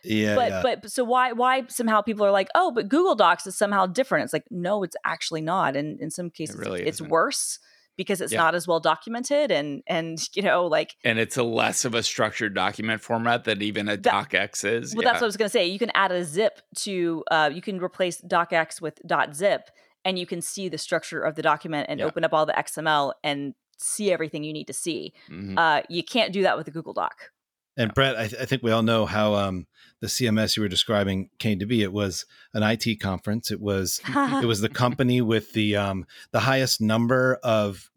yeah 0.04 0.34
but 0.34 0.50
yeah. 0.50 0.60
but 0.62 0.90
so 0.90 1.02
why 1.02 1.32
why 1.32 1.64
somehow 1.68 2.00
people 2.02 2.24
are 2.26 2.30
like 2.30 2.48
oh 2.54 2.70
but 2.70 2.88
google 2.88 3.14
docs 3.14 3.46
is 3.46 3.56
somehow 3.56 3.86
different 3.86 4.24
it's 4.24 4.32
like 4.32 4.44
no 4.50 4.82
it's 4.82 4.96
actually 5.04 5.40
not 5.40 5.74
and 5.76 6.00
in 6.00 6.10
some 6.10 6.28
cases 6.30 6.56
it 6.56 6.60
really 6.60 6.82
it's 6.82 6.96
isn't. 6.98 7.08
worse 7.10 7.58
because 7.96 8.20
it's 8.20 8.32
Yeah. 8.34 8.42
not 8.42 8.54
as 8.54 8.68
well 8.68 8.78
documented 8.80 9.50
and 9.50 9.82
and 9.86 10.18
you 10.34 10.42
know 10.42 10.66
like 10.66 10.94
and 11.02 11.18
it's 11.18 11.38
a 11.38 11.42
less 11.42 11.86
of 11.86 11.94
a 11.94 12.02
structured 12.02 12.54
document 12.54 13.00
format 13.00 13.44
than 13.44 13.62
even 13.62 13.88
a 13.88 13.96
That- 13.96 14.28
docx 14.30 14.64
is 14.70 14.94
well 14.94 15.02
yeah. 15.02 15.10
that's 15.12 15.20
what 15.22 15.26
I 15.26 15.28
was 15.28 15.36
going 15.38 15.48
to 15.48 15.52
say 15.52 15.66
you 15.66 15.78
can 15.78 15.90
add 15.94 16.12
a 16.12 16.22
zip 16.24 16.60
to 16.80 17.24
uh, 17.30 17.50
you 17.52 17.62
can 17.62 17.78
replace 17.80 18.20
docx 18.20 18.80
with 18.82 19.00
dot 19.06 19.34
.zip 19.34 19.70
and 20.04 20.18
you 20.18 20.26
can 20.26 20.40
see 20.42 20.68
the 20.68 20.78
structure 20.78 21.22
of 21.22 21.34
the 21.36 21.42
document 21.42 21.86
and 21.88 21.98
Yeah. 22.00 22.06
open 22.06 22.22
up 22.22 22.34
all 22.34 22.44
the 22.46 22.52
XML 22.52 23.14
and 23.24 23.54
see 23.78 24.12
everything 24.12 24.44
you 24.44 24.52
need 24.52 24.66
to 24.66 24.72
see. 24.72 25.12
Mhm. 25.30 25.56
Uh, 25.56 25.82
you 25.88 26.02
can't 26.02 26.32
do 26.32 26.42
that 26.42 26.56
with 26.56 26.68
a 26.68 26.70
Google 26.70 26.92
Doc. 26.92 27.30
And 27.78 27.92
Brett, 27.92 28.16
I, 28.16 28.26
th- 28.28 28.40
I 28.40 28.46
think 28.46 28.62
we 28.62 28.70
all 28.70 28.82
know 28.82 29.04
how 29.04 29.34
um, 29.34 29.66
the 30.00 30.06
CMS 30.06 30.56
you 30.56 30.62
were 30.62 30.68
describing 30.68 31.28
came 31.38 31.58
to 31.58 31.66
be. 31.66 31.82
It 31.82 31.92
was 31.92 32.24
an 32.54 32.62
IT 32.62 33.00
conference. 33.00 33.50
It 33.50 33.60
was 33.60 34.00
it 34.08 34.46
was 34.46 34.62
the 34.62 34.70
company 34.70 35.20
with 35.20 35.52
the 35.52 35.76
um, 35.76 36.06
the 36.30 36.40
highest 36.40 36.80
number 36.80 37.38
of 37.42 37.90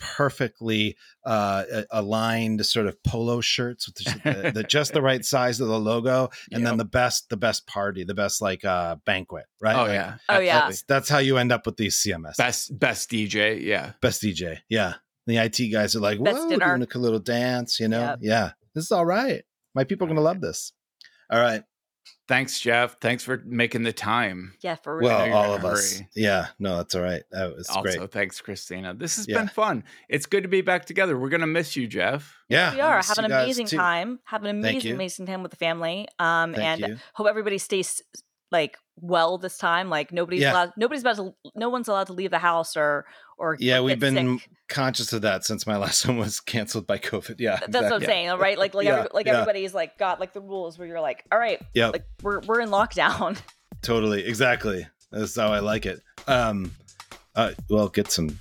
perfectly 0.00 0.96
uh, 1.24 1.64
aligned 1.90 2.64
sort 2.64 2.86
of 2.86 3.00
polo 3.02 3.40
shirts 3.40 3.86
with 3.86 3.96
the, 3.96 4.50
the, 4.54 4.62
just 4.68 4.92
the 4.92 5.02
right 5.02 5.24
size 5.24 5.60
of 5.60 5.68
the 5.68 5.78
logo, 5.78 6.30
and 6.50 6.66
then 6.66 6.76
the 6.78 6.84
best 6.84 7.28
the 7.28 7.36
best 7.36 7.66
party, 7.66 8.04
the 8.04 8.14
best 8.14 8.40
like 8.40 8.64
uh, 8.64 8.96
banquet, 9.04 9.44
right? 9.60 9.76
oh 9.76 9.82
Like, 9.82 9.92
yeah 9.92 10.14
Oh, 10.28 10.38
yeah. 10.38 10.60
That's, 10.60 10.82
that's 10.82 11.08
how 11.08 11.18
you 11.18 11.36
end 11.36 11.52
up 11.52 11.66
with 11.66 11.76
these 11.76 11.96
CMS. 11.96 12.36
best 12.36 12.78
best 12.78 13.10
dj 13.10 13.62
yeah 13.62 13.92
best 14.00 14.22
DJ. 14.22 14.58
Yeah. 14.68 14.94
The 15.26 15.36
IT 15.36 15.72
guys 15.72 15.94
are 15.94 16.00
like, 16.00 16.22
Best 16.22 16.38
whoa, 16.38 16.56
doing 16.56 16.86
a 16.92 16.98
little 16.98 17.18
dance, 17.18 17.78
you 17.78 17.88
know? 17.88 18.00
Yep. 18.00 18.18
Yeah. 18.22 18.50
This 18.74 18.84
is 18.84 18.92
all 18.92 19.04
right. 19.06 19.44
My 19.74 19.84
people 19.84 20.06
are 20.06 20.08
going 20.08 20.16
to 20.16 20.22
love 20.22 20.40
this. 20.40 20.72
All 21.30 21.40
right. 21.40 21.62
Thanks 22.28 22.60
jeff 22.60 22.96
thanks 23.00 23.24
for 23.24 23.42
making 23.44 23.82
the 23.82 23.92
time 23.92 24.54
Yeah, 24.60 24.76
for 24.76 24.96
real. 24.96 25.08
Well, 25.08 25.32
all 25.36 25.44
in 25.44 25.50
a 25.50 25.54
of 25.54 25.64
us. 25.64 26.00
Yeah. 26.14 26.48
No, 26.58 26.76
that's 26.78 26.94
all 26.94 27.02
right. 27.02 27.22
That 27.32 27.54
was 27.56 27.68
also 27.68 27.82
great. 27.82 28.12
thanks 28.12 28.40
christina 28.40 28.94
this 28.94 29.16
has 29.16 29.26
Yeah. 29.28 29.38
been 29.38 29.48
fun 29.48 29.84
it's 30.08 30.26
good 30.26 30.42
to 30.44 30.48
be 30.48 30.60
back 30.60 30.84
together 30.84 31.18
we're 31.18 31.28
gonna 31.28 31.46
miss 31.46 31.74
you 31.76 31.86
jeff 31.88 32.36
Yeah. 32.48 32.72
we 32.74 32.80
are 32.80 32.96
I'll 32.98 33.02
having 33.02 33.24
an 33.26 33.32
amazing 33.32 33.66
time, 33.66 34.20
having 34.24 34.50
an 34.50 34.58
amazing, 34.58 34.88
you. 34.90 34.94
amazing 34.94 35.26
time 35.26 35.42
with 35.42 35.50
the 35.50 35.56
family. 35.56 36.06
Um, 36.18 36.54
Thank 36.54 36.82
and 36.82 36.92
you. 36.92 36.98
hope 37.14 37.26
everybody 37.26 37.58
stays 37.58 38.02
like 38.52 38.76
well 38.96 39.38
this 39.38 39.56
time. 39.58 39.88
Like 39.88 40.12
nobody's 40.12 40.40
Yeah. 40.42 40.52
allowed, 40.52 40.72
nobody's 40.76 41.02
about 41.02 41.16
to, 41.16 41.34
no 41.54 41.68
one's 41.68 41.86
allowed 41.88 42.08
to 42.08 42.12
leave 42.12 42.30
the 42.32 42.38
house 42.40 42.76
or 42.76 43.06
or 43.40 43.56
Yeah, 43.58 43.78
or 43.78 43.82
we've 43.82 43.98
been 43.98 44.38
sick. 44.38 44.48
conscious 44.68 45.12
of 45.12 45.22
that 45.22 45.44
since 45.44 45.66
my 45.66 45.76
last 45.84 46.06
one 46.06 46.18
was 46.18 46.38
canceled 46.40 46.86
by 46.86 46.98
COVID. 46.98 47.36
Yeah. 47.38 47.58
That's 47.60 47.74
what 47.74 47.76
I'm 47.84 47.84
exactly. 47.94 48.06
saying, 48.06 48.38
right? 48.38 48.58
Like 48.58 48.74
like 48.74 48.86
Yeah, 48.86 48.98
every, 48.98 49.08
like 49.12 49.26
yeah. 49.26 49.32
everybody's 49.34 49.74
like 49.74 49.98
got 49.98 50.20
like 50.20 50.32
the 50.32 50.40
rules 50.40 50.78
where 50.78 50.86
you're 50.86 51.00
like, 51.00 51.24
all 51.32 51.38
right, 51.38 51.60
yeah, 51.74 51.88
like 51.88 52.04
we're 52.22 52.40
we're 52.40 52.60
in 52.60 52.68
lockdown. 52.68 53.36
Totally. 53.82 54.24
Exactly. 54.26 54.86
That's 55.10 55.34
how 55.34 55.48
I 55.52 55.58
like 55.60 55.86
it. 55.86 56.00
Um, 56.28 56.72
uh, 57.34 57.52
well, 57.68 57.88
get 57.88 58.10
some 58.12 58.38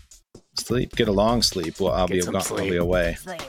sleep, 0.58 0.96
get 0.96 1.08
a 1.08 1.12
long 1.12 1.42
sleep. 1.42 1.80
Well, 1.80 1.94
I'll 1.94 2.08
Get 2.08 2.14
be, 2.16 2.22
some 2.22 2.36
I'll 2.36 2.58
be 2.70 2.76
away. 2.78 3.16
Sleep. 3.16 3.42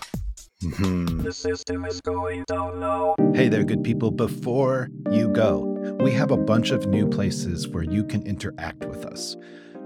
Mhm. 0.62 1.22
The 1.22 1.32
system 1.32 1.84
is 1.86 2.00
going 2.02 2.44
down 2.46 2.80
now. 2.80 3.14
Hey 3.34 3.48
there, 3.48 3.64
good 3.64 3.82
people. 3.82 4.10
Before 4.10 4.88
you 5.10 5.28
go, 5.28 5.60
we 6.00 6.12
have 6.12 6.30
a 6.30 6.36
bunch 6.36 6.70
of 6.70 6.86
new 6.86 7.08
places 7.08 7.66
where 7.66 7.82
you 7.82 8.04
can 8.04 8.22
interact 8.26 8.84
with 8.84 9.06
us. 9.06 9.36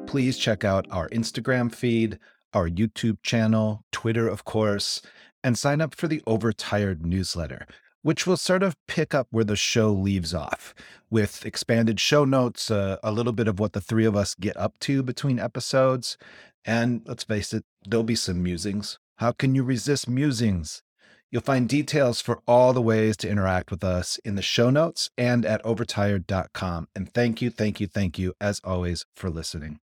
Please 0.07 0.39
check 0.39 0.65
out 0.65 0.87
our 0.91 1.09
Instagram 1.09 1.75
feed, 1.75 2.19
our 2.53 2.69
YouTube 2.69 3.19
channel, 3.23 3.85
Twitter, 3.91 4.29
of 4.29 4.45
course, 4.45 5.03
and 5.43 5.59
sign 5.59 5.81
up 5.81 5.95
for 5.95 6.09
the 6.09 6.23
Overtired 6.27 7.05
newsletter, 7.05 7.67
which 8.03 8.27
will 8.27 8.37
sort 8.37 8.63
of 8.63 8.77
pick 8.87 9.15
up 9.15 9.27
where 9.31 9.45
the 9.45 9.57
show 9.57 9.93
leaves 9.93 10.33
off 10.33 10.75
with 11.11 11.45
expanded 11.45 11.99
show 11.99 12.25
notes, 12.25 12.71
uh, 12.71 12.99
a 13.03 13.13
little 13.13 13.33
bit 13.33 13.49
of 13.49 13.59
what 13.59 13.73
the 13.73 13.81
three 13.81 14.05
of 14.05 14.17
us 14.17 14.35
get 14.35 14.57
up 14.57 14.79
to 14.81 15.03
between 15.03 15.39
episodes. 15.39 16.17
And 16.65 17.03
let's 17.07 17.25
face 17.25 17.53
it, 17.53 17.65
there'll 17.87 18.05
be 18.05 18.15
some 18.15 18.43
musings. 18.43 18.99
How 19.17 19.33
can 19.33 19.55
you 19.55 19.63
resist 19.63 20.09
musings? 20.09 20.83
You'll 21.31 21.43
find 21.43 21.69
details 21.69 22.21
for 22.21 22.41
all 22.47 22.73
the 22.73 22.81
ways 22.81 23.17
to 23.19 23.29
interact 23.29 23.71
with 23.71 23.83
us 23.83 24.19
in 24.25 24.37
the 24.37 24.43
show 24.43 24.71
notes 24.71 25.11
and 25.19 25.45
at 25.45 25.65
overtired.com. 25.65 26.89
And 26.95 27.13
thank 27.13 27.43
you, 27.43 27.51
thank 27.51 27.81
you, 27.81 27.89
thank 27.89 28.19
you, 28.19 28.35
as 28.41 28.61
always, 28.63 29.05
for 29.17 29.31
listening. 29.31 29.81